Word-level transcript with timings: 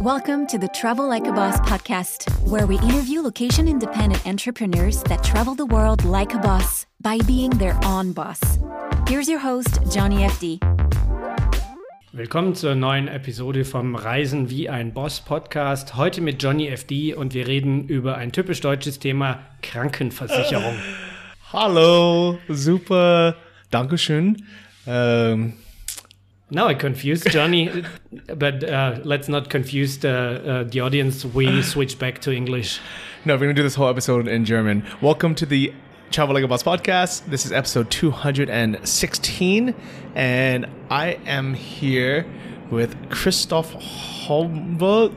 Welcome 0.00 0.46
to 0.46 0.56
the 0.56 0.68
Travel 0.68 1.06
Like 1.06 1.26
a 1.26 1.32
Boss 1.32 1.60
podcast, 1.60 2.26
where 2.48 2.66
we 2.66 2.78
interview 2.78 3.20
location 3.20 3.68
independent 3.68 4.26
entrepreneurs 4.26 5.02
that 5.02 5.22
travel 5.22 5.54
the 5.54 5.66
world 5.66 6.06
like 6.06 6.32
a 6.32 6.38
boss 6.38 6.86
by 7.02 7.18
being 7.26 7.50
their 7.50 7.78
own 7.84 8.14
boss. 8.14 8.40
Here's 9.06 9.28
your 9.28 9.40
host, 9.40 9.78
Johnny 9.92 10.24
FD. 10.24 10.58
Willkommen 12.12 12.54
zur 12.54 12.76
neuen 12.76 13.08
Episode 13.08 13.66
vom 13.66 13.94
Reisen 13.94 14.48
wie 14.48 14.70
ein 14.70 14.94
Boss 14.94 15.20
Podcast. 15.20 15.96
Heute 15.96 16.22
mit 16.22 16.42
Johnny 16.42 16.74
FD 16.74 17.12
und 17.12 17.34
wir 17.34 17.46
reden 17.46 17.86
über 17.86 18.16
ein 18.16 18.32
typisch 18.32 18.62
deutsches 18.62 19.00
Thema 19.00 19.40
Krankenversicherung. 19.60 20.76
Hallo, 21.52 22.38
super, 22.48 23.36
Dankeschön. 23.70 24.46
Um, 24.86 25.52
Now 26.52 26.66
I 26.66 26.74
confused 26.74 27.30
Johnny, 27.30 27.84
but 28.36 28.64
uh, 28.64 28.98
let's 29.04 29.28
not 29.28 29.50
confuse 29.50 29.98
the, 29.98 30.10
uh, 30.10 30.64
the 30.64 30.80
audience. 30.80 31.24
We 31.24 31.62
switch 31.62 31.98
back 31.98 32.20
to 32.22 32.32
English. 32.32 32.80
no, 33.24 33.34
we're 33.34 33.40
gonna 33.40 33.54
do 33.54 33.62
this 33.62 33.76
whole 33.76 33.88
episode 33.88 34.26
in 34.26 34.44
German. 34.44 34.84
Welcome 35.00 35.36
to 35.36 35.46
the 35.46 35.72
Travel 36.10 36.34
Like 36.34 36.42
a 36.42 36.48
Boss 36.48 36.64
podcast. 36.64 37.26
This 37.26 37.46
is 37.46 37.52
episode 37.52 37.88
216, 37.90 39.74
and 40.16 40.66
I 40.90 41.18
am 41.24 41.54
here 41.54 42.26
with 42.70 42.96
Christoph 43.10 43.72
Holmberg. 43.74 45.14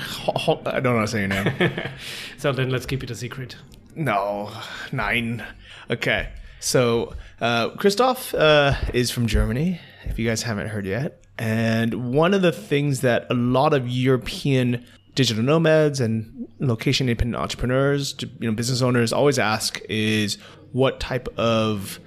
Hol- 0.00 0.62
I 0.66 0.80
don't 0.80 0.94
know 0.94 0.96
how 0.96 1.00
to 1.02 1.08
say 1.08 1.20
your 1.20 1.28
name. 1.28 1.72
So 2.38 2.52
then 2.52 2.68
let's 2.70 2.84
keep 2.86 3.02
it 3.02 3.10
a 3.10 3.14
secret. 3.14 3.56
No, 3.94 4.50
nine. 4.92 5.42
Okay, 5.90 6.28
so 6.60 7.14
uh, 7.40 7.70
Christoph 7.70 8.34
uh, 8.34 8.74
is 8.92 9.10
from 9.10 9.26
Germany. 9.26 9.80
If 10.08 10.18
you 10.18 10.28
guys 10.28 10.42
haven't 10.42 10.68
heard 10.68 10.86
yet, 10.86 11.24
and 11.38 12.12
one 12.12 12.34
of 12.34 12.42
the 12.42 12.52
things 12.52 13.00
that 13.02 13.26
a 13.30 13.34
lot 13.34 13.74
of 13.74 13.88
European 13.88 14.84
digital 15.14 15.42
nomads 15.42 16.00
and 16.00 16.48
location 16.60 17.08
independent 17.08 17.42
entrepreneurs, 17.42 18.14
you 18.20 18.48
know, 18.48 18.52
business 18.52 18.82
owners 18.82 19.12
always 19.12 19.38
ask 19.38 19.80
is 19.88 20.38
what 20.72 21.00
type 21.00 21.28
of 21.38 21.98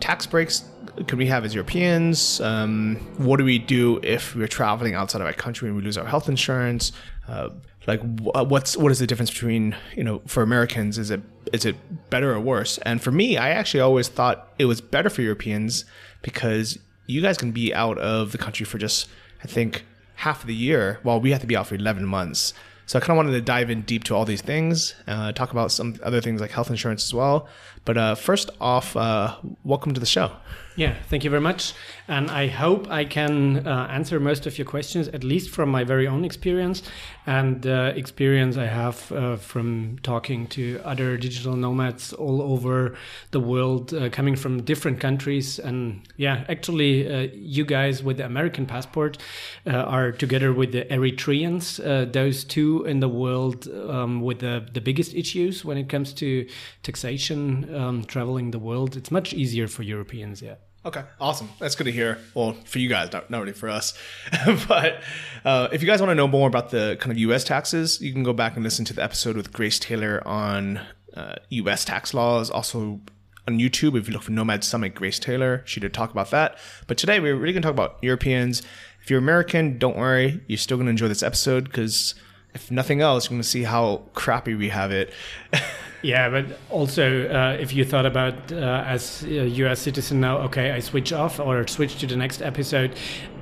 tax 0.00 0.26
breaks 0.26 0.64
can 1.06 1.18
we 1.18 1.26
have 1.26 1.44
as 1.44 1.54
Europeans? 1.54 2.40
Um, 2.40 2.96
what 3.16 3.38
do 3.38 3.44
we 3.44 3.58
do 3.58 4.00
if 4.02 4.34
we're 4.34 4.48
traveling 4.48 4.94
outside 4.94 5.20
of 5.20 5.26
our 5.26 5.32
country 5.32 5.68
and 5.68 5.76
we 5.76 5.82
lose 5.82 5.96
our 5.96 6.06
health 6.06 6.28
insurance? 6.28 6.92
Uh, 7.28 7.50
like 7.86 8.00
what's 8.02 8.76
what 8.76 8.92
is 8.92 8.98
the 8.98 9.06
difference 9.06 9.30
between 9.30 9.74
you 9.96 10.04
know 10.04 10.20
for 10.26 10.42
Americans 10.42 10.98
is 10.98 11.10
it 11.10 11.22
is 11.52 11.64
it 11.64 11.76
better 12.10 12.32
or 12.32 12.40
worse? 12.40 12.78
And 12.78 13.02
for 13.02 13.10
me, 13.10 13.36
I 13.36 13.50
actually 13.50 13.80
always 13.80 14.08
thought 14.08 14.52
it 14.58 14.66
was 14.66 14.80
better 14.80 15.08
for 15.08 15.22
Europeans 15.22 15.84
because 16.22 16.78
you 17.10 17.20
guys 17.20 17.36
can 17.36 17.52
be 17.52 17.74
out 17.74 17.98
of 17.98 18.32
the 18.32 18.38
country 18.38 18.64
for 18.64 18.78
just 18.78 19.08
I 19.42 19.46
think 19.46 19.84
half 20.16 20.42
of 20.42 20.46
the 20.46 20.54
year 20.54 20.98
while 21.02 21.20
we 21.20 21.30
have 21.32 21.40
to 21.40 21.46
be 21.46 21.56
out 21.56 21.66
for 21.66 21.74
11 21.74 22.04
months. 22.04 22.52
So 22.86 22.98
I 22.98 23.00
kind 23.00 23.10
of 23.12 23.16
wanted 23.16 23.32
to 23.32 23.40
dive 23.40 23.70
in 23.70 23.82
deep 23.82 24.04
to 24.04 24.16
all 24.16 24.24
these 24.24 24.42
things, 24.42 24.94
uh, 25.06 25.32
talk 25.32 25.52
about 25.52 25.70
some 25.70 25.94
other 26.02 26.20
things 26.20 26.40
like 26.40 26.50
health 26.50 26.70
insurance 26.70 27.04
as 27.04 27.14
well. 27.14 27.48
But 27.90 27.98
uh, 27.98 28.14
first 28.14 28.50
off, 28.60 28.96
uh, 28.96 29.34
welcome 29.64 29.94
to 29.94 29.98
the 29.98 30.06
show. 30.06 30.30
Yeah, 30.76 30.94
thank 31.08 31.24
you 31.24 31.30
very 31.30 31.42
much. 31.42 31.74
And 32.06 32.30
I 32.30 32.46
hope 32.46 32.90
I 32.90 33.04
can 33.04 33.66
uh, 33.66 33.88
answer 33.90 34.20
most 34.20 34.46
of 34.46 34.56
your 34.56 34.64
questions, 34.64 35.08
at 35.08 35.24
least 35.24 35.50
from 35.50 35.68
my 35.68 35.84
very 35.84 36.06
own 36.06 36.24
experience 36.24 36.82
and 37.26 37.66
uh, 37.66 37.92
experience 37.94 38.56
I 38.56 38.66
have 38.66 39.12
uh, 39.12 39.36
from 39.36 39.98
talking 40.02 40.46
to 40.48 40.80
other 40.84 41.16
digital 41.16 41.54
nomads 41.54 42.12
all 42.12 42.40
over 42.40 42.96
the 43.30 43.40
world, 43.40 43.92
uh, 43.92 44.08
coming 44.08 44.36
from 44.36 44.62
different 44.62 45.00
countries. 45.00 45.58
And 45.58 46.00
yeah, 46.16 46.44
actually, 46.48 47.30
you 47.34 47.64
guys 47.64 48.02
with 48.02 48.16
the 48.16 48.24
American 48.24 48.64
passport 48.64 49.18
are 49.66 50.12
together 50.12 50.52
with 50.52 50.72
the 50.72 50.84
Eritreans, 50.86 52.12
those 52.12 52.44
two 52.44 52.84
in 52.86 53.00
the 53.00 53.08
world 53.08 53.68
um, 53.68 54.22
with 54.22 54.38
the, 54.38 54.66
the 54.72 54.80
biggest 54.80 55.14
issues 55.14 55.64
when 55.64 55.76
it 55.76 55.88
comes 55.88 56.12
to 56.14 56.48
taxation, 56.82 57.68
um, 57.80 58.04
traveling 58.04 58.50
the 58.50 58.58
world. 58.58 58.96
It's 58.96 59.10
much 59.10 59.32
easier 59.32 59.66
for 59.66 59.82
Europeans, 59.82 60.42
yeah. 60.42 60.56
Okay, 60.84 61.02
awesome. 61.20 61.50
That's 61.58 61.74
good 61.74 61.84
to 61.84 61.92
hear. 61.92 62.18
Well, 62.34 62.54
for 62.64 62.78
you 62.78 62.88
guys, 62.88 63.12
not, 63.12 63.30
not 63.30 63.40
really 63.40 63.52
for 63.52 63.68
us. 63.68 63.92
but 64.68 65.02
uh, 65.44 65.68
if 65.72 65.82
you 65.82 65.86
guys 65.86 66.00
want 66.00 66.10
to 66.10 66.14
know 66.14 66.28
more 66.28 66.48
about 66.48 66.70
the 66.70 66.96
kind 67.00 67.12
of 67.12 67.18
U.S. 67.18 67.44
taxes, 67.44 68.00
you 68.00 68.12
can 68.12 68.22
go 68.22 68.32
back 68.32 68.54
and 68.54 68.64
listen 68.64 68.84
to 68.86 68.94
the 68.94 69.02
episode 69.02 69.36
with 69.36 69.52
Grace 69.52 69.78
Taylor 69.78 70.26
on 70.26 70.80
uh, 71.14 71.34
U.S. 71.50 71.84
tax 71.84 72.14
laws. 72.14 72.50
Also 72.50 73.00
on 73.46 73.58
YouTube, 73.58 73.98
if 73.98 74.08
you 74.08 74.14
look 74.14 74.22
for 74.22 74.32
Nomad 74.32 74.64
Summit, 74.64 74.94
Grace 74.94 75.18
Taylor, 75.18 75.62
she 75.66 75.80
did 75.80 75.92
talk 75.92 76.12
about 76.12 76.30
that. 76.30 76.56
But 76.86 76.96
today 76.96 77.20
we're 77.20 77.36
really 77.36 77.52
going 77.52 77.62
to 77.62 77.68
talk 77.68 77.74
about 77.74 77.98
Europeans. 78.02 78.62
If 79.02 79.10
you're 79.10 79.18
American, 79.18 79.76
don't 79.76 79.98
worry. 79.98 80.40
You're 80.46 80.58
still 80.58 80.78
going 80.78 80.86
to 80.86 80.90
enjoy 80.90 81.08
this 81.08 81.22
episode 81.22 81.64
because 81.64 82.14
if 82.54 82.70
nothing 82.70 83.00
else, 83.00 83.26
you're 83.26 83.36
going 83.36 83.42
to 83.42 83.48
see 83.48 83.62
how 83.62 84.02
crappy 84.14 84.54
we 84.54 84.68
have 84.68 84.92
it. 84.92 85.12
Yeah, 86.02 86.30
but 86.30 86.58
also 86.70 87.28
uh, 87.28 87.58
if 87.60 87.74
you 87.74 87.84
thought 87.84 88.06
about 88.06 88.50
uh, 88.52 88.84
as 88.86 89.22
a 89.24 89.46
U.S. 89.48 89.80
citizen 89.80 90.20
now, 90.20 90.38
okay, 90.38 90.72
I 90.72 90.80
switch 90.80 91.12
off 91.12 91.38
or 91.38 91.66
switch 91.66 91.98
to 92.00 92.06
the 92.06 92.16
next 92.16 92.40
episode. 92.40 92.96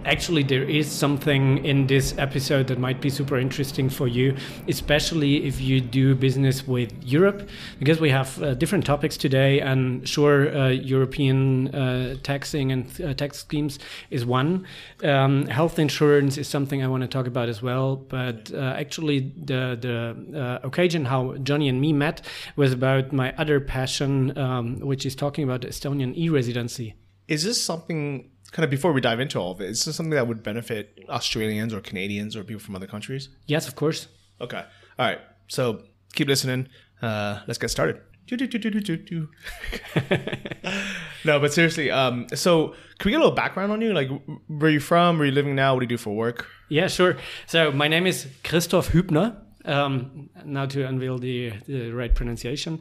Actually, 0.08 0.42
there 0.42 0.62
is 0.64 0.90
something 0.90 1.62
in 1.66 1.86
this 1.86 2.16
episode 2.16 2.66
that 2.68 2.78
might 2.78 2.98
be 2.98 3.10
super 3.10 3.36
interesting 3.36 3.90
for 3.90 4.08
you, 4.08 4.34
especially 4.66 5.44
if 5.44 5.60
you 5.60 5.82
do 5.82 6.14
business 6.14 6.66
with 6.66 6.90
Europe, 7.04 7.46
because 7.78 8.00
we 8.00 8.08
have 8.08 8.42
uh, 8.42 8.54
different 8.54 8.86
topics 8.86 9.18
today. 9.18 9.60
And 9.60 10.08
sure, 10.08 10.56
uh, 10.56 10.68
European 10.68 11.68
uh, 11.74 12.16
taxing 12.22 12.72
and 12.72 13.00
uh, 13.02 13.12
tax 13.12 13.40
schemes 13.40 13.78
is 14.08 14.24
one. 14.24 14.66
Um, 15.04 15.44
health 15.46 15.78
insurance 15.78 16.38
is 16.38 16.48
something 16.48 16.82
I 16.82 16.88
want 16.88 17.02
to 17.02 17.08
talk 17.08 17.26
about 17.26 17.50
as 17.50 17.60
well. 17.60 17.96
But 17.96 18.50
uh, 18.54 18.76
actually, 18.78 19.30
the 19.36 19.76
the 19.78 20.40
uh, 20.40 20.66
occasion 20.66 21.04
how 21.04 21.36
Johnny 21.42 21.68
and 21.68 21.82
me 21.82 21.92
met 21.92 22.22
was 22.56 22.72
about 22.72 23.12
my 23.12 23.34
other 23.36 23.60
passion, 23.60 24.38
um, 24.38 24.80
which 24.80 25.04
is 25.04 25.14
talking 25.14 25.44
about 25.44 25.60
Estonian 25.66 26.16
e-residency. 26.16 26.94
is 27.28 27.44
this 27.44 27.62
something 27.62 28.30
kind 28.52 28.64
of 28.64 28.70
before 28.70 28.92
we 28.92 29.00
dive 29.00 29.20
into 29.20 29.38
all 29.38 29.52
of 29.52 29.60
it 29.60 29.68
is 29.70 29.84
this 29.84 29.96
something 29.96 30.10
that 30.10 30.26
would 30.26 30.42
benefit 30.42 30.98
australians 31.08 31.72
or 31.74 31.80
canadians 31.80 32.34
or 32.36 32.44
people 32.44 32.60
from 32.60 32.74
other 32.76 32.86
countries? 32.86 33.28
Yes, 33.46 33.68
of 33.68 33.74
course. 33.76 34.08
okay. 34.40 34.64
All 34.98 35.06
right. 35.06 35.20
So 35.48 35.82
keep 36.14 36.28
listening. 36.28 36.68
Uh, 37.02 37.40
let's 37.46 37.58
get 37.58 37.70
started. 37.70 38.00
No 41.24 41.40
but 41.40 41.52
seriously 41.52 41.90
um, 41.90 42.26
so 42.34 42.68
can 42.98 43.06
we 43.06 43.10
get 43.12 43.16
a 43.16 43.24
little 43.24 43.34
background 43.34 43.72
on 43.72 43.80
you? 43.80 43.92
Like 43.92 44.08
where 44.46 44.68
are 44.68 44.72
you 44.72 44.80
from? 44.80 45.16
Where 45.16 45.24
are 45.24 45.26
you 45.26 45.32
living 45.32 45.54
now? 45.54 45.74
What 45.74 45.80
do 45.80 45.84
you 45.84 45.88
do 45.88 45.96
for 45.98 46.14
work? 46.14 46.46
Yeah, 46.68 46.86
sure. 46.88 47.16
So 47.46 47.72
my 47.72 47.88
name 47.88 48.06
is 48.06 48.26
Christoph 48.44 48.90
Hübner. 48.90 49.36
Um, 49.64 50.30
now 50.44 50.66
to 50.66 50.86
unveil 50.86 51.18
the, 51.18 51.52
the 51.66 51.90
right 51.90 52.14
pronunciation. 52.14 52.80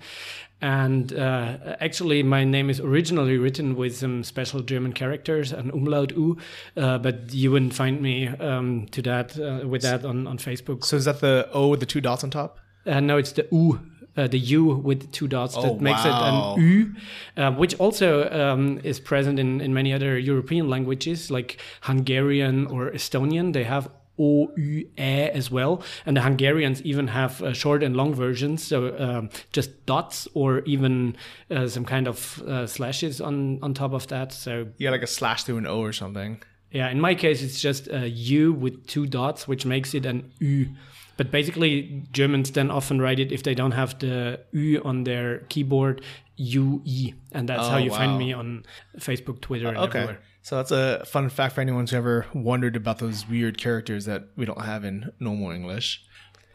And 0.62 1.14
uh, 1.14 1.76
actually, 1.80 2.24
my 2.24 2.44
name 2.44 2.70
is 2.72 2.80
originally 2.80 3.38
written 3.38 3.76
with 3.76 3.96
some 3.96 4.24
special 4.24 4.62
German 4.62 4.92
characters, 4.94 5.52
an 5.54 5.70
umlaut 5.72 6.12
U, 6.12 6.38
uh, 6.76 6.98
but 6.98 7.32
you 7.32 7.52
wouldn't 7.52 7.76
find 7.76 8.02
me 8.02 8.28
um, 8.28 8.88
to 8.92 9.02
that 9.04 9.38
uh, 9.40 9.68
with 9.68 9.84
that 9.84 10.04
on, 10.04 10.26
on 10.26 10.38
Facebook. 10.40 10.84
so 10.84 10.96
is 10.96 11.06
that 11.06 11.20
the 11.20 11.48
o 11.54 11.68
with 11.68 11.80
the 11.80 11.86
two 11.86 12.02
dots 12.02 12.24
on 12.24 12.32
top 12.32 12.58
Uh, 12.88 13.00
no, 13.02 13.18
it's 13.18 13.34
the 13.34 13.46
U, 13.52 13.80
uh, 14.16 14.28
the 14.28 14.40
U 14.40 14.64
with 14.84 15.12
two 15.12 15.28
dots 15.28 15.54
that 15.56 15.74
Oh, 15.74 15.80
makes 15.80 16.04
wow. 16.06 16.56
it 16.56 16.60
an 16.60 16.70
U, 16.72 16.94
uh, 17.36 17.52
which 17.52 17.76
also 17.80 18.28
um, 18.32 18.80
is 18.84 19.00
present 19.00 19.38
in, 19.40 19.62
in 19.62 19.74
many 19.74 19.94
other 19.94 20.18
European 20.18 20.70
languages 20.70 21.30
like 21.30 21.58
Hungarian 21.82 22.66
or 22.68 22.92
Estonian. 22.92 23.52
They 23.54 23.66
have 23.66 23.90
O 24.20 24.52
U 24.58 24.80
E 24.98 25.30
as 25.34 25.52
well, 25.52 25.82
and 26.06 26.18
the 26.18 26.22
Hungarians 26.22 26.82
even 26.82 27.08
have 27.08 27.42
uh, 27.44 27.54
short 27.54 27.84
and 27.84 27.96
long 27.96 28.14
versions, 28.14 28.64
so 28.64 28.96
um, 29.00 29.30
just 29.52 29.86
dots 29.86 30.28
or 30.34 30.60
even 30.66 31.16
uh, 31.52 31.68
some 31.68 31.86
kind 31.86 32.08
of 32.08 32.42
uh, 32.44 32.66
slashes 32.68 33.22
on 33.22 33.60
on 33.62 33.74
top 33.74 33.94
of 33.94 34.08
that. 34.08 34.34
So 34.34 34.68
Yeah, 34.78 34.92
like 34.92 35.04
a 35.04 35.08
slash 35.08 35.44
through 35.44 35.58
an 35.60 35.68
o 35.68 35.80
or 35.80 35.94
something 35.94 36.42
yeah, 36.72 36.90
in 36.92 37.00
my 37.00 37.16
case, 37.16 37.42
it's 37.42 37.62
just 37.62 37.88
a 37.88 38.10
U 38.10 38.52
with 38.52 38.88
two 38.88 39.06
dots, 39.08 39.48
which 39.48 39.66
makes 39.66 39.94
it 39.94 40.06
an 40.06 40.32
Ü. 40.42 40.66
But 41.16 41.32
basically, 41.32 42.04
Germans 42.12 42.52
then 42.52 42.70
often 42.70 43.00
write 43.02 43.20
it 43.22 43.32
if 43.32 43.42
they 43.42 43.56
don't 43.56 43.72
have 43.72 43.98
the 44.00 44.42
Ü 44.54 44.82
on 44.84 45.04
their 45.06 45.40
keyboard, 45.50 46.02
UE. 46.36 47.14
And 47.32 47.48
that's 47.50 47.68
how 47.70 47.76
Oh, 47.76 47.80
you 47.80 47.90
wow. 47.92 47.98
find 47.98 48.18
me 48.20 48.34
on 48.34 48.66
Facebook, 49.00 49.40
Twitter, 49.42 49.68
and 49.70 49.78
Okay. 49.78 50.00
everywhere. 50.00 50.20
So 50.48 50.56
that's 50.56 50.72
a 50.72 51.04
fun 51.04 51.28
fact 51.28 51.56
for 51.56 51.60
anyone 51.60 51.82
who's 51.82 51.94
ever 51.94 52.26
wondered 52.34 52.78
about 52.78 53.00
those 53.00 53.28
weird 53.28 53.58
characters 53.58 54.06
that 54.06 54.30
we 54.38 54.46
don't 54.46 54.62
have 54.62 54.86
in 54.86 55.12
normal 55.20 55.52
English. 55.52 56.06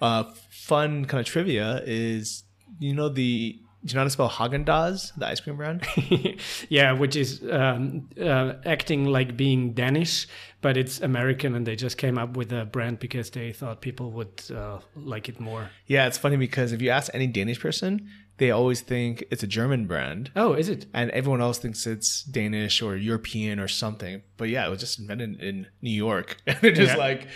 Uh, 0.00 0.24
fun 0.48 1.04
kind 1.04 1.20
of 1.20 1.26
trivia 1.26 1.82
is, 1.84 2.44
you 2.78 2.94
know, 2.94 3.10
the 3.10 3.60
do 3.84 3.92
you 3.92 3.94
know 3.96 4.00
how 4.00 4.04
to 4.04 4.10
spell 4.10 4.30
Haagen 4.30 4.64
Dazs, 4.64 5.12
the 5.18 5.26
ice 5.26 5.40
cream 5.40 5.56
brand? 5.56 5.86
yeah, 6.70 6.92
which 6.92 7.16
is 7.16 7.42
um, 7.50 8.08
uh, 8.18 8.54
acting 8.64 9.06
like 9.06 9.36
being 9.36 9.72
Danish, 9.74 10.26
but 10.62 10.76
it's 10.76 11.00
American, 11.00 11.54
and 11.54 11.66
they 11.66 11.74
just 11.74 11.98
came 11.98 12.16
up 12.16 12.36
with 12.36 12.52
a 12.52 12.64
brand 12.64 12.98
because 12.98 13.28
they 13.30 13.52
thought 13.52 13.82
people 13.82 14.12
would 14.12 14.40
uh, 14.54 14.78
like 14.96 15.28
it 15.28 15.38
more. 15.38 15.68
yeah, 15.86 16.06
it's 16.06 16.16
funny 16.16 16.36
because 16.36 16.72
if 16.72 16.80
you 16.80 16.90
ask 16.90 17.10
any 17.12 17.26
Danish 17.26 17.60
person, 17.60 18.08
they 18.38 18.50
always 18.50 18.80
think 18.80 19.24
it's 19.30 19.42
a 19.42 19.46
German 19.46 19.86
brand. 19.86 20.30
Oh, 20.34 20.54
is 20.54 20.68
it? 20.68 20.86
And 20.92 21.10
everyone 21.10 21.40
else 21.40 21.58
thinks 21.58 21.86
it's 21.86 22.22
Danish 22.24 22.82
or 22.82 22.96
European 22.96 23.60
or 23.60 23.68
something. 23.68 24.22
But 24.36 24.48
yeah, 24.48 24.66
it 24.66 24.70
was 24.70 24.80
just 24.80 24.98
invented 24.98 25.40
in 25.40 25.66
New 25.80 25.90
York. 25.90 26.36
And 26.46 26.58
they're 26.60 26.72
just 26.72 26.92
Yeah. 26.96 27.06
like, 27.08 27.28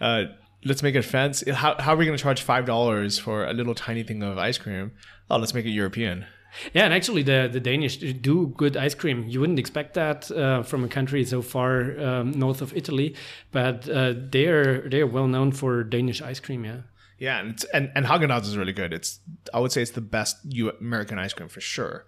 uh, 0.00 0.24
let's 0.64 0.82
make 0.82 0.94
it 0.94 1.02
fancy. 1.02 1.50
How, 1.50 1.74
how 1.78 1.94
are 1.94 1.96
we 1.96 2.04
going 2.06 2.16
to 2.16 2.22
charge 2.22 2.42
five 2.42 2.64
dollars 2.66 3.18
for 3.18 3.44
a 3.46 3.52
little 3.52 3.74
tiny 3.74 4.02
thing 4.04 4.22
of 4.22 4.38
ice 4.38 4.58
cream? 4.58 4.92
Oh, 5.30 5.36
let's 5.38 5.54
make 5.54 5.66
it 5.66 5.70
European. 5.70 6.24
Yeah, 6.72 6.84
and 6.86 6.94
actually, 6.94 7.22
the, 7.22 7.48
the 7.52 7.60
Danish 7.60 7.98
do 7.98 8.46
good 8.56 8.74
ice 8.76 8.94
cream. 8.94 9.26
You 9.28 9.38
wouldn't 9.40 9.58
expect 9.58 9.92
that 9.94 10.30
uh, 10.30 10.62
from 10.62 10.82
a 10.82 10.88
country 10.88 11.22
so 11.24 11.42
far 11.42 12.00
um, 12.00 12.30
north 12.32 12.62
of 12.62 12.74
Italy, 12.74 13.14
but 13.52 13.86
uh, 13.88 14.14
they're 14.16 14.88
they're 14.88 15.06
well 15.06 15.26
known 15.28 15.52
for 15.52 15.84
Danish 15.84 16.22
ice 16.22 16.40
cream. 16.40 16.64
Yeah. 16.64 16.80
Yeah, 17.18 17.40
and 17.40 17.64
and 17.74 17.90
and 17.94 18.06
Haagen 18.06 18.28
Dazs 18.28 18.44
is 18.44 18.56
really 18.56 18.72
good. 18.72 18.92
It's 18.92 19.20
I 19.52 19.58
would 19.58 19.72
say 19.72 19.82
it's 19.82 19.90
the 19.90 20.00
best 20.00 20.36
American 20.80 21.18
ice 21.18 21.32
cream 21.32 21.48
for 21.48 21.60
sure. 21.60 22.06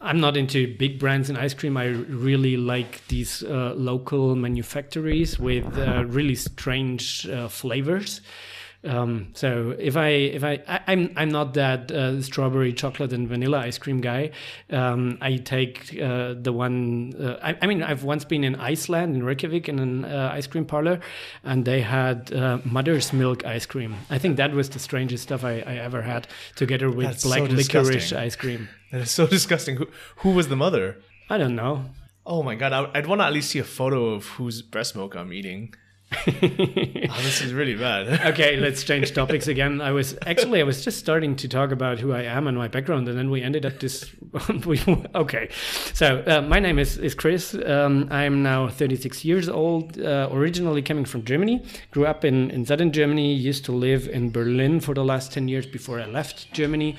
I'm 0.00 0.20
not 0.20 0.36
into 0.36 0.76
big 0.76 1.00
brands 1.00 1.28
in 1.28 1.36
ice 1.36 1.54
cream. 1.54 1.76
I 1.76 1.86
really 1.86 2.56
like 2.56 3.06
these 3.08 3.42
uh, 3.42 3.74
local 3.74 4.36
manufactories 4.36 5.40
with 5.40 5.76
uh, 5.76 6.04
really 6.06 6.36
strange 6.36 7.26
uh, 7.26 7.48
flavors. 7.48 8.20
Um, 8.84 9.32
so 9.34 9.74
if 9.76 9.96
I 9.96 10.08
if 10.08 10.44
I, 10.44 10.62
I 10.68 10.92
am 10.92 11.00
I'm, 11.08 11.12
I'm 11.16 11.28
not 11.30 11.54
that 11.54 11.90
uh, 11.90 12.22
strawberry 12.22 12.72
chocolate 12.72 13.12
and 13.12 13.28
vanilla 13.28 13.58
ice 13.58 13.76
cream 13.76 14.00
guy. 14.00 14.30
Um, 14.70 15.18
I 15.20 15.36
take 15.36 16.00
uh, 16.00 16.34
the 16.40 16.52
one. 16.52 17.14
Uh, 17.20 17.38
I, 17.42 17.56
I, 17.60 17.66
mean, 17.66 17.82
I've 17.82 18.04
once 18.04 18.24
been 18.24 18.44
in 18.44 18.54
Iceland 18.54 19.16
in 19.16 19.24
Reykjavik 19.24 19.68
in 19.68 19.80
an 19.80 20.04
uh, 20.04 20.30
ice 20.32 20.46
cream 20.46 20.64
parlor, 20.64 21.00
and 21.42 21.64
they 21.64 21.80
had 21.80 22.32
uh, 22.32 22.58
mother's 22.64 23.12
milk 23.12 23.44
ice 23.44 23.66
cream. 23.66 23.96
I 24.10 24.18
think 24.18 24.36
that 24.36 24.52
was 24.52 24.70
the 24.70 24.78
strangest 24.78 25.24
stuff 25.24 25.42
I, 25.42 25.58
I 25.66 25.74
ever 25.78 26.02
had, 26.02 26.28
together 26.54 26.88
with 26.88 27.06
That's 27.06 27.24
black 27.24 27.50
so 27.50 27.54
licorice 27.54 28.12
ice 28.12 28.36
cream. 28.36 28.68
That 28.90 29.02
is 29.02 29.10
so 29.10 29.26
disgusting. 29.26 29.76
Who 29.76 29.86
who 30.18 30.30
was 30.30 30.48
the 30.48 30.56
mother? 30.56 30.96
I 31.28 31.36
don't 31.36 31.54
know. 31.54 31.84
Oh 32.24 32.42
my 32.42 32.54
god, 32.54 32.72
I, 32.72 32.90
I'd 32.94 33.06
want 33.06 33.20
to 33.20 33.26
at 33.26 33.34
least 33.34 33.50
see 33.50 33.58
a 33.58 33.64
photo 33.64 34.14
of 34.14 34.24
whose 34.26 34.62
breast 34.62 34.96
milk 34.96 35.14
I'm 35.14 35.30
eating. 35.30 35.74
oh, 36.26 37.20
this 37.22 37.42
is 37.42 37.52
really 37.52 37.74
bad. 37.74 38.26
okay, 38.32 38.56
let's 38.56 38.82
change 38.82 39.12
topics 39.12 39.46
again. 39.46 39.82
I 39.82 39.92
was 39.92 40.16
actually 40.24 40.60
I 40.60 40.64
was 40.64 40.82
just 40.82 40.98
starting 40.98 41.36
to 41.36 41.48
talk 41.48 41.70
about 41.70 41.98
who 41.98 42.12
I 42.12 42.22
am 42.22 42.46
and 42.46 42.56
my 42.56 42.68
background, 42.68 43.08
and 43.08 43.18
then 43.18 43.30
we 43.30 43.42
ended 43.42 43.66
up 43.66 43.78
this. 43.78 44.10
we, 44.64 44.80
okay, 45.14 45.50
so 45.92 46.24
uh, 46.26 46.40
my 46.40 46.60
name 46.60 46.78
is 46.78 46.96
is 46.96 47.14
Chris. 47.14 47.54
Um, 47.54 48.08
I'm 48.10 48.42
now 48.42 48.68
36 48.68 49.22
years 49.22 49.50
old. 49.50 50.00
Uh, 50.00 50.30
originally 50.32 50.80
coming 50.80 51.04
from 51.04 51.24
Germany, 51.24 51.62
grew 51.90 52.06
up 52.06 52.24
in 52.24 52.50
in 52.52 52.64
southern 52.64 52.90
Germany. 52.90 53.34
Used 53.34 53.66
to 53.66 53.72
live 53.72 54.08
in 54.08 54.30
Berlin 54.30 54.80
for 54.80 54.94
the 54.94 55.04
last 55.04 55.32
10 55.32 55.46
years 55.48 55.66
before 55.66 56.00
I 56.00 56.06
left 56.06 56.50
Germany. 56.54 56.96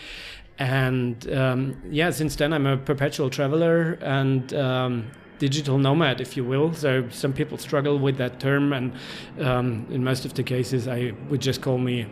And 0.60 1.32
um, 1.34 1.82
yeah, 1.90 2.12
since 2.12 2.36
then 2.36 2.54
I'm 2.54 2.68
a 2.68 2.78
perpetual 2.78 3.30
traveler 3.32 3.94
and 4.02 4.54
um, 4.54 5.12
digital 5.40 5.78
nomad, 5.78 6.22
if 6.22 6.38
you 6.38 6.44
will. 6.44 6.74
So 6.74 7.10
some 7.10 7.34
people 7.34 7.58
struggle 7.58 7.98
with 7.98 8.18
that 8.18 8.40
term, 8.40 8.74
and 8.74 8.94
um, 9.42 9.88
in 9.90 10.04
most 10.04 10.26
of 10.26 10.34
the 10.34 10.44
cases, 10.44 10.88
I 10.88 11.14
would 11.30 11.42
just 11.42 11.62
call 11.62 11.78
me 11.78 12.06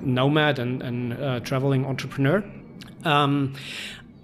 nomad 0.00 0.58
and, 0.58 0.82
and 0.82 1.12
uh, 1.12 1.40
traveling 1.40 1.84
entrepreneur. 1.84 2.44
Um, 3.04 3.54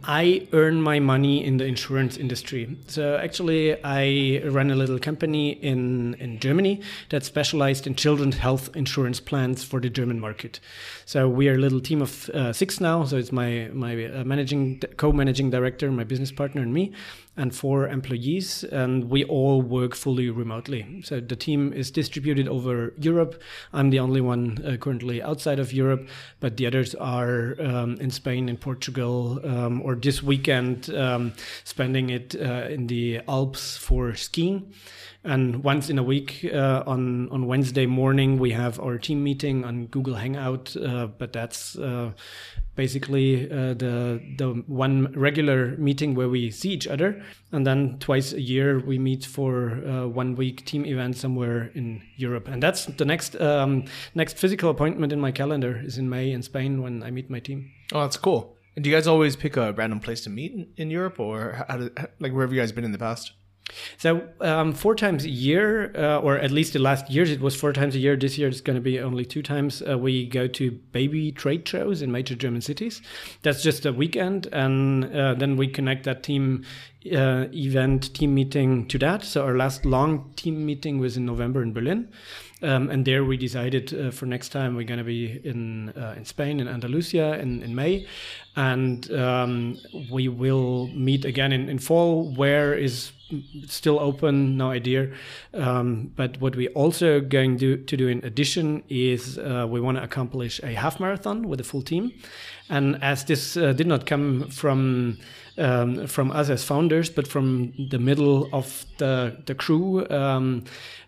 I 0.02 0.48
earn 0.52 0.80
my 0.80 0.98
money 0.98 1.44
in 1.44 1.58
the 1.58 1.66
insurance 1.66 2.16
industry. 2.16 2.78
So 2.86 3.16
actually, 3.16 3.76
I 3.84 4.40
run 4.46 4.70
a 4.70 4.74
little 4.74 4.98
company 4.98 5.50
in, 5.50 6.14
in 6.14 6.38
Germany 6.38 6.80
that 7.10 7.24
specialized 7.24 7.86
in 7.86 7.94
children's 7.96 8.38
health 8.38 8.74
insurance 8.74 9.20
plans 9.20 9.62
for 9.62 9.78
the 9.78 9.90
German 9.90 10.18
market. 10.18 10.58
So 11.04 11.28
we 11.28 11.48
are 11.48 11.54
a 11.54 11.58
little 11.58 11.80
team 11.80 12.00
of 12.00 12.30
uh, 12.30 12.52
six 12.52 12.80
now. 12.80 13.04
So 13.04 13.18
it's 13.18 13.32
my 13.32 13.68
my 13.74 14.06
uh, 14.06 14.24
managing 14.24 14.80
co-managing 14.96 15.50
director, 15.50 15.90
my 15.90 16.04
business 16.04 16.32
partner, 16.32 16.62
and 16.62 16.72
me, 16.72 16.92
and 17.36 17.54
four 17.54 17.88
employees, 17.88 18.64
and 18.64 19.08
we 19.08 19.24
all 19.24 19.62
work 19.62 19.94
fully 19.94 20.28
remotely. 20.30 21.00
So 21.04 21.20
the 21.20 21.36
team 21.36 21.72
is 21.72 21.90
distributed 21.90 22.48
over 22.48 22.92
Europe. 23.00 23.40
I'm 23.72 23.90
the 23.90 24.00
only 24.00 24.20
one 24.20 24.62
uh, 24.64 24.76
currently 24.76 25.22
outside 25.22 25.58
of 25.58 25.72
Europe, 25.72 26.08
but 26.40 26.56
the 26.56 26.66
others 26.66 26.94
are 26.96 27.56
um, 27.60 27.96
in 28.00 28.10
Spain, 28.10 28.48
in 28.48 28.56
Portugal, 28.56 29.40
um, 29.44 29.80
or 29.82 29.94
this 29.94 30.22
weekend 30.22 30.90
um, 30.94 31.32
spending 31.64 32.10
it 32.10 32.34
uh, 32.34 32.66
in 32.68 32.88
the 32.88 33.20
Alps 33.28 33.76
for 33.76 34.14
skiing. 34.14 34.72
And 35.22 35.62
once 35.62 35.90
in 35.90 35.98
a 35.98 36.02
week 36.02 36.48
uh, 36.50 36.82
on 36.86 37.28
on 37.30 37.46
Wednesday 37.46 37.84
morning, 37.84 38.38
we 38.38 38.52
have 38.52 38.80
our 38.80 38.96
team 38.96 39.22
meeting 39.22 39.64
on 39.64 39.86
Google 39.86 40.14
Hangout. 40.14 40.74
Uh, 40.74 41.08
but 41.08 41.34
that's 41.34 41.76
uh, 41.76 42.12
basically 42.76 43.50
uh, 43.50 43.74
the 43.74 44.20
the 44.36 44.62
one 44.66 45.12
regular 45.14 45.76
meeting 45.76 46.14
where 46.14 46.28
we 46.28 46.50
see 46.50 46.70
each 46.70 46.86
other, 46.86 47.22
and 47.52 47.66
then 47.66 47.96
twice 47.98 48.32
a 48.32 48.40
year 48.40 48.78
we 48.78 48.98
meet 48.98 49.24
for 49.24 49.72
uh, 49.86 50.06
one 50.06 50.34
week 50.34 50.64
team 50.64 50.84
event 50.84 51.16
somewhere 51.16 51.70
in 51.74 52.02
Europe. 52.16 52.48
And 52.48 52.62
that's 52.62 52.86
the 52.86 53.04
next 53.04 53.40
um, 53.40 53.84
next 54.14 54.38
physical 54.38 54.70
appointment 54.70 55.12
in 55.12 55.20
my 55.20 55.32
calendar 55.32 55.80
is 55.84 55.98
in 55.98 56.08
May 56.08 56.32
in 56.32 56.42
Spain 56.42 56.82
when 56.82 57.02
I 57.02 57.10
meet 57.10 57.30
my 57.30 57.40
team. 57.40 57.70
Oh, 57.92 58.00
that's 58.00 58.16
cool. 58.16 58.56
And 58.76 58.84
do 58.84 58.90
you 58.90 58.96
guys 58.96 59.06
always 59.06 59.36
pick 59.36 59.56
a 59.56 59.72
random 59.72 60.00
place 60.00 60.20
to 60.22 60.30
meet 60.30 60.52
in, 60.52 60.68
in 60.76 60.90
Europe, 60.90 61.18
or 61.18 61.64
how 61.68 61.90
like 62.20 62.32
where 62.32 62.42
have 62.42 62.52
you 62.52 62.60
guys 62.60 62.72
been 62.72 62.84
in 62.84 62.92
the 62.92 62.98
past? 62.98 63.32
So 63.98 64.28
um, 64.40 64.72
four 64.72 64.94
times 64.94 65.24
a 65.24 65.30
year, 65.30 65.92
uh, 65.96 66.18
or 66.18 66.38
at 66.38 66.50
least 66.50 66.72
the 66.72 66.78
last 66.78 67.10
years, 67.10 67.30
it 67.30 67.40
was 67.40 67.54
four 67.54 67.72
times 67.72 67.94
a 67.94 67.98
year. 67.98 68.16
This 68.16 68.38
year 68.38 68.48
it's 68.48 68.60
going 68.60 68.76
to 68.76 68.82
be 68.82 69.00
only 69.00 69.24
two 69.24 69.42
times. 69.42 69.82
Uh, 69.82 69.98
we 69.98 70.26
go 70.26 70.46
to 70.46 70.70
baby 70.92 71.32
trade 71.32 71.66
shows 71.66 72.02
in 72.02 72.10
major 72.10 72.34
German 72.34 72.60
cities. 72.60 73.02
That's 73.42 73.62
just 73.62 73.86
a 73.86 73.92
weekend, 73.92 74.46
and 74.52 75.04
uh, 75.14 75.34
then 75.34 75.56
we 75.56 75.68
connect 75.68 76.04
that 76.04 76.22
team 76.22 76.64
uh, 77.06 77.46
event, 77.52 78.14
team 78.14 78.34
meeting 78.34 78.86
to 78.88 78.98
that. 78.98 79.24
So 79.24 79.44
our 79.44 79.56
last 79.56 79.86
long 79.86 80.32
team 80.36 80.66
meeting 80.66 80.98
was 80.98 81.16
in 81.16 81.24
November 81.24 81.62
in 81.62 81.72
Berlin. 81.72 82.08
Um, 82.62 82.90
and 82.90 83.04
there 83.04 83.24
we 83.24 83.36
decided 83.36 83.94
uh, 83.94 84.10
for 84.10 84.26
next 84.26 84.50
time 84.50 84.76
we're 84.76 84.86
going 84.86 84.98
to 84.98 85.04
be 85.04 85.40
in 85.44 85.90
uh, 85.90 86.14
in 86.16 86.24
Spain 86.24 86.60
in 86.60 86.68
Andalusia 86.68 87.38
in, 87.40 87.62
in 87.62 87.74
May, 87.74 88.06
and 88.56 89.10
um, 89.12 89.78
we 90.10 90.28
will 90.28 90.88
meet 90.88 91.24
again 91.24 91.52
in, 91.52 91.68
in 91.68 91.78
fall. 91.78 92.34
Where 92.34 92.74
is 92.74 93.12
still 93.66 93.98
open, 94.00 94.56
no 94.56 94.70
idea. 94.70 95.10
Um, 95.54 96.12
but 96.16 96.40
what 96.40 96.56
we 96.56 96.68
also 96.68 97.20
going 97.20 97.58
to, 97.58 97.76
to 97.76 97.96
do 97.96 98.08
in 98.08 98.24
addition 98.24 98.82
is 98.88 99.38
uh, 99.38 99.66
we 99.68 99.80
want 99.80 99.98
to 99.98 100.02
accomplish 100.02 100.60
a 100.62 100.74
half 100.74 101.00
marathon 101.00 101.48
with 101.48 101.60
a 101.60 101.64
full 101.64 101.82
team, 101.82 102.12
and 102.68 103.02
as 103.02 103.24
this 103.24 103.56
uh, 103.56 103.72
did 103.72 103.86
not 103.86 104.06
come 104.06 104.48
from 104.50 105.18
um, 105.60 106.06
from 106.06 106.30
us 106.30 106.50
as 106.50 106.64
founders, 106.64 107.10
but 107.10 107.26
from 107.26 107.72
the 107.90 107.98
middle 107.98 108.48
of 108.52 108.86
the 108.98 109.36
the 109.46 109.54
crew. 109.54 110.08
Um, 110.10 110.64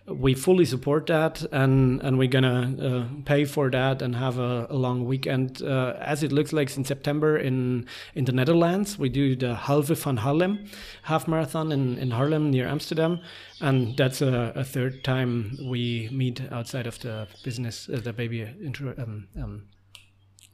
we 0.06 0.34
fully 0.34 0.64
support 0.64 1.06
that 1.06 1.44
and 1.52 2.00
and 2.02 2.18
we're 2.18 2.28
gonna 2.28 2.74
uh, 2.80 3.22
pay 3.24 3.44
for 3.44 3.70
that 3.70 4.02
and 4.02 4.16
have 4.16 4.38
a, 4.38 4.66
a 4.68 4.74
long 4.74 5.04
weekend 5.04 5.62
uh, 5.62 5.94
as 6.00 6.22
it 6.22 6.32
looks 6.32 6.52
like 6.52 6.76
in 6.76 6.84
September 6.84 7.36
in 7.36 7.86
in 8.14 8.24
the 8.24 8.32
Netherlands 8.32 8.98
we 8.98 9.08
do 9.08 9.36
the 9.36 9.54
Halve 9.54 9.96
van 9.98 10.18
Haarlem 10.18 10.68
half 11.02 11.28
marathon 11.28 11.70
in, 11.70 11.98
in 11.98 12.10
Haarlem 12.10 12.50
near 12.50 12.66
Amsterdam 12.66 13.20
and 13.60 13.96
that's 13.96 14.20
a, 14.20 14.52
a 14.56 14.64
third 14.64 15.04
time 15.04 15.56
we 15.64 16.08
meet 16.10 16.40
outside 16.50 16.86
of 16.86 16.98
the 17.00 17.28
business 17.44 17.88
uh, 17.88 18.00
the 18.02 18.12
baby 18.12 18.42
intro 18.60 18.94
um, 18.98 19.28
um, 19.40 19.62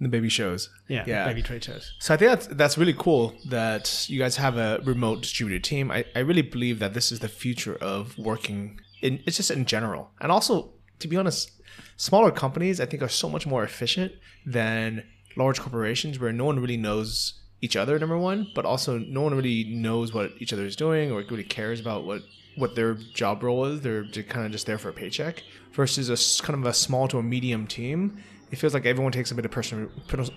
The 0.00 0.09
baby 0.09 0.28
shows. 0.28 0.71
yeah, 0.87 1.05
Yeah. 1.07 1.26
baby 1.26 1.43
trade 1.43 1.64
shows 1.64 1.93
So 1.99 2.14
I 2.14 2.17
think 2.17 2.31
that's 2.31 2.47
that's 2.61 2.78
really 2.78 2.95
cool 2.97 3.35
that 3.49 4.07
you 4.09 4.19
guys 4.19 4.37
have 4.37 4.57
a 4.57 4.81
remote 4.85 5.23
distributed 5.23 5.64
team. 5.64 5.90
I, 5.90 6.05
I 6.14 6.21
really 6.21 6.43
believe 6.43 6.78
that 6.78 6.95
this 6.95 7.11
is 7.12 7.19
the 7.21 7.28
future 7.28 7.76
of 7.95 8.17
working 8.19 8.81
in 9.02 9.21
it's 9.26 9.37
just 9.37 9.50
in 9.50 9.64
general. 9.64 10.11
And 10.21 10.31
also, 10.31 10.73
to 11.00 11.09
be 11.09 11.17
honest, 11.17 11.50
smaller 11.97 12.31
companies 12.31 12.81
I 12.81 12.87
think 12.87 13.02
are 13.02 13.09
so 13.09 13.28
much 13.28 13.45
more 13.47 13.64
efficient 13.64 14.12
than 14.47 15.02
large 15.37 15.61
corporations 15.61 16.19
where 16.19 16.33
no 16.33 16.45
one 16.45 16.59
really 16.61 16.76
knows 16.76 17.35
each 17.61 17.76
other, 17.76 17.99
number 17.99 18.17
one, 18.19 18.47
but 18.55 18.64
also 18.64 18.99
no 18.99 19.23
one 19.23 19.35
really 19.35 19.64
knows 19.64 20.14
what 20.14 20.31
each 20.38 20.52
other 20.52 20.64
is 20.64 20.76
doing 20.76 21.11
or 21.11 21.23
really 21.31 21.45
cares 21.45 21.81
about 21.81 22.05
what 22.05 22.23
what 22.57 22.75
their 22.75 22.95
job 22.95 23.43
role 23.43 23.64
is. 23.64 23.81
They're 23.81 24.05
just 24.05 24.28
kind 24.28 24.47
of 24.47 24.52
just 24.52 24.67
there 24.67 24.78
for 24.78 24.88
a 24.90 24.93
paycheck. 24.93 25.43
Versus 25.73 26.09
a 26.11 26.43
kind 26.43 26.59
of 26.59 26.67
a 26.67 26.75
small 26.75 27.07
to 27.09 27.19
a 27.19 27.23
medium 27.23 27.67
team, 27.69 28.19
it 28.50 28.57
feels 28.57 28.75
like 28.75 28.87
everyone 28.87 29.12
takes 29.12 29.31
a 29.31 29.35
bit 29.35 29.45
of 29.45 29.50
personal 29.50 29.88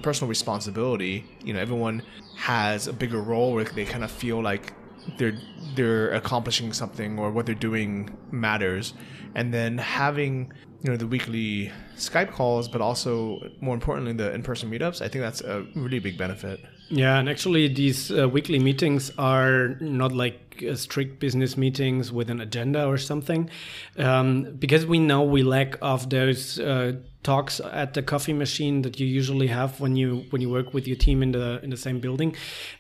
personal 0.02 0.30
responsibility. 0.30 1.26
You 1.44 1.54
know, 1.54 1.60
everyone 1.60 2.04
has 2.36 2.88
a 2.88 2.94
bigger 2.94 3.22
role 3.22 3.54
where 3.54 3.64
they 3.64 3.86
kind 3.86 4.04
of 4.04 4.12
feel 4.12 4.42
like 4.42 4.74
they're 5.18 5.38
they're 5.76 6.12
accomplishing 6.12 6.74
something 6.74 7.18
or 7.18 7.32
what 7.32 7.46
they're 7.46 7.56
doing 7.56 8.16
matters. 8.32 8.94
And 9.36 9.54
then 9.54 9.78
having 9.78 10.52
you 10.82 10.90
know 10.90 10.98
the 10.98 11.08
weekly 11.08 11.72
Skype 11.96 12.32
calls, 12.32 12.68
but 12.68 12.82
also 12.82 13.40
more 13.62 13.76
importantly 13.76 14.14
the 14.14 14.34
in-person 14.34 14.70
meetups. 14.70 15.02
I 15.02 15.08
think 15.08 15.24
that's 15.24 15.42
a 15.42 15.66
really 15.76 16.00
big 16.00 16.18
benefit. 16.18 16.60
Yeah, 16.90 17.18
and 17.18 17.30
actually, 17.30 17.70
these 17.70 18.12
uh, 18.12 18.28
weekly 18.28 18.60
meetings 18.60 19.12
are 19.18 19.78
not 19.80 20.12
like 20.12 20.51
uh, 20.64 20.76
strict 20.76 21.20
business 21.20 21.58
meetings 21.58 22.12
with 22.12 22.30
an 22.30 22.42
agenda 22.42 22.86
or 22.86 22.98
something, 22.98 23.50
um, 23.98 24.56
because 24.60 24.86
we 24.86 25.00
know 25.00 25.24
we 25.24 25.44
lack 25.44 25.78
of 25.82 26.10
those 26.10 26.60
uh, 26.60 26.94
talks 27.24 27.60
at 27.60 27.94
the 27.94 28.02
coffee 28.02 28.34
machine 28.34 28.82
that 28.82 29.00
you 29.00 29.06
usually 29.06 29.48
have 29.48 29.80
when 29.80 29.96
you 29.96 30.26
when 30.32 30.42
you 30.42 30.50
work 30.50 30.74
with 30.74 30.88
your 30.88 30.98
team 30.98 31.22
in 31.22 31.32
the 31.32 31.60
in 31.64 31.70
the 31.70 31.78
same 31.78 32.00
building. 32.00 32.36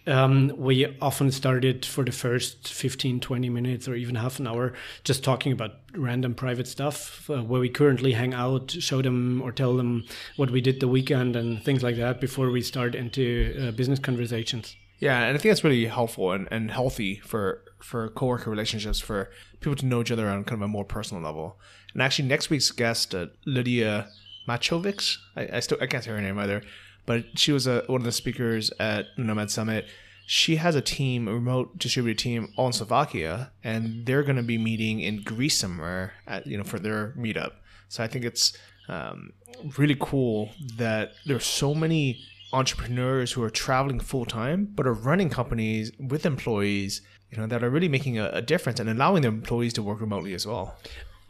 Um, 0.07 0.53
we 0.57 0.97
often 0.99 1.31
started 1.31 1.85
for 1.85 2.03
the 2.03 2.11
first 2.11 2.67
15, 2.67 3.19
20 3.19 3.49
minutes 3.49 3.87
or 3.87 3.95
even 3.95 4.15
half 4.15 4.39
an 4.39 4.47
hour 4.47 4.73
just 5.03 5.23
talking 5.23 5.51
about 5.51 5.71
random 5.93 6.33
private 6.33 6.67
stuff 6.67 7.29
uh, 7.29 7.41
where 7.43 7.61
we 7.61 7.69
currently 7.69 8.13
hang 8.13 8.33
out, 8.33 8.71
show 8.71 9.01
them 9.01 9.41
or 9.41 9.51
tell 9.51 9.75
them 9.75 10.05
what 10.37 10.49
we 10.49 10.61
did 10.61 10.79
the 10.79 10.87
weekend 10.87 11.35
and 11.35 11.63
things 11.63 11.83
like 11.83 11.97
that 11.97 12.19
before 12.19 12.49
we 12.49 12.61
start 12.61 12.95
into 12.95 13.55
uh, 13.61 13.71
business 13.71 13.99
conversations. 13.99 14.75
Yeah, 14.99 15.17
and 15.23 15.35
I 15.35 15.39
think 15.39 15.51
that's 15.51 15.63
really 15.63 15.85
helpful 15.85 16.31
and, 16.31 16.47
and 16.51 16.69
healthy 16.69 17.15
for 17.25 17.63
for 17.81 18.09
coworker 18.09 18.49
relationships 18.49 18.99
for 18.99 19.29
people 19.59 19.75
to 19.75 19.85
know 19.85 20.01
each 20.01 20.11
other 20.11 20.27
on 20.29 20.43
kind 20.43 20.61
of 20.61 20.65
a 20.65 20.67
more 20.67 20.85
personal 20.85 21.23
level. 21.23 21.59
And 21.93 22.01
actually, 22.01 22.27
next 22.27 22.49
week's 22.49 22.71
guest, 22.71 23.13
uh, 23.13 23.27
Lydia 23.45 24.07
Machovics, 24.47 25.17
I, 25.35 25.49
I 25.53 25.59
still 25.59 25.77
I 25.81 25.87
can't 25.87 26.03
say 26.03 26.11
her 26.11 26.21
name 26.21 26.39
either, 26.39 26.63
but 27.05 27.37
she 27.37 27.51
was 27.51 27.67
a, 27.67 27.83
one 27.87 28.01
of 28.01 28.05
the 28.05 28.11
speakers 28.11 28.71
at 28.79 29.07
Nomad 29.17 29.51
Summit. 29.51 29.85
She 30.25 30.55
has 30.57 30.75
a 30.75 30.81
team, 30.81 31.27
a 31.27 31.33
remote 31.33 31.77
distributed 31.77 32.21
team, 32.21 32.53
all 32.55 32.67
in 32.67 32.73
Slovakia, 32.73 33.51
and 33.63 34.05
they're 34.05 34.23
going 34.23 34.37
to 34.37 34.43
be 34.43 34.57
meeting 34.57 35.01
in 35.01 35.23
Greece 35.23 35.57
somewhere, 35.57 36.13
at, 36.25 36.47
you 36.47 36.57
know, 36.57 36.63
for 36.63 36.79
their 36.79 37.13
meetup. 37.17 37.53
So 37.89 38.03
I 38.03 38.07
think 38.07 38.23
it's 38.23 38.57
um, 38.87 39.33
really 39.77 39.97
cool 39.99 40.51
that 40.77 41.13
there's 41.25 41.45
so 41.45 41.75
many 41.75 42.23
entrepreneurs 42.53 43.31
who 43.33 43.43
are 43.43 43.49
traveling 43.49 43.99
full 43.99 44.25
time 44.25 44.65
but 44.75 44.85
are 44.85 44.93
running 44.93 45.29
companies 45.29 45.91
with 45.99 46.25
employees 46.25 47.01
you 47.31 47.37
know 47.37 47.47
that 47.47 47.63
are 47.63 47.69
really 47.69 47.89
making 47.89 48.19
a, 48.19 48.29
a 48.29 48.41
difference 48.41 48.79
and 48.79 48.89
allowing 48.89 49.21
their 49.21 49.31
employees 49.31 49.73
to 49.73 49.83
work 49.83 50.01
remotely 50.01 50.33
as 50.33 50.45
well 50.45 50.75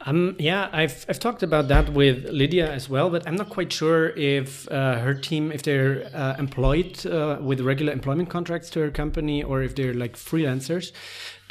um, 0.05 0.36
yeah, 0.39 0.70
I've, 0.72 1.05
I've 1.08 1.20
talked 1.20 1.43
about 1.43 1.67
that 1.67 1.93
with 1.93 2.25
Lydia 2.29 2.72
as 2.72 2.89
well, 2.89 3.10
but 3.10 3.27
I'm 3.27 3.36
not 3.36 3.50
quite 3.50 3.72
sure 3.72 4.10
if 4.10 4.70
uh, 4.72 5.00
her 5.00 5.13
team, 5.13 5.51
if 5.51 5.63
they're 5.63 6.10
uh, 6.13 6.36
employed 6.39 7.05
uh, 7.05 7.38
with 7.41 7.62
regular 7.62 7.93
employment 7.93 8.29
contracts 8.29 8.70
to 8.72 8.79
her 8.79 8.91
company 8.91 9.43
or 9.43 9.62
if 9.62 9.75
they're 9.75 9.93
like 9.93 10.15
freelancers. 10.15 10.91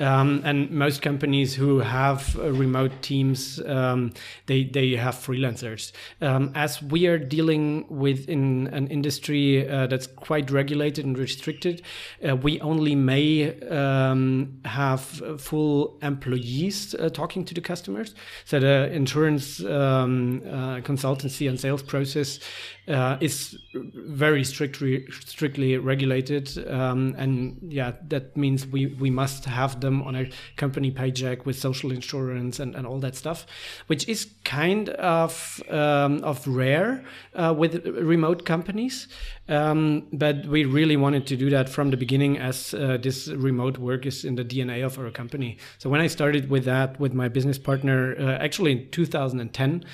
Um, 0.00 0.40
and 0.44 0.70
most 0.70 1.02
companies 1.02 1.54
who 1.54 1.80
have 1.80 2.36
uh, 2.38 2.50
remote 2.52 2.92
teams, 3.02 3.60
um, 3.66 4.12
they 4.46 4.64
they 4.64 4.96
have 4.96 5.14
freelancers. 5.14 5.92
Um, 6.22 6.52
as 6.54 6.82
we 6.82 7.06
are 7.06 7.18
dealing 7.18 7.84
with 7.88 8.28
in 8.28 8.68
an 8.72 8.88
industry 8.88 9.68
uh, 9.68 9.86
that's 9.86 10.06
quite 10.06 10.50
regulated 10.50 11.04
and 11.04 11.18
restricted, 11.18 11.82
uh, 12.26 12.34
we 12.36 12.60
only 12.60 12.94
may 12.94 13.60
um, 13.68 14.60
have 14.64 15.02
full 15.38 15.98
employees 16.02 16.94
uh, 16.94 17.10
talking 17.10 17.44
to 17.44 17.54
the 17.54 17.60
customers. 17.60 18.14
So 18.44 18.58
the 18.58 18.90
insurance 18.92 19.62
um, 19.64 20.42
uh, 20.46 20.80
consultancy 20.80 21.48
and 21.48 21.60
sales 21.60 21.82
process 21.82 22.40
uh, 22.88 23.18
is 23.20 23.58
very 23.74 24.44
strictly 24.44 25.06
strictly 25.26 25.76
regulated, 25.76 26.66
um, 26.68 27.14
and 27.18 27.58
yeah, 27.68 27.92
that 28.08 28.36
means 28.36 28.66
we 28.66 28.86
we 28.86 29.10
must 29.10 29.44
have 29.44 29.80
them 29.90 30.02
on 30.02 30.16
a 30.16 30.30
company 30.56 30.90
paycheck 30.90 31.46
with 31.46 31.58
social 31.58 31.90
insurance 31.92 32.58
and, 32.58 32.74
and 32.74 32.86
all 32.86 32.98
that 33.00 33.16
stuff, 33.16 33.46
which 33.86 34.08
is 34.08 34.30
kind 34.44 34.88
of 34.90 35.62
um, 35.68 36.22
of 36.24 36.46
rare 36.46 37.04
uh, 37.34 37.54
with 37.56 37.86
remote 37.86 38.44
companies. 38.44 39.08
Um, 39.48 40.06
but 40.12 40.46
we 40.46 40.64
really 40.64 40.96
wanted 40.96 41.26
to 41.26 41.36
do 41.36 41.50
that 41.50 41.68
from 41.68 41.90
the 41.90 41.96
beginning, 41.96 42.38
as 42.38 42.72
uh, 42.72 42.98
this 43.02 43.26
remote 43.28 43.78
work 43.78 44.06
is 44.06 44.24
in 44.24 44.36
the 44.36 44.44
DNA 44.44 44.84
of 44.84 44.98
our 44.98 45.10
company. 45.10 45.58
So 45.78 45.90
when 45.90 46.00
I 46.00 46.06
started 46.06 46.48
with 46.50 46.64
that 46.66 47.00
with 47.00 47.14
my 47.14 47.28
business 47.28 47.58
partner, 47.58 48.14
uh, 48.16 48.38
actually 48.38 48.72
in 48.72 48.90
2010 48.90 49.84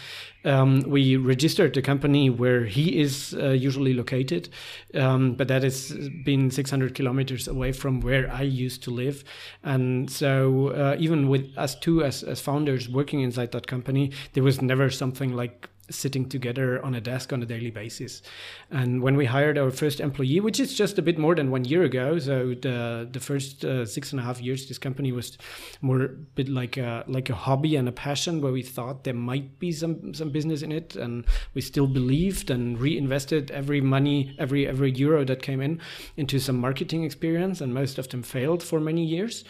um, 0.46 0.82
we 0.86 1.16
registered 1.16 1.74
the 1.74 1.82
company 1.82 2.30
where 2.30 2.64
he 2.64 3.00
is 3.00 3.34
uh, 3.38 3.48
usually 3.48 3.92
located, 3.92 4.48
um, 4.94 5.34
but 5.34 5.48
that 5.48 5.64
has 5.64 5.92
been 6.24 6.50
600 6.50 6.94
kilometers 6.94 7.48
away 7.48 7.72
from 7.72 8.00
where 8.00 8.32
I 8.32 8.42
used 8.42 8.82
to 8.84 8.92
live. 8.92 9.24
And 9.64 10.10
so, 10.10 10.68
uh, 10.68 10.96
even 10.98 11.28
with 11.28 11.52
us 11.56 11.74
two 11.74 12.04
as, 12.04 12.22
as 12.22 12.40
founders 12.40 12.88
working 12.88 13.20
inside 13.20 13.52
that 13.52 13.66
company, 13.66 14.12
there 14.34 14.44
was 14.44 14.62
never 14.62 14.88
something 14.88 15.34
like 15.34 15.68
sitting 15.90 16.28
together 16.28 16.84
on 16.84 16.94
a 16.94 17.00
desk 17.00 17.32
on 17.32 17.42
a 17.42 17.46
daily 17.46 17.70
basis. 17.70 18.22
And 18.70 19.02
when 19.02 19.16
we 19.16 19.24
hired 19.26 19.58
our 19.58 19.70
first 19.70 20.00
employee, 20.00 20.40
which 20.40 20.60
is 20.60 20.74
just 20.74 20.98
a 20.98 21.02
bit 21.02 21.18
more 21.18 21.34
than 21.34 21.50
one 21.50 21.64
year 21.64 21.84
ago, 21.84 22.18
so 22.18 22.54
the 22.54 23.08
the 23.10 23.20
first 23.20 23.64
uh, 23.64 23.86
six 23.86 24.12
and 24.12 24.20
a 24.20 24.24
half 24.24 24.40
years, 24.40 24.66
this 24.66 24.78
company 24.78 25.12
was 25.12 25.38
more 25.80 26.02
a 26.02 26.08
bit 26.08 26.48
like 26.48 26.76
a 26.76 27.04
like 27.06 27.30
a 27.30 27.34
hobby 27.34 27.76
and 27.76 27.88
a 27.88 27.92
passion, 27.92 28.40
where 28.40 28.52
we 28.52 28.62
thought 28.62 29.04
there 29.04 29.14
might 29.14 29.58
be 29.58 29.72
some 29.72 30.14
some 30.14 30.30
business 30.30 30.62
in 30.62 30.72
it, 30.72 30.96
and 30.96 31.24
we 31.54 31.60
still 31.60 31.86
believed 31.86 32.50
and 32.50 32.80
reinvested 32.80 33.50
every 33.50 33.80
money, 33.80 34.34
every 34.38 34.66
every 34.66 34.92
euro 34.92 35.24
that 35.24 35.42
came 35.42 35.60
in 35.60 35.80
into 36.16 36.38
some 36.38 36.58
marketing 36.58 37.04
experience, 37.04 37.60
and 37.60 37.72
most 37.72 37.98
of 37.98 38.08
them 38.08 38.22
failed 38.22 38.62
for 38.62 38.80
many 38.80 39.04
years. 39.04 39.44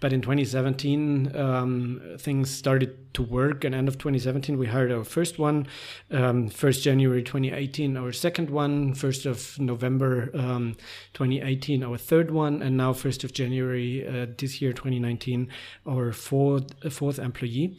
But 0.00 0.12
in 0.12 0.22
2017, 0.22 1.36
um, 1.36 2.00
things 2.18 2.50
started 2.50 3.14
to 3.14 3.22
work. 3.22 3.64
And 3.64 3.74
end 3.74 3.86
of 3.86 3.98
2017, 3.98 4.58
we 4.58 4.66
hired 4.66 4.90
our 4.90 5.04
first 5.04 5.38
one. 5.38 5.66
Um, 6.10 6.48
1st 6.48 6.82
January 6.82 7.22
2018, 7.22 7.96
our 7.96 8.12
second 8.12 8.50
one. 8.50 8.94
1st 8.94 9.26
of 9.26 9.58
November 9.60 10.30
um, 10.34 10.76
2018, 11.12 11.84
our 11.84 11.98
third 11.98 12.30
one. 12.30 12.62
And 12.62 12.76
now 12.76 12.92
1st 12.92 13.24
of 13.24 13.32
January 13.32 14.06
uh, 14.06 14.26
this 14.36 14.62
year, 14.62 14.72
2019, 14.72 15.48
our 15.86 16.12
fourth, 16.12 16.92
fourth 16.92 17.18
employee. 17.18 17.78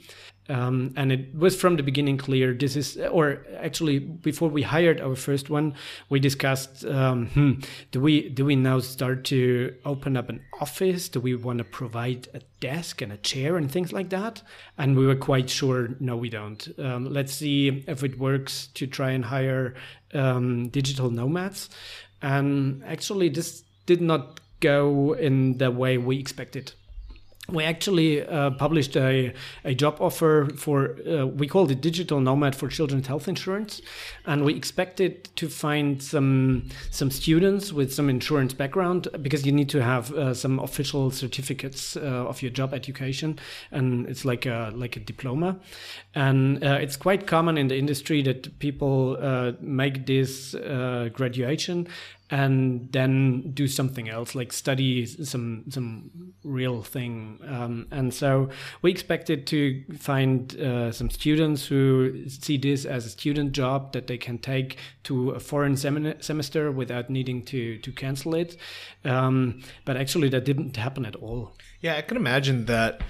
Um, 0.51 0.93
and 0.97 1.13
it 1.13 1.33
was 1.33 1.55
from 1.55 1.77
the 1.77 1.83
beginning 1.83 2.17
clear 2.17 2.53
this 2.53 2.75
is, 2.75 2.97
or 2.97 3.45
actually, 3.57 3.99
before 3.99 4.49
we 4.49 4.63
hired 4.63 4.99
our 4.99 5.15
first 5.15 5.49
one, 5.49 5.75
we 6.09 6.19
discussed: 6.19 6.83
um, 6.83 7.27
hmm, 7.27 7.51
do 7.91 8.01
we 8.01 8.27
do 8.27 8.43
we 8.43 8.57
now 8.57 8.79
start 8.79 9.23
to 9.25 9.73
open 9.85 10.17
up 10.17 10.27
an 10.27 10.41
office? 10.59 11.07
Do 11.07 11.21
we 11.21 11.35
want 11.35 11.59
to 11.59 11.63
provide 11.63 12.27
a 12.33 12.41
desk 12.59 13.01
and 13.01 13.13
a 13.13 13.17
chair 13.17 13.55
and 13.55 13.71
things 13.71 13.93
like 13.93 14.09
that? 14.09 14.41
And 14.77 14.97
we 14.97 15.07
were 15.07 15.15
quite 15.15 15.49
sure, 15.49 15.95
no, 16.01 16.17
we 16.17 16.29
don't. 16.29 16.67
Um, 16.77 17.13
let's 17.13 17.33
see 17.33 17.85
if 17.87 18.03
it 18.03 18.19
works 18.19 18.67
to 18.73 18.87
try 18.87 19.11
and 19.11 19.23
hire 19.23 19.75
um, 20.13 20.67
digital 20.67 21.09
nomads. 21.09 21.69
And 22.21 22.83
actually, 22.83 23.29
this 23.29 23.63
did 23.85 24.01
not 24.01 24.41
go 24.59 25.13
in 25.13 25.57
the 25.59 25.71
way 25.71 25.97
we 25.97 26.19
expected 26.19 26.73
we 27.51 27.63
actually 27.63 28.25
uh, 28.25 28.51
published 28.51 28.95
a, 28.95 29.33
a 29.63 29.73
job 29.73 29.97
offer 29.99 30.49
for 30.55 30.97
uh, 31.07 31.25
we 31.25 31.47
called 31.47 31.71
it 31.71 31.81
digital 31.81 32.19
nomad 32.19 32.55
for 32.55 32.67
children's 32.67 33.07
health 33.07 33.27
insurance. 33.27 33.81
And 34.25 34.43
we 34.43 34.53
expected 34.53 35.29
to 35.35 35.49
find 35.49 36.01
some 36.01 36.69
some 36.89 37.11
students 37.11 37.73
with 37.73 37.93
some 37.93 38.09
insurance 38.09 38.53
background 38.53 39.07
because 39.21 39.45
you 39.45 39.51
need 39.51 39.69
to 39.69 39.81
have 39.81 40.13
uh, 40.13 40.33
some 40.33 40.59
official 40.59 41.11
certificates 41.11 41.95
uh, 41.95 41.99
of 41.99 42.41
your 42.41 42.51
job 42.51 42.73
education. 42.73 43.39
And 43.71 44.07
it's 44.07 44.25
like 44.25 44.45
a 44.45 44.71
like 44.75 44.95
a 44.95 44.99
diploma. 44.99 45.59
And 46.15 46.63
uh, 46.63 46.79
it's 46.81 46.97
quite 46.97 47.27
common 47.27 47.57
in 47.57 47.67
the 47.67 47.77
industry 47.77 48.21
that 48.23 48.59
people 48.59 49.17
uh, 49.19 49.53
make 49.61 50.05
this 50.05 50.55
graduation 51.13 51.87
and 52.31 52.91
then 52.91 53.51
do 53.53 53.67
something 53.67 54.09
else 54.09 54.33
like 54.33 54.51
study 54.53 55.05
some 55.05 55.65
some 55.69 56.33
real 56.43 56.81
thing. 56.81 57.39
Um, 57.45 57.87
and 57.91 58.13
so 58.13 58.49
we 58.81 58.89
expected 58.89 59.45
to 59.47 59.83
find 59.99 60.59
uh, 60.59 60.91
some 60.91 61.09
students 61.09 61.65
who 61.67 62.27
see 62.27 62.57
this 62.57 62.85
as 62.85 63.05
a 63.05 63.09
student 63.09 63.51
job 63.51 63.91
that 63.93 64.07
they 64.07 64.17
can 64.17 64.37
take 64.37 64.77
to 65.03 65.31
a 65.31 65.39
foreign 65.39 65.75
sem- 65.75 66.21
semester 66.21 66.71
without 66.71 67.09
needing 67.09 67.43
to 67.45 67.77
to 67.79 67.91
cancel 67.91 68.33
it. 68.35 68.57
Um, 69.03 69.61
but 69.85 69.97
actually 69.97 70.29
that 70.29 70.45
didn't 70.45 70.77
happen 70.77 71.05
at 71.05 71.15
all. 71.15 71.51
Yeah 71.81 71.95
i 71.97 72.01
can 72.01 72.17
imagine 72.17 72.65
that 72.65 73.01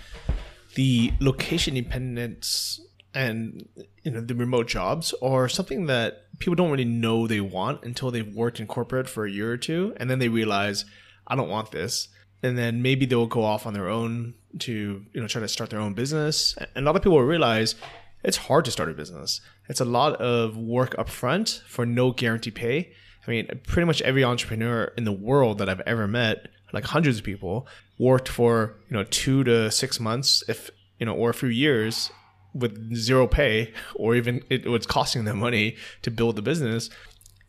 the 0.75 1.11
location 1.19 1.75
dependence 1.75 2.79
and 3.13 3.67
you 4.03 4.11
know 4.11 4.21
the 4.21 4.35
remote 4.35 4.67
jobs 4.67 5.13
are 5.21 5.49
something 5.49 5.85
that 5.87 6.25
people 6.39 6.55
don't 6.55 6.71
really 6.71 6.85
know 6.85 7.27
they 7.27 7.41
want 7.41 7.83
until 7.83 8.09
they've 8.09 8.35
worked 8.35 8.59
in 8.59 8.67
corporate 8.67 9.09
for 9.09 9.25
a 9.25 9.31
year 9.31 9.51
or 9.51 9.57
two 9.57 9.93
and 9.97 10.09
then 10.09 10.19
they 10.19 10.29
realize 10.29 10.85
i 11.27 11.35
don't 11.35 11.49
want 11.49 11.71
this. 11.71 12.09
And 12.43 12.57
then 12.57 12.81
maybe 12.81 13.05
they'll 13.05 13.27
go 13.27 13.43
off 13.43 13.67
on 13.67 13.73
their 13.73 13.87
own 13.87 14.33
to 14.59 15.05
you 15.13 15.21
know 15.21 15.27
try 15.27 15.41
to 15.41 15.47
start 15.47 15.69
their 15.69 15.79
own 15.79 15.93
business. 15.93 16.55
And 16.75 16.83
a 16.83 16.89
lot 16.89 16.95
of 16.95 17.03
people 17.03 17.21
realize 17.21 17.75
it's 18.23 18.37
hard 18.37 18.65
to 18.65 18.71
start 18.71 18.89
a 18.89 18.93
business. 18.93 19.41
It's 19.69 19.79
a 19.79 19.85
lot 19.85 20.15
of 20.15 20.57
work 20.57 20.95
up 20.97 21.07
front 21.07 21.61
for 21.67 21.85
no 21.85 22.11
guarantee 22.11 22.51
pay. 22.51 22.93
I 23.25 23.29
mean 23.29 23.47
pretty 23.67 23.85
much 23.85 24.01
every 24.01 24.23
entrepreneur 24.23 24.85
in 24.97 25.03
the 25.03 25.11
world 25.11 25.59
that 25.59 25.69
i've 25.69 25.81
ever 25.81 26.07
met 26.07 26.47
like 26.73 26.85
hundreds 26.85 27.19
of 27.19 27.23
people 27.23 27.67
worked 27.99 28.27
for 28.27 28.77
you 28.89 28.97
know 28.97 29.03
two 29.03 29.43
to 29.43 29.69
six 29.69 29.99
months 29.99 30.43
if 30.47 30.71
you 30.99 31.05
know 31.05 31.13
or 31.13 31.29
a 31.29 31.33
few 31.33 31.49
years 31.49 32.09
with 32.53 32.95
zero 32.95 33.27
pay 33.27 33.73
or 33.95 34.15
even 34.15 34.43
it 34.49 34.65
was 34.65 34.85
costing 34.85 35.25
them 35.25 35.39
money 35.39 35.75
to 36.01 36.11
build 36.11 36.35
the 36.35 36.41
business 36.41 36.89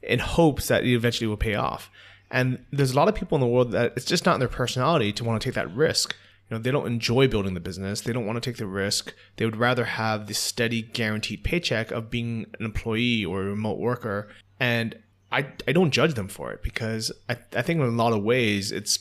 in 0.02 0.18
hopes 0.18 0.68
that 0.68 0.84
it 0.84 0.92
eventually 0.92 1.26
will 1.26 1.36
pay 1.36 1.54
off. 1.54 1.90
And 2.30 2.64
there's 2.72 2.92
a 2.92 2.96
lot 2.96 3.08
of 3.08 3.14
people 3.14 3.36
in 3.36 3.40
the 3.40 3.46
world 3.46 3.72
that 3.72 3.92
it's 3.96 4.06
just 4.06 4.24
not 4.24 4.34
in 4.34 4.40
their 4.40 4.48
personality 4.48 5.12
to 5.12 5.24
want 5.24 5.40
to 5.40 5.46
take 5.46 5.54
that 5.54 5.74
risk. 5.74 6.16
you 6.48 6.56
know 6.56 6.62
they 6.62 6.70
don't 6.70 6.86
enjoy 6.86 7.28
building 7.28 7.54
the 7.54 7.60
business 7.60 8.00
they 8.00 8.12
don't 8.12 8.26
want 8.26 8.36
to 8.42 8.50
take 8.50 8.58
the 8.58 8.66
risk 8.66 9.14
they 9.36 9.44
would 9.44 9.56
rather 9.56 9.84
have 9.84 10.26
the 10.26 10.34
steady 10.34 10.82
guaranteed 10.82 11.44
paycheck 11.44 11.90
of 11.90 12.10
being 12.10 12.46
an 12.58 12.64
employee 12.64 13.24
or 13.24 13.42
a 13.42 13.46
remote 13.46 13.78
worker 13.78 14.28
and 14.60 14.98
i 15.30 15.46
i 15.68 15.72
don't 15.72 15.92
judge 15.92 16.14
them 16.14 16.28
for 16.28 16.52
it 16.52 16.62
because 16.62 17.12
i, 17.28 17.36
I 17.54 17.62
think 17.62 17.80
in 17.80 17.86
a 17.86 17.90
lot 17.90 18.12
of 18.12 18.22
ways 18.22 18.72
it's 18.72 18.98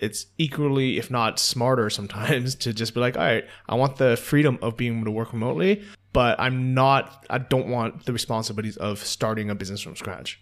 it's 0.00 0.26
equally 0.38 0.98
if 0.98 1.10
not 1.10 1.38
smarter 1.38 1.90
sometimes 1.90 2.54
to 2.64 2.72
just 2.72 2.94
be 2.94 3.00
like 3.00 3.16
all 3.16 3.22
right 3.22 3.44
i 3.68 3.74
want 3.74 3.96
the 3.96 4.16
freedom 4.16 4.58
of 4.62 4.76
being 4.76 4.96
able 4.96 5.04
to 5.04 5.10
work 5.10 5.32
remotely 5.32 5.82
but 6.12 6.38
i'm 6.40 6.74
not 6.74 7.26
i 7.30 7.38
don't 7.38 7.68
want 7.68 8.04
the 8.06 8.12
responsibilities 8.12 8.76
of 8.76 8.98
starting 8.98 9.50
a 9.50 9.54
business 9.54 9.80
from 9.80 9.96
scratch. 9.96 10.40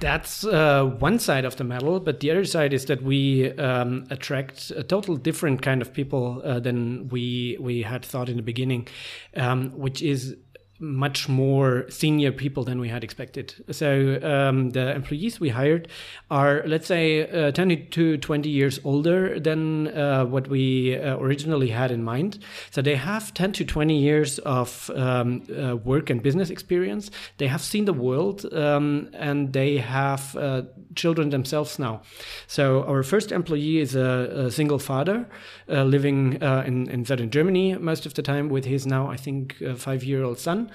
That's 0.00 0.44
uh, 0.44 0.84
one 0.98 1.18
side 1.18 1.44
of 1.44 1.56
the 1.56 1.64
medal, 1.64 2.00
but 2.00 2.20
the 2.20 2.30
other 2.30 2.44
side 2.44 2.74
is 2.74 2.86
that 2.86 3.02
we 3.02 3.52
um, 3.52 4.04
attract 4.10 4.70
a 4.72 4.82
total 4.82 5.16
different 5.16 5.62
kind 5.62 5.80
of 5.80 5.92
people 5.92 6.42
uh, 6.44 6.60
than 6.60 7.08
we 7.08 7.56
we 7.60 7.82
had 7.82 8.04
thought 8.04 8.28
in 8.28 8.36
the 8.36 8.42
beginning, 8.42 8.88
um, 9.36 9.70
which 9.70 10.02
is 10.02 10.36
much 10.78 11.28
more 11.28 11.88
senior 11.88 12.30
people 12.30 12.64
than 12.64 12.78
we 12.78 12.88
had 12.88 13.02
expected. 13.02 13.54
So 13.70 14.20
um, 14.22 14.70
the 14.70 14.94
employees 14.94 15.40
we 15.40 15.48
hired 15.48 15.88
are, 16.30 16.62
let's 16.66 16.86
say, 16.86 17.28
uh, 17.30 17.50
10 17.50 17.88
to 17.90 18.18
20 18.18 18.48
years 18.48 18.78
older 18.84 19.40
than 19.40 19.88
uh, 19.88 20.26
what 20.26 20.48
we 20.48 20.96
uh, 20.96 21.16
originally 21.16 21.70
had 21.70 21.90
in 21.90 22.02
mind. 22.02 22.38
So 22.70 22.82
they 22.82 22.96
have 22.96 23.32
10 23.32 23.52
to 23.52 23.64
20 23.64 23.98
years 23.98 24.38
of 24.40 24.90
um, 24.94 25.42
uh, 25.50 25.76
work 25.76 26.10
and 26.10 26.22
business 26.22 26.50
experience. 26.50 27.10
They 27.38 27.46
have 27.46 27.62
seen 27.62 27.86
the 27.86 27.94
world 27.94 28.44
um, 28.52 29.08
and 29.14 29.52
they 29.52 29.78
have 29.78 30.36
uh, 30.36 30.62
children 30.94 31.30
themselves 31.30 31.78
now. 31.78 32.02
So 32.46 32.84
our 32.84 33.02
first 33.02 33.32
employee 33.32 33.78
is 33.78 33.94
a, 33.94 34.46
a 34.46 34.50
single 34.50 34.78
father 34.78 35.26
uh, 35.70 35.84
living 35.84 36.34
in, 36.34 36.88
in 36.90 37.04
southern 37.04 37.30
Germany 37.30 37.76
most 37.76 38.04
of 38.04 38.14
the 38.14 38.22
time 38.22 38.50
with 38.50 38.66
his 38.66 38.86
now, 38.86 39.08
I 39.08 39.16
think, 39.16 39.56
five 39.76 40.04
year 40.04 40.22
old 40.22 40.38
son 40.38 40.65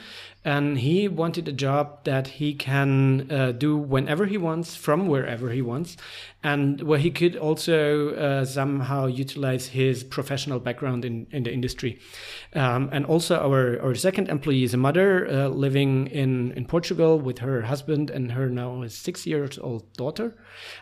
and 0.44 0.80
he 0.80 1.08
wanted 1.08 1.48
a 1.48 1.52
job 1.52 2.04
that 2.04 2.28
he 2.28 2.54
can 2.56 3.32
uh, 3.32 3.52
do 3.52 3.78
whenever 3.78 4.26
he 4.26 4.38
wants 4.38 4.76
from 4.76 5.08
wherever 5.08 5.52
he 5.52 5.62
wants 5.62 5.98
and 6.44 6.82
where 6.82 6.98
he 6.98 7.12
could 7.12 7.36
also 7.36 8.16
uh, 8.16 8.44
somehow 8.44 9.06
utilize 9.06 9.68
his 9.68 10.04
professional 10.04 10.60
background 10.60 11.06
in, 11.06 11.28
in 11.30 11.44
the 11.44 11.54
industry. 11.54 12.00
Um, 12.54 12.90
and 12.92 13.06
also 13.06 13.38
our, 13.38 13.80
our 13.82 13.94
second 13.94 14.30
employee 14.30 14.64
is 14.64 14.74
a 14.74 14.78
mother 14.78 15.28
uh, 15.28 15.48
living 15.50 16.08
in, 16.08 16.52
in 16.54 16.66
portugal 16.66 17.20
with 17.20 17.38
her 17.40 17.62
husband 17.62 18.10
and 18.10 18.32
her 18.32 18.50
now 18.50 18.88
six 18.88 19.28
years 19.28 19.60
old 19.60 19.94
daughter. 19.94 20.36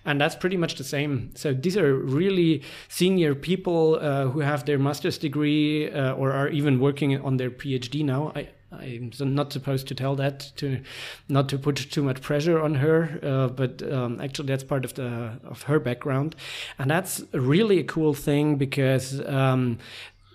And 0.06 0.22
that's 0.22 0.36
pretty 0.36 0.56
much 0.56 0.76
the 0.76 0.86
same. 0.86 1.32
So 1.36 1.54
these 1.54 1.76
are 1.76 1.96
really 1.96 2.64
senior 2.88 3.36
people 3.36 4.00
uh, 4.00 4.28
who 4.28 4.40
have 4.40 4.66
their 4.66 4.80
master's 4.80 5.18
degree 5.18 5.92
uh, 5.92 6.14
or 6.14 6.32
are 6.32 6.48
even 6.48 6.80
working 6.80 7.20
on 7.20 7.36
their 7.36 7.52
phd 7.52 8.06
now. 8.06 8.32
I, 8.34 8.48
I'm 8.72 9.12
not 9.20 9.52
supposed 9.52 9.88
to 9.88 9.96
tell 9.96 10.16
that 10.16 10.52
to 10.58 10.82
not 11.28 11.50
to 11.50 11.58
put 11.58 11.76
too 11.78 12.04
much 12.04 12.22
pressure 12.22 12.62
on 12.62 12.76
her, 12.76 13.20
uh, 13.24 13.48
but 13.48 13.82
um, 13.92 14.22
actually 14.22 14.48
that's 14.48 14.64
part 14.64 14.86
of 14.86 14.94
the 14.94 15.40
of 15.44 15.64
her 15.64 15.80
background, 15.80 16.36
and 16.78 16.90
that's 16.90 17.24
really 17.34 17.80
a 17.80 17.84
cool 17.84 18.14
thing 18.14 18.58
because 18.58 19.26
um, 19.26 19.80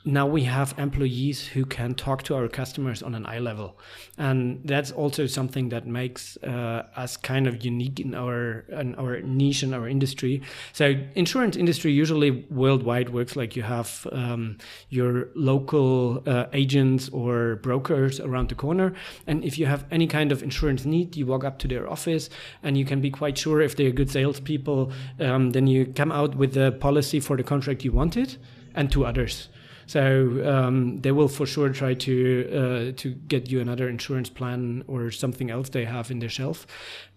now 0.04 0.26
we 0.26 0.42
have 0.44 0.74
employees 0.78 1.46
who 1.46 1.64
can 1.64 1.94
talk 1.94 2.22
to 2.24 2.34
our 2.34 2.46
customers 2.48 3.02
on 3.02 3.14
an 3.14 3.24
eye 3.24 3.38
level. 3.38 3.78
And 4.18 4.60
that's 4.64 4.92
also 4.92 5.26
something 5.26 5.70
that 5.70 5.86
makes 5.86 6.36
uh, 6.42 6.86
us 6.94 7.16
kind 7.16 7.46
of 7.46 7.64
unique 7.64 8.00
in 8.00 8.14
our 8.14 8.64
in 8.68 8.94
our 8.96 9.20
niche 9.20 9.62
in 9.62 9.72
our 9.72 9.88
industry. 9.88 10.42
So 10.72 10.94
insurance 11.14 11.56
industry 11.56 11.92
usually 11.92 12.46
worldwide 12.50 13.10
works 13.10 13.34
like 13.34 13.56
you 13.56 13.62
have 13.62 14.06
um, 14.12 14.58
your 14.90 15.28
local 15.34 16.22
uh, 16.26 16.46
agents 16.52 17.08
or 17.08 17.56
brokers 17.56 18.20
around 18.20 18.50
the 18.50 18.54
corner. 18.54 18.92
And 19.26 19.42
if 19.42 19.58
you 19.58 19.66
have 19.66 19.86
any 19.90 20.06
kind 20.06 20.32
of 20.32 20.42
insurance 20.42 20.84
need 20.84 21.16
you 21.16 21.26
walk 21.26 21.44
up 21.44 21.58
to 21.60 21.68
their 21.68 21.90
office 21.90 22.28
and 22.62 22.76
you 22.76 22.84
can 22.84 23.00
be 23.00 23.10
quite 23.10 23.38
sure 23.38 23.60
if 23.60 23.76
they're 23.76 23.90
good 23.90 24.10
salespeople 24.10 24.92
um, 25.20 25.50
then 25.50 25.66
you 25.66 25.86
come 25.86 26.12
out 26.12 26.34
with 26.34 26.52
the 26.54 26.72
policy 26.72 27.20
for 27.20 27.36
the 27.36 27.42
contract 27.42 27.84
you 27.84 27.92
wanted 27.92 28.36
and 28.74 28.90
two 28.90 29.06
others 29.06 29.48
so 29.86 30.40
um, 30.44 31.00
they 31.00 31.12
will 31.12 31.28
for 31.28 31.46
sure 31.46 31.68
try 31.68 31.94
to 31.94 32.48
uh, 32.52 32.92
to 32.96 33.10
get 33.28 33.50
you 33.50 33.60
another 33.60 33.88
insurance 33.88 34.30
plan 34.30 34.84
or 34.86 35.10
something 35.10 35.50
else 35.50 35.68
they 35.70 35.84
have 35.84 36.10
in 36.10 36.18
their 36.18 36.30
shelf, 36.30 36.66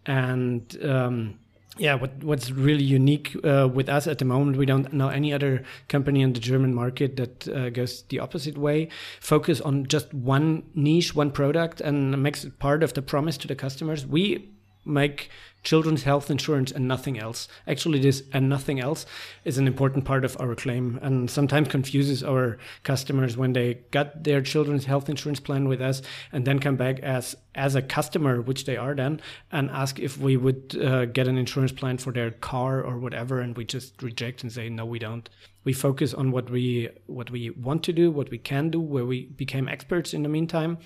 and. 0.06 0.78
Um, 0.84 1.40
yeah, 1.80 1.96
what 1.96 2.24
what's 2.24 2.50
really 2.52 2.84
unique 2.84 3.36
uh, 3.44 3.70
with 3.72 3.90
us 3.90 4.08
at 4.08 4.18
the 4.18 4.26
moment, 4.26 4.58
we 4.58 4.66
don't 4.66 4.92
know 4.94 5.10
any 5.10 5.34
other 5.34 5.64
company 5.88 6.22
in 6.22 6.34
the 6.34 6.40
German 6.40 6.74
market 6.74 7.18
that 7.18 7.48
uh, 7.48 7.70
goes 7.70 8.04
the 8.10 8.20
opposite 8.20 8.58
way. 8.58 8.90
Focus 9.20 9.62
on 9.62 9.86
just 9.86 10.14
one 10.14 10.64
niche, 10.74 11.16
one 11.16 11.32
product, 11.32 11.82
and 11.82 12.22
makes 12.22 12.44
it 12.44 12.60
part 12.60 12.84
of 12.84 12.94
the 12.94 13.02
promise 13.02 13.38
to 13.38 13.48
the 13.48 13.56
customers. 13.56 14.06
We 14.06 14.50
make 14.86 15.30
children's 15.64 16.04
health 16.04 16.32
insurance 16.32 16.72
and 16.72 16.88
nothing 16.88 17.20
else. 17.20 17.48
Actually, 17.68 18.00
this 18.00 18.24
and 18.34 18.48
nothing 18.50 18.80
else 18.80 19.06
is 19.44 19.58
an 19.58 19.68
important 19.68 20.06
part 20.06 20.24
of 20.24 20.40
our 20.40 20.56
claim 20.56 21.00
and 21.02 21.30
sometimes 21.30 21.68
confuses 21.68 22.24
our 22.24 22.58
customers 22.84 23.36
when 23.36 23.54
they 23.54 23.76
got 23.92 24.24
their 24.24 24.42
children's 24.42 24.86
health 24.86 25.10
insurance 25.10 25.40
plan 25.40 25.68
with 25.68 25.82
us 25.82 26.02
and 26.32 26.46
then 26.46 26.60
come 26.60 26.76
back 26.76 27.00
as 27.00 27.36
as 27.56 27.76
a 27.76 27.82
customer, 27.82 28.40
which 28.40 28.66
they 28.66 28.78
are 28.78 28.94
then, 28.94 29.20
and 29.52 29.70
ask 29.72 30.00
if 30.00 30.18
we 30.20 30.38
would 30.38 30.78
uh, 30.80 31.06
get 31.06 31.28
an 31.28 31.38
insurance 31.38 31.72
plan 31.72 31.98
for 31.98 32.14
their 32.14 32.30
car 32.30 32.82
or 32.82 33.00
whatever, 33.00 33.40
and 33.40 33.58
we 33.58 33.66
just 33.66 34.02
reject 34.04 34.44
and 34.44 34.52
say 34.52 34.70
no, 34.70 34.86
we 34.86 35.00
don't 35.00 35.28
we 35.68 35.74
focus 35.74 36.14
on 36.14 36.32
what 36.32 36.50
we 36.50 36.88
what 37.08 37.30
we 37.30 37.50
want 37.50 37.84
to 37.84 37.92
do, 37.92 38.10
what 38.10 38.30
we 38.30 38.38
can 38.38 38.70
do, 38.70 38.80
where 38.80 39.04
we 39.06 39.26
became 39.26 39.68
experts 39.68 40.14
in 40.14 40.24
the 40.24 40.30
meantime, 40.30 40.78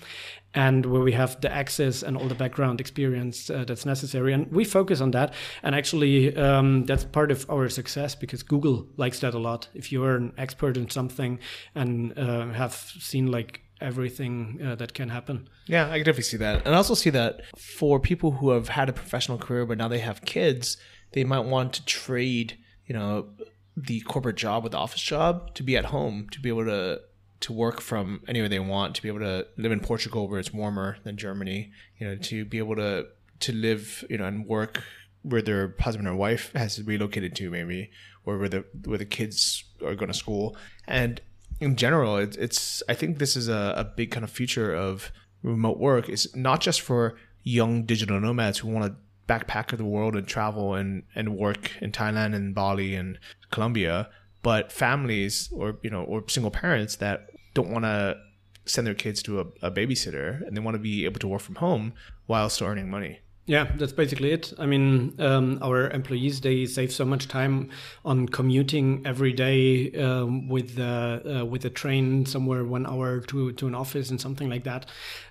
and 0.54 0.84
where 0.86 1.02
we 1.02 1.12
have 1.12 1.40
the 1.40 1.52
access 1.52 2.02
and 2.02 2.16
all 2.16 2.26
the 2.26 2.34
background 2.34 2.80
experience 2.80 3.48
uh, 3.48 3.64
that's 3.64 3.86
necessary. 3.86 4.32
And 4.32 4.50
we 4.50 4.61
focus 4.64 5.00
on 5.00 5.10
that. 5.12 5.34
And 5.62 5.74
actually, 5.74 6.36
um, 6.36 6.84
that's 6.86 7.04
part 7.04 7.30
of 7.30 7.48
our 7.50 7.68
success 7.68 8.14
because 8.14 8.42
Google 8.42 8.86
likes 8.96 9.20
that 9.20 9.34
a 9.34 9.38
lot. 9.38 9.68
If 9.74 9.92
you're 9.92 10.16
an 10.16 10.32
expert 10.38 10.76
in 10.76 10.90
something 10.90 11.38
and 11.74 12.18
uh, 12.18 12.48
have 12.48 12.74
seen 12.74 13.30
like 13.30 13.60
everything 13.80 14.60
uh, 14.64 14.74
that 14.76 14.94
can 14.94 15.08
happen. 15.08 15.48
Yeah, 15.66 15.86
I 15.90 15.96
can 15.96 16.04
definitely 16.04 16.22
see 16.22 16.36
that. 16.38 16.64
And 16.64 16.74
I 16.74 16.78
also 16.78 16.94
see 16.94 17.10
that 17.10 17.42
for 17.58 17.98
people 17.98 18.30
who 18.32 18.50
have 18.50 18.68
had 18.68 18.88
a 18.88 18.92
professional 18.92 19.38
career 19.38 19.66
but 19.66 19.78
now 19.78 19.88
they 19.88 19.98
have 19.98 20.22
kids, 20.22 20.76
they 21.12 21.24
might 21.24 21.40
want 21.40 21.72
to 21.74 21.84
trade, 21.84 22.56
you 22.86 22.94
know, 22.94 23.30
the 23.76 24.00
corporate 24.02 24.36
job 24.36 24.62
with 24.62 24.72
the 24.72 24.78
office 24.78 25.00
job 25.00 25.54
to 25.54 25.62
be 25.62 25.76
at 25.76 25.86
home 25.86 26.28
to 26.30 26.40
be 26.40 26.48
able 26.48 26.64
to 26.64 27.00
to 27.40 27.52
work 27.52 27.80
from 27.80 28.20
anywhere 28.28 28.48
they 28.48 28.60
want 28.60 28.94
to 28.94 29.02
be 29.02 29.08
able 29.08 29.18
to 29.18 29.46
live 29.56 29.72
in 29.72 29.80
Portugal 29.80 30.28
where 30.28 30.38
it's 30.38 30.52
warmer 30.52 30.98
than 31.04 31.16
Germany 31.16 31.72
you 31.98 32.06
know 32.06 32.16
to 32.16 32.44
be 32.44 32.58
able 32.58 32.76
to 32.76 33.06
to 33.42 33.52
live 33.52 34.04
you 34.08 34.18
know 34.18 34.24
and 34.24 34.46
work 34.46 34.82
where 35.22 35.42
their 35.42 35.74
husband 35.80 36.08
or 36.08 36.14
wife 36.14 36.52
has 36.54 36.82
relocated 36.82 37.34
to 37.36 37.50
maybe 37.50 37.90
or 38.24 38.38
where 38.38 38.48
the 38.48 38.64
where 38.84 38.98
the 38.98 39.04
kids 39.04 39.64
are 39.84 39.94
going 39.94 40.10
to 40.10 40.16
school 40.16 40.56
and 40.86 41.20
in 41.60 41.76
general 41.76 42.16
it's, 42.16 42.36
it's 42.36 42.82
I 42.88 42.94
think 42.94 43.18
this 43.18 43.36
is 43.36 43.48
a, 43.48 43.74
a 43.76 43.84
big 43.84 44.10
kind 44.10 44.24
of 44.24 44.30
future 44.30 44.74
of 44.74 45.12
remote 45.42 45.78
work 45.78 46.08
is 46.08 46.34
not 46.34 46.60
just 46.60 46.80
for 46.80 47.16
young 47.42 47.84
digital 47.84 48.20
nomads 48.20 48.58
who 48.58 48.68
want 48.68 48.86
to 48.86 48.96
backpack 49.32 49.76
the 49.76 49.84
world 49.84 50.16
and 50.16 50.26
travel 50.26 50.74
and, 50.74 51.04
and 51.14 51.36
work 51.36 51.72
in 51.80 51.92
Thailand 51.92 52.34
and 52.34 52.54
Bali 52.54 52.94
and 52.94 53.18
Colombia, 53.50 54.08
but 54.42 54.72
families 54.72 55.48
or 55.52 55.78
you 55.82 55.90
know 55.90 56.02
or 56.02 56.24
single 56.28 56.50
parents 56.50 56.96
that 56.96 57.28
don't 57.54 57.70
want 57.70 57.84
to 57.84 58.16
send 58.64 58.86
their 58.86 58.94
kids 58.94 59.22
to 59.22 59.40
a, 59.40 59.44
a 59.62 59.70
babysitter 59.70 60.46
and 60.46 60.56
they 60.56 60.60
want 60.60 60.74
to 60.74 60.82
be 60.82 61.04
able 61.04 61.18
to 61.18 61.28
work 61.28 61.40
from 61.40 61.56
home 61.56 61.92
while 62.26 62.48
still 62.48 62.68
earning 62.68 62.88
money. 62.90 63.20
Yeah, 63.46 63.72
that's 63.76 63.92
basically 63.92 64.30
it. 64.30 64.52
I 64.58 64.66
mean, 64.66 65.16
um, 65.18 65.58
our 65.62 65.90
employees 65.90 66.40
they 66.40 66.64
save 66.64 66.92
so 66.92 67.04
much 67.04 67.26
time 67.26 67.70
on 68.04 68.28
commuting 68.28 69.02
every 69.04 69.32
day 69.32 69.92
um, 69.94 70.48
with 70.48 70.76
the 70.76 71.40
uh, 71.40 71.44
with 71.44 71.62
the 71.62 71.70
train 71.70 72.24
somewhere 72.24 72.64
one 72.64 72.86
hour 72.86 73.20
to 73.20 73.52
to 73.52 73.66
an 73.66 73.74
office 73.74 74.10
and 74.10 74.20
something 74.20 74.48
like 74.48 74.62
that, 74.64 74.86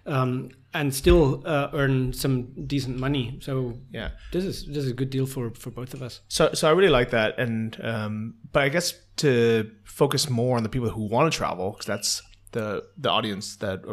um, 0.05 0.49
and 0.73 0.93
still 0.93 1.41
uh, 1.45 1.69
earn 1.73 2.11
some 2.11 2.67
decent 2.67 2.97
money. 2.97 3.39
So 3.41 3.79
yeah, 3.91 4.11
this 4.33 4.43
is 4.43 4.65
this 4.65 4.83
is 4.83 4.91
a 4.91 4.95
good 4.95 5.09
deal 5.09 5.25
for 5.25 5.51
for 5.51 5.71
both 5.71 5.93
of 5.93 6.01
us. 6.01 6.19
So 6.27 6.53
so 6.53 6.67
I 6.67 6.71
really 6.71 6.89
like 6.91 7.11
that, 7.11 7.39
and 7.39 7.77
um, 7.81 8.33
but 8.51 8.63
I 8.63 8.69
guess 8.69 8.93
to 9.17 9.71
focus 9.85 10.29
more 10.29 10.57
on 10.57 10.63
the 10.63 10.69
people 10.69 10.89
who 10.89 11.07
want 11.07 11.31
to 11.31 11.37
travel 11.37 11.71
because 11.71 11.85
that's 11.85 12.21
the 12.51 12.83
the 12.97 13.09
audience 13.09 13.55
that 13.57 13.83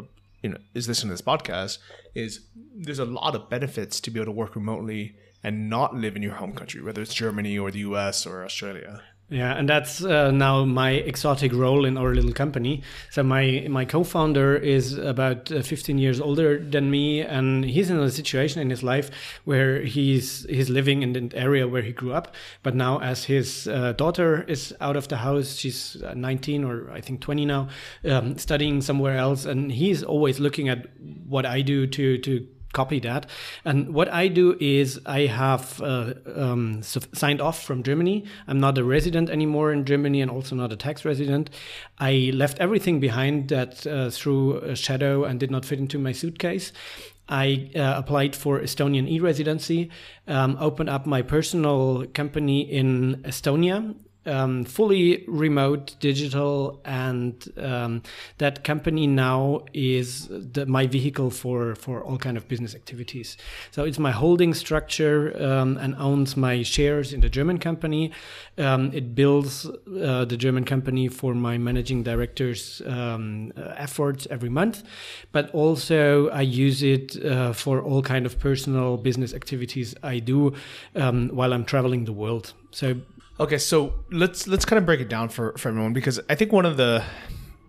you 0.42 0.50
know 0.50 0.58
is 0.74 0.88
listening 0.88 1.08
to 1.08 1.14
this 1.14 1.22
podcast 1.22 1.78
is 2.14 2.46
there's 2.74 2.98
a 2.98 3.04
lot 3.04 3.34
of 3.34 3.48
benefits 3.48 4.00
to 4.00 4.10
be 4.10 4.20
able 4.20 4.26
to 4.26 4.32
work 4.32 4.54
remotely 4.54 5.16
and 5.42 5.70
not 5.70 5.94
live 5.94 6.16
in 6.16 6.22
your 6.22 6.34
home 6.34 6.52
country, 6.52 6.82
whether 6.82 7.00
it's 7.00 7.14
Germany 7.14 7.58
or 7.58 7.70
the 7.70 7.80
US 7.80 8.26
or 8.26 8.44
Australia. 8.44 9.02
Yeah, 9.30 9.52
and 9.52 9.68
that's 9.68 10.02
uh, 10.02 10.30
now 10.30 10.64
my 10.64 10.92
exotic 10.92 11.52
role 11.52 11.84
in 11.84 11.98
our 11.98 12.14
little 12.14 12.32
company. 12.32 12.82
So 13.10 13.22
my 13.22 13.66
my 13.68 13.84
co-founder 13.84 14.56
is 14.56 14.96
about 14.96 15.52
uh, 15.52 15.60
15 15.60 15.98
years 15.98 16.18
older 16.18 16.58
than 16.58 16.90
me, 16.90 17.20
and 17.20 17.62
he's 17.62 17.90
in 17.90 17.98
a 17.98 18.10
situation 18.10 18.62
in 18.62 18.70
his 18.70 18.82
life 18.82 19.10
where 19.44 19.82
he's 19.82 20.46
he's 20.48 20.70
living 20.70 21.02
in 21.02 21.12
the 21.12 21.30
area 21.36 21.68
where 21.68 21.82
he 21.82 21.92
grew 21.92 22.14
up. 22.14 22.34
But 22.62 22.74
now, 22.74 23.00
as 23.00 23.24
his 23.24 23.68
uh, 23.68 23.92
daughter 23.92 24.44
is 24.48 24.74
out 24.80 24.96
of 24.96 25.08
the 25.08 25.18
house, 25.18 25.56
she's 25.56 26.02
uh, 26.02 26.14
19 26.14 26.64
or 26.64 26.90
I 26.90 27.02
think 27.02 27.20
20 27.20 27.44
now, 27.44 27.68
um, 28.06 28.38
studying 28.38 28.80
somewhere 28.80 29.18
else, 29.18 29.44
and 29.44 29.70
he's 29.70 30.02
always 30.02 30.40
looking 30.40 30.70
at 30.70 30.86
what 31.28 31.44
I 31.44 31.60
do 31.60 31.86
to 31.86 32.16
to 32.16 32.46
copy 32.72 33.00
that. 33.00 33.26
And 33.64 33.94
what 33.94 34.08
I 34.12 34.28
do 34.28 34.56
is 34.60 35.00
I 35.06 35.20
have 35.26 35.80
uh, 35.82 36.14
um, 36.34 36.82
signed 36.82 37.40
off 37.40 37.62
from 37.62 37.82
Germany. 37.82 38.24
I'm 38.46 38.60
not 38.60 38.78
a 38.78 38.84
resident 38.84 39.30
anymore 39.30 39.72
in 39.72 39.84
Germany 39.84 40.20
and 40.20 40.30
also 40.30 40.54
not 40.54 40.72
a 40.72 40.76
tax 40.76 41.04
resident. 41.04 41.50
I 41.98 42.30
left 42.34 42.58
everything 42.58 43.00
behind 43.00 43.48
that 43.48 43.86
uh, 43.86 44.10
threw 44.10 44.58
a 44.58 44.76
shadow 44.76 45.24
and 45.24 45.40
did 45.40 45.50
not 45.50 45.64
fit 45.64 45.78
into 45.78 45.98
my 45.98 46.12
suitcase. 46.12 46.72
I 47.28 47.70
uh, 47.76 47.94
applied 47.96 48.34
for 48.34 48.58
Estonian 48.60 49.06
e-residency, 49.06 49.90
um, 50.26 50.56
opened 50.58 50.88
up 50.88 51.04
my 51.04 51.20
personal 51.20 52.06
company 52.14 52.60
in 52.60 53.22
Estonia, 53.26 53.94
um, 54.26 54.64
fully 54.64 55.24
remote 55.26 55.96
digital 56.00 56.80
and 56.84 57.48
um, 57.56 58.02
that 58.38 58.64
company 58.64 59.06
now 59.06 59.64
is 59.72 60.28
the, 60.28 60.66
my 60.66 60.86
vehicle 60.86 61.30
for 61.30 61.74
for 61.74 62.02
all 62.02 62.18
kind 62.18 62.36
of 62.36 62.48
business 62.48 62.74
activities. 62.74 63.36
So 63.70 63.84
it's 63.84 63.98
my 63.98 64.10
holding 64.10 64.54
structure 64.54 65.34
um, 65.42 65.76
and 65.78 65.94
owns 65.96 66.36
my 66.36 66.62
shares 66.62 67.12
in 67.12 67.20
the 67.20 67.28
german 67.28 67.58
company. 67.58 68.12
Um, 68.58 68.90
it 68.92 69.14
builds 69.14 69.66
uh, 69.66 70.24
the 70.24 70.36
german 70.36 70.64
company 70.64 71.08
for 71.08 71.34
my 71.34 71.58
managing 71.58 72.02
director's 72.02 72.82
um, 72.86 73.52
uh, 73.56 73.74
efforts 73.76 74.26
every 74.30 74.48
month 74.48 74.82
but 75.32 75.50
also 75.54 76.28
i 76.30 76.40
use 76.40 76.82
it 76.82 77.24
uh, 77.24 77.52
for 77.52 77.80
all 77.80 78.02
kind 78.02 78.26
of 78.26 78.38
personal 78.38 78.96
business 78.96 79.32
activities 79.32 79.94
i 80.02 80.18
do 80.18 80.52
um, 80.96 81.28
while 81.28 81.52
i'm 81.52 81.64
traveling 81.64 82.04
the 82.04 82.12
world. 82.12 82.52
So 82.70 82.96
Okay, 83.40 83.58
so 83.58 83.94
let's 84.10 84.48
let's 84.48 84.64
kind 84.64 84.78
of 84.78 84.86
break 84.86 85.00
it 85.00 85.08
down 85.08 85.28
for 85.28 85.56
for 85.56 85.68
everyone 85.68 85.92
because 85.92 86.18
I 86.28 86.34
think 86.34 86.52
one 86.52 86.66
of 86.66 86.76
the 86.76 87.04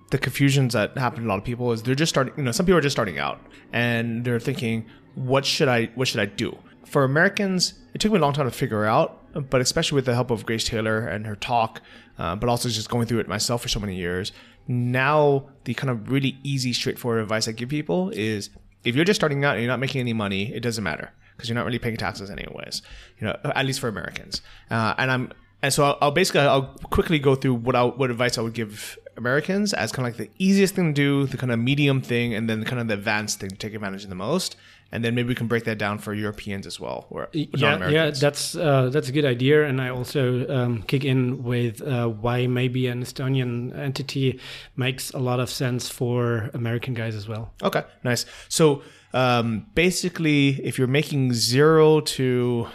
the 0.09 0.17
confusions 0.17 0.73
that 0.73 0.97
happen 0.97 1.21
to 1.21 1.27
a 1.27 1.29
lot 1.29 1.37
of 1.37 1.43
people 1.43 1.71
is 1.71 1.83
they're 1.83 1.93
just 1.93 2.09
starting. 2.09 2.33
You 2.37 2.43
know, 2.43 2.51
some 2.51 2.65
people 2.65 2.79
are 2.79 2.81
just 2.81 2.95
starting 2.95 3.19
out 3.19 3.39
and 3.71 4.25
they're 4.25 4.39
thinking, 4.39 4.87
what 5.13 5.45
should 5.45 5.67
I 5.67 5.85
what 5.93 6.07
should 6.07 6.21
I 6.21 6.25
do? 6.25 6.57
For 6.85 7.03
Americans, 7.03 7.75
it 7.93 8.01
took 8.01 8.11
me 8.11 8.17
a 8.17 8.21
long 8.21 8.33
time 8.33 8.47
to 8.49 8.51
figure 8.51 8.85
out, 8.85 9.49
but 9.51 9.61
especially 9.61 9.95
with 9.95 10.05
the 10.05 10.15
help 10.15 10.31
of 10.31 10.43
Grace 10.43 10.63
Taylor 10.63 11.07
and 11.07 11.27
her 11.27 11.35
talk, 11.35 11.81
uh, 12.17 12.35
but 12.35 12.49
also 12.49 12.67
just 12.67 12.89
going 12.89 13.05
through 13.05 13.19
it 13.19 13.27
myself 13.27 13.61
for 13.61 13.67
so 13.67 13.79
many 13.79 13.95
years. 13.95 14.31
Now, 14.67 15.49
the 15.65 15.75
kind 15.75 15.91
of 15.91 16.09
really 16.09 16.39
easy, 16.43 16.73
straightforward 16.73 17.21
advice 17.21 17.47
I 17.47 17.51
give 17.51 17.69
people 17.69 18.09
is 18.09 18.49
if 18.83 18.95
you're 18.95 19.05
just 19.05 19.19
starting 19.19 19.45
out 19.45 19.53
and 19.53 19.61
you're 19.61 19.71
not 19.71 19.79
making 19.79 20.01
any 20.01 20.13
money, 20.13 20.51
it 20.51 20.61
doesn't 20.61 20.83
matter 20.83 21.11
because 21.35 21.47
you're 21.47 21.55
not 21.55 21.65
really 21.65 21.79
paying 21.79 21.97
taxes 21.97 22.31
anyways. 22.31 22.81
You 23.19 23.27
know, 23.27 23.37
at 23.43 23.67
least 23.67 23.79
for 23.79 23.87
Americans. 23.87 24.41
Uh, 24.71 24.95
and 24.97 25.11
I'm 25.11 25.31
and 25.61 25.73
so 25.73 25.83
I'll, 25.83 25.97
I'll, 26.01 26.11
basically 26.11 26.41
I'll 26.41 26.73
quickly 26.89 27.19
go 27.19 27.35
through 27.35 27.55
what 27.55 27.75
I 27.75 27.83
what 27.83 28.09
advice 28.09 28.37
I 28.37 28.41
would 28.41 28.53
give 28.53 28.97
Americans 29.17 29.73
as 29.73 29.91
kind 29.91 30.07
of 30.07 30.17
like 30.17 30.29
the 30.29 30.43
easiest 30.43 30.73
thing 30.73 30.93
to 30.93 30.93
do, 30.93 31.25
the 31.27 31.37
kind 31.37 31.51
of 31.51 31.59
medium 31.59 32.01
thing, 32.01 32.33
and 32.33 32.49
then 32.49 32.63
kind 32.63 32.81
of 32.81 32.87
the 32.87 32.95
advanced 32.95 33.39
thing 33.39 33.49
to 33.49 33.55
take 33.55 33.73
advantage 33.73 34.03
of 34.03 34.09
the 34.09 34.15
most. 34.15 34.55
And 34.91 35.05
then 35.05 35.13
maybe 35.13 35.27
we 35.27 35.35
can 35.35 35.45
break 35.45 35.65
that 35.65 35.77
down 35.77 35.99
for 35.99 36.15
Europeans 36.15 36.65
as 36.65 36.79
well, 36.79 37.05
or 37.11 37.29
yeah, 37.31 37.89
yeah, 37.89 38.09
that's 38.09 38.55
uh, 38.55 38.89
that's 38.89 39.07
a 39.07 39.11
good 39.11 39.25
idea. 39.25 39.67
And 39.67 39.79
I 39.79 39.89
also 39.89 40.47
um, 40.49 40.81
kick 40.81 41.05
in 41.05 41.43
with 41.43 41.79
uh, 41.83 42.07
why 42.07 42.47
maybe 42.47 42.87
an 42.87 43.03
Estonian 43.03 43.77
entity 43.77 44.39
makes 44.75 45.11
a 45.11 45.19
lot 45.19 45.39
of 45.39 45.47
sense 45.51 45.89
for 45.89 46.49
American 46.55 46.95
guys 46.95 47.13
as 47.13 47.27
well. 47.27 47.53
Okay, 47.61 47.83
nice. 48.03 48.25
So 48.47 48.81
um, 49.13 49.67
basically, 49.75 50.59
if 50.65 50.79
you're 50.79 50.87
making 50.87 51.33
zero 51.33 51.99
to 51.99 52.67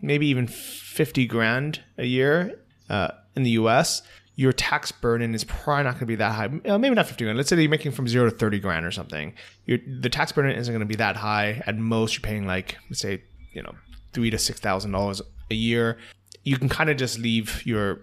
maybe 0.00 0.26
even 0.28 0.46
50 0.46 1.26
grand 1.26 1.80
a 1.96 2.04
year 2.04 2.58
uh, 2.88 3.08
in 3.36 3.42
the 3.42 3.50
US, 3.50 4.02
your 4.36 4.52
tax 4.52 4.92
burden 4.92 5.34
is 5.34 5.42
probably 5.44 5.84
not 5.84 5.94
going 5.94 6.00
to 6.00 6.06
be 6.06 6.14
that 6.16 6.32
high. 6.32 6.48
Uh, 6.64 6.78
maybe 6.78 6.94
not 6.94 7.06
50 7.06 7.24
grand. 7.24 7.36
Let's 7.36 7.48
say 7.48 7.60
you're 7.60 7.68
making 7.68 7.92
from 7.92 8.06
zero 8.06 8.30
to 8.30 8.36
30 8.36 8.60
grand 8.60 8.86
or 8.86 8.92
something. 8.92 9.34
Your, 9.66 9.78
the 10.00 10.08
tax 10.08 10.30
burden 10.30 10.52
isn't 10.52 10.72
going 10.72 10.80
to 10.80 10.86
be 10.86 10.94
that 10.96 11.16
high. 11.16 11.62
At 11.66 11.76
most, 11.76 12.14
you're 12.14 12.22
paying 12.22 12.46
like, 12.46 12.76
let's 12.88 13.00
say, 13.00 13.22
you 13.52 13.62
know, 13.62 13.74
three 14.12 14.30
to 14.30 14.38
six 14.38 14.60
thousand 14.60 14.92
dollars 14.92 15.20
a 15.50 15.54
year. 15.54 15.98
You 16.44 16.56
can 16.56 16.68
kind 16.68 16.88
of 16.88 16.96
just 16.96 17.18
leave 17.18 17.66
your 17.66 18.00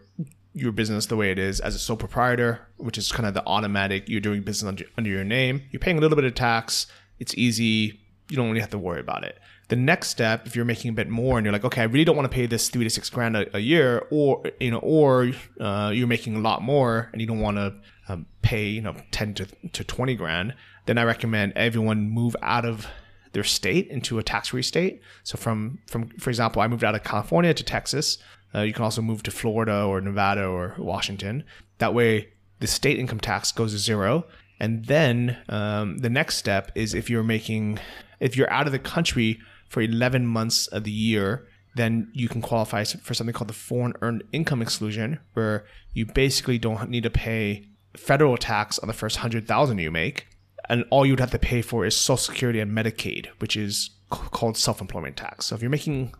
your 0.53 0.71
business 0.71 1.05
the 1.05 1.15
way 1.15 1.31
it 1.31 1.39
is 1.39 1.60
as 1.60 1.75
a 1.75 1.79
sole 1.79 1.97
proprietor, 1.97 2.67
which 2.77 2.97
is 2.97 3.12
kind 3.12 3.27
of 3.27 3.34
the 3.34 3.45
automatic. 3.45 4.08
You're 4.08 4.21
doing 4.21 4.41
business 4.41 4.67
under, 4.67 4.86
under 4.97 5.10
your 5.10 5.23
name. 5.23 5.62
You're 5.71 5.81
paying 5.81 5.97
a 5.97 6.01
little 6.01 6.15
bit 6.15 6.25
of 6.25 6.36
tax. 6.36 6.88
It's 7.19 7.34
easy. 7.36 7.99
You 8.29 8.36
don't 8.36 8.47
really 8.47 8.62
have 8.62 8.71
to 8.71 8.77
worry 8.77 8.99
about 8.99 9.23
it. 9.23 9.38
The 9.67 9.75
next 9.75 10.10
step, 10.10 10.45
if 10.45 10.56
you're 10.56 10.65
making 10.65 10.89
a 10.89 10.93
bit 10.93 11.10
more 11.10 11.38
and 11.38 11.45
you're 11.45 11.51
like, 11.51 11.65
okay, 11.65 11.82
I 11.82 11.86
really 11.86 12.06
don't 12.06 12.15
want 12.15 12.30
to 12.30 12.36
pay 12.36 12.45
this 12.45 12.69
three 12.69 12.84
to 12.84 12.89
six 12.89 13.10
grand 13.10 13.36
a, 13.36 13.58
a 13.58 13.60
year, 13.60 14.06
or 14.12 14.43
you 14.60 14.71
know, 14.71 14.80
or 14.80 15.32
uh, 15.60 15.91
you're 15.93 16.08
making 16.08 16.36
a 16.36 16.39
lot 16.39 16.62
more 16.62 17.10
and 17.12 17.19
you 17.19 17.28
don't 17.28 17.39
want 17.39 17.58
to 17.58 17.73
um, 18.08 18.28
pay 18.41 18.67
you 18.67 18.82
know 18.82 18.95
ten 19.10 19.34
to, 19.34 19.47
to 19.73 19.84
twenty 19.84 20.15
grand, 20.15 20.54
then 20.86 20.97
I 20.97 21.04
recommend 21.04 21.54
everyone 21.56 22.10
move 22.10 22.36
out 22.41 22.65
of 22.65 22.88
their 23.32 23.43
state 23.43 23.88
into 23.88 24.19
a 24.19 24.23
tax-free 24.23 24.62
state. 24.62 25.01
So 25.23 25.38
from 25.38 25.80
from 25.88 26.10
for 26.19 26.30
example, 26.30 26.62
I 26.62 26.67
moved 26.67 26.84
out 26.84 26.95
of 26.95 27.04
California 27.04 27.54
to 27.54 27.63
Texas. 27.63 28.19
Uh, 28.54 28.62
you 28.62 28.71
can 28.71 28.84
also 28.84 29.01
move 29.01 29.23
to 29.23 29.32
Florida 29.32 29.84
or 29.84 29.99
Nevada 29.99 30.45
or 30.45 30.75
Washington. 30.78 31.43
That 31.80 31.93
way, 31.93 32.30
the 32.60 32.67
state 32.67 32.99
income 32.99 33.19
tax 33.19 33.51
goes 33.51 33.73
to 33.73 33.80
zero. 33.80 34.25
And 34.60 34.86
then 34.86 35.38
um, 35.49 35.97
the 35.97 36.10
next 36.10 36.38
step 36.38 36.71
is 36.75 36.93
if 36.93 37.10
you're 37.10 37.23
making, 37.23 37.80
if 38.21 38.38
you're 38.38 38.49
out 38.49 38.67
of 38.67 38.71
the 38.71 38.80
country 38.80 39.41
for 39.76 39.82
11 39.82 40.26
months 40.26 40.68
of 40.68 40.86
the 40.86 40.92
year, 40.92 41.46
then 41.76 42.10
you 42.14 42.30
can 42.30 42.42
qualify 42.42 42.86
for 42.86 43.14
something 43.14 43.34
called 43.34 43.50
the 43.50 43.54
foreign 43.54 43.92
earned 44.02 44.24
income 44.32 44.62
exclusion, 44.62 45.20
where 45.34 45.66
you 45.92 46.06
basically 46.06 46.58
don't 46.58 46.90
need 46.90 47.04
to 47.04 47.10
pay 47.10 47.68
federal 47.94 48.38
tax 48.38 48.80
on 48.80 48.88
the 48.88 48.94
first 48.94 49.18
100,000 49.18 49.78
you 49.80 49.92
make. 49.92 50.28
And 50.70 50.86
all 50.92 51.06
you'd 51.06 51.20
have 51.20 51.32
to 51.32 51.40
pay 51.40 51.62
for 51.62 51.86
is 51.86 51.94
Social 51.94 52.16
Security 52.16 52.62
and 52.62 52.72
Medicaid, 52.72 53.28
which 53.40 53.58
is 53.58 53.90
called 54.10 54.56
self-employment 54.56 55.18
tax. 55.18 55.48
So 55.48 55.56
if 55.56 55.62
you're 55.62 55.70
making, 55.70 56.14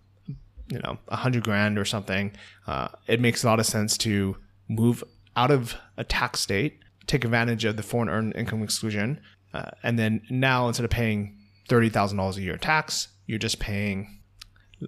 you 0.68 0.80
know, 0.80 0.98
a 1.08 1.16
hundred 1.16 1.46
grand 1.46 1.80
or 1.80 1.86
something, 1.86 2.34
uh, 2.68 2.90
it 3.08 3.22
makes 3.22 3.46
a 3.46 3.48
lot 3.48 3.62
of 3.62 3.66
sense 3.66 3.98
to 4.00 4.36
move 4.68 5.02
out 5.38 5.50
of 5.50 5.78
a 5.96 6.04
tax 6.04 6.42
state, 6.42 6.80
take 7.08 7.24
advantage 7.24 7.64
of 7.64 7.78
the 7.78 7.84
foreign 7.84 8.10
earned 8.10 8.36
income 8.36 8.62
exclusion, 8.62 9.22
uh, 9.54 9.72
and 9.82 9.98
then 9.98 10.24
now 10.30 10.68
instead 10.68 10.84
of 10.84 10.92
paying 10.92 11.38
thirty 11.70 11.88
thousand 11.88 12.18
dollars 12.18 12.36
a 12.36 12.42
year 12.42 12.54
in 12.54 12.60
tax, 12.60 13.08
you're 13.26 13.40
just 13.40 13.60
paying, 13.60 14.20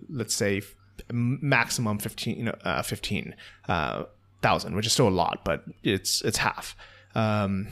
let's 0.09 0.35
say, 0.35 0.61
maximum 1.11 1.99
fifteen, 1.99 2.49
uh, 2.49 2.81
fifteen 2.81 3.35
uh, 3.67 4.03
thousand, 4.41 4.75
which 4.75 4.85
is 4.85 4.93
still 4.93 5.07
a 5.07 5.09
lot, 5.09 5.43
but 5.43 5.63
it's 5.83 6.21
it's 6.21 6.37
half. 6.37 6.75
Um, 7.15 7.67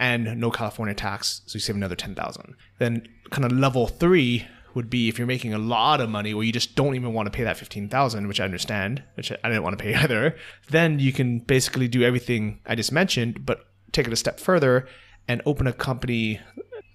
and 0.00 0.40
no 0.40 0.50
California 0.50 0.94
tax, 0.94 1.42
so 1.46 1.56
you 1.56 1.60
save 1.60 1.76
another 1.76 1.96
ten 1.96 2.14
thousand. 2.14 2.54
Then 2.78 3.06
kind 3.30 3.44
of 3.44 3.52
level 3.52 3.86
three 3.86 4.46
would 4.74 4.88
be 4.88 5.08
if 5.08 5.18
you're 5.18 5.26
making 5.26 5.52
a 5.52 5.58
lot 5.58 6.00
of 6.00 6.08
money 6.08 6.34
where 6.34 6.44
you 6.44 6.52
just 6.52 6.74
don't 6.74 6.94
even 6.94 7.12
want 7.12 7.26
to 7.26 7.30
pay 7.30 7.44
that 7.44 7.56
15,000 7.56 8.26
which 8.26 8.40
I 8.40 8.44
understand 8.44 9.02
which 9.14 9.30
I 9.30 9.48
didn't 9.48 9.62
want 9.62 9.78
to 9.78 9.82
pay 9.82 9.94
either 10.02 10.36
then 10.70 10.98
you 10.98 11.12
can 11.12 11.40
basically 11.40 11.88
do 11.88 12.02
everything 12.02 12.60
I 12.66 12.74
just 12.74 12.92
mentioned 12.92 13.44
but 13.44 13.66
take 13.92 14.06
it 14.06 14.12
a 14.12 14.16
step 14.16 14.40
further 14.40 14.86
and 15.28 15.42
open 15.46 15.66
a 15.66 15.72
company 15.72 16.40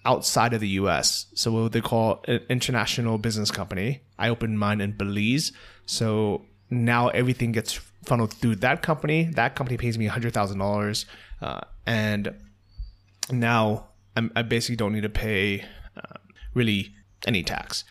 outside 0.07 0.53
of 0.53 0.61
the 0.61 0.69
US. 0.81 1.27
So 1.35 1.51
what 1.51 1.73
they 1.73 1.81
call 1.81 2.23
an 2.27 2.39
international 2.49 3.17
business 3.17 3.51
company. 3.51 4.01
I 4.17 4.29
opened 4.29 4.57
mine 4.57 4.81
in 4.81 4.93
Belize. 4.93 5.51
So 5.85 6.45
now 6.69 7.09
everything 7.09 7.51
gets 7.51 7.73
funneled 8.05 8.33
through 8.33 8.55
that 8.57 8.81
company. 8.81 9.25
That 9.25 9.55
company 9.55 9.77
pays 9.77 9.97
me 9.97 10.07
$100,000. 10.07 11.05
Uh, 11.41 11.61
and 11.85 12.33
now 13.29 13.89
I'm, 14.15 14.31
i 14.35 14.41
basically 14.41 14.77
don't 14.77 14.93
need 14.93 15.03
to 15.03 15.09
pay 15.09 15.65
uh, 15.95 16.17
really 16.53 16.95
any 17.27 17.43
tax 17.43 17.83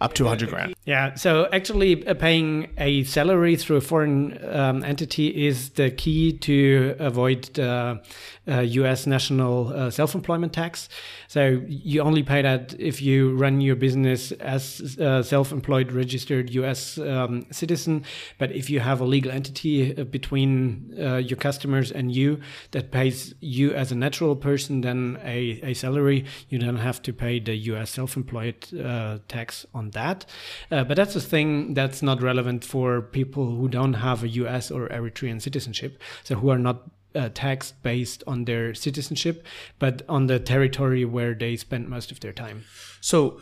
up 0.00 0.14
to 0.14 0.24
100 0.24 0.48
grand. 0.48 0.74
Yeah, 0.84 1.14
so 1.14 1.48
actually 1.52 2.06
uh, 2.06 2.14
paying 2.14 2.68
a 2.78 3.04
salary 3.04 3.56
through 3.56 3.76
a 3.76 3.80
foreign 3.80 4.38
um, 4.48 4.84
entity 4.84 5.46
is 5.46 5.70
the 5.70 5.90
key 5.90 6.32
to 6.38 6.96
avoid 6.98 7.44
the 7.54 8.00
uh, 8.48 8.60
US 8.60 9.06
national 9.06 9.68
uh, 9.68 9.90
self 9.90 10.14
employment 10.14 10.52
tax. 10.52 10.88
So 11.26 11.60
you 11.66 12.00
only 12.00 12.22
pay 12.22 12.42
that 12.42 12.74
if 12.78 13.02
you 13.02 13.36
run 13.36 13.60
your 13.60 13.76
business 13.76 14.32
as 14.32 14.96
a 14.98 15.22
self 15.22 15.52
employed 15.52 15.92
registered 15.92 16.50
US 16.50 16.98
um, 16.98 17.46
citizen. 17.50 18.04
But 18.38 18.52
if 18.52 18.70
you 18.70 18.80
have 18.80 19.00
a 19.00 19.04
legal 19.04 19.30
entity 19.32 19.96
uh, 19.96 20.04
between 20.04 20.94
uh, 20.98 21.16
your 21.16 21.36
customers 21.36 21.90
and 21.90 22.14
you 22.14 22.40
that 22.70 22.90
pays 22.90 23.34
you 23.40 23.72
as 23.74 23.92
a 23.92 23.94
natural 23.94 24.36
person, 24.36 24.80
then 24.80 25.18
a, 25.24 25.60
a 25.62 25.74
salary, 25.74 26.24
you 26.48 26.58
don't 26.58 26.76
have 26.76 27.02
to 27.02 27.12
pay 27.12 27.40
the 27.40 27.54
US 27.72 27.90
self 27.90 28.16
employed 28.16 28.66
uh, 28.74 29.18
tax 29.28 29.66
on 29.74 29.87
that. 29.90 30.26
Uh, 30.70 30.84
but 30.84 30.96
that's 30.96 31.16
a 31.16 31.20
thing 31.20 31.74
that's 31.74 32.02
not 32.02 32.22
relevant 32.22 32.64
for 32.64 33.02
people 33.02 33.46
who 33.46 33.68
don't 33.68 33.94
have 33.94 34.22
a 34.22 34.28
US 34.28 34.70
or 34.70 34.88
Eritrean 34.88 35.40
citizenship, 35.40 36.00
so 36.24 36.36
who 36.36 36.50
are 36.50 36.58
not 36.58 36.90
uh, 37.14 37.28
taxed 37.34 37.82
based 37.82 38.22
on 38.26 38.44
their 38.44 38.74
citizenship, 38.74 39.46
but 39.78 40.02
on 40.08 40.26
the 40.26 40.38
territory 40.38 41.04
where 41.04 41.34
they 41.34 41.56
spend 41.56 41.88
most 41.88 42.12
of 42.12 42.20
their 42.20 42.32
time. 42.32 42.64
So 43.00 43.40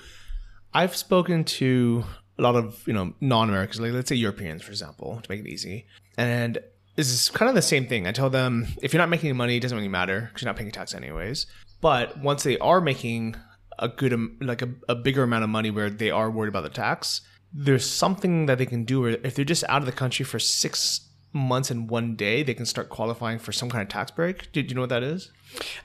I've 0.72 0.96
spoken 0.96 1.44
to 1.44 2.04
a 2.38 2.42
lot 2.42 2.54
of, 2.54 2.82
you 2.86 2.92
know, 2.92 3.14
non-Americans, 3.20 3.80
like 3.80 3.92
let's 3.92 4.08
say 4.08 4.16
Europeans, 4.16 4.62
for 4.62 4.70
example, 4.70 5.20
to 5.22 5.30
make 5.30 5.40
it 5.40 5.48
easy. 5.48 5.86
And 6.18 6.58
this 6.96 7.10
is 7.10 7.28
kind 7.28 7.48
of 7.48 7.54
the 7.54 7.62
same 7.62 7.86
thing. 7.86 8.06
I 8.06 8.12
tell 8.12 8.30
them 8.30 8.66
if 8.82 8.92
you're 8.92 9.02
not 9.02 9.08
making 9.08 9.34
money, 9.36 9.56
it 9.56 9.60
doesn't 9.60 9.76
really 9.76 9.88
matter 9.88 10.22
because 10.28 10.42
you're 10.42 10.48
not 10.48 10.56
paying 10.56 10.70
tax 10.70 10.94
anyways. 10.94 11.46
But 11.80 12.18
once 12.18 12.42
they 12.42 12.58
are 12.58 12.80
making 12.80 13.36
a 13.78 13.88
good, 13.88 14.18
like 14.40 14.62
a, 14.62 14.68
a 14.88 14.94
bigger 14.94 15.22
amount 15.22 15.44
of 15.44 15.50
money 15.50 15.70
where 15.70 15.90
they 15.90 16.10
are 16.10 16.30
worried 16.30 16.48
about 16.48 16.62
the 16.62 16.70
tax, 16.70 17.20
there's 17.52 17.88
something 17.88 18.46
that 18.46 18.58
they 18.58 18.66
can 18.66 18.84
do 18.84 19.00
where 19.00 19.18
if 19.22 19.34
they're 19.34 19.44
just 19.44 19.64
out 19.68 19.82
of 19.82 19.86
the 19.86 19.92
country 19.92 20.24
for 20.24 20.38
six 20.38 21.00
months 21.32 21.70
and 21.70 21.88
one 21.90 22.16
day, 22.16 22.42
they 22.42 22.54
can 22.54 22.66
start 22.66 22.88
qualifying 22.88 23.38
for 23.38 23.52
some 23.52 23.70
kind 23.70 23.82
of 23.82 23.88
tax 23.88 24.10
break. 24.10 24.50
Do, 24.52 24.62
do 24.62 24.68
you 24.68 24.74
know 24.74 24.82
what 24.82 24.90
that 24.90 25.02
is? 25.02 25.30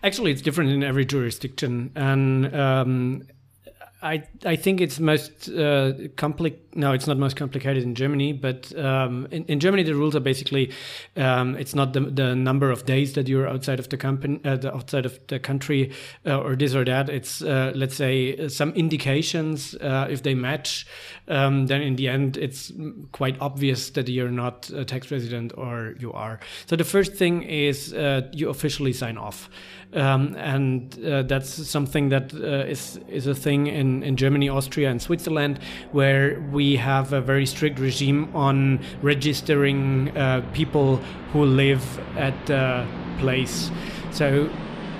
Actually, 0.03 0.31
it's 0.31 0.41
different 0.41 0.71
in 0.71 0.83
every 0.83 1.05
jurisdiction, 1.05 1.91
and 1.95 2.53
um, 2.55 3.23
I 4.01 4.23
I 4.45 4.55
think 4.55 4.81
it's 4.81 4.99
most 4.99 5.49
uh, 5.49 5.93
No, 6.73 6.93
it's 6.93 7.05
not 7.05 7.17
most 7.17 7.35
complicated 7.35 7.83
in 7.83 7.95
Germany, 7.95 8.33
but 8.33 8.75
um, 8.77 9.27
in, 9.31 9.45
in 9.45 9.59
Germany 9.59 9.83
the 9.83 9.93
rules 9.93 10.15
are 10.15 10.21
basically 10.21 10.71
um, 11.17 11.55
it's 11.55 11.75
not 11.75 11.93
the, 11.93 11.99
the 11.99 12.35
number 12.35 12.71
of 12.71 12.85
days 12.85 13.13
that 13.13 13.27
you're 13.27 13.47
outside 13.47 13.79
of 13.79 13.89
the 13.89 13.97
company, 13.97 14.39
uh, 14.45 14.55
the 14.55 14.73
outside 14.73 15.05
of 15.05 15.19
the 15.27 15.39
country, 15.39 15.91
uh, 16.25 16.39
or 16.39 16.55
this 16.55 16.73
or 16.73 16.85
that. 16.85 17.09
It's 17.09 17.41
uh, 17.41 17.73
let's 17.75 17.95
say 17.95 18.37
uh, 18.37 18.49
some 18.49 18.71
indications. 18.71 19.75
Uh, 19.75 20.07
if 20.09 20.23
they 20.23 20.33
match, 20.33 20.87
um, 21.27 21.67
then 21.67 21.81
in 21.81 21.95
the 21.95 22.07
end 22.07 22.37
it's 22.37 22.71
quite 23.11 23.37
obvious 23.39 23.91
that 23.91 24.07
you're 24.07 24.31
not 24.31 24.69
a 24.71 24.85
tax 24.85 25.11
resident 25.11 25.53
or 25.57 25.95
you 25.99 26.11
are. 26.13 26.39
So 26.65 26.75
the 26.75 26.85
first 26.85 27.13
thing 27.13 27.43
is 27.43 27.93
uh, 27.93 28.21
you 28.31 28.49
officially 28.49 28.93
sign 28.93 29.17
off. 29.17 29.49
Um, 29.93 30.35
and 30.37 30.97
uh, 31.05 31.23
that's 31.23 31.49
something 31.49 32.09
that 32.09 32.33
uh, 32.33 32.69
is 32.69 32.99
is 33.09 33.27
a 33.27 33.35
thing 33.35 33.67
in, 33.67 34.03
in 34.03 34.15
Germany, 34.15 34.47
Austria, 34.47 34.89
and 34.89 35.01
Switzerland, 35.01 35.59
where 35.91 36.39
we 36.51 36.77
have 36.77 37.11
a 37.11 37.19
very 37.19 37.45
strict 37.45 37.77
regime 37.77 38.29
on 38.33 38.79
registering 39.01 40.15
uh, 40.17 40.41
people 40.53 40.97
who 41.33 41.43
live 41.43 41.83
at 42.17 42.45
the 42.45 42.87
place. 43.19 43.69
So 44.11 44.49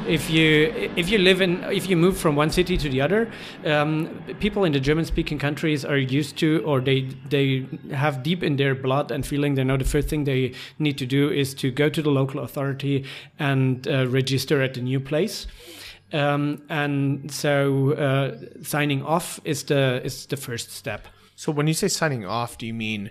if 0.08 0.30
you 0.30 0.72
if 0.96 1.10
you 1.10 1.18
live 1.18 1.42
in 1.42 1.64
if 1.66 1.90
you 1.90 1.98
move 1.98 2.18
from 2.18 2.36
one 2.36 2.50
city 2.50 2.78
to 2.78 2.90
the 2.90 3.02
other 3.02 3.30
um, 3.66 4.10
people 4.40 4.64
in 4.64 4.72
the 4.72 4.80
german 4.80 5.06
speaking 5.06 5.38
countries 5.40 5.86
are 5.86 5.98
used 5.98 6.38
to 6.38 6.62
or 6.66 6.82
they 6.82 7.02
they 7.30 7.66
have 7.92 8.24
deep 8.24 8.44
in 8.44 8.56
their 8.56 8.76
blood 8.76 9.12
and 9.12 9.26
feeling 9.26 9.56
they 9.56 9.64
know 9.64 9.78
the 9.78 9.86
first 9.86 10.08
thing 10.10 10.24
they 10.24 10.54
need 10.80 10.98
to 10.98 11.06
do 11.06 11.30
is 11.30 11.54
to 11.54 11.72
go 11.72 11.90
to 11.90 12.02
the 12.02 12.12
local 12.12 12.42
authority 12.42 13.06
and 13.40 13.88
uh, 13.88 14.08
register 14.08 14.62
at 14.62 14.74
the 14.74 14.82
new 14.82 15.00
place 15.00 15.48
um, 16.14 16.62
and 16.70 17.32
so 17.32 17.94
uh, 17.94 18.36
signing 18.64 19.04
off 19.04 19.40
is 19.46 19.64
the 19.64 20.02
is 20.04 20.26
the 20.26 20.38
first 20.38 20.72
step 20.72 21.08
So 21.42 21.52
when 21.52 21.66
you 21.66 21.74
say 21.74 21.88
signing 21.88 22.24
off, 22.24 22.60
do 22.60 22.68
you 22.68 22.74
mean 22.76 23.10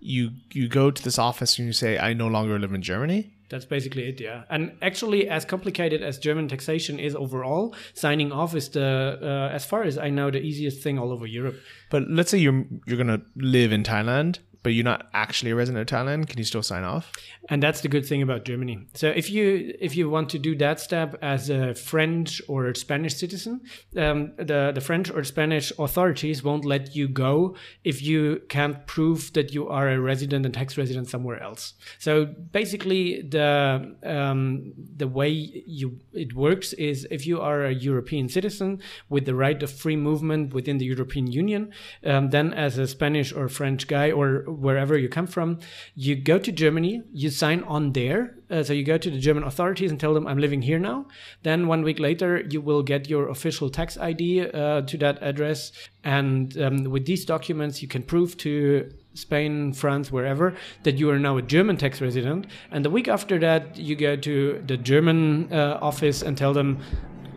you 0.00 0.32
you 0.50 0.66
go 0.66 0.90
to 0.90 1.00
this 1.00 1.16
office 1.16 1.58
and 1.60 1.66
you 1.68 1.72
say 1.72 1.96
I 1.96 2.12
no 2.12 2.26
longer 2.26 2.58
live 2.58 2.74
in 2.74 2.82
Germany? 2.82 3.37
That's 3.48 3.64
basically 3.64 4.08
it, 4.08 4.20
yeah. 4.20 4.42
And 4.50 4.72
actually, 4.82 5.28
as 5.28 5.44
complicated 5.44 6.02
as 6.02 6.18
German 6.18 6.48
taxation 6.48 6.98
is 6.98 7.14
overall, 7.14 7.74
signing 7.94 8.30
off 8.30 8.54
is 8.54 8.68
the, 8.68 9.18
uh, 9.22 9.54
as 9.54 9.64
far 9.64 9.84
as 9.84 9.96
I 9.96 10.10
know, 10.10 10.30
the 10.30 10.40
easiest 10.40 10.82
thing 10.82 10.98
all 10.98 11.12
over 11.12 11.26
Europe. 11.26 11.56
But 11.90 12.10
let's 12.10 12.30
say 12.30 12.38
you're 12.38 12.66
you're 12.86 12.98
gonna 12.98 13.22
live 13.36 13.72
in 13.72 13.82
Thailand, 13.82 14.40
but 14.62 14.70
you're 14.70 14.84
not 14.84 15.08
actually 15.14 15.50
a 15.50 15.54
resident 15.54 15.90
of 15.90 15.98
Thailand. 15.98 16.28
Can 16.28 16.38
you 16.38 16.44
still 16.44 16.62
sign 16.62 16.84
off? 16.84 17.12
And 17.48 17.62
that's 17.62 17.80
the 17.80 17.88
good 17.88 18.04
thing 18.04 18.22
about 18.22 18.44
Germany. 18.44 18.86
So 18.94 19.08
if 19.08 19.30
you 19.30 19.74
if 19.80 19.96
you 19.96 20.10
want 20.10 20.28
to 20.30 20.38
do 20.38 20.56
that 20.56 20.80
step 20.80 21.16
as 21.22 21.48
a 21.48 21.74
French 21.74 22.42
or 22.48 22.74
Spanish 22.74 23.16
citizen, 23.16 23.62
um, 23.96 24.32
the 24.36 24.72
the 24.74 24.80
French 24.80 25.10
or 25.10 25.24
Spanish 25.24 25.72
authorities 25.78 26.42
won't 26.42 26.64
let 26.64 26.94
you 26.94 27.08
go 27.08 27.56
if 27.84 28.02
you 28.02 28.42
can't 28.48 28.86
prove 28.86 29.32
that 29.32 29.54
you 29.54 29.68
are 29.68 29.88
a 29.88 29.98
resident 29.98 30.44
and 30.44 30.54
tax 30.54 30.76
resident 30.76 31.08
somewhere 31.08 31.42
else. 31.42 31.74
So 31.98 32.26
basically, 32.26 33.22
the 33.22 33.96
um, 34.04 34.74
the 34.96 35.08
way 35.08 35.30
you 35.30 35.98
it 36.12 36.34
works 36.34 36.72
is 36.74 37.06
if 37.10 37.26
you 37.26 37.40
are 37.40 37.64
a 37.64 37.72
European 37.72 38.28
citizen 38.28 38.80
with 39.08 39.24
the 39.24 39.34
right 39.34 39.62
of 39.62 39.70
free 39.70 39.96
movement 39.96 40.52
within 40.52 40.78
the 40.78 40.84
European 40.84 41.26
Union, 41.28 41.72
um, 42.04 42.30
then 42.30 42.52
as 42.52 42.76
a 42.76 42.86
Spanish 42.86 43.32
or 43.32 43.48
French 43.48 43.86
guy 43.86 44.10
or 44.10 44.44
wherever 44.52 44.96
you 44.96 45.08
come 45.08 45.26
from, 45.26 45.58
you 45.94 46.16
go 46.16 46.38
to 46.38 46.52
Germany, 46.52 47.02
you 47.12 47.30
sign 47.30 47.62
on 47.64 47.92
there. 47.92 48.34
Uh, 48.50 48.62
so 48.62 48.72
you 48.72 48.84
go 48.84 48.96
to 48.96 49.10
the 49.10 49.18
German 49.18 49.42
authorities 49.42 49.90
and 49.90 50.00
tell 50.00 50.14
them, 50.14 50.26
I'm 50.26 50.38
living 50.38 50.62
here 50.62 50.78
now. 50.78 51.06
Then 51.42 51.66
one 51.66 51.82
week 51.82 51.98
later, 51.98 52.42
you 52.50 52.60
will 52.60 52.82
get 52.82 53.08
your 53.08 53.28
official 53.28 53.68
tax 53.70 53.98
ID 53.98 54.50
uh, 54.50 54.82
to 54.82 54.98
that 54.98 55.22
address. 55.22 55.72
And 56.04 56.56
um, 56.58 56.84
with 56.84 57.04
these 57.06 57.24
documents, 57.24 57.82
you 57.82 57.88
can 57.88 58.02
prove 58.02 58.36
to 58.38 58.90
Spain, 59.14 59.72
France, 59.72 60.10
wherever, 60.10 60.56
that 60.84 60.96
you 60.96 61.10
are 61.10 61.18
now 61.18 61.36
a 61.36 61.42
German 61.42 61.76
tax 61.76 62.00
resident. 62.00 62.46
And 62.70 62.84
the 62.84 62.90
week 62.90 63.08
after 63.08 63.38
that, 63.40 63.76
you 63.76 63.96
go 63.96 64.16
to 64.16 64.62
the 64.66 64.76
German 64.76 65.52
uh, 65.52 65.78
office 65.82 66.22
and 66.22 66.38
tell 66.38 66.54
them, 66.54 66.78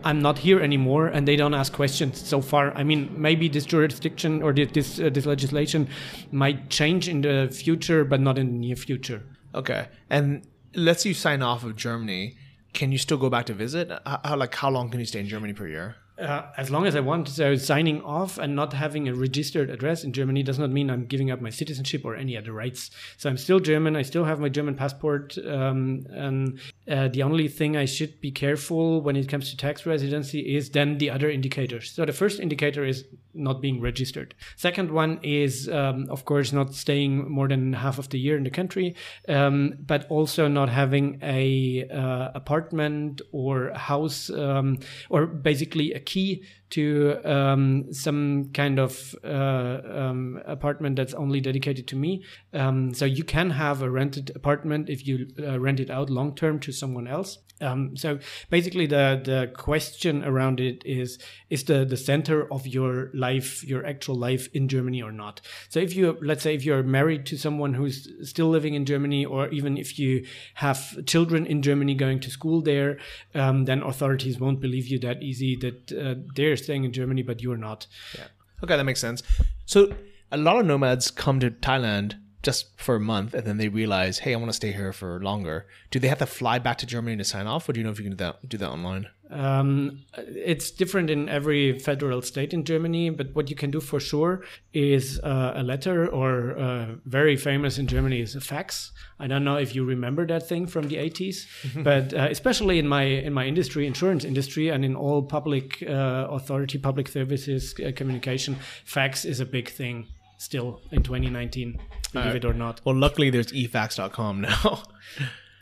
I'm 0.04 0.22
not 0.22 0.40
here 0.40 0.60
anymore, 0.60 1.08
and 1.08 1.28
they 1.28 1.36
don't 1.36 1.54
ask 1.54 1.74
questions 1.74 2.20
so 2.20 2.42
far. 2.42 2.74
I 2.76 2.84
mean, 2.84 3.10
maybe 3.16 3.48
this 3.48 3.66
jurisdiction 3.66 4.42
or 4.44 4.54
this 4.54 5.00
uh, 5.00 5.10
this 5.10 5.26
legislation 5.26 5.88
might 6.32 6.70
change 6.70 7.08
in 7.08 7.22
the 7.22 7.50
future, 7.52 8.04
but 8.04 8.20
not 8.20 8.38
in 8.38 8.48
the 8.48 8.60
near 8.68 8.76
future. 8.76 9.24
Okay. 9.54 9.88
And 10.10 10.48
let's 10.76 11.06
you 11.06 11.14
sign 11.14 11.42
off 11.42 11.64
of 11.64 11.76
Germany. 11.76 12.38
Can 12.74 12.92
you 12.92 12.98
still 12.98 13.18
go 13.18 13.30
back 13.30 13.46
to 13.48 13.54
visit? 13.54 13.92
How 14.06 14.36
like 14.36 14.56
how 14.56 14.70
long 14.70 14.90
can 14.90 15.00
you 15.00 15.06
stay 15.06 15.20
in 15.20 15.28
Germany 15.28 15.54
per 15.54 15.68
year? 15.68 15.96
Uh, 16.22 16.46
as 16.56 16.70
long 16.70 16.86
as 16.86 16.96
I 16.96 17.00
want. 17.00 17.28
So 17.28 17.56
signing 17.56 18.04
off 18.04 18.38
and 18.38 18.56
not 18.56 18.74
having 18.74 19.08
a 19.08 19.16
registered 19.16 19.72
address 19.72 20.04
in 20.04 20.14
Germany 20.14 20.44
does 20.44 20.60
not 20.60 20.70
mean 20.70 20.92
I'm 20.92 21.06
giving 21.08 21.32
up 21.32 21.42
my 21.42 21.50
citizenship 21.50 22.06
or 22.06 22.16
any 22.16 22.38
other 22.38 22.54
rights. 22.54 22.92
So 23.18 23.28
I'm 23.28 23.38
still 23.38 23.60
German. 23.60 23.96
I 23.96 24.04
still 24.04 24.26
have 24.26 24.40
my 24.40 24.50
German 24.50 24.76
passport. 24.76 25.36
Um, 25.40 26.06
and 26.12 26.60
uh, 26.88 27.08
the 27.08 27.24
only 27.24 27.48
thing 27.48 27.76
I 27.76 27.86
should 27.86 28.22
be 28.22 28.30
careful 28.30 29.02
when 29.02 29.16
it 29.16 29.28
comes 29.30 29.50
to 29.50 29.58
tax 29.58 29.88
residency 29.88 30.56
is 30.56 30.70
then 30.70 31.00
the 31.00 31.10
other 31.10 31.30
indicators. 31.30 31.92
So 31.92 32.06
the 32.06 32.14
first 32.14 32.40
indicator 32.40 32.86
is 32.86 33.06
not 33.34 33.62
being 33.62 33.82
registered. 33.82 34.36
Second 34.56 34.92
one 34.92 35.20
is, 35.24 35.70
um, 35.70 36.08
of 36.10 36.26
course, 36.26 36.52
not 36.52 36.76
staying 36.76 37.32
more 37.32 37.48
than 37.48 37.74
half 37.74 37.98
of 37.98 38.10
the 38.10 38.20
year 38.20 38.38
in 38.38 38.44
the 38.44 38.50
country, 38.50 38.96
um, 39.28 39.74
but 39.88 40.06
also 40.10 40.48
not 40.48 40.70
having 40.70 41.18
a 41.24 41.88
uh, 41.90 42.30
apartment 42.36 43.22
or 43.32 43.72
house 43.74 44.30
um, 44.30 44.78
or 45.10 45.26
basically 45.26 45.94
a 45.94 46.00
key 46.12 46.44
to 46.70 47.20
um, 47.26 47.94
some 47.94 48.50
kind 48.54 48.80
of 48.80 49.16
uh, 49.24 49.78
um, 50.02 50.42
apartment 50.46 50.96
that's 50.96 51.14
only 51.14 51.40
dedicated 51.42 51.88
to 51.88 51.96
me. 51.96 52.24
Um, 52.54 52.94
so 52.94 53.06
you 53.06 53.24
can 53.24 53.52
have 53.52 53.82
a 53.82 53.90
rented 53.90 54.32
apartment 54.36 54.90
if 54.90 55.08
you 55.08 55.28
uh, 55.40 55.60
rent 55.60 55.80
it 55.80 55.90
out 55.90 56.10
long 56.10 56.36
term 56.36 56.60
to 56.62 56.72
someone 56.72 57.08
else. 57.08 57.38
Um, 57.62 57.96
so 57.96 58.20
basically, 58.50 58.86
the 58.86 59.22
the 59.24 59.52
question 59.56 60.24
around 60.24 60.60
it 60.60 60.82
is: 60.86 61.20
is 61.50 61.64
the 61.64 61.86
the 61.86 61.98
center 61.98 62.52
of 62.52 62.68
your 62.68 63.12
life, 63.14 63.64
your 63.64 63.86
actual 63.86 64.16
life 64.16 64.50
in 64.54 64.68
Germany 64.68 65.02
or 65.02 65.12
not? 65.12 65.42
So 65.70 65.80
if 65.80 65.96
you 65.96 66.18
let's 66.22 66.44
say 66.44 66.56
if 66.56 66.66
you're 66.66 66.84
married 66.84 67.26
to 67.28 67.38
someone 67.38 67.74
who's 67.74 68.08
still 68.24 68.50
living 68.50 68.74
in 68.74 68.86
Germany, 68.86 69.26
or 69.26 69.48
even 69.50 69.78
if 69.78 69.98
you 70.00 70.26
have 70.56 71.06
children 71.06 71.46
in 71.46 71.62
Germany 71.62 71.96
going 71.96 72.20
to 72.22 72.30
school 72.30 72.62
there, 72.62 72.98
um, 73.36 73.66
then 73.66 73.82
authorities 73.82 74.40
won't 74.40 74.60
believe 74.60 74.88
you 74.88 75.00
that 75.00 75.22
easy 75.22 75.56
that 75.58 75.92
uh, 75.92 76.16
they're 76.36 76.58
staying 76.58 76.84
in 76.84 76.92
Germany 76.92 77.22
but 77.22 77.42
you're 77.42 77.58
not. 77.58 77.88
Yeah. 78.18 78.28
Okay, 78.64 78.78
that 78.78 78.84
makes 78.84 79.00
sense. 79.00 79.24
So 79.66 79.94
a 80.32 80.38
lot 80.38 80.60
of 80.60 80.66
nomads 80.66 81.12
come 81.12 81.40
to 81.40 81.52
Thailand 81.52 82.16
just 82.44 82.80
for 82.80 82.96
a 82.96 83.00
month 83.00 83.34
and 83.34 83.46
then 83.46 83.58
they 83.58 83.68
realize, 83.68 84.20
hey, 84.20 84.34
I 84.34 84.38
want 84.38 84.50
to 84.50 84.54
stay 84.54 84.72
here 84.72 84.94
for 84.94 85.20
longer. 85.22 85.68
Do 85.92 86.00
they 86.00 86.08
have 86.08 86.20
to 86.20 86.26
fly 86.26 86.60
back 86.60 86.78
to 86.80 86.86
Germany 86.86 87.18
to 87.18 87.24
sign 87.24 87.48
off, 87.48 87.68
or 87.70 87.74
do 87.74 87.80
you 87.80 87.84
know 87.84 87.92
if 87.92 88.00
you 88.00 88.06
can 88.06 88.14
do 88.14 88.24
that, 88.24 88.48
do 88.48 88.58
that 88.58 88.70
online? 88.70 89.08
Um, 89.32 90.02
it's 90.18 90.72
different 90.72 91.10
in 91.10 91.30
every 91.30 91.80
federal 91.80 92.22
state 92.22 92.54
in 92.54 92.66
Germany, 92.66 93.12
but 93.12 93.34
what 93.34 93.50
you 93.50 93.56
can 93.56 93.72
do 93.72 93.80
for 93.80 94.00
sure 94.00 94.44
is 94.74 95.20
uh, 95.24 95.54
a 95.56 95.64
letter, 95.64 96.06
or 96.08 96.58
uh, 96.58 96.96
very 97.06 97.38
famous 97.38 97.78
in 97.78 97.88
Germany 97.88 98.20
is 98.20 98.36
a 98.36 98.42
fax. 98.42 98.92
I 99.20 99.28
don't 99.28 99.46
know 99.46 99.56
if 99.56 99.74
you 99.74 99.86
remember 99.86 100.28
that 100.28 100.50
thing 100.50 100.68
from 100.68 100.90
the 100.90 100.98
80s, 100.98 101.46
but 101.84 102.14
uh, 102.14 102.28
especially 102.30 102.78
in 102.78 102.88
my 102.88 103.04
in 103.04 103.32
my 103.32 103.46
industry, 103.46 103.88
insurance 103.88 104.26
industry, 104.26 104.68
and 104.68 104.84
in 104.84 104.96
all 104.96 105.22
public 105.24 105.82
uh, 105.84 106.28
authority, 106.30 106.78
public 106.78 107.08
services 107.08 107.74
uh, 107.80 107.92
communication, 107.96 108.58
fax 108.84 109.24
is 109.24 109.40
a 109.40 109.46
big 109.46 109.70
thing 109.70 110.08
still 110.42 110.82
in 110.92 111.04
2019, 111.04 111.80
believe 112.14 112.36
it 112.36 112.46
or 112.46 112.54
not. 112.54 112.82
Well, 112.86 112.96
luckily 112.96 113.30
there's 113.30 113.52
efax.com 113.52 114.42
now. 114.42 114.84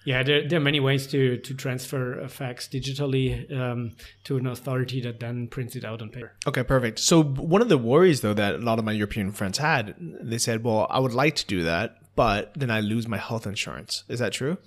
Yeah, 0.06 0.24
there, 0.24 0.48
there 0.48 0.58
are 0.58 0.64
many 0.64 0.80
ways 0.80 1.08
to 1.08 1.38
to 1.38 1.54
transfer 1.54 2.20
a 2.20 2.30
fax 2.30 2.68
digitally 2.68 3.52
um, 3.56 3.92
to 4.24 4.38
an 4.38 4.48
authority 4.48 5.02
that 5.02 5.20
then 5.20 5.48
prints 5.48 5.76
it 5.76 5.84
out 5.84 6.02
on 6.02 6.10
paper. 6.10 6.32
Okay, 6.48 6.64
perfect. 6.64 7.00
So 7.00 7.22
one 7.22 7.62
of 7.62 7.70
the 7.70 7.78
worries 7.78 8.22
though 8.22 8.34
that 8.34 8.56
a 8.56 8.58
lot 8.58 8.80
of 8.80 8.86
my 8.86 8.94
European 8.94 9.32
friends 9.32 9.58
had, 9.58 9.96
they 10.00 10.38
said, 10.38 10.64
"Well, 10.64 10.88
I 10.90 11.00
would 11.00 11.14
like 11.14 11.36
to 11.36 11.46
do 11.46 11.64
that, 11.64 11.98
but 12.16 12.54
then 12.56 12.72
I 12.72 12.80
lose 12.80 13.08
my 13.08 13.18
health 13.18 13.46
insurance." 13.46 14.04
Is 14.08 14.20
that 14.20 14.32
true? 14.32 14.58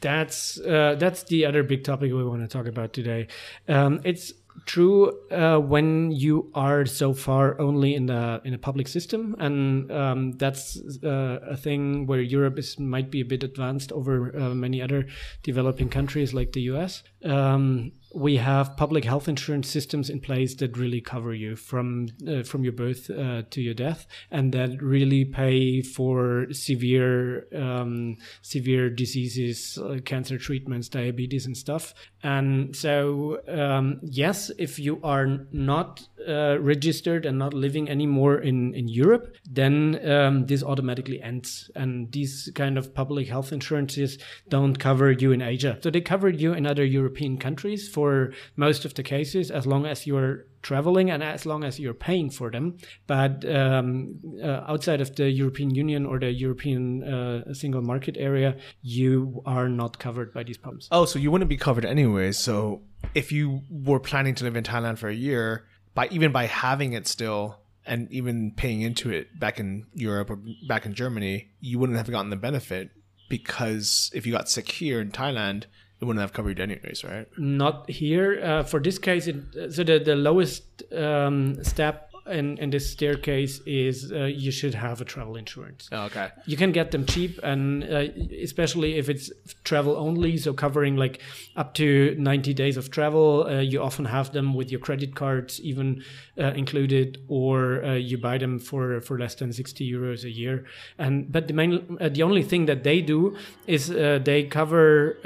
That's 0.00 0.58
uh, 0.60 0.96
that's 0.98 1.24
the 1.24 1.44
other 1.46 1.62
big 1.62 1.84
topic 1.84 2.12
we 2.12 2.24
want 2.24 2.42
to 2.42 2.48
talk 2.48 2.66
about 2.66 2.92
today. 2.92 3.26
Um, 3.68 4.00
it's 4.04 4.32
true 4.66 5.12
uh, 5.30 5.58
when 5.58 6.10
you 6.10 6.50
are 6.54 6.84
so 6.84 7.14
far 7.14 7.58
only 7.60 7.94
in 7.94 8.06
the 8.06 8.40
in 8.44 8.52
a 8.52 8.58
public 8.58 8.88
system, 8.88 9.34
and 9.38 9.90
um, 9.90 10.32
that's 10.32 10.78
uh, 11.02 11.38
a 11.48 11.56
thing 11.56 12.06
where 12.06 12.20
Europe 12.20 12.58
is 12.58 12.78
might 12.78 13.10
be 13.10 13.20
a 13.20 13.24
bit 13.24 13.42
advanced 13.42 13.92
over 13.92 14.36
uh, 14.36 14.54
many 14.54 14.82
other 14.82 15.06
developing 15.42 15.88
countries 15.88 16.34
like 16.34 16.52
the 16.52 16.62
U.S. 16.62 17.02
Um, 17.24 17.92
we 18.14 18.36
have 18.36 18.76
public 18.76 19.04
health 19.04 19.28
insurance 19.28 19.68
systems 19.68 20.08
in 20.08 20.20
place 20.20 20.54
that 20.56 20.76
really 20.76 21.00
cover 21.00 21.34
you 21.34 21.56
from 21.56 22.08
uh, 22.26 22.42
from 22.42 22.62
your 22.62 22.72
birth 22.72 23.10
uh, 23.10 23.42
to 23.50 23.60
your 23.60 23.74
death, 23.74 24.06
and 24.30 24.52
that 24.52 24.80
really 24.80 25.24
pay 25.24 25.82
for 25.82 26.46
severe 26.52 27.46
um, 27.54 28.16
severe 28.42 28.88
diseases, 28.90 29.78
uh, 29.78 29.98
cancer 30.04 30.38
treatments, 30.38 30.88
diabetes, 30.88 31.46
and 31.46 31.56
stuff. 31.56 31.94
And 32.22 32.74
so, 32.74 33.40
um, 33.48 34.00
yes, 34.02 34.50
if 34.58 34.78
you 34.78 35.00
are 35.02 35.46
not 35.52 36.06
uh, 36.26 36.58
registered 36.60 37.26
and 37.26 37.38
not 37.38 37.54
living 37.54 37.88
anymore 37.88 38.38
in 38.38 38.74
in 38.74 38.88
Europe, 38.88 39.34
then 39.50 40.00
um, 40.08 40.46
this 40.46 40.62
automatically 40.62 41.20
ends. 41.20 41.70
And 41.74 42.12
these 42.12 42.50
kind 42.54 42.78
of 42.78 42.94
public 42.94 43.28
health 43.28 43.52
insurances 43.52 44.18
don't 44.48 44.78
cover 44.78 45.10
you 45.10 45.32
in 45.32 45.42
Asia, 45.42 45.78
so 45.82 45.90
they 45.90 46.00
cover 46.00 46.28
you 46.28 46.52
in 46.52 46.66
other 46.66 46.84
European 46.84 47.36
countries 47.36 47.88
for 47.96 48.32
most 48.56 48.84
of 48.84 48.92
the 48.92 49.02
cases 49.02 49.50
as 49.50 49.64
long 49.66 49.86
as 49.86 50.06
you're 50.06 50.44
traveling 50.60 51.10
and 51.10 51.22
as 51.22 51.46
long 51.46 51.64
as 51.64 51.80
you're 51.80 52.00
paying 52.08 52.28
for 52.28 52.50
them. 52.50 52.76
But 53.06 53.32
um, 53.58 54.20
uh, 54.42 54.72
outside 54.72 55.00
of 55.00 55.16
the 55.16 55.30
European 55.30 55.70
Union 55.74 56.04
or 56.04 56.18
the 56.18 56.30
European 56.30 56.82
uh, 57.02 57.54
single 57.54 57.80
market 57.80 58.16
area, 58.18 58.50
you 58.82 59.42
are 59.46 59.68
not 59.70 59.98
covered 59.98 60.34
by 60.34 60.42
these 60.42 60.58
problems. 60.58 60.88
Oh, 60.92 61.06
so 61.06 61.18
you 61.18 61.30
wouldn't 61.30 61.48
be 61.48 61.56
covered 61.56 61.86
anyway. 61.86 62.32
So 62.32 62.82
if 63.14 63.32
you 63.32 63.62
were 63.70 64.00
planning 64.10 64.34
to 64.34 64.44
live 64.44 64.56
in 64.56 64.64
Thailand 64.64 64.98
for 64.98 65.08
a 65.08 65.14
year, 65.14 65.64
by 65.94 66.08
even 66.08 66.32
by 66.32 66.44
having 66.44 66.92
it 66.92 67.06
still 67.08 67.60
and 67.86 68.12
even 68.12 68.52
paying 68.62 68.82
into 68.82 69.10
it 69.10 69.40
back 69.40 69.58
in 69.58 69.86
Europe 69.94 70.28
or 70.28 70.38
back 70.68 70.84
in 70.84 70.92
Germany, 70.92 71.48
you 71.60 71.78
wouldn't 71.78 71.96
have 71.96 72.10
gotten 72.10 72.28
the 72.28 72.36
benefit 72.36 72.90
because 73.30 74.10
if 74.12 74.26
you 74.26 74.32
got 74.32 74.50
sick 74.50 74.70
here 74.70 75.00
in 75.00 75.10
Thailand, 75.10 75.64
it 76.00 76.04
wouldn't 76.04 76.20
have 76.20 76.32
covered 76.32 76.60
anyways, 76.60 77.04
right? 77.04 77.26
Not 77.38 77.88
here. 77.88 78.40
Uh, 78.42 78.62
for 78.64 78.80
this 78.80 78.98
case, 78.98 79.26
it, 79.26 79.72
so 79.72 79.82
the, 79.82 79.98
the 79.98 80.14
lowest 80.14 80.82
um, 80.92 81.62
step 81.64 82.05
in, 82.28 82.58
in 82.58 82.70
this 82.70 82.90
staircase 82.90 83.60
is 83.66 84.12
uh, 84.12 84.24
you 84.24 84.50
should 84.50 84.74
have 84.74 85.00
a 85.00 85.04
travel 85.04 85.36
insurance. 85.36 85.88
Oh, 85.92 86.04
okay. 86.04 86.30
You 86.46 86.56
can 86.56 86.72
get 86.72 86.90
them 86.90 87.06
cheap, 87.06 87.38
and 87.42 87.84
uh, 87.84 88.06
especially 88.42 88.96
if 88.96 89.08
it's 89.08 89.30
travel 89.64 89.96
only, 89.96 90.36
so 90.36 90.52
covering 90.52 90.96
like 90.96 91.20
up 91.56 91.74
to 91.74 92.14
90 92.18 92.54
days 92.54 92.76
of 92.76 92.90
travel, 92.90 93.46
uh, 93.46 93.60
you 93.60 93.82
often 93.82 94.04
have 94.04 94.32
them 94.32 94.54
with 94.54 94.70
your 94.70 94.80
credit 94.80 95.14
cards 95.14 95.60
even 95.60 96.02
uh, 96.38 96.46
included, 96.48 97.18
or 97.28 97.84
uh, 97.84 97.94
you 97.94 98.18
buy 98.18 98.38
them 98.38 98.58
for, 98.58 99.00
for 99.00 99.18
less 99.18 99.34
than 99.34 99.52
60 99.52 99.90
euros 99.90 100.24
a 100.24 100.30
year. 100.30 100.64
And 100.98 101.30
but 101.30 101.48
the 101.48 101.54
main, 101.54 101.96
uh, 102.00 102.08
the 102.08 102.22
only 102.22 102.42
thing 102.42 102.66
that 102.66 102.84
they 102.84 103.00
do 103.00 103.36
is 103.66 103.88
they 103.88 104.44
cover 104.44 105.16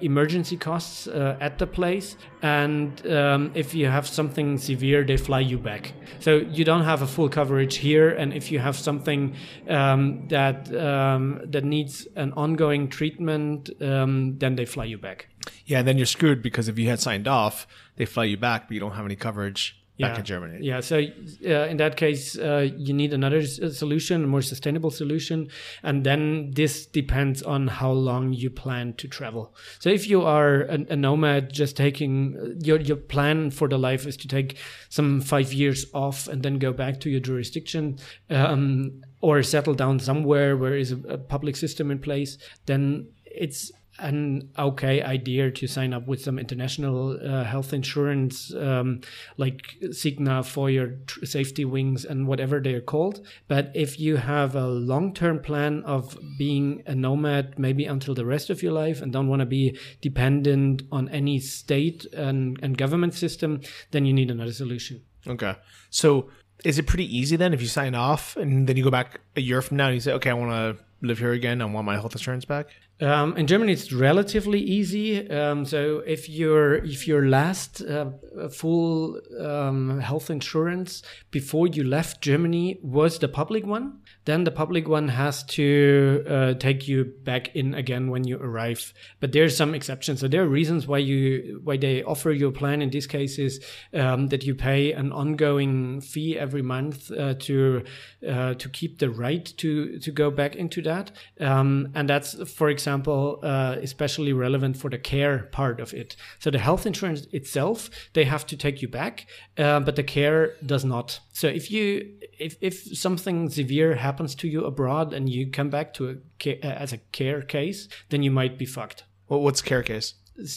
emergency 0.00 0.56
costs 0.56 1.06
at 1.06 1.58
the 1.58 1.66
place, 1.66 2.16
and 2.42 3.06
um, 3.06 3.50
if 3.54 3.74
you 3.74 3.86
have 3.86 4.06
something 4.06 4.58
severe, 4.58 5.04
they 5.04 5.16
fly 5.16 5.40
you 5.40 5.58
back. 5.58 5.92
So 6.20 6.38
you 6.52 6.64
don't 6.64 6.84
have 6.84 7.02
a 7.02 7.06
full 7.06 7.28
coverage 7.28 7.76
here, 7.76 8.10
and 8.10 8.32
if 8.32 8.50
you 8.52 8.58
have 8.58 8.76
something 8.76 9.34
um, 9.68 10.28
that 10.28 10.74
um, 10.76 11.40
that 11.44 11.64
needs 11.64 12.06
an 12.16 12.32
ongoing 12.32 12.88
treatment, 12.88 13.70
um, 13.80 14.38
then 14.38 14.56
they 14.56 14.64
fly 14.64 14.84
you 14.84 14.98
back. 14.98 15.28
Yeah, 15.66 15.78
and 15.80 15.88
then 15.88 15.96
you're 15.96 16.06
screwed 16.06 16.42
because 16.42 16.68
if 16.68 16.78
you 16.78 16.88
had 16.88 17.00
signed 17.00 17.26
off, 17.26 17.66
they 17.96 18.04
fly 18.04 18.24
you 18.24 18.36
back, 18.36 18.68
but 18.68 18.74
you 18.74 18.80
don't 18.80 18.92
have 18.92 19.04
any 19.04 19.16
coverage 19.16 19.79
back 20.00 20.12
yeah. 20.12 20.18
in 20.18 20.24
Germany. 20.24 20.58
Yeah. 20.60 20.80
So 20.80 20.96
uh, 20.98 21.66
in 21.70 21.76
that 21.76 21.96
case, 21.96 22.38
uh, 22.38 22.68
you 22.76 22.92
need 22.92 23.12
another 23.12 23.38
uh, 23.38 23.68
solution, 23.68 24.24
a 24.24 24.26
more 24.26 24.42
sustainable 24.42 24.90
solution, 24.90 25.48
and 25.82 26.04
then 26.04 26.50
this 26.52 26.86
depends 26.86 27.42
on 27.42 27.68
how 27.68 27.92
long 27.92 28.32
you 28.32 28.50
plan 28.50 28.94
to 28.94 29.08
travel. 29.08 29.54
So 29.78 29.90
if 29.90 30.08
you 30.08 30.22
are 30.22 30.62
a, 30.62 30.78
a 30.90 30.96
nomad, 30.96 31.52
just 31.52 31.76
taking 31.76 32.36
uh, 32.36 32.64
your 32.64 32.80
your 32.80 32.96
plan 32.96 33.50
for 33.50 33.68
the 33.68 33.78
life 33.78 34.06
is 34.06 34.16
to 34.18 34.28
take 34.28 34.56
some 34.88 35.20
five 35.20 35.52
years 35.52 35.86
off 35.94 36.28
and 36.28 36.42
then 36.42 36.58
go 36.58 36.72
back 36.72 37.00
to 37.00 37.10
your 37.10 37.20
jurisdiction. 37.20 37.98
Um, 38.30 39.02
or 39.22 39.42
settle 39.42 39.74
down 39.74 39.98
somewhere 39.98 40.56
where 40.56 40.74
is 40.74 40.92
a, 40.92 40.96
a 41.08 41.18
public 41.18 41.54
system 41.54 41.90
in 41.90 41.98
place, 41.98 42.38
then 42.64 43.06
it's 43.26 43.70
an 44.00 44.50
okay 44.58 45.02
idea 45.02 45.50
to 45.50 45.66
sign 45.66 45.92
up 45.92 46.06
with 46.06 46.22
some 46.22 46.38
international 46.38 47.18
uh, 47.22 47.44
health 47.44 47.72
insurance 47.72 48.54
um, 48.54 49.00
like 49.36 49.76
Cigna 49.82 50.44
for 50.44 50.70
your 50.70 50.88
tr- 51.06 51.24
safety 51.24 51.64
wings 51.64 52.04
and 52.04 52.26
whatever 52.26 52.60
they're 52.60 52.80
called. 52.80 53.24
But 53.48 53.70
if 53.74 54.00
you 54.00 54.16
have 54.16 54.54
a 54.54 54.66
long 54.66 55.14
term 55.14 55.40
plan 55.40 55.82
of 55.84 56.18
being 56.38 56.82
a 56.86 56.94
nomad, 56.94 57.58
maybe 57.58 57.84
until 57.84 58.14
the 58.14 58.26
rest 58.26 58.50
of 58.50 58.62
your 58.62 58.72
life, 58.72 59.02
and 59.02 59.12
don't 59.12 59.28
want 59.28 59.40
to 59.40 59.46
be 59.46 59.78
dependent 60.00 60.82
on 60.90 61.08
any 61.10 61.38
state 61.38 62.06
and, 62.12 62.58
and 62.62 62.76
government 62.76 63.14
system, 63.14 63.60
then 63.90 64.04
you 64.06 64.12
need 64.12 64.30
another 64.30 64.52
solution. 64.52 65.02
Okay. 65.26 65.54
So 65.90 66.30
is 66.64 66.78
it 66.78 66.86
pretty 66.86 67.16
easy 67.16 67.36
then 67.36 67.54
if 67.54 67.60
you 67.60 67.68
sign 67.68 67.94
off 67.94 68.36
and 68.36 68.66
then 68.66 68.76
you 68.76 68.84
go 68.84 68.90
back 68.90 69.20
a 69.36 69.40
year 69.40 69.62
from 69.62 69.76
now 69.76 69.86
and 69.86 69.94
you 69.94 70.00
say, 70.00 70.12
okay, 70.12 70.30
I 70.30 70.34
want 70.34 70.50
to 70.50 70.84
live 71.02 71.18
here 71.18 71.32
again. 71.32 71.60
and 71.60 71.74
want 71.74 71.86
my 71.86 71.94
health 71.94 72.14
insurance 72.14 72.44
back. 72.44 72.66
Um, 73.00 73.36
in 73.36 73.46
Germany, 73.46 73.72
it's 73.72 73.92
relatively 73.92 74.60
easy. 74.60 75.28
Um, 75.30 75.64
so 75.64 76.02
if 76.06 76.28
your 76.28 76.74
if 76.74 77.08
your 77.08 77.26
last 77.26 77.80
uh, 77.80 78.10
full 78.50 79.20
um, 79.38 80.00
health 80.00 80.28
insurance 80.30 81.02
before 81.30 81.66
you 81.66 81.84
left 81.84 82.20
Germany 82.20 82.78
was 82.82 83.18
the 83.18 83.28
public 83.28 83.64
one, 83.64 84.00
then 84.30 84.44
the 84.44 84.50
public 84.50 84.88
one 84.88 85.08
has 85.08 85.42
to 85.44 86.24
uh, 86.28 86.54
take 86.54 86.88
you 86.88 87.12
back 87.24 87.54
in 87.54 87.74
again 87.74 88.10
when 88.10 88.24
you 88.24 88.38
arrive. 88.38 88.92
But 89.20 89.32
there's 89.32 89.56
some 89.56 89.74
exceptions. 89.74 90.20
So 90.20 90.28
there 90.28 90.42
are 90.42 90.48
reasons 90.48 90.86
why 90.86 90.98
you 90.98 91.60
why 91.64 91.76
they 91.76 92.02
offer 92.02 92.30
you 92.30 92.48
a 92.48 92.52
plan 92.52 92.80
in 92.82 92.90
these 92.90 93.06
cases 93.06 93.60
um, 93.92 94.28
that 94.28 94.44
you 94.44 94.54
pay 94.54 94.92
an 94.92 95.12
ongoing 95.12 96.00
fee 96.00 96.38
every 96.38 96.62
month 96.62 97.10
uh, 97.10 97.34
to 97.40 97.82
uh, 98.28 98.54
to 98.54 98.68
keep 98.68 98.98
the 98.98 99.10
right 99.10 99.44
to 99.58 99.98
to 99.98 100.10
go 100.10 100.30
back 100.30 100.56
into 100.56 100.80
that. 100.82 101.10
Um, 101.40 101.88
and 101.94 102.08
that's 102.08 102.34
for 102.50 102.68
example 102.68 103.00
example, 103.00 103.40
uh, 103.42 103.76
especially 103.82 104.32
relevant 104.32 104.76
for 104.76 104.90
the 104.90 104.98
care 104.98 105.48
part 105.52 105.80
of 105.80 105.94
it. 105.94 106.16
So 106.38 106.50
the 106.50 106.58
health 106.58 106.86
insurance 106.86 107.26
itself, 107.32 107.90
they 108.12 108.24
have 108.24 108.46
to 108.46 108.56
take 108.56 108.82
you 108.82 108.88
back, 108.88 109.26
uh, 109.58 109.80
but 109.80 109.96
the 109.96 110.02
care 110.02 110.54
does 110.64 110.84
not. 110.84 111.20
So 111.32 111.46
if 111.46 111.70
you 111.70 112.10
if 112.40 112.56
if 112.60 112.74
something 112.98 113.50
severe 113.50 113.94
happens 113.96 114.34
to 114.36 114.48
you 114.48 114.64
abroad 114.64 115.12
and 115.12 115.28
you 115.28 115.50
come 115.50 115.70
back 115.70 115.94
to 115.94 116.08
a 116.08 116.14
uh, 116.50 116.66
as 116.66 116.92
a 116.92 116.98
care 117.12 117.42
case, 117.42 117.88
then 118.08 118.22
you 118.22 118.30
might 118.30 118.58
be 118.58 118.66
fucked. 118.66 119.04
Well, 119.28 119.40
what's 119.40 119.62
care 119.62 119.82
case? 119.82 120.14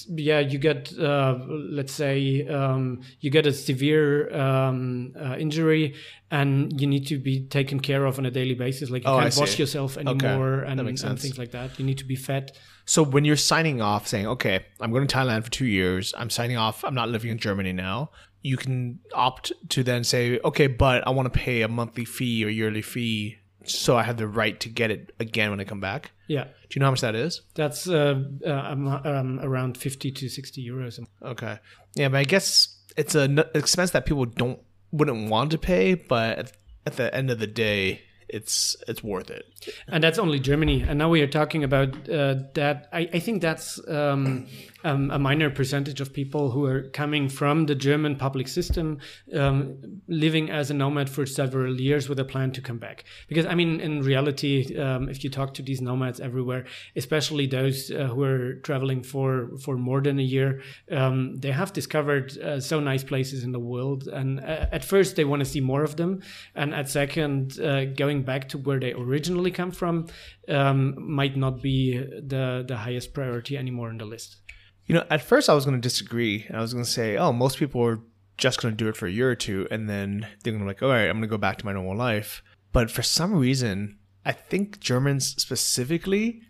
yeah 0.07 0.39
you 0.39 0.57
get 0.57 0.97
uh, 0.97 1.37
let's 1.49 1.91
say 1.91 2.47
um, 2.47 3.01
you 3.19 3.29
get 3.29 3.45
a 3.45 3.51
severe 3.51 4.33
um, 4.33 5.13
uh, 5.19 5.35
injury 5.37 5.95
and 6.31 6.79
you 6.79 6.87
need 6.87 7.05
to 7.07 7.17
be 7.17 7.45
taken 7.47 7.81
care 7.81 8.05
of 8.05 8.17
on 8.17 8.25
a 8.25 8.31
daily 8.31 8.53
basis 8.53 8.89
like 8.89 9.03
you 9.03 9.09
Oh, 9.09 9.19
can't 9.19 9.35
wash 9.35 9.59
yourself 9.59 9.97
anymore 9.97 10.63
That 10.65 10.79
and, 10.79 10.79
and 10.79 11.19
things 11.19 11.37
like 11.37 11.51
that 11.51 11.77
you 11.77 11.85
need 11.85 11.97
to 11.97 12.05
be 12.05 12.15
fed 12.15 12.53
So 12.85 13.03
when 13.03 13.23
you're 13.25 13.37
signing 13.37 13.81
off, 13.81 14.07
saying, 14.07 14.27
"Okay, 14.27 14.65
I'm 14.81 14.91
going 14.91 15.07
to 15.07 15.15
Thailand 15.15 15.43
for 15.45 15.51
two 15.51 15.65
years. 15.65 16.13
I'm 16.17 16.29
signing 16.29 16.57
off. 16.57 16.83
I'm 16.83 16.95
not 16.95 17.07
living 17.09 17.31
in 17.31 17.37
Germany 17.37 17.71
now." 17.71 18.09
You 18.43 18.57
can 18.57 18.99
opt 19.15 19.51
to 19.69 19.83
then 19.83 20.03
say, 20.03 20.39
"Okay, 20.43 20.67
but 20.67 21.07
I 21.07 21.09
want 21.09 21.33
to 21.33 21.39
pay 21.39 21.61
a 21.63 21.67
monthly 21.67 22.05
fee 22.05 22.45
or 22.45 22.49
yearly 22.49 22.81
fee, 22.83 23.37
so 23.65 23.97
I 23.97 24.03
have 24.03 24.17
the 24.17 24.27
right 24.27 24.59
to 24.59 24.69
get 24.69 24.91
it 24.91 25.15
again 25.19 25.49
when 25.49 25.59
I 25.59 25.63
come 25.63 25.79
back." 25.79 26.11
yeah 26.27 26.43
Do 26.45 26.71
you 26.71 26.79
know 26.79 26.85
how 26.87 26.91
much 26.91 27.01
that 27.01 27.15
is? 27.15 27.41
that's 27.55 27.87
uh, 27.87 28.23
uh, 28.45 28.51
um, 28.71 28.87
um, 28.87 29.39
around 29.41 29.77
50 29.77 30.11
to 30.11 30.29
60 30.29 30.65
euros 30.65 30.99
Okay. 31.21 31.57
Yeah, 31.95 32.09
but 32.09 32.17
I 32.19 32.23
guess 32.23 32.77
it's 32.95 33.15
an 33.15 33.39
expense 33.53 33.91
that 33.91 34.05
people 34.05 34.25
don't 34.25 34.59
wouldn't 34.91 35.29
want 35.29 35.51
to 35.51 35.57
pay, 35.57 35.95
but 35.95 36.37
at, 36.39 36.51
at 36.85 36.93
the 36.97 37.13
end 37.15 37.31
of 37.31 37.39
the 37.39 37.47
day, 37.47 38.01
it's 38.29 38.75
it's 38.87 39.03
worth 39.03 39.29
it. 39.29 39.45
And 39.87 40.03
that's 40.03 40.17
only 40.19 40.39
Germany. 40.39 40.81
And 40.87 40.97
now 40.97 41.09
we 41.09 41.21
are 41.21 41.27
talking 41.27 41.63
about 41.63 41.89
uh, 42.09 42.35
that. 42.53 42.87
I, 42.91 43.01
I 43.13 43.19
think 43.19 43.41
that's 43.41 43.79
um, 43.87 44.47
um, 44.83 45.11
a 45.11 45.19
minor 45.19 45.49
percentage 45.49 46.01
of 46.01 46.13
people 46.13 46.51
who 46.51 46.65
are 46.65 46.83
coming 46.89 47.29
from 47.29 47.65
the 47.65 47.75
German 47.75 48.15
public 48.15 48.47
system, 48.47 48.99
um, 49.33 50.01
living 50.07 50.49
as 50.49 50.69
a 50.69 50.73
nomad 50.73 51.09
for 51.09 51.25
several 51.25 51.79
years 51.79 52.09
with 52.09 52.19
a 52.19 52.25
plan 52.25 52.51
to 52.51 52.61
come 52.61 52.77
back. 52.77 53.05
Because, 53.27 53.45
I 53.45 53.55
mean, 53.55 53.79
in 53.79 54.01
reality, 54.01 54.77
um, 54.77 55.09
if 55.09 55.23
you 55.23 55.29
talk 55.29 55.53
to 55.55 55.61
these 55.61 55.81
nomads 55.81 56.19
everywhere, 56.19 56.65
especially 56.95 57.47
those 57.47 57.91
uh, 57.91 58.07
who 58.07 58.23
are 58.23 58.55
traveling 58.55 59.03
for, 59.03 59.49
for 59.59 59.77
more 59.77 60.01
than 60.01 60.19
a 60.19 60.23
year, 60.23 60.61
um, 60.91 61.35
they 61.35 61.51
have 61.51 61.73
discovered 61.73 62.37
uh, 62.37 62.59
so 62.59 62.79
nice 62.79 63.03
places 63.03 63.43
in 63.43 63.51
the 63.51 63.59
world. 63.59 64.07
And 64.07 64.39
uh, 64.39 64.67
at 64.71 64.83
first, 64.83 65.15
they 65.15 65.25
want 65.25 65.41
to 65.41 65.45
see 65.45 65.61
more 65.61 65.83
of 65.83 65.95
them. 65.95 66.21
And 66.55 66.73
at 66.73 66.89
second, 66.89 67.59
uh, 67.59 67.85
going 67.85 68.23
back 68.23 68.49
to 68.49 68.57
where 68.57 68.79
they 68.79 68.93
originally 68.93 69.51
come 69.51 69.71
from 69.71 70.07
um, 70.47 70.95
might 70.97 71.37
not 71.37 71.61
be 71.61 71.97
the, 71.97 72.65
the 72.67 72.77
highest 72.77 73.13
priority 73.13 73.57
anymore 73.57 73.89
on 73.89 73.97
the 73.97 74.05
list. 74.05 74.37
You 74.85 74.95
know, 74.95 75.05
at 75.09 75.21
first 75.21 75.49
I 75.49 75.53
was 75.53 75.65
going 75.65 75.79
to 75.79 75.81
disagree. 75.81 76.47
I 76.53 76.59
was 76.59 76.73
going 76.73 76.85
to 76.85 76.89
say, 76.89 77.17
oh, 77.17 77.31
most 77.31 77.57
people 77.57 77.85
are 77.85 77.99
just 78.37 78.61
going 78.61 78.73
to 78.73 78.83
do 78.83 78.89
it 78.89 78.97
for 78.97 79.07
a 79.07 79.11
year 79.11 79.29
or 79.29 79.35
two, 79.35 79.67
and 79.71 79.89
then 79.89 80.27
they're 80.43 80.51
going 80.51 80.59
to 80.59 80.65
be 80.65 80.67
like, 80.67 80.83
all 80.83 80.89
right, 80.89 81.07
I'm 81.07 81.17
going 81.17 81.21
to 81.21 81.27
go 81.27 81.37
back 81.37 81.57
to 81.59 81.65
my 81.65 81.73
normal 81.73 81.95
life. 81.95 82.43
But 82.71 82.91
for 82.91 83.03
some 83.03 83.35
reason, 83.35 83.97
I 84.25 84.31
think 84.31 84.79
Germans 84.79 85.35
specifically, 85.41 86.41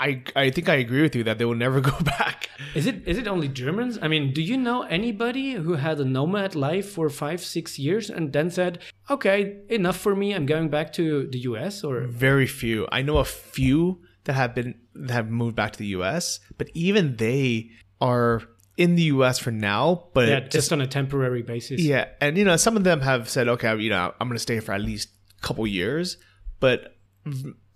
I 0.00 0.22
I 0.34 0.50
think 0.50 0.68
I 0.68 0.76
agree 0.76 1.02
with 1.02 1.14
you 1.14 1.22
that 1.24 1.38
they 1.38 1.44
will 1.44 1.54
never 1.54 1.80
go 1.92 1.96
back. 2.00 2.48
Is 2.74 2.86
it 2.86 3.06
is 3.06 3.18
it 3.18 3.28
only 3.28 3.48
Germans? 3.48 3.98
I 4.00 4.08
mean, 4.08 4.32
do 4.32 4.42
you 4.42 4.56
know 4.56 4.82
anybody 4.82 5.52
who 5.52 5.74
had 5.74 6.00
a 6.00 6.04
nomad 6.04 6.54
life 6.54 6.90
for 6.90 7.08
five 7.10 7.42
six 7.42 7.78
years 7.78 8.10
and 8.10 8.32
then 8.32 8.50
said, 8.50 8.80
okay, 9.10 9.58
enough 9.68 9.98
for 9.98 10.16
me, 10.16 10.32
I'm 10.32 10.46
going 10.46 10.70
back 10.70 10.92
to 10.94 11.26
the 11.26 11.38
U.S. 11.50 11.84
or 11.84 12.00
Very 12.00 12.46
few. 12.46 12.88
I 12.90 13.02
know 13.02 13.18
a 13.18 13.24
few 13.24 14.00
that 14.30 14.36
have 14.36 14.54
been 14.54 14.74
that 14.94 15.12
have 15.12 15.28
moved 15.28 15.56
back 15.56 15.72
to 15.72 15.78
the 15.78 15.86
U.S., 15.86 16.38
but 16.56 16.70
even 16.72 17.16
they 17.16 17.70
are 18.00 18.42
in 18.76 18.94
the 18.94 19.02
U.S. 19.02 19.38
for 19.38 19.50
now. 19.50 20.08
But 20.14 20.28
yeah, 20.28 20.40
just 20.40 20.72
on 20.72 20.80
a 20.80 20.86
temporary 20.86 21.42
basis? 21.42 21.80
Yeah, 21.80 22.06
and 22.20 22.38
you 22.38 22.44
know, 22.44 22.56
some 22.56 22.76
of 22.76 22.84
them 22.84 23.00
have 23.00 23.28
said, 23.28 23.48
okay, 23.48 23.76
you 23.76 23.90
know, 23.90 24.14
I'm 24.20 24.28
going 24.28 24.36
to 24.36 24.42
stay 24.42 24.60
for 24.60 24.72
at 24.72 24.80
least 24.80 25.08
a 25.42 25.46
couple 25.46 25.66
years, 25.66 26.16
but 26.60 26.96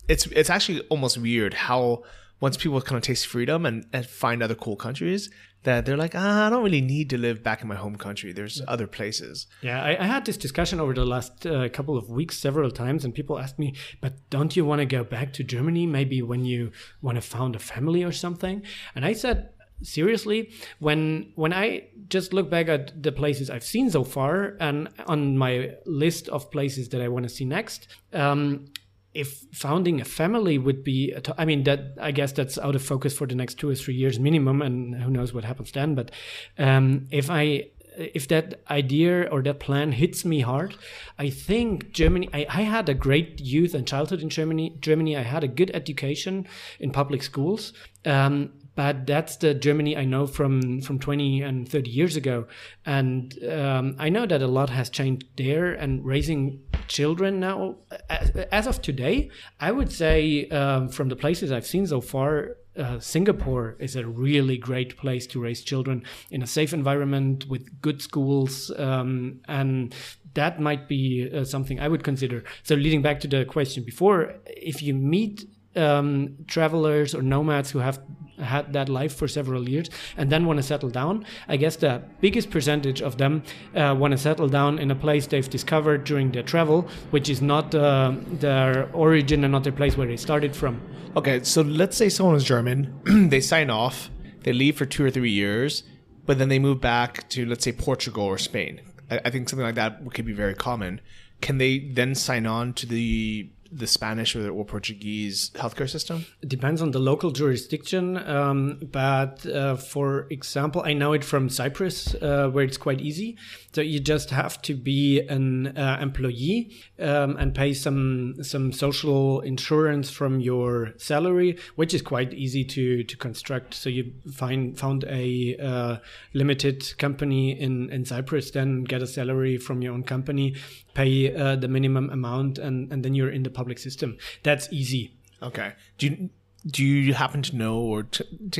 it's 0.08 0.26
it's 0.26 0.50
actually 0.50 0.80
almost 0.88 1.18
weird 1.18 1.54
how 1.54 2.02
once 2.40 2.56
people 2.56 2.80
kind 2.80 2.96
of 2.96 3.02
taste 3.02 3.26
freedom 3.26 3.64
and, 3.64 3.86
and 3.92 4.06
find 4.06 4.42
other 4.42 4.54
cool 4.54 4.76
countries 4.76 5.30
that 5.62 5.86
they're 5.86 5.96
like, 5.96 6.14
ah, 6.14 6.46
I 6.46 6.50
don't 6.50 6.62
really 6.62 6.82
need 6.82 7.08
to 7.10 7.16
live 7.16 7.42
back 7.42 7.62
in 7.62 7.68
my 7.68 7.74
home 7.74 7.96
country. 7.96 8.32
There's 8.32 8.60
other 8.68 8.86
places. 8.86 9.46
Yeah, 9.62 9.82
I, 9.82 9.96
I 9.98 10.06
had 10.06 10.26
this 10.26 10.36
discussion 10.36 10.78
over 10.78 10.92
the 10.92 11.06
last 11.06 11.46
uh, 11.46 11.68
couple 11.70 11.96
of 11.96 12.10
weeks 12.10 12.38
several 12.38 12.70
times, 12.70 13.04
and 13.04 13.14
people 13.14 13.38
asked 13.38 13.58
me, 13.58 13.74
"But 14.00 14.28
don't 14.30 14.54
you 14.56 14.64
want 14.64 14.80
to 14.80 14.86
go 14.86 15.04
back 15.04 15.32
to 15.34 15.44
Germany? 15.44 15.86
Maybe 15.86 16.20
when 16.20 16.44
you 16.44 16.70
want 17.00 17.16
to 17.16 17.22
found 17.22 17.56
a 17.56 17.58
family 17.58 18.04
or 18.04 18.12
something?" 18.12 18.62
And 18.94 19.06
I 19.06 19.14
said, 19.14 19.50
seriously, 19.82 20.52
when 20.78 21.32
when 21.34 21.52
I 21.52 21.88
just 22.08 22.32
look 22.32 22.50
back 22.50 22.68
at 22.68 23.02
the 23.02 23.12
places 23.12 23.50
I've 23.50 23.64
seen 23.64 23.90
so 23.90 24.04
far, 24.04 24.56
and 24.60 24.88
on 25.06 25.38
my 25.38 25.72
list 25.86 26.28
of 26.28 26.50
places 26.50 26.90
that 26.90 27.00
I 27.00 27.08
want 27.08 27.24
to 27.24 27.28
see 27.28 27.44
next. 27.44 27.88
Um, 28.12 28.66
if 29.14 29.44
founding 29.52 30.00
a 30.00 30.04
family 30.04 30.58
would 30.58 30.82
be 30.82 31.14
i 31.38 31.44
mean 31.44 31.62
that 31.64 31.80
i 32.00 32.10
guess 32.10 32.32
that's 32.32 32.58
out 32.58 32.74
of 32.74 32.82
focus 32.82 33.16
for 33.16 33.26
the 33.26 33.34
next 33.34 33.54
two 33.54 33.70
or 33.70 33.74
three 33.74 33.94
years 33.94 34.18
minimum 34.18 34.60
and 34.60 35.02
who 35.02 35.10
knows 35.10 35.32
what 35.32 35.44
happens 35.44 35.72
then 35.72 35.94
but 35.94 36.10
um, 36.58 37.06
if 37.10 37.30
i 37.30 37.64
if 37.96 38.26
that 38.26 38.60
idea 38.70 39.22
or 39.30 39.40
that 39.40 39.60
plan 39.60 39.92
hits 39.92 40.24
me 40.24 40.40
hard 40.40 40.76
i 41.18 41.30
think 41.30 41.92
germany 41.92 42.28
I, 42.32 42.46
I 42.48 42.62
had 42.62 42.88
a 42.88 42.94
great 42.94 43.40
youth 43.40 43.72
and 43.72 43.86
childhood 43.86 44.20
in 44.20 44.30
germany 44.30 44.76
germany. 44.80 45.16
I 45.16 45.22
had 45.22 45.44
a 45.44 45.48
good 45.48 45.70
education 45.74 46.46
in 46.80 46.90
public 46.90 47.22
schools. 47.22 47.72
Um, 48.04 48.52
but 48.74 49.06
that's 49.06 49.36
the 49.36 49.54
Germany 49.54 49.96
I 49.96 50.04
know 50.04 50.26
from 50.26 50.80
from 50.80 50.98
20 50.98 51.42
and 51.42 51.68
30 51.68 51.90
years 51.90 52.16
ago, 52.16 52.46
and 52.84 53.36
um, 53.48 53.96
I 53.98 54.08
know 54.08 54.26
that 54.26 54.42
a 54.42 54.46
lot 54.46 54.70
has 54.70 54.90
changed 54.90 55.26
there. 55.36 55.72
And 55.72 56.04
raising 56.04 56.60
children 56.88 57.40
now, 57.40 57.76
as, 58.10 58.30
as 58.30 58.66
of 58.66 58.82
today, 58.82 59.30
I 59.60 59.70
would 59.70 59.92
say 59.92 60.48
um, 60.48 60.88
from 60.88 61.08
the 61.08 61.16
places 61.16 61.52
I've 61.52 61.66
seen 61.66 61.86
so 61.86 62.00
far, 62.00 62.56
uh, 62.76 62.98
Singapore 62.98 63.76
is 63.78 63.96
a 63.96 64.06
really 64.06 64.58
great 64.58 64.96
place 64.96 65.26
to 65.28 65.40
raise 65.40 65.62
children 65.62 66.02
in 66.30 66.42
a 66.42 66.46
safe 66.46 66.72
environment 66.72 67.46
with 67.48 67.80
good 67.80 68.02
schools, 68.02 68.72
um, 68.76 69.40
and 69.46 69.94
that 70.34 70.60
might 70.60 70.88
be 70.88 71.30
uh, 71.32 71.44
something 71.44 71.78
I 71.78 71.88
would 71.88 72.02
consider. 72.02 72.42
So, 72.64 72.74
leading 72.74 73.02
back 73.02 73.20
to 73.20 73.28
the 73.28 73.44
question 73.44 73.84
before, 73.84 74.34
if 74.46 74.82
you 74.82 74.94
meet 74.94 75.46
um, 75.76 76.36
travelers 76.46 77.14
or 77.14 77.22
nomads 77.22 77.70
who 77.70 77.78
have 77.78 78.00
had 78.38 78.72
that 78.72 78.88
life 78.88 79.14
for 79.14 79.28
several 79.28 79.68
years 79.68 79.88
and 80.16 80.30
then 80.30 80.44
want 80.44 80.56
to 80.56 80.62
settle 80.62 80.90
down. 80.90 81.24
I 81.48 81.56
guess 81.56 81.76
the 81.76 82.02
biggest 82.20 82.50
percentage 82.50 83.00
of 83.00 83.18
them 83.18 83.42
uh, 83.74 83.94
want 83.98 84.12
to 84.12 84.18
settle 84.18 84.48
down 84.48 84.78
in 84.78 84.90
a 84.90 84.94
place 84.94 85.26
they've 85.26 85.48
discovered 85.48 86.04
during 86.04 86.32
their 86.32 86.42
travel, 86.42 86.88
which 87.10 87.28
is 87.28 87.40
not 87.40 87.74
uh, 87.74 88.12
their 88.40 88.90
origin 88.92 89.44
and 89.44 89.52
not 89.52 89.64
their 89.64 89.72
place 89.72 89.96
where 89.96 90.06
they 90.06 90.16
started 90.16 90.54
from. 90.54 90.80
Okay, 91.16 91.42
so 91.44 91.62
let's 91.62 91.96
say 91.96 92.08
someone 92.08 92.34
is 92.34 92.44
German, 92.44 93.00
they 93.30 93.40
sign 93.40 93.70
off, 93.70 94.10
they 94.42 94.52
leave 94.52 94.76
for 94.76 94.84
two 94.84 95.04
or 95.04 95.10
three 95.10 95.30
years, 95.30 95.84
but 96.26 96.38
then 96.38 96.48
they 96.48 96.58
move 96.58 96.80
back 96.80 97.28
to, 97.28 97.46
let's 97.46 97.64
say, 97.64 97.72
Portugal 97.72 98.24
or 98.24 98.38
Spain. 98.38 98.80
I, 99.10 99.20
I 99.24 99.30
think 99.30 99.48
something 99.48 99.64
like 99.64 99.76
that 99.76 100.00
could 100.12 100.26
be 100.26 100.32
very 100.32 100.54
common. 100.54 101.00
Can 101.40 101.58
they 101.58 101.78
then 101.78 102.14
sign 102.14 102.46
on 102.46 102.72
to 102.74 102.86
the 102.86 103.50
the 103.74 103.86
Spanish 103.86 104.36
or, 104.36 104.42
the, 104.42 104.48
or 104.50 104.64
Portuguese 104.64 105.50
healthcare 105.54 105.88
system? 105.88 106.24
It 106.42 106.48
depends 106.48 106.80
on 106.80 106.92
the 106.92 106.98
local 106.98 107.30
jurisdiction, 107.30 108.16
um, 108.28 108.80
but 108.92 109.44
uh, 109.46 109.76
for 109.76 110.26
example, 110.30 110.82
I 110.84 110.92
know 110.92 111.12
it 111.12 111.24
from 111.24 111.48
Cyprus, 111.48 112.14
uh, 112.14 112.48
where 112.50 112.64
it's 112.64 112.76
quite 112.76 113.00
easy. 113.00 113.36
So 113.74 113.80
you 113.80 113.98
just 113.98 114.30
have 114.30 114.62
to 114.62 114.74
be 114.74 115.20
an 115.20 115.76
uh, 115.76 115.98
employee 116.00 116.76
um, 116.98 117.36
and 117.36 117.54
pay 117.54 117.74
some 117.74 118.36
some 118.42 118.72
social 118.72 119.40
insurance 119.40 120.10
from 120.10 120.40
your 120.40 120.92
salary, 120.96 121.58
which 121.74 121.92
is 121.92 122.02
quite 122.02 122.32
easy 122.32 122.64
to 122.64 123.02
to 123.02 123.16
construct. 123.16 123.74
So 123.74 123.90
you 123.90 124.12
find 124.32 124.78
found 124.78 125.04
a 125.04 125.56
uh, 125.56 125.96
limited 126.32 126.96
company 126.98 127.58
in 127.60 127.90
in 127.90 128.04
Cyprus, 128.04 128.52
then 128.52 128.84
get 128.84 129.02
a 129.02 129.06
salary 129.06 129.58
from 129.58 129.82
your 129.82 129.92
own 129.92 130.04
company, 130.04 130.54
pay 130.94 131.34
uh, 131.34 131.56
the 131.56 131.68
minimum 131.68 132.10
amount, 132.10 132.58
and 132.58 132.90
and 132.92 133.04
then 133.04 133.14
you're 133.14 133.30
in 133.30 133.42
the 133.42 133.50
public 133.50 133.78
system. 133.78 134.16
That's 134.42 134.68
easy. 134.72 135.16
Okay. 135.42 135.72
Do 135.98 136.06
you 136.06 136.30
do 136.66 136.84
you 136.84 137.14
happen 137.14 137.42
to 137.42 137.56
know 137.56 137.78
or 137.78 138.06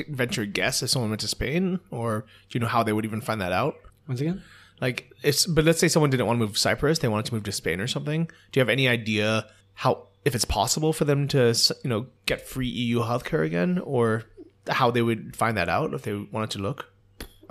venture 0.08 0.42
a 0.42 0.46
guess 0.46 0.82
if 0.82 0.90
someone 0.90 1.10
went 1.10 1.20
to 1.22 1.28
Spain, 1.28 1.80
or 1.90 2.26
do 2.48 2.58
you 2.58 2.60
know 2.60 2.66
how 2.66 2.82
they 2.82 2.92
would 2.92 3.04
even 3.04 3.20
find 3.20 3.40
that 3.40 3.52
out? 3.52 3.76
Once 4.06 4.20
again. 4.20 4.42
Like, 4.80 5.10
it's 5.22 5.46
but 5.46 5.64
let's 5.64 5.78
say 5.78 5.88
someone 5.88 6.10
didn't 6.10 6.26
want 6.26 6.38
to 6.38 6.40
move 6.40 6.54
to 6.54 6.58
Cyprus, 6.58 6.98
they 6.98 7.08
wanted 7.08 7.26
to 7.26 7.34
move 7.34 7.44
to 7.44 7.52
Spain 7.52 7.80
or 7.80 7.86
something. 7.86 8.24
Do 8.24 8.58
you 8.58 8.60
have 8.60 8.68
any 8.68 8.88
idea 8.88 9.46
how 9.74 10.08
if 10.24 10.34
it's 10.34 10.44
possible 10.44 10.92
for 10.92 11.04
them 11.04 11.28
to 11.28 11.54
you 11.82 11.90
know 11.90 12.06
get 12.26 12.46
free 12.46 12.68
EU 12.68 13.00
healthcare 13.00 13.44
again, 13.44 13.78
or 13.78 14.24
how 14.68 14.90
they 14.90 15.02
would 15.02 15.36
find 15.36 15.56
that 15.56 15.68
out 15.68 15.94
if 15.94 16.02
they 16.02 16.14
wanted 16.14 16.50
to 16.50 16.58
look? 16.58 16.92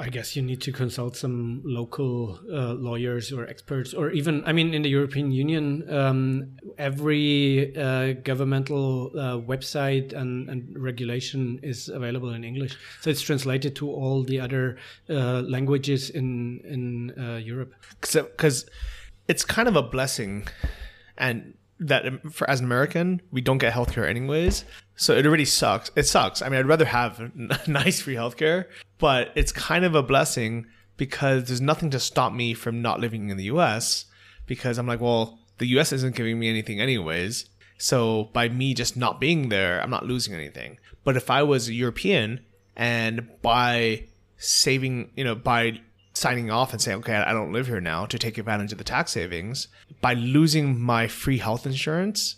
I 0.04 0.10
guess 0.10 0.36
you 0.36 0.42
need 0.42 0.60
to 0.64 0.74
consult 0.74 1.16
some 1.16 1.62
local 1.64 2.38
uh, 2.52 2.74
lawyers 2.74 3.32
or 3.32 3.48
experts, 3.48 3.94
or 3.94 4.10
even, 4.12 4.44
I 4.46 4.52
mean, 4.52 4.74
in 4.74 4.82
the 4.82 4.90
European 4.90 5.32
Union, 5.32 5.90
um, 5.90 6.58
every 6.78 7.74
uh, 7.78 8.14
governmental 8.22 9.12
uh, 9.18 9.38
website 9.40 10.12
and, 10.12 10.50
and 10.50 10.78
regulation 10.78 11.62
is 11.64 11.88
available 11.88 12.34
in 12.34 12.44
English. 12.44 12.78
So 13.00 13.12
it's 13.12 13.22
translated 13.22 13.78
to 13.78 13.90
all 13.90 14.24
the 14.24 14.42
other 14.42 14.78
uh, 15.10 15.42
languages 15.42 16.10
in 16.10 16.60
in 16.66 17.14
uh, 17.18 17.38
Europe. 17.38 17.74
because 18.02 18.66
it's 19.30 19.46
kind 19.46 19.70
of 19.70 19.78
a 19.78 19.84
blessing 19.84 20.48
and 21.18 21.54
that 21.80 22.06
um, 22.06 22.20
for 22.32 22.50
as 22.50 22.60
an 22.60 22.66
american 22.66 23.22
we 23.32 23.42
don't 23.42 23.58
get 23.58 23.74
healthcare 23.74 24.08
anyways. 24.08 24.64
So 24.96 25.16
it 25.16 25.26
already 25.26 25.46
sucks. 25.46 25.90
It 25.96 26.04
sucks. 26.04 26.42
I 26.42 26.50
mean 26.50 26.60
i'd 26.60 26.68
rather 26.68 26.86
have 26.86 27.20
n- 27.20 27.50
nice 27.68 28.02
free 28.02 28.16
healthcare 28.16 28.66
but 29.00 29.32
it's 29.36 29.52
kind 29.52 29.84
of 29.86 29.96
a 29.96 30.04
blessing 30.04 30.66
because 30.98 31.46
there's 31.46 31.62
nothing 31.62 31.90
to 31.90 32.00
stop 32.00 32.32
me 32.34 32.54
from 32.54 32.82
not 32.82 33.00
living 33.00 33.30
in 33.30 33.38
the 33.38 33.46
us 33.46 34.06
because 34.46 34.78
i'm 34.78 34.88
like 34.88 35.02
well 35.02 35.40
the 35.58 35.68
us 35.68 35.92
isn't 35.92 36.16
giving 36.16 36.40
me 36.40 36.50
anything 36.50 36.80
anyways. 36.80 37.50
So 37.78 38.30
by 38.34 38.50
me 38.50 38.74
just 38.74 38.96
not 38.96 39.20
being 39.20 39.50
there 39.50 39.82
i'm 39.82 39.90
not 39.90 40.06
losing 40.06 40.34
anything. 40.34 40.78
But 41.04 41.18
if 41.18 41.30
i 41.30 41.44
was 41.44 41.68
a 41.68 41.74
european 41.74 42.40
and 42.76 43.28
by 43.42 44.06
saving 44.38 45.12
you 45.16 45.24
know 45.24 45.36
by 45.36 45.80
signing 46.14 46.52
off 46.52 46.72
and 46.72 46.82
saying, 46.82 47.00
okay, 47.00 47.16
I 47.16 47.34
don't 47.34 47.52
live 47.52 47.68
here 47.68 47.82
now 47.82 48.06
to 48.06 48.20
take 48.20 48.38
advantage 48.38 48.72
of 48.72 48.78
the 48.78 48.84
tax 48.84 49.12
savings 49.12 49.68
by 50.02 50.14
losing 50.14 50.80
my 50.80 51.08
free 51.08 51.40
health 51.40 51.66
insurance, 51.66 52.36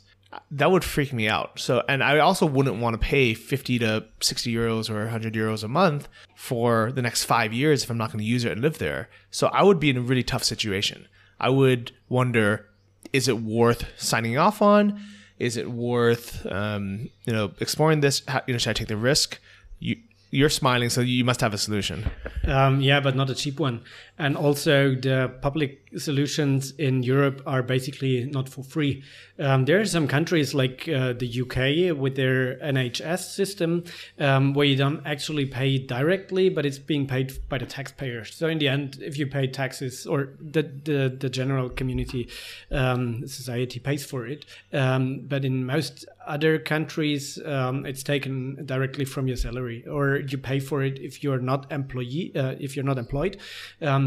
that 0.52 0.72
would 0.72 0.84
freak 0.84 1.14
me 1.14 1.28
out. 1.28 1.60
So, 1.60 1.84
and 1.88 2.04
I 2.04 2.20
also 2.20 2.46
wouldn't 2.46 2.82
want 2.82 2.94
to 2.94 2.98
pay 2.98 3.34
50 3.34 3.80
to 3.80 4.06
60 4.20 4.54
euros 4.54 4.90
or 4.90 5.00
100 5.00 5.34
euros 5.34 5.64
a 5.64 5.68
month 5.68 6.08
for 6.36 6.92
the 6.92 7.02
next 7.02 7.26
five 7.26 7.54
years 7.54 7.84
if 7.84 7.90
I'm 7.90 7.98
not 7.98 8.12
going 8.12 8.20
to 8.20 8.26
use 8.26 8.46
it 8.46 8.52
and 8.52 8.62
live 8.62 8.78
there. 8.78 9.10
So 9.32 9.48
I 9.48 9.64
would 9.64 9.80
be 9.80 9.90
in 9.90 9.98
a 9.98 10.02
really 10.02 10.24
tough 10.24 10.44
situation. 10.44 11.08
I 11.40 11.50
would 11.50 11.92
wonder 12.10 12.68
is 13.14 13.28
it 13.28 13.42
worth 13.42 13.86
signing 13.98 14.38
off 14.38 14.62
on? 14.62 15.00
Is 15.38 15.58
it 15.58 15.70
worth 15.72 16.46
um, 16.52 17.10
you 17.26 17.34
know 17.34 17.52
exploring 17.60 18.02
this? 18.02 18.24
How, 18.28 18.42
you 18.48 18.54
know, 18.54 18.58
should 18.58 18.72
I 18.72 18.74
take 18.74 18.88
the 18.88 18.98
risk? 18.98 19.40
You 19.80 19.98
you're 20.36 20.50
smiling, 20.50 20.90
so 20.90 21.02
you 21.02 21.24
must 21.24 21.42
have 21.42 21.54
a 21.54 21.58
solution. 21.58 22.06
Um, 22.46 22.82
yeah, 22.82 23.00
but 23.00 23.16
not 23.16 23.30
a 23.30 23.36
cheap 23.36 23.60
one. 23.60 23.82
And 24.18 24.38
also, 24.38 24.96
the 24.96 25.34
public 25.42 25.86
solutions 25.98 26.72
in 26.78 27.04
Europe 27.04 27.42
are 27.46 27.64
basically 27.64 28.26
not 28.26 28.50
for 28.50 28.64
free. 28.64 29.04
Um, 29.38 29.66
there 29.66 29.80
are 29.80 29.86
some 29.86 30.08
countries 30.08 30.54
like 30.54 30.88
uh, 30.88 31.14
the 31.14 31.42
UK 31.42 31.98
with 31.98 32.16
their 32.16 32.58
NHS 32.60 33.34
system 33.34 33.84
um, 34.20 34.54
where 34.54 34.66
you 34.66 34.76
don't 34.78 35.06
actually 35.06 35.46
pay 35.46 35.78
directly, 35.78 36.50
but 36.50 36.66
it's 36.66 36.80
being 36.80 37.08
paid 37.08 37.34
by 37.50 37.58
the 37.58 37.66
taxpayers. 37.66 38.34
So 38.34 38.48
in 38.48 38.60
the 38.60 38.70
end, 38.70 39.00
if 39.02 39.18
you 39.18 39.28
pay 39.28 39.48
taxes 39.48 40.06
or 40.08 40.30
the 40.40 40.64
the, 40.64 41.16
the 41.20 41.30
general 41.30 41.70
community 41.70 42.30
um, 42.72 43.28
society 43.28 43.80
pays 43.80 44.06
for 44.06 44.26
it, 44.26 44.46
um, 44.72 45.26
but 45.28 45.44
in 45.44 45.66
most 45.66 46.06
other 46.26 46.58
countries, 46.58 47.40
um, 47.46 47.86
it's 47.86 48.04
taken 48.04 48.66
directly 48.66 49.06
from 49.06 49.28
your 49.28 49.38
salary, 49.38 49.86
or 49.86 50.18
you 50.18 50.38
pay 50.38 50.60
for 50.60 50.84
it 50.84 51.00
if 51.00 51.24
you're 51.24 51.40
not 51.40 51.72
employee 51.72 52.32
uh, 52.36 52.56
if 52.60 52.76
you're 52.76 52.86
not 52.86 52.98
employed. 52.98 53.38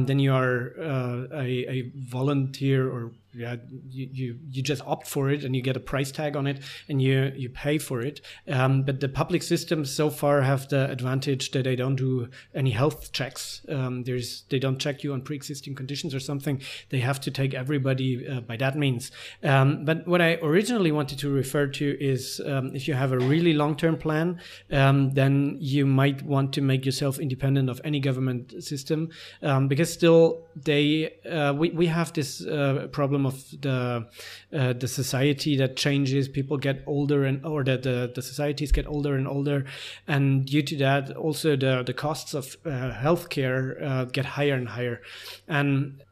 Then 0.07 0.19
you 0.19 0.33
are 0.33 0.73
uh, 0.81 1.27
a, 1.33 1.67
a 1.69 1.93
volunteer 1.95 2.91
or 2.91 3.13
yeah, 3.35 3.57
you, 3.89 4.09
you, 4.11 4.39
you 4.51 4.63
just 4.63 4.83
opt 4.87 5.07
for 5.07 5.31
it 5.31 5.45
and 5.45 5.55
you 5.55 5.63
get 5.63 5.77
a 5.77 5.81
price 5.81 6.11
tag 6.11 6.35
on 6.35 6.47
it 6.47 6.61
and 6.89 7.01
you, 7.03 7.31
you 7.37 7.51
pay 7.51 7.79
for 7.79 8.01
it. 8.01 8.21
Um, 8.49 8.83
but 8.83 9.01
the 9.01 9.09
public 9.09 9.43
systems 9.43 9.93
so 9.93 10.09
far 10.09 10.43
have 10.43 10.69
the 10.69 10.91
advantage 10.91 11.51
that 11.51 11.65
they 11.65 11.77
don't 11.77 11.97
do 11.97 12.29
any 12.55 12.71
health 12.71 13.13
checks. 13.13 13.63
Um, 13.69 14.05
there's, 14.05 14.45
they 14.49 14.59
don't 14.59 14.79
check 14.79 15.05
you 15.05 15.13
on 15.13 15.23
pre-existing 15.23 15.75
conditions 15.75 16.15
or 16.15 16.21
something. 16.21 16.63
They 16.89 17.01
have 17.01 17.21
to 17.21 17.31
take 17.31 17.55
everybody 17.55 18.27
uh, 18.27 18.41
by 18.41 18.57
that 18.57 18.77
means. 18.77 19.13
Um, 19.43 19.85
but 19.85 20.09
what 20.09 20.23
I 20.23 20.35
originally 20.37 20.91
wanted 20.91 21.19
to 21.21 21.31
refer 21.31 21.67
to 21.67 21.97
is 22.01 22.41
um, 22.47 22.75
if 22.75 22.89
you 22.89 22.95
have 22.95 23.13
a 23.13 23.19
really 23.19 23.53
long-term 23.53 23.99
plan, 23.99 24.41
um, 24.73 25.11
then 25.11 25.57
you 25.61 25.85
might 25.85 26.23
want 26.23 26.55
to 26.55 26.63
make 26.63 26.87
yourself 26.87 27.19
independent 27.19 27.69
of 27.69 27.81
any 27.85 28.01
government 28.01 28.63
system 28.65 29.11
um, 29.43 29.69
because 29.69 29.93
still 29.93 30.47
they, 30.57 31.13
uh, 31.31 31.53
we, 31.53 31.71
we 31.71 31.87
have 31.87 32.13
this 32.15 32.45
uh, 32.47 32.89
problem 32.91 33.18
of 33.27 33.45
the 33.61 34.07
uh, 34.53 34.73
the 34.73 34.89
society 34.89 35.57
that 35.57 35.77
changes. 35.77 36.29
People 36.29 36.57
get 36.57 36.83
older 36.87 37.25
and 37.25 37.45
or 37.45 37.65
that 37.65 37.83
the, 37.83 38.13
the 38.15 38.23
societies 38.23 38.73
get 38.73 38.87
older 38.87 39.17
and 39.17 39.29
older, 39.29 39.65
and 40.07 40.45
due 40.47 40.63
to 40.63 40.77
that, 40.77 41.17
also 41.17 41.57
the 41.57 41.83
the 41.85 41.95
costs 41.95 42.35
of 42.35 42.57
uh, 42.65 42.93
healthcare 42.93 43.83
uh, 43.83 44.05
get 44.05 44.25
higher 44.25 44.55
and 44.55 44.69
higher. 44.69 45.01
And 45.47 46.03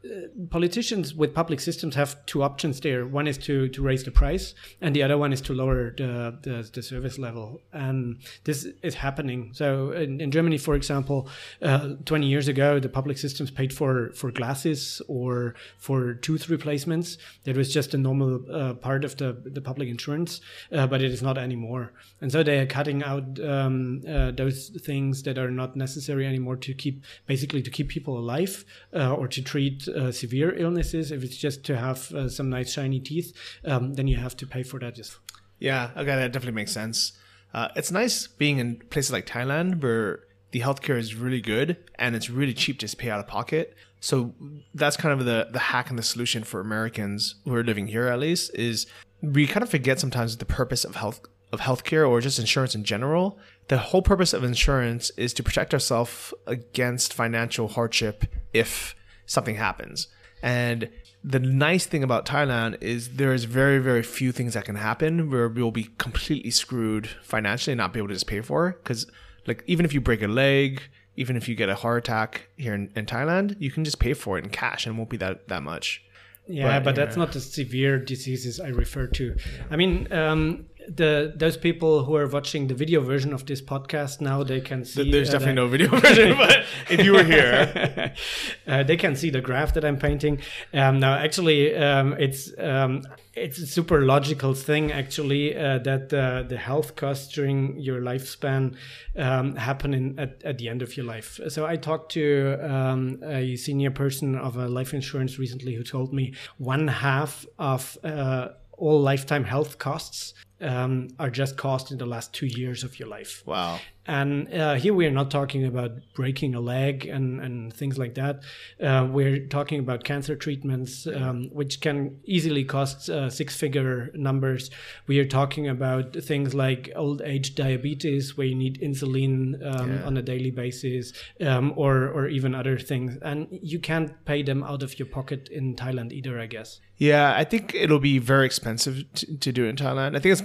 politicians 0.49 1.13
with 1.13 1.33
public 1.33 1.59
systems 1.59 1.95
have 1.95 2.25
two 2.25 2.43
options 2.43 2.79
there. 2.79 3.05
One 3.05 3.27
is 3.27 3.37
to 3.39 3.67
to 3.69 3.81
raise 3.81 4.03
the 4.03 4.11
price, 4.11 4.53
and 4.81 4.95
the 4.95 5.03
other 5.03 5.17
one 5.17 5.33
is 5.33 5.41
to 5.41 5.53
lower 5.53 5.93
the 5.97 6.37
the, 6.41 6.69
the 6.73 6.81
service 6.81 7.17
level. 7.17 7.61
And 7.73 8.19
this 8.43 8.67
is 8.83 8.95
happening. 8.95 9.51
So 9.53 9.91
in, 9.91 10.21
in 10.21 10.31
Germany, 10.31 10.57
for 10.57 10.75
example, 10.75 11.29
uh, 11.61 11.95
20 12.05 12.27
years 12.27 12.47
ago, 12.47 12.79
the 12.79 12.89
public 12.89 13.17
systems 13.17 13.51
paid 13.51 13.73
for 13.73 14.11
for 14.11 14.31
glasses 14.31 15.01
or 15.07 15.55
for 15.77 16.13
tooth 16.13 16.49
replacements. 16.49 17.17
That 17.43 17.57
was 17.57 17.73
just 17.73 17.93
a 17.93 17.97
normal 17.97 18.43
uh, 18.51 18.73
part 18.75 19.03
of 19.05 19.17
the 19.17 19.33
the 19.45 19.61
public 19.61 19.89
insurance, 19.89 20.41
uh, 20.71 20.87
but 20.87 21.01
it 21.01 21.11
is 21.11 21.21
not 21.21 21.37
anymore. 21.37 21.93
And 22.21 22.31
so 22.31 22.43
they 22.43 22.59
are 22.59 22.65
cutting 22.65 23.03
out 23.03 23.39
um, 23.39 24.01
uh, 24.07 24.31
those 24.31 24.69
things 24.69 25.23
that 25.23 25.37
are 25.37 25.51
not 25.51 25.75
necessary 25.75 26.25
anymore 26.25 26.57
to 26.57 26.73
keep 26.73 27.03
basically 27.25 27.61
to 27.61 27.69
keep 27.69 27.89
people 27.89 28.17
alive 28.17 28.65
uh, 28.93 29.13
or 29.13 29.27
to 29.27 29.41
treat 29.41 29.87
uh, 29.97 30.11
severe 30.11 30.55
illnesses. 30.55 31.11
If 31.11 31.23
it's 31.23 31.37
just 31.37 31.63
to 31.65 31.77
have 31.77 32.11
uh, 32.13 32.29
some 32.29 32.49
nice 32.49 32.73
shiny 32.73 32.99
teeth, 32.99 33.33
um, 33.65 33.95
then 33.95 34.07
you 34.07 34.17
have 34.17 34.37
to 34.37 34.47
pay 34.47 34.63
for 34.63 34.79
that. 34.79 34.95
Just 34.95 35.17
Yeah, 35.59 35.91
okay, 35.95 36.15
that 36.15 36.31
definitely 36.31 36.55
makes 36.55 36.71
sense. 36.71 37.13
Uh, 37.53 37.69
it's 37.75 37.91
nice 37.91 38.27
being 38.27 38.59
in 38.59 38.77
places 38.89 39.11
like 39.11 39.25
Thailand 39.25 39.81
where 39.81 40.19
the 40.51 40.59
healthcare 40.59 40.97
is 40.97 41.15
really 41.15 41.41
good 41.41 41.77
and 41.95 42.15
it's 42.15 42.29
really 42.29 42.53
cheap 42.53 42.79
to 42.79 42.85
just 42.85 42.97
pay 42.97 43.09
out 43.09 43.19
of 43.19 43.27
pocket. 43.27 43.75
So 43.99 44.33
that's 44.73 44.95
kind 44.95 45.19
of 45.19 45.25
the 45.25 45.49
the 45.51 45.59
hack 45.59 45.89
and 45.89 45.97
the 45.97 46.03
solution 46.03 46.43
for 46.43 46.59
Americans 46.59 47.35
who 47.45 47.55
are 47.55 47.63
living 47.63 47.87
here 47.87 48.07
at 48.07 48.19
least 48.19 48.53
is 48.53 48.85
we 49.21 49.47
kind 49.47 49.63
of 49.63 49.69
forget 49.69 49.99
sometimes 49.99 50.37
the 50.37 50.45
purpose 50.45 50.85
of 50.85 50.95
health 50.95 51.21
of 51.51 51.61
healthcare 51.61 52.07
or 52.07 52.21
just 52.21 52.39
insurance 52.39 52.75
in 52.75 52.83
general. 52.83 53.39
The 53.69 53.77
whole 53.77 54.01
purpose 54.01 54.33
of 54.33 54.43
insurance 54.43 55.11
is 55.17 55.33
to 55.33 55.43
protect 55.43 55.73
ourselves 55.73 56.33
against 56.45 57.13
financial 57.13 57.69
hardship 57.69 58.25
if 58.53 58.95
something 59.27 59.55
happens. 59.55 60.07
And 60.41 60.89
the 61.23 61.39
nice 61.39 61.85
thing 61.85 62.03
about 62.03 62.25
Thailand 62.25 62.81
is 62.81 63.15
there 63.17 63.33
is 63.33 63.43
very, 63.43 63.79
very 63.79 64.03
few 64.03 64.31
things 64.31 64.53
that 64.53 64.65
can 64.65 64.75
happen 64.75 65.29
where 65.29 65.47
we'll 65.47 65.71
be 65.71 65.89
completely 65.97 66.51
screwed 66.51 67.07
financially 67.21 67.73
and 67.73 67.77
not 67.77 67.93
be 67.93 67.99
able 67.99 68.07
to 68.07 68.13
just 68.13 68.27
pay 68.27 68.41
for. 68.41 68.77
Because, 68.81 69.05
like, 69.45 69.63
even 69.67 69.85
if 69.85 69.93
you 69.93 70.01
break 70.01 70.21
a 70.21 70.27
leg, 70.27 70.81
even 71.15 71.35
if 71.35 71.49
you 71.49 71.55
get 71.55 71.69
a 71.69 71.75
heart 71.75 71.99
attack 71.99 72.49
here 72.55 72.73
in, 72.73 72.91
in 72.95 73.05
Thailand, 73.05 73.55
you 73.59 73.71
can 73.71 73.83
just 73.83 73.99
pay 73.99 74.13
for 74.13 74.37
it 74.37 74.43
in 74.43 74.49
cash 74.49 74.85
and 74.85 74.95
it 74.95 74.97
won't 74.97 75.09
be 75.09 75.17
that, 75.17 75.47
that 75.47 75.63
much. 75.63 76.03
Yeah, 76.47 76.79
But, 76.79 76.85
but, 76.85 76.95
that's 76.95 77.17
not 77.17 77.33
the 77.33 77.41
severe 77.41 77.99
diseases 77.99 78.59
I 78.59 78.69
refer 78.69 79.07
to. 79.07 79.35
I 79.69 79.75
mean, 79.75 80.11
um, 80.13 80.67
the 80.87 81.33
those 81.35 81.57
people 81.57 82.05
who 82.05 82.15
are 82.15 82.27
watching 82.27 82.67
the 82.67 82.73
video 82.73 83.01
version 83.01 83.33
of 83.33 83.45
this 83.45 83.61
podcast 83.61 84.21
now, 84.21 84.43
they 84.43 84.61
can 84.61 84.85
see. 84.85 85.11
There's 85.11 85.29
uh, 85.29 85.39
definitely 85.39 85.77
the- 85.77 85.87
no 85.87 85.97
video 85.97 85.99
version, 85.99 86.37
but 86.37 86.65
if 86.89 87.03
you 87.03 87.13
were 87.13 87.23
here, 87.23 88.13
uh, 88.67 88.83
they 88.83 88.97
can 88.97 89.15
see 89.15 89.29
the 89.29 89.41
graph 89.41 89.73
that 89.73 89.83
I'm 89.83 89.97
painting. 89.97 90.39
Um, 90.73 90.99
now, 90.99 91.13
actually, 91.15 91.75
um, 91.75 92.13
it's 92.13 92.51
um, 92.57 93.03
it's 93.37 93.59
a 93.59 93.67
super 93.67 94.01
logical 94.01 94.53
thing 94.53 94.91
actually 94.91 95.55
uh, 95.55 95.79
that 95.79 96.13
uh, 96.13 96.43
the 96.43 96.57
health 96.57 96.95
costs 96.95 97.33
during 97.33 97.77
your 97.77 98.01
lifespan 98.01 98.75
um, 99.15 99.55
happen 99.55 99.93
in, 99.93 100.19
at, 100.19 100.41
at 100.43 100.57
the 100.57 100.69
end 100.69 100.81
of 100.81 100.97
your 100.97 101.05
life. 101.05 101.39
So 101.49 101.65
I 101.65 101.75
talked 101.75 102.11
to 102.13 102.57
um, 102.61 103.21
a 103.23 103.55
senior 103.55 103.91
person 103.91 104.35
of 104.35 104.57
a 104.57 104.67
life 104.67 104.93
insurance 104.93 105.37
recently 105.37 105.75
who 105.75 105.83
told 105.83 106.13
me 106.13 106.33
one 106.57 106.87
half 106.87 107.45
of 107.59 107.97
uh, 108.03 108.49
all 108.77 109.01
lifetime 109.01 109.43
health 109.43 109.77
costs 109.77 110.33
um, 110.61 111.09
are 111.19 111.29
just 111.29 111.57
cost 111.57 111.91
in 111.91 111.97
the 111.97 112.05
last 112.05 112.33
two 112.33 112.47
years 112.47 112.83
of 112.83 112.99
your 112.99 113.07
life. 113.09 113.43
wow. 113.45 113.79
And 114.09 114.53
uh, 114.53 114.75
here 114.75 114.93
we 114.93 115.05
are 115.05 115.11
not 115.11 115.29
talking 115.29 115.65
about 115.65 115.91
breaking 116.15 116.55
a 116.55 116.61
leg 116.61 117.05
and, 117.07 117.41
and 117.41 117.73
things 117.73 117.97
like 117.97 118.13
that. 118.15 118.39
Uh, 118.81 119.05
we're 119.11 119.45
talking 119.47 119.79
about 119.81 120.05
cancer 120.05 120.33
treatments, 120.33 121.05
um, 121.07 121.49
which 121.51 121.81
can 121.81 122.17
easily 122.23 122.63
cost 122.63 123.09
uh, 123.09 123.29
six 123.29 123.57
figure 123.57 124.09
numbers. 124.13 124.71
We 125.07 125.19
are 125.19 125.25
talking 125.25 125.67
about 125.67 126.13
things 126.15 126.53
like 126.53 126.89
old 126.95 127.21
age 127.21 127.55
diabetes, 127.55 128.37
where 128.37 128.47
you 128.47 128.55
need 128.55 128.79
insulin 128.81 129.55
um, 129.75 129.91
Yeah. 129.91 130.05
on 130.05 130.15
a 130.15 130.21
daily 130.21 130.51
basis, 130.51 131.11
um, 131.41 131.73
or, 131.75 132.07
or 132.07 132.29
even 132.29 132.55
other 132.55 132.79
things. 132.79 133.17
And 133.21 133.47
you 133.51 133.77
can't 133.77 134.23
pay 134.23 134.41
them 134.41 134.63
out 134.63 134.83
of 134.83 134.97
your 134.97 135.07
pocket 135.09 135.49
in 135.49 135.75
Thailand 135.75 136.13
either, 136.13 136.39
I 136.39 136.45
guess. 136.45 136.79
Yeah, 136.95 137.33
I 137.35 137.43
think 137.43 137.75
it'll 137.75 137.99
be 137.99 138.19
very 138.19 138.45
expensive 138.45 139.03
to, 139.15 139.37
to 139.37 139.51
do 139.51 139.65
in 139.65 139.75
Thailand. 139.75 140.15
I 140.15 140.19
think 140.19 140.31
it's 140.31 140.43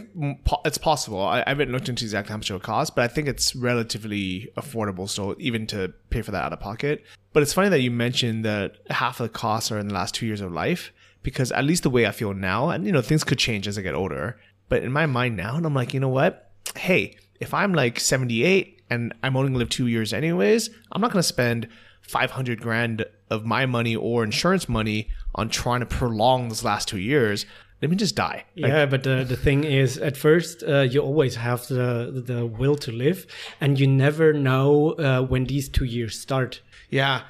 it's 0.64 0.78
possible. 0.78 1.20
I, 1.20 1.42
I 1.46 1.50
haven't 1.50 1.72
looked 1.72 1.88
into 1.88 2.05
exactly 2.05 2.32
how 2.32 2.36
much 2.36 2.50
it 2.50 2.53
will 2.53 2.61
cost, 2.61 2.94
but 2.94 3.03
I 3.03 3.09
think 3.09 3.28
it's 3.28 3.55
relatively 3.55 4.50
affordable. 4.57 5.09
So 5.09 5.36
even 5.38 5.66
to 5.68 5.92
pay 6.11 6.22
for 6.22 6.30
that 6.30 6.44
out 6.44 6.53
of 6.53 6.61
pocket. 6.61 7.05
But 7.32 7.42
it's 7.42 7.53
funny 7.53 7.68
that 7.70 7.80
you 7.80 7.90
mentioned 7.90 8.44
that 8.44 8.76
half 8.90 9.20
of 9.20 9.24
the 9.24 9.38
costs 9.38 9.72
are 9.72 9.78
in 9.78 9.88
the 9.88 9.94
last 9.94 10.14
two 10.14 10.26
years 10.26 10.40
of 10.40 10.53
life, 10.53 10.92
because 11.22 11.53
at 11.53 11.64
least 11.64 11.82
the 11.82 11.90
way 11.90 12.07
I 12.07 12.11
feel 12.11 12.34
now, 12.34 12.70
and 12.70 12.84
you 12.84 12.92
know 12.92 13.03
things 13.03 13.24
could 13.24 13.38
change 13.38 13.66
as 13.66 13.78
I 13.78 13.82
get 13.82 13.94
older. 13.94 14.38
But 14.68 14.82
in 14.82 14.92
my 14.92 15.07
mind 15.07 15.36
now, 15.36 15.57
and 15.57 15.66
I'm 15.66 15.74
like, 15.74 15.94
you 15.94 16.00
know 16.00 16.09
what? 16.09 16.50
Hey, 16.76 17.16
if 17.40 17.53
I'm 17.53 17.72
like 17.72 18.00
78 18.00 18.82
and 18.90 19.14
I'm 19.22 19.36
only 19.36 19.48
gonna 19.48 19.59
live 19.59 19.68
two 19.68 19.86
years 19.86 20.12
anyways, 20.12 20.70
I'm 20.92 21.00
not 21.00 21.12
gonna 21.12 21.22
spend 21.22 21.68
500 22.03 22.61
grand 22.61 23.05
of 23.30 23.44
my 23.44 23.66
money 23.66 23.96
or 23.96 24.24
insurance 24.24 24.68
money 24.68 25.09
on 25.34 25.48
trying 25.48 25.80
to 25.80 25.86
prolong 25.86 26.48
those 26.48 26.64
last 26.64 26.88
two 26.88 26.98
years. 26.98 27.46
Let 27.83 27.91
me 27.91 27.97
just 27.97 28.14
die. 28.14 28.45
Like, 28.57 28.70
yeah, 28.70 28.87
but 28.87 29.03
the, 29.03 29.24
the 29.28 29.37
thing 29.37 29.64
is, 29.64 29.99
at 29.99 30.16
first, 30.16 30.62
uh, 30.62 30.83
you 30.83 31.01
always 31.01 31.35
have 31.35 31.66
the 31.66 32.22
the 32.24 32.47
will 32.47 32.76
to 32.76 32.93
live, 32.93 33.26
and 33.61 33.78
you 33.78 33.89
never 33.89 34.33
know 34.33 34.93
uh, 34.93 35.22
when 35.22 35.47
these 35.47 35.68
two 35.68 35.85
years 35.85 36.16
start. 36.18 36.62
Yeah, 36.91 37.22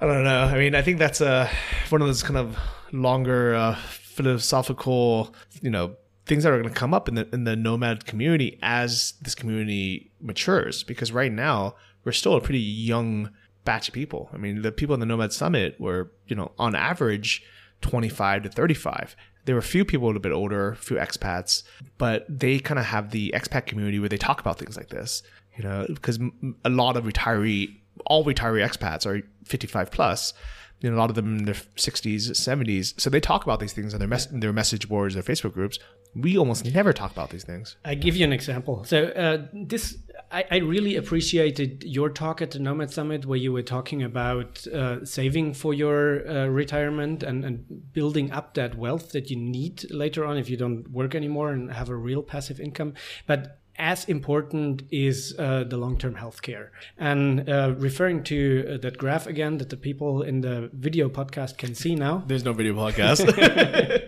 I 0.00 0.06
don't 0.06 0.22
know. 0.22 0.44
I 0.44 0.56
mean, 0.56 0.76
I 0.76 0.82
think 0.82 1.00
that's 1.00 1.20
uh, 1.20 1.50
one 1.88 2.00
of 2.02 2.06
those 2.06 2.22
kind 2.22 2.36
of 2.36 2.56
longer 2.92 3.56
uh, 3.56 3.74
philosophical, 3.74 5.34
you 5.60 5.70
know, 5.70 5.96
things 6.24 6.44
that 6.44 6.52
are 6.52 6.60
going 6.62 6.72
to 6.72 6.78
come 6.78 6.94
up 6.94 7.08
in 7.08 7.16
the 7.16 7.28
in 7.32 7.42
the 7.42 7.56
nomad 7.56 8.06
community 8.06 8.60
as 8.62 9.14
this 9.20 9.34
community 9.34 10.12
matures. 10.20 10.84
Because 10.84 11.10
right 11.10 11.32
now 11.32 11.74
we're 12.04 12.12
still 12.12 12.36
a 12.36 12.40
pretty 12.40 12.60
young 12.60 13.30
batch 13.64 13.88
of 13.88 13.94
people. 13.94 14.30
I 14.32 14.36
mean, 14.36 14.62
the 14.62 14.72
people 14.72 14.94
in 14.94 15.00
the 15.00 15.06
Nomad 15.06 15.32
Summit 15.32 15.80
were, 15.80 16.12
you 16.26 16.36
know, 16.36 16.52
on 16.58 16.74
average, 16.74 17.42
twenty 17.80 18.08
five 18.08 18.42
to 18.42 18.48
thirty 18.48 18.74
five. 18.74 19.16
There 19.46 19.54
were 19.54 19.60
a 19.60 19.62
few 19.62 19.84
people 19.84 20.06
a 20.06 20.08
little 20.08 20.20
bit 20.20 20.32
older, 20.32 20.72
a 20.72 20.76
few 20.76 20.96
expats, 20.96 21.62
but 21.98 22.26
they 22.28 22.58
kind 22.58 22.78
of 22.78 22.86
have 22.86 23.10
the 23.10 23.32
expat 23.34 23.66
community 23.66 23.98
where 23.98 24.08
they 24.08 24.18
talk 24.18 24.40
about 24.40 24.58
things 24.58 24.76
like 24.76 24.90
this. 24.90 25.22
You 25.56 25.64
know, 25.64 25.86
because 25.88 26.18
a 26.64 26.70
lot 26.70 26.96
of 26.96 27.04
retiree 27.04 27.76
all 28.06 28.24
retiree 28.24 28.66
expats 28.66 29.04
are 29.04 29.22
55 29.44 29.90
plus 29.90 30.32
you 30.80 30.90
know, 30.90 30.96
a 30.96 30.98
lot 30.98 31.10
of 31.10 31.16
them 31.16 31.38
in 31.38 31.44
their 31.44 31.54
60s, 31.54 32.30
70s. 32.30 32.98
So 32.98 33.10
they 33.10 33.20
talk 33.20 33.44
about 33.44 33.60
these 33.60 33.72
things 33.72 33.92
on 33.92 34.00
their, 34.00 34.08
mes- 34.08 34.28
their 34.32 34.52
message 34.52 34.88
boards, 34.88 35.14
their 35.14 35.22
Facebook 35.22 35.52
groups. 35.52 35.78
We 36.14 36.36
almost 36.36 36.64
never 36.64 36.92
talk 36.92 37.12
about 37.12 37.30
these 37.30 37.44
things. 37.44 37.76
I 37.84 37.94
give 37.94 38.16
you 38.16 38.24
an 38.24 38.32
example. 38.32 38.84
So 38.84 39.04
uh, 39.04 39.46
this, 39.52 39.98
I, 40.30 40.44
I, 40.50 40.56
really 40.56 40.96
appreciated 40.96 41.84
your 41.84 42.10
talk 42.10 42.42
at 42.42 42.50
the 42.50 42.58
Nomad 42.58 42.90
Summit 42.90 43.26
where 43.26 43.38
you 43.38 43.52
were 43.52 43.62
talking 43.62 44.02
about 44.02 44.66
uh, 44.66 45.04
saving 45.04 45.54
for 45.54 45.72
your 45.72 46.28
uh, 46.28 46.46
retirement 46.46 47.22
and, 47.22 47.44
and 47.44 47.92
building 47.92 48.32
up 48.32 48.54
that 48.54 48.76
wealth 48.76 49.12
that 49.12 49.30
you 49.30 49.36
need 49.36 49.88
later 49.92 50.24
on 50.24 50.36
if 50.36 50.50
you 50.50 50.56
don't 50.56 50.90
work 50.90 51.14
anymore 51.14 51.52
and 51.52 51.72
have 51.72 51.88
a 51.88 51.96
real 51.96 52.22
passive 52.22 52.58
income. 52.58 52.94
But 53.26 53.60
as 53.76 54.04
important 54.06 54.82
is 54.90 55.34
uh, 55.38 55.64
the 55.64 55.76
long-term 55.76 56.14
healthcare. 56.14 56.68
And 56.98 57.48
uh, 57.48 57.74
referring 57.78 58.24
to 58.24 58.74
uh, 58.74 58.78
that 58.78 58.98
graph 58.98 59.26
again 59.26 59.58
that 59.58 59.70
the 59.70 59.76
people 59.76 60.22
in 60.22 60.42
the 60.42 60.70
video 60.72 61.08
podcast 61.08 61.56
can 61.56 61.74
see 61.74 61.94
now. 61.94 62.24
There's 62.26 62.44
no 62.44 62.52
video 62.52 62.74
podcast. 62.74 63.24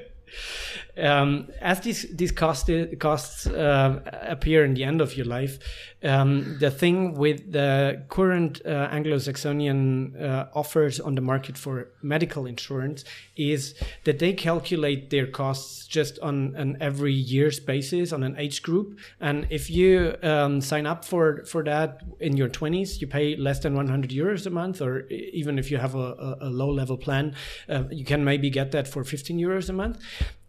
um, 0.99 1.49
as 1.61 1.81
these 1.81 2.07
these 2.15 2.33
cost, 2.33 2.71
costs 2.99 3.47
uh, 3.47 4.01
appear 4.29 4.65
in 4.65 4.75
the 4.75 4.85
end 4.85 5.01
of 5.01 5.17
your 5.17 5.27
life, 5.27 5.59
um, 6.03 6.59
the 6.61 6.71
thing 6.71 7.15
with 7.15 7.53
the 7.53 8.05
current 8.09 8.61
uh, 8.67 8.89
Anglo-Saxonian 8.91 10.21
uh, 10.21 10.47
offers 10.55 11.01
on 11.01 11.15
the 11.15 11.21
market 11.21 11.57
for 11.57 11.89
medical 12.03 12.45
insurance 12.47 13.05
is 13.37 13.75
that 14.05 14.19
they 14.19 14.33
calculate 14.35 15.11
their 15.11 15.27
costs 15.27 15.87
just 15.87 16.19
on 16.19 16.55
an 16.57 16.77
every 16.81 17.15
year's 17.15 17.59
basis 17.59 18.13
on 18.13 18.23
an 18.23 18.37
age 18.37 18.63
group, 18.63 18.99
and 19.21 19.47
if 19.51 19.71
you 19.71 20.15
um, 20.23 20.61
sign 20.61 20.87
up 20.87 21.05
for 21.05 21.45
for 21.45 21.65
that 21.65 22.03
in 22.21 22.37
your 22.37 22.49
20s, 22.49 23.01
you 23.01 23.07
pay 23.07 23.35
less 23.37 23.61
than 23.61 23.75
100 23.75 24.11
euros 24.11 24.47
a 24.47 24.51
month, 24.51 24.83
or 24.83 25.07
even 25.09 25.59
if 25.59 25.71
you 25.71 25.79
have 25.79 25.95
a, 25.95 26.37
a, 26.41 26.51
low 26.51 26.71
level 26.71 26.97
plan, 26.97 27.35
uh, 27.69 27.85
you 27.91 28.05
can 28.05 28.25
maybe 28.25 28.51
get 28.51 28.73
that 28.73 28.87
for 28.87 29.05
15 29.05 29.39
euros 29.39 29.69
a 29.69 29.73
month. 29.73 29.99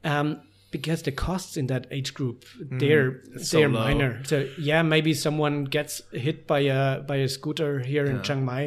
Um, 0.04 0.41
because 0.74 1.04
the 1.04 1.12
costs 1.28 1.56
in 1.56 1.68
that 1.68 1.84
age 1.98 2.14
group 2.14 2.38
they're 2.82 3.12
Mm, 3.12 3.34
they're 3.34 3.44
so 3.44 3.68
minor. 3.70 4.12
So 4.26 4.38
yeah, 4.70 4.82
maybe 4.82 5.14
someone 5.14 5.58
gets 5.78 6.02
hit 6.12 6.38
by 6.48 6.62
a 6.78 7.02
by 7.12 7.18
a 7.18 7.30
scooter 7.38 7.72
here 7.92 8.06
in 8.12 8.22
Chiang 8.26 8.44
Mai, 8.50 8.64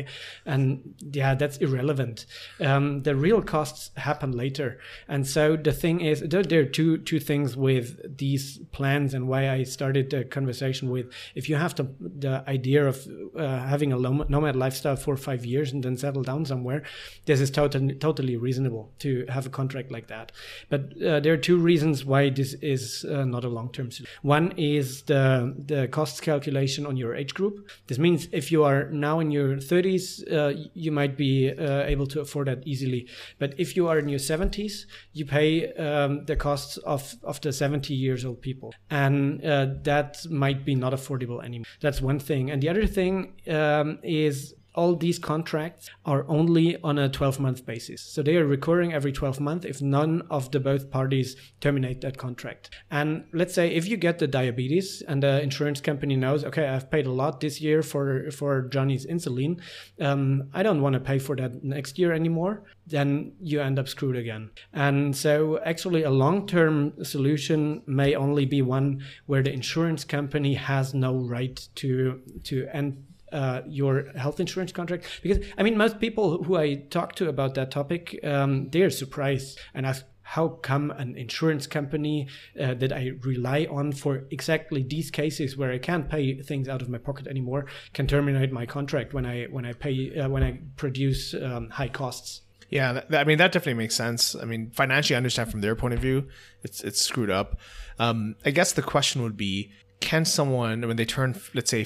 and 0.53 0.95
yeah, 1.19 1.35
that's 1.41 1.57
irrelevant. 1.67 2.27
Um, 2.61 3.03
the 3.03 3.15
real 3.27 3.43
costs 3.43 3.91
happen 3.97 4.31
later, 4.45 4.79
and 5.09 5.27
so 5.27 5.57
the 5.69 5.73
thing 5.83 6.01
is, 6.01 6.21
there, 6.33 6.43
there 6.51 6.61
are 6.61 6.71
two 6.79 6.99
two 7.11 7.21
things 7.31 7.57
with 7.57 7.87
these 8.25 8.59
plans, 8.77 9.15
and 9.15 9.23
why 9.29 9.51
I 9.57 9.65
started 9.65 10.11
the 10.11 10.25
conversation 10.25 10.91
with 10.95 11.07
if 11.35 11.49
you 11.49 11.57
have 11.57 11.75
the 11.75 11.87
the 12.01 12.35
idea 12.57 12.87
of 12.87 12.97
uh, 13.37 13.59
having 13.73 13.93
a 13.93 13.99
nomad 13.99 14.57
lifestyle 14.57 14.97
for 14.97 15.17
five 15.17 15.45
years 15.45 15.73
and 15.73 15.83
then 15.83 15.97
settle 15.97 16.23
down 16.23 16.45
somewhere, 16.45 16.81
this 17.25 17.41
is 17.41 17.51
totally 17.51 17.95
totally 17.95 18.37
reasonable 18.37 18.85
to 19.01 19.27
have 19.29 19.47
a 19.47 19.51
contract 19.51 19.91
like 19.91 20.07
that. 20.15 20.33
But 20.69 20.81
uh, 21.03 21.21
there 21.21 21.33
are 21.33 21.43
two 21.51 21.59
reasons 21.71 21.96
why 22.05 22.31
this 22.31 22.55
is 22.55 23.05
uh, 23.05 23.25
not 23.25 23.45
a 23.45 23.49
long-term 23.49 23.91
solution. 23.91 24.15
One 24.23 24.53
is 24.57 25.03
the 25.03 25.55
the 25.67 25.89
costs 25.89 26.21
calculation 26.21 26.87
on 26.87 26.97
your 26.97 27.15
age 27.15 27.35
group. 27.35 27.69
This 27.87 27.99
means 27.99 28.29
if 28.33 28.51
you 28.51 28.65
are 28.65 28.91
now 28.91 29.21
in 29.21 29.31
your 29.31 29.57
30s, 29.57 30.05
uh, 30.33 30.69
you 30.75 30.93
might 30.93 31.17
be 31.17 31.51
uh, 31.51 31.83
able 31.85 32.07
to 32.09 32.21
afford 32.21 32.49
that 32.49 32.67
easily. 32.67 33.09
But 33.39 33.55
if 33.59 33.77
you 33.77 33.89
are 33.89 33.99
in 33.99 34.09
your 34.09 34.19
70s, 34.19 34.87
you 35.13 35.25
pay 35.25 35.73
um, 35.75 36.25
the 36.27 36.37
costs 36.37 36.77
of 36.79 37.15
of 37.23 37.41
the 37.41 37.53
70 37.53 37.95
years 37.95 38.25
old 38.25 38.41
people, 38.43 38.75
and 38.91 39.45
uh, 39.45 39.67
that 39.83 40.27
might 40.31 40.65
be 40.65 40.75
not 40.75 40.93
affordable 40.93 41.45
anymore. 41.45 41.67
That's 41.81 42.01
one 42.01 42.19
thing. 42.19 42.51
And 42.51 42.63
the 42.63 42.69
other 42.69 42.87
thing 42.87 43.35
um, 43.49 43.99
is 44.03 44.55
all 44.77 44.95
these 44.95 45.19
contracts 45.19 45.91
are 46.05 46.25
only 46.29 46.77
on 46.83 46.99
a 46.99 47.09
12 47.09 47.41
month 47.41 47.65
basis. 47.65 48.03
So 48.03 48.23
they 48.23 48.37
are 48.37 48.47
recurring 48.47 48.93
every 48.93 49.11
12 49.11 49.41
months 49.41 49.65
if 49.65 49.81
none 49.81 50.23
of 50.31 50.51
the 50.51 50.61
both 50.61 50.91
parties 50.91 51.35
terminate 51.61 52.03
that 52.03 52.19
contract. 52.19 52.71
And 52.91 53.25
let's 53.33 53.55
say 53.55 53.75
if 53.75 53.89
you 53.89 53.97
get 53.97 54.19
the 54.19 54.27
diabetes 54.27 55.03
and 55.09 55.23
the 55.23 55.43
insurance 55.43 55.81
company 55.81 56.15
knows, 56.15 56.45
okay, 56.45 56.69
I've 56.69 56.91
paid 56.91 57.07
a 57.07 57.13
lot 57.13 57.41
this 57.41 57.61
year 57.61 57.83
for, 57.83 58.31
for 58.31 58.69
Johnny's 58.69 59.07
insulin. 59.07 59.61
Um, 60.01 60.51
I 60.53 60.63
don't 60.63 60.83
want 60.83 60.93
to 60.93 61.01
pay 61.01 61.19
for 61.19 61.35
that 61.37 61.65
next 61.65 61.99
year 61.99 62.13
anymore. 62.13 62.65
Then 62.87 63.33
you 63.41 63.61
end 63.61 63.79
up 63.79 63.89
screwed 63.89 64.17
again. 64.17 64.51
And 64.75 65.17
so 65.17 65.59
actually 65.65 66.03
a 66.03 66.11
long 66.11 66.47
term 66.47 66.93
solution 67.03 67.83
may 67.87 68.15
only 68.15 68.45
be 68.45 68.61
one 68.61 69.03
where 69.25 69.43
the 69.43 69.53
insurance 69.53 70.05
company 70.05 70.55
has 70.55 70.93
no 70.93 71.17
right 71.17 71.67
to, 71.77 72.21
to 72.45 72.69
end 72.73 73.06
uh, 73.33 73.63
your 73.67 74.07
health 74.17 74.41
insurance 74.41 74.73
contract 74.73 75.05
because 75.23 75.45
i 75.59 75.63
mean 75.63 75.77
most 75.77 75.99
people 76.01 76.43
who 76.45 76.57
i 76.57 76.75
talk 76.75 77.15
to 77.15 77.29
about 77.29 77.55
that 77.55 77.71
topic 77.71 78.19
um, 78.25 78.69
they're 78.71 78.91
surprised 78.91 79.59
and 79.75 79.87
ask 79.87 80.05
how 80.23 80.49
come 80.49 80.91
an 80.93 81.17
insurance 81.17 81.67
company 81.67 82.29
uh, 82.61 82.75
that 82.75 82.93
i 82.93 83.13
rely 83.23 83.67
on 83.71 83.93
for 83.93 84.25
exactly 84.31 84.83
these 84.83 85.11
cases 85.11 85.57
where 85.57 85.73
i 85.73 85.79
can't 85.79 86.09
pay 86.09 86.41
things 86.43 86.69
out 86.69 86.83
of 86.83 86.89
my 86.89 86.99
pocket 86.99 87.27
anymore 87.27 87.67
can 87.93 88.07
terminate 88.07 88.53
my 88.53 88.67
contract 88.67 89.13
when 89.13 89.27
i 89.27 89.45
when 89.45 89.65
i 89.65 89.73
pay 89.73 90.17
uh, 90.19 90.29
when 90.29 90.43
i 90.43 90.59
produce 90.77 91.35
um, 91.35 91.69
high 91.71 91.89
costs 91.89 92.43
Yeah, 92.69 92.93
that, 92.95 93.15
I 93.15 93.25
mean 93.25 93.39
that 93.39 93.53
definitely 93.53 93.79
makes 93.85 93.95
sense. 93.95 94.35
I 94.35 94.45
mean, 94.45 94.71
financially, 94.71 95.15
I 95.15 95.19
understand 95.19 95.53
from 95.53 95.61
their 95.61 95.77
point 95.77 95.95
of 95.95 96.01
view, 96.01 96.27
it's 96.65 96.83
it's 96.83 97.01
screwed 97.01 97.31
up. 97.31 97.61
Um, 97.99 98.35
I 98.45 98.51
guess 98.51 98.73
the 98.73 98.83
question 98.83 99.23
would 99.23 99.37
be, 99.37 99.71
can 100.01 100.25
someone 100.25 100.87
when 100.87 100.97
they 100.97 101.05
turn, 101.05 101.41
let's 101.55 101.71
say, 101.71 101.85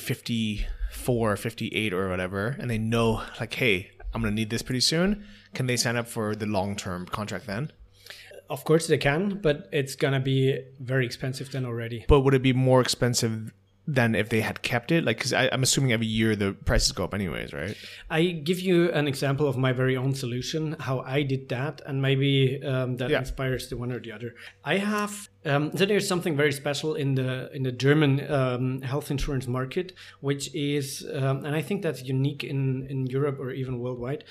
54, 0.94 1.36
58 1.36 1.92
or 1.92 2.08
whatever, 2.08 2.56
and 2.58 2.70
they 2.70 2.78
know 2.78 3.22
like, 3.38 3.54
hey, 3.54 3.90
I'm 4.12 4.22
gonna 4.22 4.34
need 4.34 4.50
this 4.50 4.62
pretty 4.62 4.80
soon, 4.80 5.24
can 5.54 5.66
they 5.66 5.76
sign 5.76 5.96
up 5.96 6.08
for 6.08 6.34
the 6.34 6.46
long 6.46 6.76
term 6.76 7.06
contract 7.06 7.46
then? 7.46 7.72
of 8.48 8.64
course 8.64 8.88
they 8.88 8.98
can 8.98 9.38
but 9.40 9.68
it's 9.70 9.94
gonna 9.94 10.18
be 10.18 10.58
very 10.80 11.06
expensive 11.06 11.52
then 11.52 11.64
already 11.64 12.04
But 12.08 12.22
would 12.22 12.34
it 12.34 12.42
be 12.42 12.52
more 12.52 12.80
expensive 12.80 13.52
than 13.86 14.16
if 14.16 14.28
they 14.28 14.40
had 14.40 14.62
kept 14.62 14.90
it? 14.92 15.04
Like, 15.04 15.18
because 15.18 15.32
I'm 15.32 15.62
assuming 15.62 15.92
every 15.92 16.06
year 16.06 16.34
the 16.36 16.52
prices 16.52 16.90
go 16.92 17.04
up 17.04 17.14
anyways, 17.14 17.52
right? 17.52 17.76
I 18.08 18.22
give 18.24 18.58
you 18.60 18.90
an 18.92 19.06
example 19.08 19.48
of 19.48 19.56
my 19.56 19.72
very 19.72 19.96
own 19.96 20.14
solution, 20.14 20.76
how 20.80 21.00
I 21.00 21.22
did 21.22 21.48
that, 21.48 21.80
and 21.86 22.00
maybe 22.02 22.60
um, 22.64 22.96
that 22.98 23.10
Yeah. 23.10 23.18
inspires 23.20 23.68
the 23.68 23.76
one 23.76 23.90
or 23.90 23.98
the 24.00 24.12
other. 24.12 24.34
I 24.64 24.76
have 24.78 25.28
um, 25.44 25.74
so 25.76 25.86
there's 25.86 26.06
something 26.06 26.36
very 26.36 26.52
special 26.52 26.94
in 26.94 27.14
the 27.14 27.50
in 27.54 27.62
the 27.62 27.72
German 27.72 28.30
um, 28.30 28.82
health 28.82 29.10
insurance 29.10 29.46
market, 29.46 29.94
which 30.20 30.54
is, 30.54 31.06
um, 31.14 31.44
and 31.44 31.56
I 31.56 31.62
think 31.62 31.82
that's 31.82 32.02
unique 32.02 32.44
in 32.44 32.86
in 32.90 33.06
Europe 33.06 33.38
or 33.40 33.50
even 33.50 33.78
worldwide. 33.78 34.24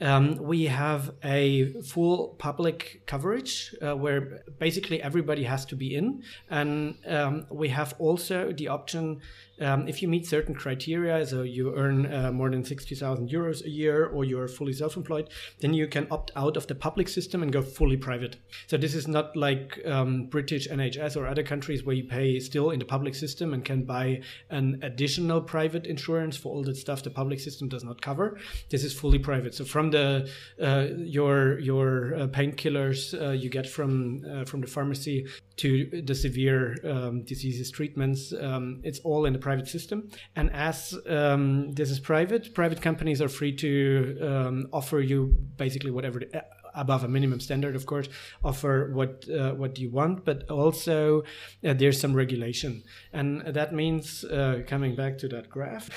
Um, 0.00 0.36
we 0.36 0.64
have 0.64 1.12
a 1.22 1.72
full 1.82 2.34
public 2.38 3.02
coverage 3.06 3.74
uh, 3.82 3.94
where 3.94 4.42
basically 4.58 5.02
everybody 5.02 5.44
has 5.44 5.66
to 5.66 5.76
be 5.76 5.94
in, 5.94 6.22
and 6.48 6.96
um, 7.06 7.46
we 7.50 7.68
have 7.68 7.94
also 7.98 8.52
the 8.52 8.68
option 8.68 9.20
um, 9.60 9.88
if 9.88 10.02
you 10.02 10.08
meet 10.08 10.26
certain 10.26 10.54
criteria, 10.54 11.26
so 11.26 11.42
you 11.42 11.74
earn 11.76 12.12
uh, 12.12 12.32
more 12.32 12.50
than 12.50 12.64
60,000 12.64 13.28
euros 13.28 13.64
a 13.64 13.70
year 13.70 14.06
or 14.06 14.24
you're 14.24 14.48
fully 14.48 14.72
self 14.72 14.96
employed, 14.96 15.28
then 15.60 15.74
you 15.74 15.86
can 15.86 16.06
opt 16.10 16.30
out 16.36 16.56
of 16.56 16.66
the 16.66 16.74
public 16.74 17.08
system 17.08 17.42
and 17.42 17.52
go 17.52 17.62
fully 17.62 17.96
private. 17.96 18.36
So 18.66 18.76
this 18.76 18.94
is 18.94 19.06
not 19.06 19.36
like 19.36 19.80
um, 19.86 20.26
British 20.26 20.68
NHS 20.68 21.16
or 21.16 21.26
other 21.26 21.42
countries 21.42 21.84
where 21.84 21.94
you 21.94 22.04
pay 22.04 22.40
still 22.40 22.70
in 22.70 22.78
the 22.78 22.84
public 22.84 23.14
system 23.14 23.54
and 23.54 23.64
can 23.64 23.84
buy 23.84 24.22
an 24.50 24.80
additional 24.82 25.40
private 25.40 25.86
insurance 25.86 26.36
for 26.36 26.54
all 26.54 26.62
the 26.62 26.74
stuff 26.74 27.02
the 27.02 27.10
public 27.10 27.40
system 27.40 27.68
does 27.68 27.84
not 27.84 28.00
cover. 28.00 28.38
This 28.70 28.84
is 28.84 28.92
fully 28.92 29.18
private. 29.18 29.54
So 29.54 29.64
from 29.64 29.90
the 29.90 30.28
uh, 30.60 30.86
your 30.96 31.58
your 31.60 32.14
uh, 32.14 32.26
painkillers 32.28 33.14
uh, 33.20 33.32
you 33.32 33.50
get 33.50 33.68
from 33.68 34.24
uh, 34.30 34.44
from 34.44 34.60
the 34.60 34.66
pharmacy 34.66 35.26
to 35.56 36.02
the 36.02 36.14
severe 36.14 36.76
um, 36.84 37.22
diseases 37.22 37.70
treatments, 37.70 38.32
um, 38.40 38.80
it's 38.82 38.98
all 39.00 39.24
in 39.24 39.32
the 39.32 39.38
private 39.38 39.68
system. 39.68 40.10
And 40.36 40.50
as 40.52 40.96
um, 41.08 41.72
this 41.72 41.90
is 41.90 42.00
private, 42.00 42.54
private 42.54 42.80
companies 42.82 43.20
are 43.22 43.28
free 43.28 43.54
to 43.56 44.18
um, 44.20 44.68
offer 44.72 45.00
you 45.00 45.36
basically 45.56 45.90
whatever. 45.90 46.20
The, 46.20 46.44
above 46.74 47.04
a 47.04 47.08
minimum 47.08 47.40
standard, 47.40 47.76
of 47.76 47.86
course, 47.86 48.08
offer 48.42 48.90
what 48.92 49.24
uh, 49.30 49.52
what 49.52 49.78
you 49.78 49.90
want, 49.90 50.24
but 50.24 50.50
also 50.50 51.22
uh, 51.64 51.72
there's 51.72 52.00
some 52.00 52.14
regulation, 52.14 52.82
and 53.12 53.42
that 53.42 53.72
means 53.72 54.24
uh, 54.24 54.62
coming 54.66 54.96
back 54.96 55.18
to 55.18 55.28
that 55.28 55.48
graph. 55.48 55.88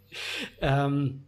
um, 0.62 1.22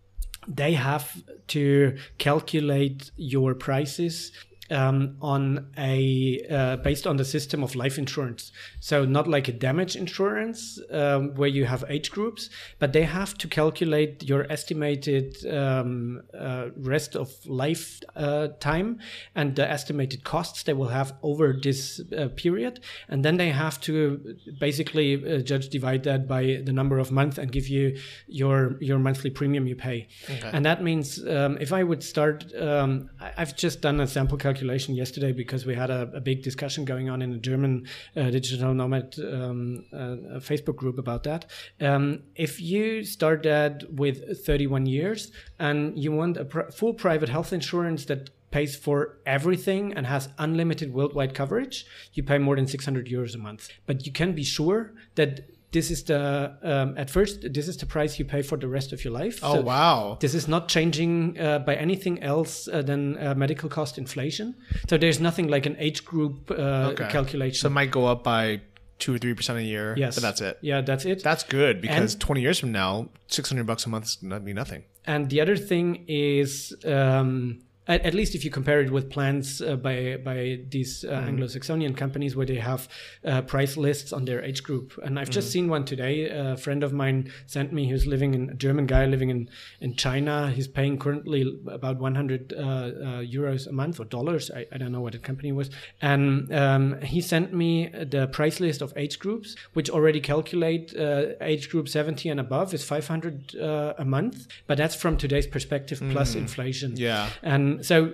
they 0.47 0.73
have 0.73 1.23
to 1.49 1.99
calculate 2.17 3.11
your 3.17 3.55
prices 3.55 4.33
um, 4.71 5.17
on 5.21 5.67
a 5.77 6.45
uh, 6.51 6.77
based 6.77 7.07
on 7.07 7.17
the 7.17 7.25
system 7.25 7.63
of 7.63 7.75
life 7.75 7.99
insurance. 7.99 8.53
So 8.81 9.05
not 9.05 9.27
like 9.27 9.49
a 9.49 9.53
damage 9.53 9.97
insurance 9.97 10.81
um, 10.91 11.35
where 11.35 11.49
you 11.49 11.65
have 11.65 11.85
age 11.89 12.11
groups, 12.11 12.51
but 12.79 12.93
they 12.93 13.05
have 13.05 13.37
to 13.39 13.49
calculate 13.49 14.23
your 14.25 14.51
estimated 14.51 15.47
um, 15.47 16.23
uh, 16.39 16.69
rest 16.77 17.17
of 17.17 17.31
life 17.47 18.01
uh, 18.17 18.49
time 18.61 18.99
and 19.35 19.57
the 19.57 19.69
estimated 19.69 20.25
costs 20.25 20.63
they 20.63 20.75
will 20.75 20.89
have 20.89 21.15
over 21.23 21.53
this 21.53 22.01
uh, 22.17 22.29
period, 22.37 22.81
and 23.09 23.25
then 23.25 23.37
they 23.37 23.51
have 23.51 23.81
to 23.81 24.37
basically 24.61 25.15
uh, 25.15 25.39
judge 25.39 25.69
divide 25.69 26.03
that 26.05 26.29
by 26.29 26.61
the 26.65 26.73
number 26.73 26.99
of 26.99 27.11
months 27.11 27.39
and 27.39 27.53
give 27.53 27.69
you 27.69 27.97
your 28.27 28.77
your 28.81 28.99
monthly 28.99 29.31
premium 29.31 29.67
you 29.67 29.77
pay. 29.77 30.09
Okay. 30.25 30.51
And 30.53 30.65
that 30.67 30.83
means 30.83 31.25
um, 31.27 31.57
if 31.61 31.73
I 31.73 31.83
would 31.83 32.03
start, 32.03 32.45
um, 32.61 33.11
I've 33.21 33.57
just 33.57 33.81
done 33.81 34.01
a 34.01 34.07
sample 34.07 34.37
calculation 34.37 34.58
calculation 34.59 34.95
yesterday 34.97 35.33
because 35.33 35.65
we 35.65 35.75
had 35.75 35.91
a, 35.91 36.11
a 36.15 36.21
big 36.21 36.43
discussion 36.43 36.85
going 36.85 37.09
on 37.09 37.23
in 37.23 37.33
a 37.33 37.39
German 37.39 37.87
uh, 38.17 38.31
digital 38.31 38.75
nomad 38.75 39.15
um, 39.21 39.85
uh, 39.93 40.41
Facebook 40.41 40.77
group 40.77 40.99
about 40.99 41.23
that. 41.23 41.47
Um, 41.81 42.23
if 42.35 42.61
you 42.61 43.05
start 43.05 43.45
that 43.45 43.85
with 43.93 44.45
31 44.45 44.87
years 44.87 45.31
and 45.61 45.97
you 45.97 46.11
want 46.11 46.37
a 46.37 46.45
pr- 46.45 46.71
full 46.73 46.93
private 46.93 47.29
health 47.29 47.53
insurance 47.53 48.05
that 48.07 48.31
pays 48.51 48.75
for 48.75 49.19
everything 49.27 49.93
and 49.93 50.07
has 50.07 50.29
unlimited 50.39 50.93
worldwide 50.93 51.35
coverage, 51.35 51.87
you 52.15 52.23
pay 52.25 52.39
more 52.39 52.57
than 52.57 52.67
600 52.67 53.07
euros 53.07 53.35
a 53.35 53.39
month. 53.39 53.69
But 53.87 54.07
you 54.07 54.13
can 54.13 54.33
be 54.33 54.43
sure 54.43 54.93
that 55.15 55.49
this 55.71 55.91
is 55.91 56.05
the 56.05 56.57
um, 56.63 56.97
at 56.97 57.11
first 57.11 57.53
this 57.53 57.69
is 57.69 57.77
the 57.77 57.87
price 57.87 58.19
you 58.19 58.25
pay 58.25 58.43
for 58.43 58.57
the 58.57 58.69
rest 58.69 58.93
of 58.93 59.05
your 59.05 59.13
life. 59.13 59.41
Oh 59.43 59.55
so 59.55 59.61
wow! 59.61 60.17
This 60.21 60.35
is 60.35 60.49
not 60.49 60.69
changing 60.69 61.39
uh, 61.39 61.59
by 61.59 61.75
anything 61.77 62.23
else 62.23 62.69
uh, 62.69 62.83
than 62.83 63.19
uh, 63.19 63.35
medical 63.35 63.69
cost 63.69 63.99
inflation. 63.99 64.55
So 64.89 64.97
there's 64.97 65.21
nothing 65.21 65.49
like 65.49 65.67
an 65.67 65.77
age 65.79 66.05
group 66.05 66.51
uh, 66.51 66.93
okay. 66.93 67.09
calculation. 67.09 67.61
So 67.61 67.69
it 67.69 67.73
might 67.73 67.91
go 67.91 68.07
up 68.07 68.25
by 68.25 68.63
two 68.99 69.15
or 69.15 69.19
three 69.19 69.35
percent 69.35 69.59
a 69.59 69.63
year. 69.63 69.95
Yes, 69.97 70.15
but 70.15 70.23
that's 70.23 70.41
it. 70.41 70.59
Yeah, 70.63 70.81
that's 70.81 71.05
it. 71.05 71.23
That's 71.23 71.45
good 71.45 71.83
because 71.83 72.15
and, 72.15 72.21
twenty 72.21 72.41
years 72.41 72.59
from 72.59 72.73
now, 72.73 73.11
six 73.27 73.51
hundred 73.51 73.67
bucks 73.67 73.85
a 73.85 73.91
month 73.91 74.07
is 74.07 74.17
gonna 74.17 74.41
be 74.41 74.55
nothing. 74.55 74.85
And 75.05 75.29
the 75.29 75.41
other 75.41 75.57
thing 75.57 76.05
is. 76.09 76.75
Um, 76.85 77.61
at, 77.89 78.03
at, 78.03 78.15
least 78.15 78.35
if 78.35 78.45
you 78.45 78.51
compare 78.51 78.81
it 78.81 78.91
with 78.91 79.11
plans 79.11 79.63
uh, 79.63 79.75
by 79.77 80.19
by 80.23 80.61
these 80.69 81.05
uh, 81.05 81.13
mm. 81.13 81.29
Anglo-Saxonian 81.29 81.97
companies 81.97 82.37
where 82.37 82.47
they 82.47 82.57
have 82.57 82.89
uh, 83.25 83.43
price 83.43 83.77
lists 83.77 84.13
on 84.13 84.27
their 84.27 84.43
age 84.43 84.63
group. 84.63 84.99
And 85.03 85.19
I've 85.19 85.31
just 85.31 85.49
mm. 85.49 85.53
seen 85.53 85.69
one 85.69 85.85
today. 85.85 86.29
A 86.29 86.57
friend 86.57 86.85
of 86.85 86.93
mine 86.93 87.33
sent 87.47 87.73
me. 87.73 87.89
Who's 87.89 88.07
living 88.07 88.35
in 88.35 88.51
a 88.51 88.55
German 88.55 88.87
guy 88.87 89.07
living 89.07 89.31
in 89.31 89.49
in 89.81 89.95
China. 89.95 90.51
He's 90.51 90.69
paying 90.69 90.99
currently 90.99 91.59
about 91.67 91.99
100 91.99 92.53
uh, 92.53 92.59
uh, 92.59 92.91
euros 93.23 93.67
a 93.67 93.73
month 93.73 93.99
or 94.01 94.05
dollars. 94.05 94.51
I, 94.55 94.67
I, 94.73 94.79
don't 94.79 94.93
know 94.93 95.01
what 95.01 95.13
the 95.13 95.19
company 95.19 95.53
was. 95.53 95.71
And 96.03 96.53
um, 96.53 97.01
he 97.01 97.21
sent 97.21 97.53
me 97.53 97.89
the 97.89 98.29
price 98.29 98.61
list 98.61 98.83
of 98.83 98.93
age 98.97 99.19
groups, 99.19 99.57
which 99.73 99.89
already 99.89 100.21
calculate 100.21 100.95
uh, 100.97 101.35
age 101.41 101.71
group 101.71 101.89
70 101.89 102.29
and 102.29 102.41
above 102.41 102.75
is 102.75 102.85
500 102.85 103.55
a 103.55 104.05
month. 104.05 104.47
But 104.67 104.79
that's 104.79 104.95
from 104.95 105.17
today's 105.17 105.47
perspective 105.47 106.03
plus 106.11 106.35
mm. 106.35 106.39
inflation. 106.39 106.97
Yeah. 106.97 107.31
And 107.43 107.78
Um, 107.79 107.83
so, 107.83 108.13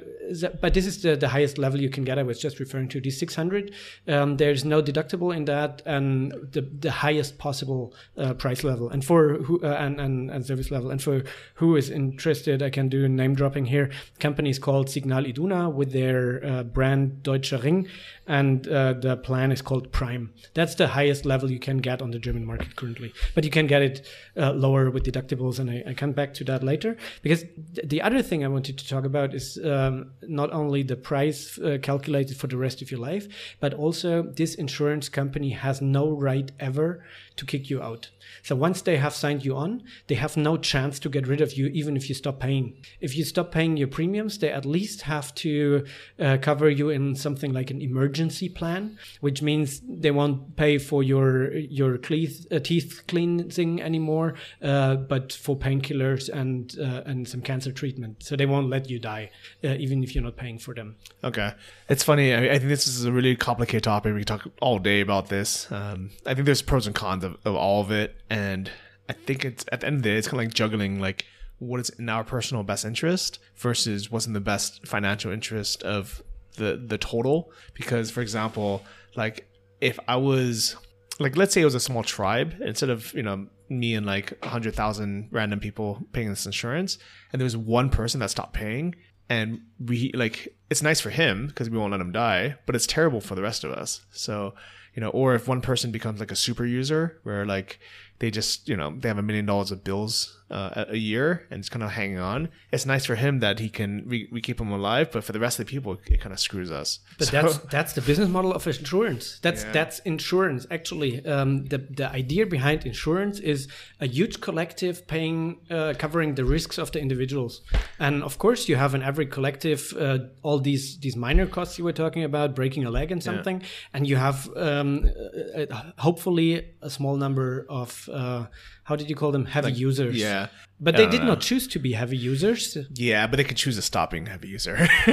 but 0.60 0.74
this 0.74 0.86
is 0.86 1.02
the, 1.02 1.16
the 1.16 1.28
highest 1.28 1.58
level 1.58 1.80
you 1.80 1.90
can 1.90 2.04
get. 2.04 2.18
I 2.18 2.22
was 2.22 2.40
just 2.40 2.60
referring 2.60 2.88
to 2.88 3.00
the 3.00 3.10
600. 3.10 3.72
Um, 4.08 4.36
there's 4.36 4.64
no 4.64 4.82
deductible 4.82 5.34
in 5.34 5.44
that, 5.46 5.82
and 5.86 6.32
the 6.52 6.62
the 6.62 6.90
highest 6.90 7.38
possible 7.38 7.94
uh, 8.16 8.34
price 8.34 8.64
level, 8.64 8.88
and 8.88 9.04
for 9.04 9.34
who 9.42 9.60
uh, 9.62 9.76
and, 9.78 10.00
and 10.00 10.30
and 10.30 10.46
service 10.46 10.70
level, 10.70 10.90
and 10.90 11.02
for 11.02 11.22
who 11.54 11.76
is 11.76 11.90
interested, 11.90 12.62
I 12.62 12.70
can 12.70 12.88
do 12.88 13.08
name 13.08 13.34
dropping 13.34 13.66
here. 13.66 13.90
Companies 14.20 14.58
called 14.58 14.88
Signal 14.88 15.26
Iduna 15.26 15.70
with 15.70 15.92
their 15.92 16.44
uh, 16.44 16.62
brand 16.62 17.22
Deutscher 17.22 17.58
Ring, 17.58 17.88
and 18.26 18.66
uh, 18.68 18.94
the 18.94 19.16
plan 19.16 19.52
is 19.52 19.62
called 19.62 19.92
Prime. 19.92 20.32
That's 20.54 20.74
the 20.74 20.88
highest 20.88 21.24
level 21.24 21.50
you 21.50 21.58
can 21.58 21.78
get 21.78 22.02
on 22.02 22.10
the 22.10 22.18
German 22.18 22.44
market 22.46 22.76
currently, 22.76 23.12
but 23.34 23.44
you 23.44 23.50
can 23.50 23.66
get 23.66 23.82
it 23.82 24.06
uh, 24.36 24.52
lower 24.52 24.90
with 24.90 25.04
deductibles, 25.04 25.58
and 25.58 25.70
I, 25.70 25.82
I 25.88 25.94
come 25.94 26.12
back 26.12 26.34
to 26.34 26.44
that 26.44 26.62
later 26.62 26.96
because 27.22 27.42
th- 27.42 27.88
the 27.88 28.02
other 28.02 28.22
thing 28.22 28.44
I 28.44 28.48
wanted 28.48 28.78
to 28.78 28.88
talk 28.88 29.04
about 29.04 29.34
is 29.34 29.58
um, 29.64 30.12
not 30.28 30.52
only 30.52 30.82
the 30.82 30.96
price 30.96 31.58
uh, 31.58 31.78
calculated 31.82 32.36
for 32.36 32.46
the 32.46 32.56
rest 32.56 32.82
of 32.82 32.90
your 32.90 33.00
life, 33.00 33.26
but 33.60 33.74
also 33.74 34.22
this 34.22 34.54
insurance 34.54 35.08
company 35.08 35.50
has 35.50 35.80
no 35.80 36.10
right 36.10 36.50
ever 36.58 37.04
to 37.36 37.46
kick 37.46 37.70
you 37.70 37.82
out. 37.82 38.10
So 38.42 38.54
once 38.56 38.82
they 38.82 38.96
have 38.96 39.14
signed 39.14 39.44
you 39.44 39.56
on, 39.56 39.82
they 40.06 40.14
have 40.16 40.36
no 40.36 40.56
chance 40.56 40.98
to 41.00 41.08
get 41.08 41.26
rid 41.26 41.40
of 41.40 41.54
you, 41.54 41.66
even 41.68 41.96
if 41.96 42.08
you 42.08 42.14
stop 42.14 42.40
paying. 42.40 42.76
If 43.00 43.16
you 43.16 43.24
stop 43.24 43.52
paying 43.52 43.76
your 43.76 43.88
premiums, 43.88 44.38
they 44.38 44.50
at 44.50 44.64
least 44.64 45.02
have 45.02 45.34
to 45.36 45.84
uh, 46.18 46.38
cover 46.40 46.68
you 46.68 46.90
in 46.90 47.14
something 47.14 47.52
like 47.52 47.70
an 47.70 47.80
emergency 47.80 48.48
plan, 48.48 48.98
which 49.20 49.42
means 49.42 49.80
they 49.88 50.10
won't 50.10 50.56
pay 50.56 50.78
for 50.78 51.02
your 51.02 51.54
your 51.54 51.98
teeth, 51.98 52.46
uh, 52.50 52.58
teeth 52.58 53.02
cleansing 53.08 53.80
anymore, 53.82 54.34
uh, 54.62 54.96
but 54.96 55.32
for 55.32 55.56
painkillers 55.56 56.28
and 56.28 56.76
uh, 56.78 57.02
and 57.06 57.28
some 57.28 57.40
cancer 57.40 57.72
treatment. 57.72 58.22
So 58.22 58.36
they 58.36 58.46
won't 58.46 58.68
let 58.68 58.90
you 58.90 58.98
die, 58.98 59.30
uh, 59.62 59.68
even 59.68 60.02
if 60.02 60.14
you're 60.14 60.24
not 60.24 60.36
paying 60.36 60.58
for 60.58 60.74
them. 60.74 60.96
Okay, 61.22 61.52
it's 61.88 62.02
funny. 62.02 62.32
I, 62.34 62.54
I, 62.54 62.58
think 62.58 62.68
this 62.68 62.86
is 62.86 63.04
a 63.04 63.12
really 63.12 63.36
complicated 63.36 63.84
topic. 63.84 64.14
We 64.14 64.24
can 64.24 64.38
talk 64.38 64.48
all 64.60 64.78
day 64.78 65.00
about 65.00 65.28
this. 65.28 65.70
Um, 65.70 66.10
I 66.26 66.34
think 66.34 66.46
there's 66.46 66.62
pros 66.62 66.86
and 66.86 66.94
cons 66.94 67.24
of, 67.24 67.36
of 67.44 67.54
all 67.54 67.80
of 67.80 67.90
it 67.90 68.16
and 68.30 68.70
I 69.08 69.12
think 69.12 69.44
it's 69.44 69.64
at 69.70 69.80
the 69.80 69.86
end 69.86 69.96
of 69.96 70.02
the 70.02 70.10
day, 70.10 70.16
it's 70.16 70.28
kind 70.28 70.40
of 70.40 70.46
like 70.46 70.54
juggling 70.54 71.00
like 71.00 71.26
what 71.58 71.80
is 71.80 71.90
in 71.90 72.08
our 72.08 72.24
personal 72.24 72.62
best 72.62 72.84
interest 72.84 73.38
versus 73.56 74.10
what's 74.10 74.26
in 74.26 74.32
the 74.32 74.40
best 74.40 74.86
financial 74.86 75.32
interest 75.32 75.82
of 75.82 76.22
the 76.56 76.82
the 76.86 76.98
total. 76.98 77.52
Because, 77.74 78.10
for 78.10 78.20
example, 78.20 78.82
like 79.16 79.48
if 79.80 79.98
I 80.08 80.16
was 80.16 80.76
like, 81.18 81.36
let's 81.36 81.54
say 81.54 81.60
it 81.60 81.66
was 81.66 81.74
a 81.74 81.80
small 81.80 82.02
tribe, 82.02 82.56
instead 82.60 82.90
of 82.90 83.12
you 83.14 83.22
know 83.22 83.46
me 83.68 83.94
and 83.94 84.06
like 84.06 84.32
a 84.42 84.48
hundred 84.48 84.74
thousand 84.74 85.28
random 85.30 85.60
people 85.60 86.06
paying 86.12 86.30
this 86.30 86.46
insurance, 86.46 86.98
and 87.32 87.40
there 87.40 87.44
was 87.44 87.56
one 87.56 87.90
person 87.90 88.20
that 88.20 88.30
stopped 88.30 88.54
paying, 88.54 88.94
and 89.28 89.60
we 89.78 90.10
like 90.14 90.56
it's 90.70 90.82
nice 90.82 91.00
for 91.00 91.10
him 91.10 91.46
because 91.48 91.70
we 91.70 91.78
won't 91.78 91.92
let 91.92 92.00
him 92.00 92.12
die, 92.12 92.56
but 92.66 92.74
it's 92.74 92.86
terrible 92.86 93.20
for 93.20 93.34
the 93.34 93.42
rest 93.42 93.64
of 93.64 93.72
us. 93.72 94.00
So 94.10 94.54
you 94.94 95.00
know, 95.00 95.10
or 95.10 95.34
if 95.34 95.48
one 95.48 95.60
person 95.60 95.90
becomes 95.90 96.20
like 96.20 96.30
a 96.30 96.36
super 96.36 96.64
user 96.64 97.18
where 97.24 97.44
like 97.44 97.80
they 98.18 98.30
just 98.30 98.68
you 98.68 98.76
know 98.76 98.94
they 98.96 99.08
have 99.08 99.18
a 99.18 99.22
million 99.22 99.46
dollars 99.46 99.70
of 99.70 99.84
bills 99.84 100.38
uh, 100.50 100.84
a 100.88 100.96
year 100.96 101.46
and 101.50 101.58
it's 101.60 101.68
kind 101.68 101.82
of 101.82 101.90
hanging 101.90 102.18
on. 102.18 102.48
It's 102.70 102.86
nice 102.86 103.04
for 103.06 103.16
him 103.16 103.40
that 103.40 103.58
he 103.58 103.68
can 103.68 104.04
we, 104.08 104.28
we 104.30 104.40
keep 104.40 104.60
him 104.60 104.70
alive, 104.70 105.10
but 105.10 105.24
for 105.24 105.32
the 105.32 105.40
rest 105.40 105.58
of 105.58 105.66
the 105.66 105.70
people, 105.70 105.98
it 106.06 106.20
kind 106.20 106.32
of 106.32 106.38
screws 106.38 106.70
us. 106.70 107.00
But 107.18 107.28
so, 107.28 107.42
that's 107.42 107.58
that's 107.58 107.92
the 107.94 108.02
business 108.02 108.28
model 108.28 108.52
of 108.52 108.66
insurance. 108.66 109.40
That's 109.42 109.64
yeah. 109.64 109.72
that's 109.72 109.98
insurance. 110.00 110.66
Actually, 110.70 111.24
um, 111.26 111.64
the 111.66 111.78
the 111.78 112.10
idea 112.10 112.46
behind 112.46 112.86
insurance 112.86 113.40
is 113.40 113.68
a 114.00 114.06
huge 114.06 114.40
collective 114.40 115.06
paying 115.06 115.58
uh, 115.70 115.94
covering 115.98 116.34
the 116.34 116.44
risks 116.44 116.78
of 116.78 116.92
the 116.92 117.00
individuals, 117.00 117.62
and 117.98 118.22
of 118.22 118.38
course 118.38 118.68
you 118.68 118.76
have 118.76 118.94
in 118.94 119.02
every 119.02 119.26
collective 119.26 119.92
uh, 119.98 120.18
all 120.42 120.58
these 120.58 120.98
these 120.98 121.16
minor 121.16 121.46
costs 121.46 121.78
you 121.78 121.84
were 121.84 121.92
talking 121.92 122.22
about, 122.22 122.54
breaking 122.54 122.84
a 122.84 122.90
leg 122.90 123.10
and 123.10 123.22
something, 123.22 123.60
yeah. 123.60 123.66
and 123.94 124.06
you 124.06 124.16
have 124.16 124.48
um, 124.56 125.10
uh, 125.56 125.60
uh, 125.62 125.82
hopefully 125.98 126.64
a 126.82 126.90
small 126.90 127.16
number 127.16 127.66
of 127.68 128.03
uh, 128.08 128.46
how 128.84 128.96
did 128.96 129.08
you 129.08 129.16
call 129.16 129.32
them 129.32 129.46
heavy 129.46 129.68
like, 129.68 129.78
users? 129.78 130.16
Yeah. 130.16 130.48
But 130.80 130.96
they 130.96 131.06
did 131.06 131.20
know. 131.20 131.28
not 131.28 131.40
choose 131.40 131.68
to 131.68 131.78
be 131.78 131.92
heavy 131.92 132.16
users. 132.16 132.76
Yeah, 132.92 133.26
but 133.26 133.36
they 133.36 133.44
could 133.44 133.56
choose 133.56 133.76
to 133.76 133.82
stop 133.82 134.10
being 134.10 134.26
heavy 134.26 134.48
user. 134.48 134.88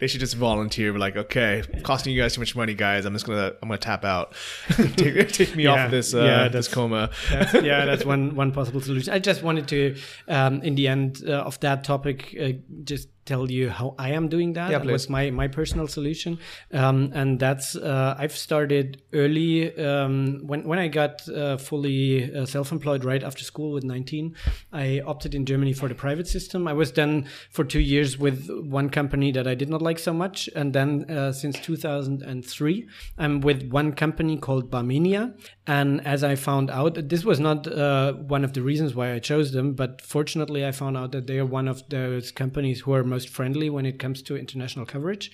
they 0.00 0.06
should 0.06 0.20
just 0.20 0.34
volunteer. 0.34 0.96
Like, 0.98 1.16
okay, 1.16 1.62
costing 1.82 2.12
you 2.12 2.20
guys 2.20 2.34
too 2.34 2.40
much 2.40 2.56
money, 2.56 2.74
guys. 2.74 3.04
I'm 3.04 3.12
just 3.12 3.26
gonna, 3.26 3.52
I'm 3.62 3.68
gonna 3.68 3.78
tap 3.78 4.04
out. 4.04 4.34
take, 4.96 5.28
take, 5.32 5.54
me 5.54 5.64
yeah, 5.64 5.70
off 5.70 5.78
of 5.86 5.90
this, 5.90 6.14
uh, 6.14 6.24
yeah, 6.24 6.48
this 6.48 6.66
coma. 6.66 7.10
that's, 7.30 7.54
yeah, 7.54 7.84
that's 7.84 8.04
one 8.04 8.34
one 8.34 8.52
possible 8.52 8.80
solution. 8.80 9.12
I 9.12 9.18
just 9.18 9.42
wanted 9.42 9.68
to, 9.68 9.96
um, 10.28 10.62
in 10.62 10.74
the 10.74 10.88
end 10.88 11.22
uh, 11.26 11.42
of 11.42 11.60
that 11.60 11.84
topic, 11.84 12.34
uh, 12.40 12.52
just 12.82 13.08
tell 13.30 13.50
you 13.50 13.70
how 13.70 13.94
I 13.98 14.10
am 14.18 14.28
doing 14.28 14.54
that. 14.54 14.70
Yeah, 14.70 14.78
that 14.78 14.92
was 14.96 15.08
my 15.16 15.30
my 15.30 15.48
personal 15.48 15.86
solution, 15.86 16.38
um, 16.72 16.98
and 17.14 17.38
that's 17.38 17.76
uh, 17.76 18.14
I've 18.22 18.36
started 18.46 19.02
early 19.12 19.52
um, 19.88 20.14
when 20.50 20.60
when 20.70 20.78
I 20.78 20.88
got 20.88 21.14
uh, 21.28 21.56
fully 21.56 22.00
uh, 22.34 22.46
self-employed 22.46 23.04
right 23.04 23.22
after 23.22 23.44
school 23.44 23.70
with 23.76 23.84
19. 23.84 24.34
I 24.72 25.00
opted 25.06 25.34
in 25.34 25.46
Germany 25.46 25.74
for 25.80 25.88
the 25.88 25.94
private 25.94 26.28
system. 26.36 26.66
I 26.66 26.74
was 26.82 26.92
then 26.92 27.12
for 27.50 27.64
two 27.64 27.84
years 27.94 28.18
with 28.18 28.38
one 28.78 28.88
company 28.90 29.32
that 29.32 29.46
I 29.46 29.54
did 29.54 29.68
not 29.68 29.82
like 29.82 29.98
so 29.98 30.12
much, 30.12 30.48
and 30.56 30.72
then 30.72 30.90
uh, 31.10 31.32
since 31.32 31.58
2003, 31.60 32.88
I'm 33.18 33.40
with 33.40 33.70
one 33.70 33.92
company 33.92 34.36
called 34.38 34.70
Barmenia. 34.70 35.22
And 35.66 36.04
as 36.04 36.24
I 36.24 36.34
found 36.34 36.68
out, 36.70 37.08
this 37.08 37.24
was 37.24 37.38
not 37.38 37.66
uh, 37.66 38.14
one 38.14 38.44
of 38.44 38.52
the 38.54 38.62
reasons 38.62 38.94
why 38.94 39.12
I 39.12 39.20
chose 39.20 39.52
them, 39.52 39.74
but 39.74 40.02
fortunately, 40.02 40.66
I 40.66 40.72
found 40.72 40.96
out 40.96 41.12
that 41.12 41.26
they 41.28 41.38
are 41.38 41.46
one 41.46 41.68
of 41.68 41.88
those 41.88 42.32
companies 42.32 42.80
who 42.80 42.92
are 42.92 43.04
most 43.04 43.19
friendly 43.24 43.70
when 43.70 43.86
it 43.86 43.98
comes 43.98 44.22
to 44.22 44.36
international 44.36 44.86
coverage. 44.86 45.30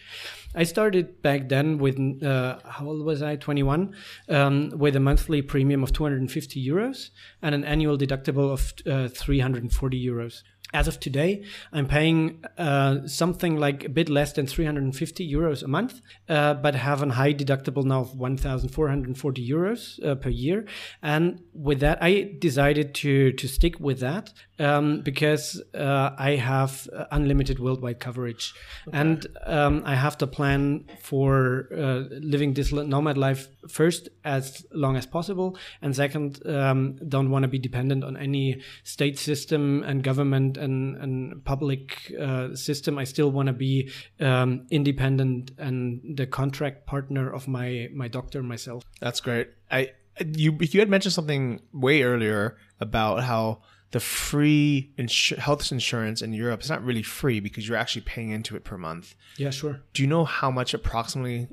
I 0.54 0.64
started 0.64 1.22
back 1.22 1.48
then 1.48 1.78
with 1.78 2.22
uh, 2.22 2.58
how 2.64 2.86
old 2.86 3.04
was 3.04 3.22
I? 3.22 3.36
21, 3.36 3.94
um, 4.28 4.70
with 4.70 4.96
a 4.96 5.00
monthly 5.00 5.42
premium 5.42 5.82
of 5.82 5.92
250 5.92 6.66
euros 6.66 7.10
and 7.42 7.54
an 7.54 7.64
annual 7.64 7.98
deductible 7.98 8.52
of 8.52 8.72
uh, 8.86 9.08
340 9.08 10.06
euros. 10.06 10.42
as 10.74 10.88
of 10.88 10.98
today, 10.98 11.44
I'm 11.72 11.86
paying 11.86 12.44
uh, 12.58 13.06
something 13.06 13.56
like 13.56 13.84
a 13.84 13.88
bit 13.88 14.08
less 14.08 14.32
than 14.32 14.46
350 14.46 15.32
euros 15.32 15.62
a 15.62 15.68
month, 15.68 16.00
uh, 16.28 16.54
but 16.54 16.74
have 16.74 17.02
a 17.02 17.08
high 17.12 17.32
deductible 17.32 17.84
now 17.84 18.00
of 18.00 18.16
1,440 18.16 19.48
euros 19.48 20.04
uh, 20.04 20.16
per 20.16 20.28
year. 20.28 20.66
And 21.02 21.40
with 21.54 21.80
that, 21.80 21.98
I 22.02 22.36
decided 22.38 22.94
to 22.96 23.32
to 23.32 23.48
stick 23.48 23.78
with 23.80 24.00
that 24.00 24.32
um, 24.58 25.00
because 25.00 25.62
uh, 25.74 26.10
I 26.18 26.36
have 26.36 26.88
uh, 26.94 27.04
unlimited 27.10 27.58
worldwide 27.58 28.00
coverage, 28.00 28.54
okay. 28.88 28.98
and 28.98 29.26
um, 29.44 29.82
I 29.84 29.94
have 29.94 30.18
the 30.18 30.26
plan 30.26 30.86
for 31.00 31.68
uh, 31.76 32.04
living 32.20 32.54
this 32.54 32.72
nomad 32.72 33.18
life 33.18 33.48
first 33.68 34.08
as 34.24 34.64
long 34.72 34.96
as 34.96 35.06
possible, 35.06 35.58
and 35.82 35.94
second, 35.94 36.46
um, 36.46 36.96
don't 37.08 37.30
want 37.30 37.42
to 37.42 37.48
be 37.48 37.58
dependent 37.58 38.04
on 38.04 38.16
any 38.16 38.62
state 38.84 39.18
system 39.18 39.82
and 39.82 40.02
government 40.02 40.56
and, 40.56 40.96
and 40.96 41.44
public 41.44 42.12
uh, 42.20 42.54
system. 42.54 42.98
I 42.98 43.04
still 43.04 43.30
want 43.30 43.48
to 43.48 43.52
be 43.52 43.90
um, 44.20 44.66
independent 44.70 45.52
and 45.58 46.16
the 46.16 46.26
contract 46.26 46.86
partner 46.86 47.32
of 47.32 47.48
my 47.48 47.88
my 47.94 48.08
doctor 48.08 48.42
myself. 48.42 48.82
That's 49.00 49.20
great. 49.20 49.48
I 49.70 49.92
you 50.24 50.56
you 50.60 50.80
had 50.80 50.88
mentioned 50.88 51.12
something 51.12 51.60
way 51.72 52.02
earlier 52.02 52.56
about 52.80 53.22
how 53.22 53.62
the 53.96 54.00
free 54.00 54.90
insu- 54.98 55.38
health 55.38 55.72
insurance 55.72 56.20
in 56.20 56.34
Europe 56.34 56.60
is 56.60 56.68
not 56.68 56.84
really 56.84 57.02
free 57.02 57.40
because 57.40 57.66
you're 57.66 57.78
actually 57.78 58.02
paying 58.02 58.28
into 58.28 58.54
it 58.54 58.62
per 58.62 58.76
month. 58.76 59.14
Yeah, 59.38 59.48
sure. 59.48 59.80
Do 59.94 60.02
you 60.02 60.06
know 60.06 60.26
how 60.26 60.50
much 60.50 60.74
approximately 60.74 61.48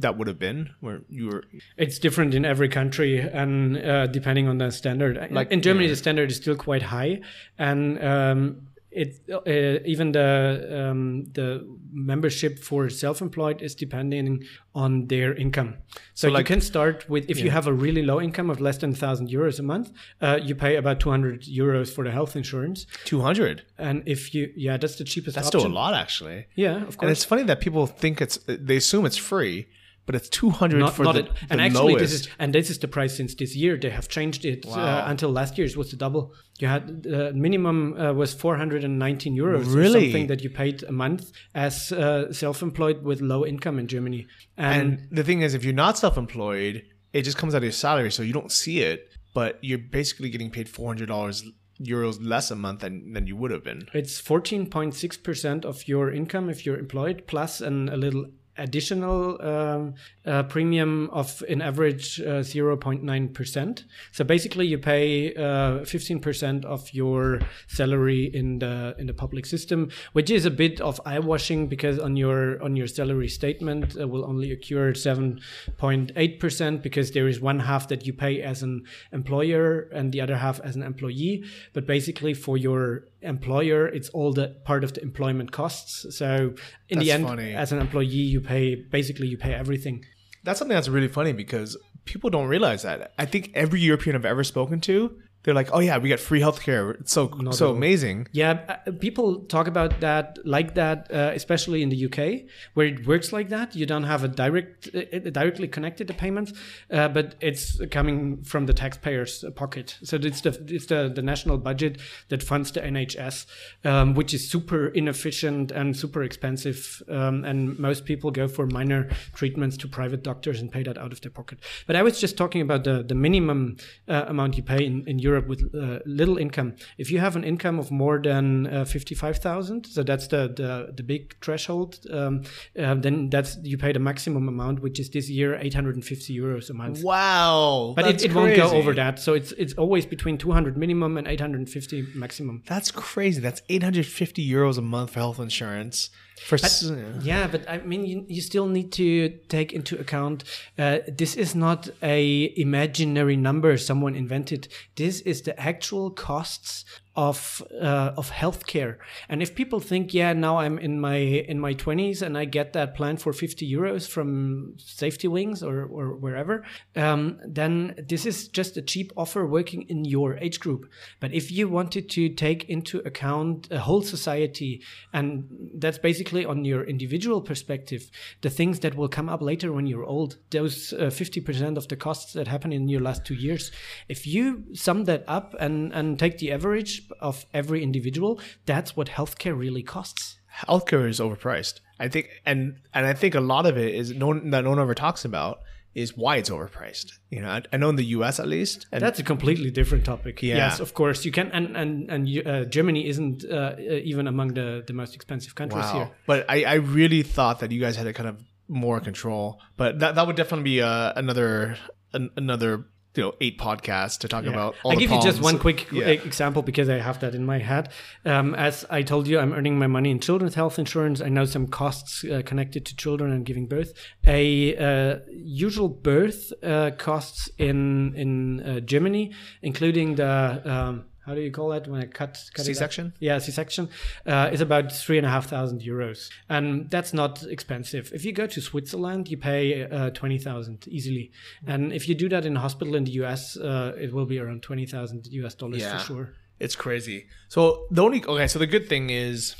that 0.00 0.18
would 0.18 0.26
have 0.26 0.40
been 0.40 0.70
where 0.80 1.02
you 1.08 1.28
were 1.28 1.44
it's 1.76 2.00
different 2.00 2.34
in 2.34 2.44
every 2.44 2.68
country 2.68 3.20
and 3.20 3.76
uh, 3.76 4.08
depending 4.08 4.48
on 4.48 4.56
the 4.56 4.70
standard 4.70 5.28
like 5.30 5.50
in 5.50 5.60
germany 5.60 5.84
yeah. 5.84 5.90
the 5.90 5.96
standard 5.96 6.30
is 6.30 6.38
still 6.38 6.56
quite 6.56 6.82
high 6.82 7.20
and 7.58 8.02
um, 8.02 8.66
it 8.90 9.20
uh, 9.30 9.82
even 9.84 10.12
the 10.12 10.88
um, 10.90 11.24
the 11.32 11.66
membership 11.92 12.58
for 12.58 12.88
self-employed 12.88 13.60
is 13.62 13.74
depending 13.74 14.44
on 14.74 15.06
their 15.06 15.34
income. 15.34 15.76
So, 16.14 16.28
so 16.28 16.32
like, 16.32 16.48
you 16.48 16.54
can 16.54 16.60
start 16.60 17.08
with 17.08 17.28
if 17.28 17.38
yeah. 17.38 17.44
you 17.44 17.50
have 17.50 17.66
a 17.66 17.72
really 17.72 18.02
low 18.02 18.20
income 18.20 18.50
of 18.50 18.60
less 18.60 18.78
than 18.78 18.94
thousand 18.94 19.28
euros 19.28 19.58
a 19.58 19.62
month, 19.62 19.92
uh, 20.20 20.38
you 20.42 20.54
pay 20.54 20.76
about 20.76 21.00
two 21.00 21.10
hundred 21.10 21.42
euros 21.42 21.92
for 21.92 22.04
the 22.04 22.10
health 22.10 22.36
insurance. 22.36 22.86
Two 23.04 23.20
hundred. 23.20 23.62
And 23.76 24.02
if 24.06 24.34
you 24.34 24.52
yeah, 24.56 24.76
that's 24.76 24.96
the 24.96 25.04
cheapest. 25.04 25.34
That's 25.34 25.48
option. 25.48 25.60
still 25.60 25.72
a 25.72 25.74
lot, 25.74 25.94
actually. 25.94 26.46
Yeah, 26.54 26.76
of 26.76 26.96
course. 26.96 26.96
And 27.00 27.10
it's 27.10 27.24
funny 27.24 27.42
that 27.44 27.60
people 27.60 27.86
think 27.86 28.20
it's 28.20 28.38
they 28.46 28.76
assume 28.76 29.04
it's 29.06 29.18
free 29.18 29.68
but 30.08 30.14
it's 30.14 30.30
200 30.30 30.78
not, 30.78 30.94
for 30.94 31.04
not 31.04 31.14
the, 31.16 31.22
the 31.24 31.30
and 31.50 31.60
actually 31.60 31.92
lowest. 31.92 31.98
this 31.98 32.12
is 32.20 32.28
and 32.38 32.54
this 32.54 32.70
is 32.70 32.78
the 32.78 32.88
price 32.88 33.14
since 33.14 33.34
this 33.34 33.54
year 33.54 33.76
they 33.76 33.90
have 33.90 34.08
changed 34.08 34.46
it 34.46 34.64
uh, 34.64 34.70
wow. 34.70 34.76
uh, 34.76 35.04
until 35.06 35.28
last 35.28 35.58
year 35.58 35.66
it 35.66 35.76
was 35.76 35.90
the 35.90 35.98
double 35.98 36.32
you 36.58 36.66
had 36.66 37.06
uh, 37.12 37.30
minimum 37.34 37.94
uh, 38.00 38.14
was 38.14 38.32
419 38.32 39.36
euros 39.36 39.66
really 39.74 40.04
something 40.04 40.26
that 40.28 40.42
you 40.42 40.48
paid 40.48 40.82
a 40.84 40.92
month 40.92 41.30
as 41.54 41.92
uh, 41.92 42.32
self-employed 42.32 43.02
with 43.02 43.20
low 43.20 43.44
income 43.44 43.78
in 43.78 43.86
germany 43.86 44.26
and, 44.56 44.94
and 44.94 45.08
the 45.10 45.22
thing 45.22 45.42
is 45.42 45.52
if 45.52 45.62
you're 45.62 45.74
not 45.74 45.98
self-employed 45.98 46.84
it 47.12 47.22
just 47.22 47.36
comes 47.36 47.54
out 47.54 47.58
of 47.58 47.64
your 47.64 47.72
salary 47.72 48.10
so 48.10 48.22
you 48.22 48.32
don't 48.32 48.50
see 48.50 48.80
it 48.80 49.10
but 49.34 49.58
you're 49.60 49.76
basically 49.76 50.30
getting 50.30 50.50
paid 50.50 50.68
$400 50.68 51.42
euros 51.80 52.18
less 52.20 52.50
a 52.50 52.56
month 52.56 52.80
than, 52.80 53.12
than 53.12 53.26
you 53.26 53.36
would 53.36 53.50
have 53.50 53.62
been. 53.62 53.86
It's 53.94 54.20
14.6% 54.20 55.64
of 55.64 55.86
your 55.86 56.10
income 56.10 56.50
if 56.50 56.66
you're 56.66 56.78
employed, 56.78 57.24
plus 57.26 57.60
an, 57.60 57.88
a 57.88 57.96
little 57.96 58.26
additional 58.58 59.40
um, 59.42 59.94
uh, 60.26 60.42
premium 60.44 61.08
of 61.12 61.42
an 61.48 61.62
average 61.62 62.20
uh, 62.20 62.42
0.9%. 62.42 63.84
So 64.12 64.24
basically 64.24 64.66
you 64.66 64.78
pay 64.78 65.34
uh, 65.34 65.80
15% 65.80 66.64
of 66.64 66.92
your 66.92 67.40
salary 67.66 68.30
in 68.34 68.58
the 68.58 68.94
in 68.98 69.06
the 69.06 69.14
public 69.14 69.46
system, 69.46 69.90
which 70.12 70.30
is 70.30 70.44
a 70.44 70.50
bit 70.50 70.80
of 70.80 71.00
eye 71.06 71.18
washing 71.18 71.68
because 71.68 71.98
on 71.98 72.16
your 72.16 72.62
on 72.62 72.76
your 72.76 72.86
salary 72.86 73.28
statement 73.28 73.96
uh, 73.98 74.06
will 74.06 74.24
only 74.24 74.52
occur 74.52 74.92
7.8% 74.92 76.82
because 76.82 77.10
there 77.12 77.28
is 77.28 77.40
one 77.40 77.60
half 77.60 77.88
that 77.88 78.06
you 78.06 78.12
pay 78.12 78.42
as 78.42 78.62
an 78.62 78.84
employer 79.12 79.88
and 79.92 80.12
the 80.12 80.20
other 80.20 80.36
half 80.36 80.60
as 80.60 80.76
an 80.76 80.82
employee. 80.82 81.44
But 81.72 81.86
basically 81.86 82.34
for 82.34 82.56
your 82.56 83.08
employer, 83.22 83.86
it's 83.86 84.08
all 84.10 84.32
the 84.32 84.56
part 84.64 84.84
of 84.84 84.94
the 84.94 85.02
employment 85.02 85.52
costs. 85.52 86.16
So 86.16 86.54
in 86.88 86.98
that's 86.98 87.04
the 87.06 87.12
end, 87.12 87.24
funny. 87.26 87.54
as 87.54 87.72
an 87.72 87.80
employee, 87.80 88.06
you 88.06 88.40
pay 88.40 88.74
basically 88.74 89.26
you 89.28 89.36
pay 89.36 89.54
everything. 89.54 90.04
That's 90.44 90.58
something 90.58 90.74
that's 90.74 90.88
really 90.88 91.08
funny 91.08 91.32
because 91.32 91.76
people 92.04 92.30
don't 92.30 92.46
realize 92.46 92.82
that. 92.82 93.12
I 93.18 93.26
think 93.26 93.50
every 93.54 93.80
European 93.80 94.16
I've 94.16 94.24
ever 94.24 94.44
spoken 94.44 94.80
to 94.82 95.18
they're 95.48 95.54
like, 95.54 95.70
oh 95.72 95.78
yeah, 95.78 95.96
we 95.96 96.10
get 96.10 96.20
free 96.20 96.40
healthcare. 96.40 97.00
It's 97.00 97.10
so 97.10 97.28
Not 97.28 97.54
so 97.54 97.70
amazing. 97.70 98.28
Yeah, 98.32 98.60
uh, 98.68 98.92
people 99.00 99.46
talk 99.46 99.66
about 99.66 100.00
that 100.00 100.38
like 100.44 100.74
that, 100.74 101.10
uh, 101.10 101.32
especially 101.34 101.82
in 101.82 101.88
the 101.88 102.04
UK, 102.04 102.46
where 102.74 102.86
it 102.86 103.06
works 103.06 103.32
like 103.32 103.48
that. 103.48 103.74
You 103.74 103.86
don't 103.86 104.02
have 104.02 104.24
a 104.24 104.28
direct, 104.28 104.90
uh, 104.94 105.30
directly 105.30 105.66
connected 105.66 106.06
to 106.08 106.12
payments, 106.12 106.52
uh, 106.90 107.08
but 107.08 107.36
it's 107.40 107.80
coming 107.90 108.42
from 108.42 108.66
the 108.66 108.74
taxpayer's 108.74 109.42
pocket. 109.56 109.96
So 110.02 110.16
it's 110.16 110.42
the 110.42 110.50
it's 110.66 110.84
the, 110.84 111.10
the 111.14 111.22
national 111.22 111.56
budget 111.56 111.98
that 112.28 112.42
funds 112.42 112.70
the 112.72 112.82
NHS, 112.82 113.46
um, 113.86 114.12
which 114.12 114.34
is 114.34 114.50
super 114.50 114.88
inefficient 114.88 115.70
and 115.70 115.96
super 115.96 116.22
expensive, 116.24 117.02
um, 117.08 117.46
and 117.46 117.78
most 117.78 118.04
people 118.04 118.30
go 118.30 118.48
for 118.48 118.66
minor 118.66 119.08
treatments 119.32 119.78
to 119.78 119.88
private 119.88 120.22
doctors 120.22 120.60
and 120.60 120.70
pay 120.70 120.82
that 120.82 120.98
out 120.98 121.10
of 121.10 121.22
their 121.22 121.30
pocket. 121.30 121.58
But 121.86 121.96
I 121.96 122.02
was 122.02 122.20
just 122.20 122.36
talking 122.36 122.60
about 122.60 122.84
the 122.84 123.02
the 123.02 123.14
minimum 123.14 123.78
uh, 124.06 124.26
amount 124.28 124.58
you 124.58 124.62
pay 124.62 124.84
in 124.84 125.08
in 125.08 125.18
Europe 125.18 125.37
Europe 125.38 125.48
with 125.48 125.74
uh, 125.74 126.00
little 126.06 126.38
income. 126.38 126.74
If 126.98 127.10
you 127.10 127.18
have 127.20 127.36
an 127.36 127.44
income 127.44 127.78
of 127.78 127.90
more 127.90 128.20
than 128.20 128.66
uh, 128.66 128.84
fifty-five 128.84 129.38
thousand, 129.38 129.86
so 129.86 130.02
that's 130.02 130.28
the 130.28 130.48
the, 130.48 130.92
the 130.94 131.02
big 131.02 131.36
threshold, 131.40 131.98
um, 132.10 132.42
uh, 132.78 132.94
then 132.94 133.30
that's 133.30 133.58
you 133.62 133.78
pay 133.78 133.92
the 133.92 133.98
maximum 133.98 134.48
amount, 134.48 134.80
which 134.80 134.98
is 135.00 135.10
this 135.10 135.28
year 135.28 135.56
eight 135.56 135.74
hundred 135.74 135.94
and 135.94 136.04
fifty 136.04 136.36
euros 136.36 136.70
a 136.70 136.74
month. 136.74 137.02
Wow, 137.02 137.92
but 137.96 138.06
it, 138.06 138.24
it 138.24 138.34
won't 138.34 138.56
go 138.56 138.70
over 138.70 138.94
that. 138.94 139.18
So 139.18 139.34
it's 139.34 139.52
it's 139.52 139.74
always 139.74 140.06
between 140.06 140.38
two 140.38 140.52
hundred 140.52 140.76
minimum 140.76 141.16
and 141.16 141.26
eight 141.26 141.40
hundred 141.40 141.58
and 141.58 141.68
fifty 141.68 142.06
maximum. 142.14 142.62
That's 142.66 142.90
crazy. 142.90 143.40
That's 143.40 143.62
eight 143.68 143.82
hundred 143.82 144.06
fifty 144.06 144.48
euros 144.48 144.78
a 144.78 144.82
month 144.82 145.10
for 145.10 145.20
health 145.20 145.38
insurance. 145.38 146.10
For 146.44 146.58
but, 146.58 146.82
yeah, 147.22 147.46
but 147.46 147.68
I 147.68 147.78
mean, 147.78 148.04
you, 148.04 148.24
you 148.28 148.40
still 148.40 148.66
need 148.66 148.92
to 148.92 149.28
take 149.48 149.72
into 149.72 149.98
account 149.98 150.44
uh, 150.78 150.98
this 151.06 151.34
is 151.36 151.54
not 151.54 151.88
a 152.02 152.52
imaginary 152.56 153.36
number 153.36 153.76
someone 153.76 154.14
invented. 154.14 154.68
This 154.96 155.20
is 155.20 155.42
the 155.42 155.58
actual 155.60 156.10
costs 156.10 156.84
of 157.18 157.64
uh, 157.82 158.12
of 158.16 158.30
healthcare. 158.30 158.98
And 159.28 159.42
if 159.42 159.56
people 159.56 159.80
think, 159.80 160.14
yeah, 160.14 160.32
now 160.32 160.58
I'm 160.58 160.78
in 160.78 161.00
my 161.00 161.16
in 161.16 161.58
my 161.58 161.74
20s 161.74 162.22
and 162.22 162.38
I 162.38 162.44
get 162.44 162.74
that 162.74 162.94
plan 162.94 163.16
for 163.16 163.32
50 163.32 163.68
euros 163.68 164.08
from 164.08 164.74
Safety 164.78 165.26
Wings 165.26 165.60
or 165.60 165.84
or 165.86 166.14
wherever, 166.14 166.64
um, 166.94 167.40
then 167.44 167.96
this 168.08 168.24
is 168.24 168.46
just 168.46 168.76
a 168.76 168.82
cheap 168.82 169.10
offer 169.16 169.44
working 169.44 169.82
in 169.88 170.04
your 170.04 170.38
age 170.38 170.60
group. 170.60 170.88
But 171.18 171.34
if 171.34 171.50
you 171.50 171.68
wanted 171.68 172.08
to 172.10 172.28
take 172.28 172.70
into 172.70 173.00
account 173.00 173.66
a 173.72 173.80
whole 173.80 174.02
society, 174.02 174.82
and 175.12 175.48
that's 175.74 175.98
basically 175.98 176.44
on 176.44 176.64
your 176.64 176.84
individual 176.84 177.42
perspective, 177.42 178.12
the 178.42 178.50
things 178.50 178.78
that 178.80 178.94
will 178.94 179.08
come 179.08 179.28
up 179.28 179.42
later 179.42 179.72
when 179.72 179.88
you're 179.88 180.04
old, 180.04 180.36
those 180.50 180.92
uh, 180.92 181.10
50% 181.10 181.76
of 181.76 181.88
the 181.88 181.96
costs 181.96 182.32
that 182.34 182.46
happen 182.46 182.72
in 182.72 182.88
your 182.88 183.00
last 183.00 183.24
two 183.24 183.34
years, 183.34 183.72
if 184.08 184.24
you 184.24 184.62
sum 184.72 185.04
that 185.06 185.24
up 185.26 185.56
and 185.58 185.92
and 185.92 186.16
take 186.18 186.38
the 186.38 186.52
average 186.52 187.07
of 187.20 187.46
every 187.52 187.82
individual, 187.82 188.40
that's 188.66 188.96
what 188.96 189.08
healthcare 189.08 189.56
really 189.58 189.82
costs. 189.82 190.38
Healthcare 190.66 191.08
is 191.08 191.20
overpriced. 191.20 191.80
I 192.00 192.08
think, 192.08 192.28
and 192.46 192.76
and 192.94 193.06
I 193.06 193.12
think 193.12 193.34
a 193.34 193.40
lot 193.40 193.66
of 193.66 193.76
it 193.76 193.94
is 193.94 194.12
no 194.12 194.32
that 194.34 194.64
no 194.64 194.70
one 194.70 194.78
ever 194.78 194.94
talks 194.94 195.24
about 195.24 195.60
is 195.94 196.16
why 196.16 196.36
it's 196.36 196.50
overpriced. 196.50 197.12
You 197.30 197.42
know, 197.42 197.48
I, 197.48 197.62
I 197.72 197.76
know 197.76 197.88
in 197.88 197.96
the 197.96 198.04
U.S. 198.04 198.38
at 198.38 198.46
least. 198.46 198.86
That's 198.90 199.18
a 199.18 199.22
completely 199.22 199.70
different 199.70 200.04
topic. 200.04 200.42
Yeah. 200.42 200.56
Yes, 200.56 200.80
of 200.80 200.94
course 200.94 201.24
you 201.24 201.32
can, 201.32 201.50
and 201.52 201.76
and 201.76 202.10
and 202.10 202.46
uh, 202.46 202.64
Germany 202.64 203.08
isn't 203.08 203.44
uh, 203.44 203.74
even 203.78 204.26
among 204.26 204.54
the 204.54 204.84
the 204.86 204.92
most 204.92 205.14
expensive 205.14 205.54
countries 205.54 205.84
wow. 205.84 205.94
here. 205.94 206.10
But 206.26 206.48
I 206.48 206.64
I 206.64 206.74
really 206.74 207.22
thought 207.22 207.60
that 207.60 207.72
you 207.72 207.80
guys 207.80 207.96
had 207.96 208.06
a 208.06 208.12
kind 208.12 208.28
of 208.28 208.42
more 208.68 209.00
control. 209.00 209.60
But 209.76 209.98
that 210.00 210.14
that 210.14 210.26
would 210.26 210.36
definitely 210.36 210.64
be 210.64 210.82
uh, 210.82 211.12
another 211.16 211.76
an, 212.12 212.30
another 212.36 212.86
you 213.18 213.24
know 213.24 213.34
eight 213.40 213.58
podcasts 213.58 214.18
to 214.18 214.28
talk 214.28 214.44
yeah. 214.44 214.52
about. 214.52 214.76
I 214.86 214.94
give 214.94 215.10
you 215.10 215.20
just 215.20 215.42
one 215.42 215.58
quick 215.58 215.90
yeah. 215.90 216.06
example 216.06 216.62
because 216.62 216.88
I 216.88 216.98
have 216.98 217.18
that 217.20 217.34
in 217.34 217.44
my 217.44 217.58
head. 217.58 217.90
Um, 218.24 218.54
as 218.54 218.86
I 218.88 219.02
told 219.02 219.26
you, 219.26 219.40
I'm 219.40 219.52
earning 219.52 219.78
my 219.78 219.88
money 219.88 220.10
in 220.10 220.20
children's 220.20 220.54
health 220.54 220.78
insurance. 220.78 221.20
I 221.20 221.28
know 221.28 221.44
some 221.44 221.66
costs 221.66 222.24
uh, 222.24 222.42
connected 222.46 222.86
to 222.86 222.96
children 222.96 223.32
and 223.32 223.44
giving 223.44 223.66
birth. 223.66 223.92
A 224.24 224.76
uh, 224.76 225.18
usual 225.30 225.88
birth 225.88 226.52
uh, 226.62 226.92
costs 226.96 227.50
in 227.58 228.14
in 228.14 228.60
uh, 228.60 228.80
Germany, 228.80 229.32
including 229.62 230.14
the 230.14 230.62
um, 230.64 231.06
how 231.28 231.34
do 231.34 231.42
you 231.42 231.50
call 231.50 231.72
it 231.72 231.86
when 231.86 232.00
I 232.00 232.06
cut, 232.06 232.42
cut 232.54 232.64
C-section? 232.64 233.12
Yeah, 233.20 233.36
C-section 233.36 233.90
uh, 234.24 234.48
is 234.50 234.62
about 234.62 234.90
three 234.90 235.18
and 235.18 235.26
a 235.26 235.30
half 235.30 235.46
thousand 235.46 235.82
euros, 235.82 236.30
and 236.48 236.90
that's 236.90 237.12
not 237.12 237.42
expensive. 237.42 238.10
If 238.14 238.24
you 238.24 238.32
go 238.32 238.46
to 238.46 238.60
Switzerland, 238.62 239.28
you 239.28 239.36
pay 239.36 239.82
uh, 239.82 240.08
twenty 240.10 240.38
thousand 240.38 240.88
easily, 240.88 241.30
and 241.66 241.92
if 241.92 242.08
you 242.08 242.14
do 242.14 242.30
that 242.30 242.46
in 242.46 242.56
a 242.56 242.60
hospital 242.60 242.94
in 242.94 243.04
the 243.04 243.12
US, 243.22 243.58
uh, 243.58 243.92
it 244.00 244.10
will 244.14 244.24
be 244.24 244.38
around 244.38 244.62
twenty 244.62 244.86
thousand 244.86 245.26
US 245.26 245.54
dollars 245.54 245.82
yeah. 245.82 245.98
for 245.98 246.04
sure. 246.04 246.30
It's 246.58 246.74
crazy. 246.74 247.26
So 247.48 247.86
the 247.90 248.02
only 248.02 248.24
okay. 248.24 248.46
So 248.46 248.58
the 248.58 248.66
good 248.66 248.88
thing 248.88 249.10
is, 249.10 249.54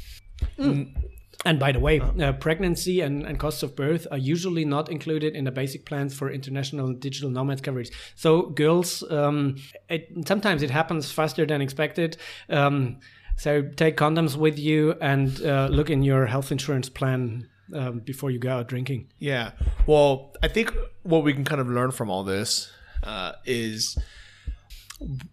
And 1.44 1.60
by 1.60 1.70
the 1.72 1.78
way, 1.78 2.00
uh, 2.00 2.32
pregnancy 2.32 3.00
and, 3.00 3.24
and 3.24 3.38
costs 3.38 3.62
of 3.62 3.76
birth 3.76 4.06
are 4.10 4.18
usually 4.18 4.64
not 4.64 4.90
included 4.90 5.36
in 5.36 5.44
the 5.44 5.52
basic 5.52 5.86
plans 5.86 6.12
for 6.12 6.30
international 6.30 6.92
digital 6.92 7.30
nomad 7.30 7.62
coverage. 7.62 7.90
So 8.16 8.42
girls, 8.50 9.04
um, 9.10 9.56
it, 9.88 10.08
sometimes 10.26 10.62
it 10.62 10.70
happens 10.70 11.12
faster 11.12 11.46
than 11.46 11.60
expected. 11.60 12.16
Um, 12.48 12.98
so 13.36 13.62
take 13.62 13.96
condoms 13.96 14.36
with 14.36 14.58
you 14.58 14.96
and 15.00 15.40
uh, 15.44 15.68
look 15.70 15.90
in 15.90 16.02
your 16.02 16.26
health 16.26 16.50
insurance 16.50 16.88
plan 16.88 17.48
um, 17.72 18.00
before 18.00 18.30
you 18.32 18.38
go 18.40 18.50
out 18.50 18.68
drinking. 18.68 19.08
yeah. 19.18 19.52
Well, 19.86 20.34
I 20.42 20.48
think 20.48 20.74
what 21.02 21.22
we 21.22 21.32
can 21.32 21.44
kind 21.44 21.60
of 21.60 21.68
learn 21.68 21.92
from 21.92 22.10
all 22.10 22.24
this 22.24 22.70
uh, 23.02 23.32
is 23.44 23.96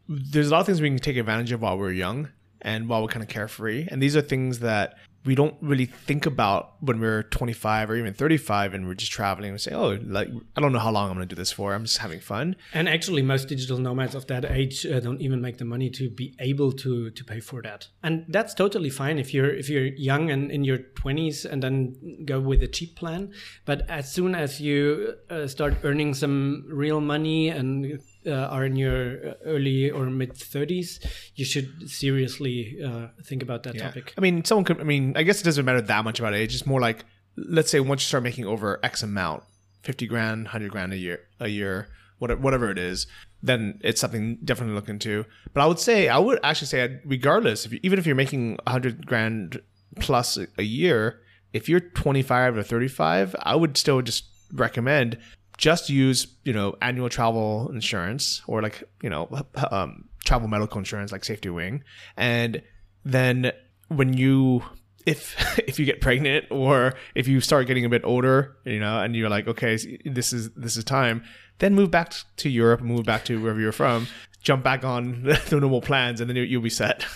there's 0.08 0.48
a 0.48 0.52
lot 0.52 0.60
of 0.60 0.66
things 0.66 0.82
we 0.82 0.90
can 0.90 1.00
take 1.00 1.18
advantage 1.18 1.52
of 1.52 1.62
while 1.62 1.78
we're 1.78 1.92
young 1.92 2.30
and 2.62 2.88
while 2.88 3.02
we're 3.02 3.08
kind 3.08 3.24
of 3.24 3.30
carefree. 3.30 3.88
And 3.90 4.02
these 4.02 4.16
are 4.16 4.22
things 4.22 4.60
that 4.60 4.96
we 5.26 5.36
don't 5.36 5.56
really 5.62 5.86
think 5.86 6.26
about 6.26 6.76
when 6.82 7.00
we're 7.00 7.24
25 7.24 7.90
or 7.90 7.96
even 7.96 8.14
35 8.14 8.74
and 8.74 8.88
we're 8.88 8.94
just 8.94 9.12
traveling 9.12 9.52
and 9.52 9.60
say, 9.62 9.74
oh, 9.74 9.98
like, 10.06 10.30
I 10.56 10.62
don't 10.62 10.72
know 10.72 10.80
how 10.80 10.92
long 10.92 11.10
I'm 11.10 11.16
going 11.16 11.28
to 11.28 11.36
do 11.36 11.40
this 11.40 11.52
for. 11.52 11.74
I'm 11.74 11.86
just 11.86 11.98
having 11.98 12.20
fun. 12.20 12.56
And 12.74 12.88
actually, 12.88 13.22
most 13.22 13.48
digital 13.48 13.78
nomads 13.78 14.16
of 14.16 14.28
that 14.28 14.46
age 14.46 14.86
uh, 14.86 15.00
don't 15.00 15.22
even 15.22 15.42
make 15.42 15.58
the 15.58 15.66
money 15.66 15.90
to 15.92 16.10
be 16.10 16.36
able 16.40 16.72
to 16.74 17.10
to 17.10 17.24
pay 17.24 17.40
for 17.40 17.62
that. 17.64 17.88
And 18.04 18.26
that's 18.30 18.54
totally 18.54 18.90
fine 18.90 19.18
if 19.18 19.34
you're 19.34 19.54
if 19.54 19.70
you're 19.70 19.86
young 19.86 20.30
and 20.30 20.52
in 20.52 20.64
your 20.64 20.78
20s 20.78 21.46
and 21.46 21.62
then 21.64 22.26
go 22.26 22.40
with 22.40 22.62
a 22.62 22.68
cheap 22.68 22.96
plan. 22.96 23.32
But 23.66 23.90
as 23.90 24.12
soon 24.12 24.36
as 24.36 24.62
you 24.62 25.16
uh, 25.30 25.48
start 25.48 25.76
earning 25.84 26.14
some 26.14 26.66
real 26.68 27.02
money 27.02 27.50
and 27.50 28.00
uh, 28.28 28.48
are 28.48 28.66
in 28.66 28.76
your 28.76 29.36
early 29.46 29.90
or 29.90 30.06
mid 30.06 30.34
30s, 30.34 31.06
you 31.36 31.46
should 31.46 31.90
seriously 31.90 32.78
uh, 32.84 33.08
think 33.24 33.44
about 33.44 33.64
that 33.64 33.78
topic. 33.78 34.14
I 34.18 34.22
mean, 34.22 34.44
someone 34.44 34.66
could. 34.66 34.80
I 34.80 34.84
mean, 34.84 35.16
I 35.16 35.24
guess 35.24 35.42
it 35.42 35.44
doesn't 35.44 35.66
matter 35.66 35.82
that 35.82 36.04
much 36.04 36.20
about 36.20 36.34
age. 36.34 36.54
It's 36.54 36.66
more 36.66 36.82
like, 36.82 37.06
let's 37.36 37.70
say, 37.70 37.80
once 37.80 38.04
you 38.04 38.08
start 38.08 38.24
making 38.24 38.46
over 38.46 38.80
X 38.84 39.04
amount, 39.04 39.44
fifty 39.84 40.08
grand, 40.08 40.50
hundred 40.50 40.72
grand 40.72 40.94
a 40.94 40.98
year, 40.98 41.20
a 41.40 41.48
year, 41.48 41.90
whatever, 42.20 42.42
whatever 42.42 42.72
it 42.72 42.78
is, 42.78 43.08
then 43.42 43.80
it's 43.84 44.02
something 44.02 44.38
definitely 44.44 44.72
to 44.72 44.76
look 44.76 44.90
into. 44.90 45.26
But 45.54 45.62
I 45.62 45.68
would 45.68 45.80
say, 45.80 46.10
I 46.10 46.18
would 46.18 46.40
actually 46.44 46.68
say, 46.68 47.00
regardless, 47.06 47.66
if 47.66 47.74
you, 47.74 47.80
even 47.84 48.00
if 48.00 48.06
you're 48.06 48.16
making 48.16 48.58
hundred 48.68 49.06
grand 49.06 49.62
plus 50.00 50.38
a, 50.58 50.64
year, 50.64 51.22
if 51.54 51.70
you're 51.70 51.80
twenty 51.80 52.22
five 52.22 52.58
or 52.58 52.64
thirty 52.64 52.88
five, 52.88 53.36
I 53.42 53.56
would 53.56 53.78
still 53.78 54.02
just 54.02 54.26
recommend 54.54 55.18
just 55.58 55.90
use 55.90 56.28
you 56.44 56.54
know 56.54 56.76
annual 56.82 57.10
travel 57.10 57.70
insurance 57.72 58.42
or 58.48 58.62
like 58.62 58.84
you 59.02 59.10
know 59.10 59.30
um, 59.72 60.06
travel 60.26 60.48
medical 60.48 60.78
insurance 60.80 61.12
like 61.12 61.24
safety 61.24 61.50
wing. 61.50 61.84
And 62.18 62.62
then 63.04 63.52
when 63.90 64.14
you 64.14 64.64
if 65.06 65.36
if 65.68 65.78
you 65.80 65.86
get 65.86 66.02
pregnant 66.02 66.46
or 66.50 66.94
if 67.14 67.28
you 67.28 67.40
start 67.40 67.68
getting 67.68 67.86
a 67.86 67.90
bit 67.90 68.02
older 68.04 68.58
you 68.66 68.80
know 68.80 69.00
and 69.02 69.16
you're 69.16 69.30
like 69.30 69.48
okay 69.48 69.78
this 70.06 70.34
is 70.34 70.50
this 70.56 70.76
is 70.76 70.84
time 70.84 71.24
then 71.60 71.76
move 71.76 71.92
back 71.92 72.12
to 72.38 72.50
europe 72.50 72.82
move 72.82 73.06
back 73.06 73.24
to 73.24 73.40
wherever 73.40 73.60
you're 73.60 73.72
from 73.72 74.08
jump 74.42 74.64
back 74.64 74.84
on 74.84 75.22
the 75.50 75.60
normal 75.60 75.80
plans 75.82 76.20
and 76.20 76.28
then 76.30 76.36
you- 76.38 76.44
you'll 76.44 76.62
be 76.62 76.70
set. 76.70 77.06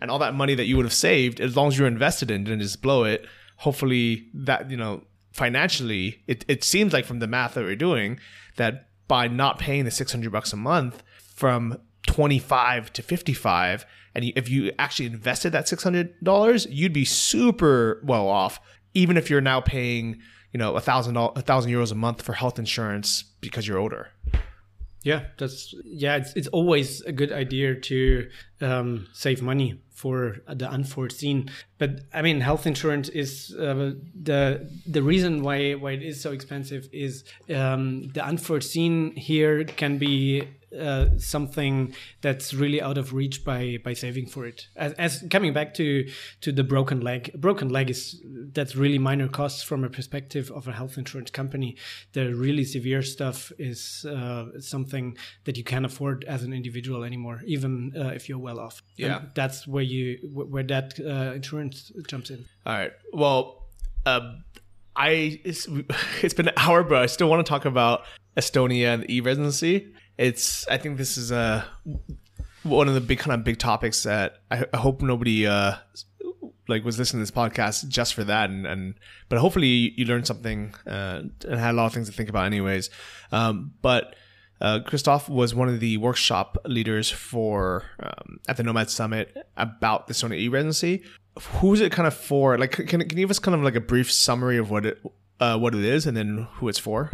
And 0.00 0.12
all 0.12 0.20
that 0.20 0.32
money 0.32 0.54
that 0.54 0.66
you 0.66 0.76
would 0.76 0.84
have 0.84 0.92
saved 0.92 1.40
as 1.40 1.56
long 1.56 1.66
as 1.68 1.76
you're 1.76 1.88
invested 1.88 2.30
in 2.30 2.44
didn't 2.44 2.60
just 2.60 2.80
blow 2.82 3.02
it 3.02 3.26
hopefully 3.56 4.28
that 4.32 4.70
you 4.70 4.76
know 4.76 5.02
financially 5.38 6.22
it, 6.26 6.44
it 6.48 6.64
seems 6.64 6.92
like 6.92 7.04
from 7.04 7.20
the 7.20 7.26
math 7.26 7.54
that 7.54 7.64
we're 7.64 7.76
doing 7.76 8.18
that 8.56 8.88
by 9.06 9.28
not 9.28 9.58
paying 9.58 9.84
the 9.84 9.90
600 9.90 10.30
bucks 10.30 10.52
a 10.52 10.56
month 10.56 11.02
from 11.34 11.78
25 12.06 12.92
to 12.92 13.02
55 13.02 13.86
and 14.14 14.24
if 14.34 14.48
you 14.48 14.72
actually 14.78 15.06
invested 15.06 15.52
that 15.52 15.66
$600 15.66 16.66
you'd 16.68 16.92
be 16.92 17.04
super 17.04 18.02
well 18.04 18.28
off 18.28 18.60
even 18.94 19.16
if 19.16 19.30
you're 19.30 19.40
now 19.40 19.60
paying 19.60 20.20
you 20.52 20.58
know 20.58 20.74
a 20.74 20.80
thousand 20.80 21.16
a 21.16 21.42
thousand 21.42 21.70
euros 21.70 21.92
a 21.92 21.94
month 21.94 22.20
for 22.22 22.32
health 22.32 22.58
insurance 22.58 23.22
because 23.40 23.66
you're 23.66 23.78
older 23.78 24.08
Yeah, 25.02 25.26
that's 25.38 25.74
yeah. 25.84 26.16
It's 26.16 26.32
it's 26.34 26.48
always 26.48 27.00
a 27.02 27.12
good 27.12 27.32
idea 27.32 27.76
to 27.80 28.28
um, 28.60 29.06
save 29.12 29.42
money 29.42 29.80
for 29.98 30.36
the 30.46 30.68
unforeseen. 30.70 31.50
But 31.78 31.90
I 32.14 32.22
mean, 32.22 32.40
health 32.40 32.66
insurance 32.66 33.08
is 33.08 33.54
uh, 33.58 33.94
the 34.14 34.70
the 34.86 35.02
reason 35.02 35.42
why 35.42 35.74
why 35.74 35.92
it 35.98 36.02
is 36.02 36.20
so 36.20 36.30
expensive 36.32 36.88
is 36.92 37.24
um, 37.62 38.08
the 38.16 38.24
unforeseen 38.24 38.94
here 39.16 39.64
can 39.64 39.98
be 39.98 40.46
uh, 40.78 41.06
something 41.18 41.94
that's 42.20 42.52
really 42.54 42.80
out 42.82 42.98
of 42.98 43.12
reach 43.14 43.44
by 43.44 43.78
by 43.84 43.92
saving 43.94 44.26
for 44.26 44.46
it. 44.46 44.68
As, 44.76 44.92
as 44.94 45.24
coming 45.30 45.52
back 45.52 45.74
to 45.74 46.08
to 46.40 46.52
the 46.52 46.64
broken 46.64 47.00
leg, 47.00 47.32
broken 47.34 47.68
leg 47.68 47.90
is 47.90 48.20
that's 48.52 48.74
really 48.76 48.98
minor 48.98 49.28
costs 49.28 49.62
from 49.62 49.84
a 49.84 49.88
perspective 49.90 50.50
of 50.50 50.68
a 50.68 50.72
health 50.72 50.98
insurance 50.98 51.30
company. 51.30 51.76
The 52.12 52.34
really 52.34 52.64
severe 52.64 53.02
stuff 53.02 53.52
is 53.58 54.04
uh, 54.08 54.60
something 54.60 55.16
that 55.44 55.56
you 55.56 55.64
can't 55.64 55.86
afford 55.86 56.24
as 56.24 56.42
an 56.42 56.52
individual 56.52 57.04
anymore, 57.04 57.42
even 57.46 57.92
uh, 57.96 58.08
if 58.08 58.28
you're 58.28 58.38
well 58.38 58.58
off. 58.60 58.82
And 58.98 59.06
Yeah. 59.08 59.22
that's 59.34 59.66
where 59.66 59.84
you 59.84 60.18
where 60.32 60.64
that 60.64 60.98
uh, 61.00 61.34
insurance 61.34 61.92
jumps 62.06 62.30
in. 62.30 62.44
All 62.66 62.74
right. 62.74 62.92
Well, 63.12 63.66
um, 64.06 64.44
I 64.96 65.40
it's, 65.44 65.66
it's 66.22 66.34
been 66.34 66.48
an 66.48 66.54
hour, 66.56 66.82
but 66.82 66.98
I 67.02 67.06
still 67.06 67.28
want 67.28 67.44
to 67.44 67.48
talk 67.48 67.64
about 67.64 68.02
Estonia 68.36 68.94
and 68.94 69.10
e-residency. 69.10 69.92
It's 70.18 70.66
I 70.68 70.76
think 70.76 70.98
this 70.98 71.16
is 71.16 71.30
a 71.30 71.66
one 72.64 72.88
of 72.88 72.94
the 72.94 73.00
big 73.00 73.20
kind 73.20 73.34
of 73.34 73.44
big 73.44 73.58
topics 73.58 74.02
that 74.02 74.40
I, 74.50 74.64
I 74.72 74.76
hope 74.76 75.00
nobody 75.00 75.46
uh 75.46 75.74
like 76.68 76.84
was 76.84 76.98
listening 76.98 77.24
to 77.24 77.30
this 77.30 77.36
podcast 77.36 77.88
just 77.88 78.12
for 78.14 78.24
that 78.24 78.50
and, 78.50 78.66
and 78.66 78.94
but 79.28 79.38
hopefully 79.38 79.94
you, 79.96 80.04
learned 80.04 80.26
something 80.26 80.74
uh, 80.86 81.22
and 81.48 81.58
had 81.58 81.70
a 81.70 81.72
lot 81.72 81.86
of 81.86 81.94
things 81.94 82.08
to 82.08 82.14
think 82.14 82.28
about 82.28 82.44
anyways 82.44 82.90
um, 83.32 83.72
but 83.80 84.14
uh, 84.60 84.80
Christoph 84.80 85.28
was 85.28 85.54
one 85.54 85.68
of 85.68 85.80
the 85.80 85.96
workshop 85.98 86.58
leaders 86.64 87.10
for 87.10 87.84
um, 88.00 88.40
at 88.48 88.56
the 88.56 88.62
Nomad 88.62 88.90
Summit 88.90 89.36
about 89.56 90.08
the 90.08 90.14
Sony 90.14 90.38
e-residency. 90.38 91.04
Who 91.40 91.72
is 91.74 91.80
it 91.80 91.92
kind 91.92 92.08
of 92.08 92.14
for? 92.14 92.58
Like, 92.58 92.72
can, 92.72 92.86
can 92.86 93.00
you 93.00 93.06
give 93.06 93.30
us 93.30 93.38
kind 93.38 93.54
of 93.54 93.62
like 93.62 93.76
a 93.76 93.80
brief 93.80 94.10
summary 94.10 94.56
of 94.56 94.70
what 94.70 94.84
it 94.84 95.00
uh, 95.38 95.56
what 95.56 95.76
it 95.76 95.84
is 95.84 96.06
and 96.06 96.16
then 96.16 96.48
who 96.54 96.68
it's 96.68 96.80
for? 96.80 97.12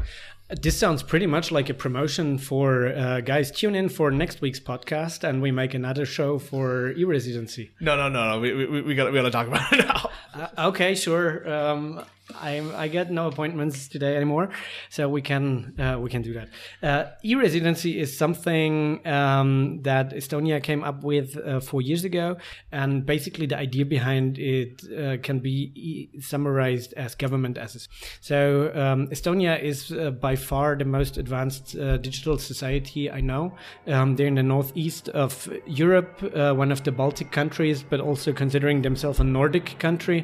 This 0.50 0.78
sounds 0.78 1.02
pretty 1.02 1.26
much 1.26 1.50
like 1.50 1.70
a 1.70 1.74
promotion 1.74 2.36
for 2.36 2.88
uh, 2.88 3.22
guys. 3.22 3.50
Tune 3.50 3.74
in 3.74 3.88
for 3.88 4.10
next 4.10 4.42
week's 4.42 4.60
podcast, 4.60 5.24
and 5.26 5.40
we 5.40 5.50
make 5.50 5.72
another 5.72 6.04
show 6.04 6.38
for 6.38 6.90
e-residency. 6.90 7.70
No, 7.80 7.96
no, 7.96 8.10
no, 8.10 8.32
no. 8.32 8.40
We 8.40 8.66
we, 8.66 8.82
we 8.82 8.94
got 8.94 9.10
we 9.10 9.18
got 9.18 9.22
to 9.22 9.30
talk 9.30 9.46
about 9.48 9.72
it 9.72 9.86
now. 9.86 10.10
Uh, 10.34 10.68
okay, 10.68 10.94
sure. 10.94 11.48
Um, 11.48 12.04
I 12.40 12.62
I 12.74 12.88
get 12.88 13.10
no 13.10 13.26
appointments 13.28 13.86
today 13.86 14.16
anymore, 14.16 14.48
so 14.88 15.08
we 15.08 15.20
can 15.20 15.74
uh, 15.78 15.98
we 16.00 16.08
can 16.08 16.22
do 16.22 16.32
that. 16.32 16.48
Uh, 16.82 17.10
e-residency 17.22 18.00
is 18.00 18.16
something 18.16 19.06
um, 19.06 19.80
that 19.82 20.14
Estonia 20.14 20.62
came 20.62 20.82
up 20.82 21.04
with 21.04 21.36
uh, 21.36 21.60
four 21.60 21.82
years 21.82 22.02
ago, 22.04 22.36
and 22.72 23.04
basically 23.04 23.44
the 23.46 23.58
idea 23.58 23.84
behind 23.84 24.38
it 24.38 24.82
uh, 24.84 25.18
can 25.22 25.40
be 25.40 25.70
e- 25.74 26.20
summarized 26.20 26.94
as 26.94 27.14
government 27.14 27.58
assets. 27.58 27.88
So 28.22 28.72
um, 28.74 29.08
Estonia 29.08 29.60
is 29.62 29.92
uh, 29.92 30.10
by 30.10 30.34
far 30.34 30.76
the 30.76 30.86
most 30.86 31.18
advanced 31.18 31.76
uh, 31.76 31.98
digital 31.98 32.38
society 32.38 33.10
I 33.10 33.20
know. 33.20 33.52
Um, 33.86 34.16
they're 34.16 34.28
in 34.28 34.36
the 34.36 34.42
northeast 34.42 35.10
of 35.10 35.46
Europe, 35.66 36.22
one 36.22 36.72
of 36.72 36.82
the 36.84 36.92
Baltic 36.92 37.30
countries, 37.30 37.82
but 37.82 38.00
also 38.00 38.32
considering 38.32 38.80
themselves 38.80 39.20
a 39.20 39.24
Nordic 39.24 39.78
country. 39.78 40.23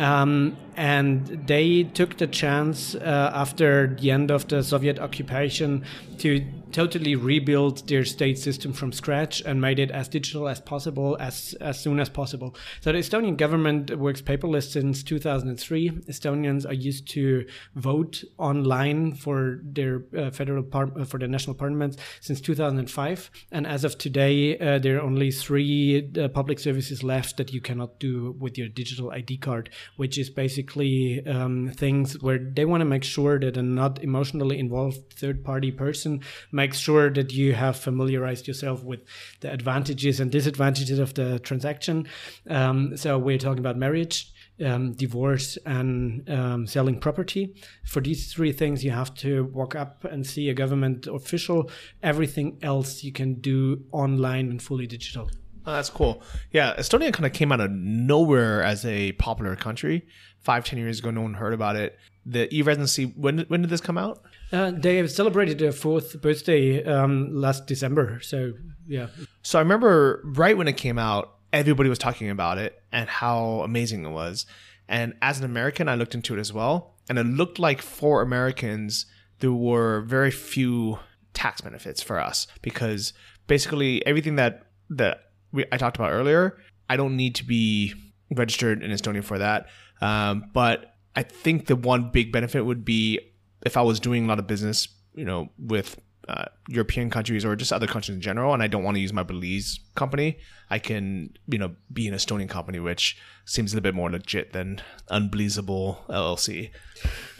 Um, 0.00 0.56
and 0.76 1.26
they 1.46 1.82
took 1.82 2.16
the 2.16 2.26
chance 2.26 2.94
uh, 2.94 3.30
after 3.34 3.94
the 4.00 4.10
end 4.10 4.30
of 4.30 4.48
the 4.48 4.62
Soviet 4.62 4.98
occupation 4.98 5.84
to 6.18 6.42
totally 6.72 7.16
rebuild 7.16 7.86
their 7.88 8.04
state 8.04 8.38
system 8.38 8.72
from 8.72 8.92
scratch 8.92 9.40
and 9.42 9.60
made 9.60 9.78
it 9.78 9.90
as 9.90 10.08
digital 10.08 10.48
as 10.48 10.60
possible 10.60 11.16
as, 11.18 11.54
as 11.60 11.80
soon 11.80 11.98
as 12.00 12.08
possible. 12.08 12.54
So 12.80 12.92
the 12.92 12.98
Estonian 12.98 13.36
government 13.36 13.96
works 13.98 14.22
paperless 14.22 14.70
since 14.70 15.02
2003. 15.02 15.90
Estonians 16.08 16.66
are 16.66 16.74
used 16.74 17.08
to 17.10 17.46
vote 17.74 18.22
online 18.38 19.14
for 19.14 19.60
their 19.64 20.04
uh, 20.16 20.30
federal 20.30 20.62
par- 20.62 20.92
uh, 20.98 21.04
for 21.04 21.18
the 21.18 21.28
national 21.28 21.54
parliament 21.56 21.96
since 22.20 22.40
2005. 22.40 23.30
And 23.50 23.66
as 23.66 23.84
of 23.84 23.98
today, 23.98 24.58
uh, 24.58 24.78
there 24.78 24.98
are 24.98 25.02
only 25.02 25.30
three 25.30 26.10
uh, 26.18 26.28
public 26.28 26.58
services 26.58 27.02
left 27.02 27.36
that 27.38 27.52
you 27.52 27.60
cannot 27.60 27.98
do 27.98 28.36
with 28.38 28.56
your 28.56 28.68
digital 28.68 29.10
ID 29.10 29.38
card, 29.38 29.70
which 29.96 30.18
is 30.18 30.30
basically 30.30 31.24
um, 31.26 31.72
things 31.76 32.20
where 32.22 32.38
they 32.38 32.64
want 32.64 32.80
to 32.80 32.84
make 32.84 33.04
sure 33.04 33.38
that 33.38 33.56
a 33.56 33.62
not 33.62 34.02
emotionally 34.02 34.58
involved 34.58 35.12
third 35.14 35.44
party 35.44 35.70
person 35.70 36.20
makes 36.52 36.78
sure 36.78 37.10
that 37.10 37.32
you 37.32 37.52
have 37.52 37.76
familiarized 37.76 38.48
yourself 38.48 38.82
with 38.82 39.00
the 39.40 39.52
advantages 39.52 40.20
and 40.20 40.30
disadvantages 40.30 40.98
of 40.98 41.14
the 41.14 41.38
transaction. 41.40 42.06
Um, 42.48 42.96
so 42.96 43.18
we're 43.18 43.38
talking 43.38 43.60
about 43.60 43.76
marriage. 43.76 44.32
Um, 44.62 44.92
divorce 44.92 45.56
and 45.64 46.28
um, 46.28 46.66
selling 46.66 47.00
property. 47.00 47.54
For 47.86 48.02
these 48.02 48.30
three 48.30 48.52
things, 48.52 48.84
you 48.84 48.90
have 48.90 49.14
to 49.14 49.44
walk 49.44 49.74
up 49.74 50.04
and 50.04 50.26
see 50.26 50.50
a 50.50 50.54
government 50.54 51.06
official. 51.06 51.70
Everything 52.02 52.58
else 52.60 53.02
you 53.02 53.10
can 53.10 53.40
do 53.40 53.82
online 53.90 54.50
and 54.50 54.60
fully 54.60 54.86
digital. 54.86 55.30
Oh, 55.66 55.72
that's 55.72 55.90
cool. 55.90 56.22
Yeah, 56.50 56.74
Estonia 56.76 57.12
kind 57.12 57.26
of 57.26 57.32
came 57.32 57.52
out 57.52 57.60
of 57.60 57.70
nowhere 57.70 58.62
as 58.62 58.84
a 58.84 59.12
popular 59.12 59.56
country. 59.56 60.06
Five, 60.40 60.64
ten 60.64 60.78
years 60.78 61.00
ago, 61.00 61.10
no 61.10 61.20
one 61.20 61.34
heard 61.34 61.52
about 61.52 61.76
it. 61.76 61.98
The 62.24 62.54
e-residency. 62.54 63.04
When 63.04 63.40
when 63.48 63.60
did 63.60 63.70
this 63.70 63.80
come 63.80 63.98
out? 63.98 64.22
Uh, 64.52 64.70
they 64.70 64.96
have 64.96 65.10
celebrated 65.10 65.58
their 65.58 65.72
fourth 65.72 66.20
birthday 66.20 66.82
um, 66.84 67.34
last 67.34 67.66
December. 67.66 68.20
So 68.20 68.54
yeah. 68.86 69.08
So 69.42 69.58
I 69.58 69.62
remember 69.62 70.22
right 70.24 70.56
when 70.56 70.68
it 70.68 70.76
came 70.76 70.98
out, 70.98 71.34
everybody 71.52 71.88
was 71.88 71.98
talking 71.98 72.30
about 72.30 72.58
it 72.58 72.82
and 72.90 73.08
how 73.08 73.60
amazing 73.62 74.04
it 74.04 74.10
was. 74.10 74.46
And 74.88 75.14
as 75.22 75.38
an 75.38 75.44
American, 75.44 75.88
I 75.88 75.94
looked 75.94 76.14
into 76.14 76.34
it 76.36 76.40
as 76.40 76.52
well, 76.52 76.94
and 77.08 77.18
it 77.18 77.24
looked 77.24 77.58
like 77.58 77.80
for 77.80 78.22
Americans 78.22 79.06
there 79.38 79.52
were 79.52 80.00
very 80.02 80.30
few 80.30 80.98
tax 81.32 81.60
benefits 81.60 82.02
for 82.02 82.18
us 82.18 82.46
because 82.60 83.12
basically 83.46 84.04
everything 84.06 84.36
that 84.36 84.66
that 84.90 85.29
we, 85.52 85.64
I 85.72 85.76
talked 85.76 85.96
about 85.96 86.10
earlier, 86.10 86.58
I 86.88 86.96
don't 86.96 87.16
need 87.16 87.36
to 87.36 87.44
be 87.44 87.94
registered 88.30 88.82
in 88.82 88.90
Estonia 88.90 89.24
for 89.24 89.38
that. 89.38 89.66
Um, 90.00 90.50
but 90.52 90.94
I 91.14 91.22
think 91.22 91.66
the 91.66 91.76
one 91.76 92.10
big 92.10 92.32
benefit 92.32 92.64
would 92.64 92.84
be 92.84 93.20
if 93.64 93.76
I 93.76 93.82
was 93.82 94.00
doing 94.00 94.24
a 94.24 94.28
lot 94.28 94.38
of 94.38 94.46
business, 94.46 94.88
you 95.14 95.24
know, 95.24 95.50
with 95.58 96.00
uh, 96.28 96.46
European 96.70 97.10
countries 97.10 97.44
or 97.44 97.56
just 97.56 97.72
other 97.72 97.88
countries 97.88 98.14
in 98.14 98.20
general, 98.20 98.54
and 98.54 98.62
I 98.62 98.68
don't 98.68 98.84
want 98.84 98.94
to 98.94 99.00
use 99.00 99.12
my 99.12 99.24
Belize 99.24 99.80
company, 99.96 100.38
I 100.70 100.78
can, 100.78 101.36
you 101.48 101.58
know, 101.58 101.74
be 101.92 102.06
an 102.06 102.14
Estonian 102.14 102.48
company, 102.48 102.78
which 102.78 103.18
seems 103.44 103.72
a 103.72 103.76
little 103.76 103.82
bit 103.82 103.94
more 103.94 104.08
legit 104.08 104.52
than 104.52 104.80
Unbelievable 105.08 106.04
LLC. 106.08 106.70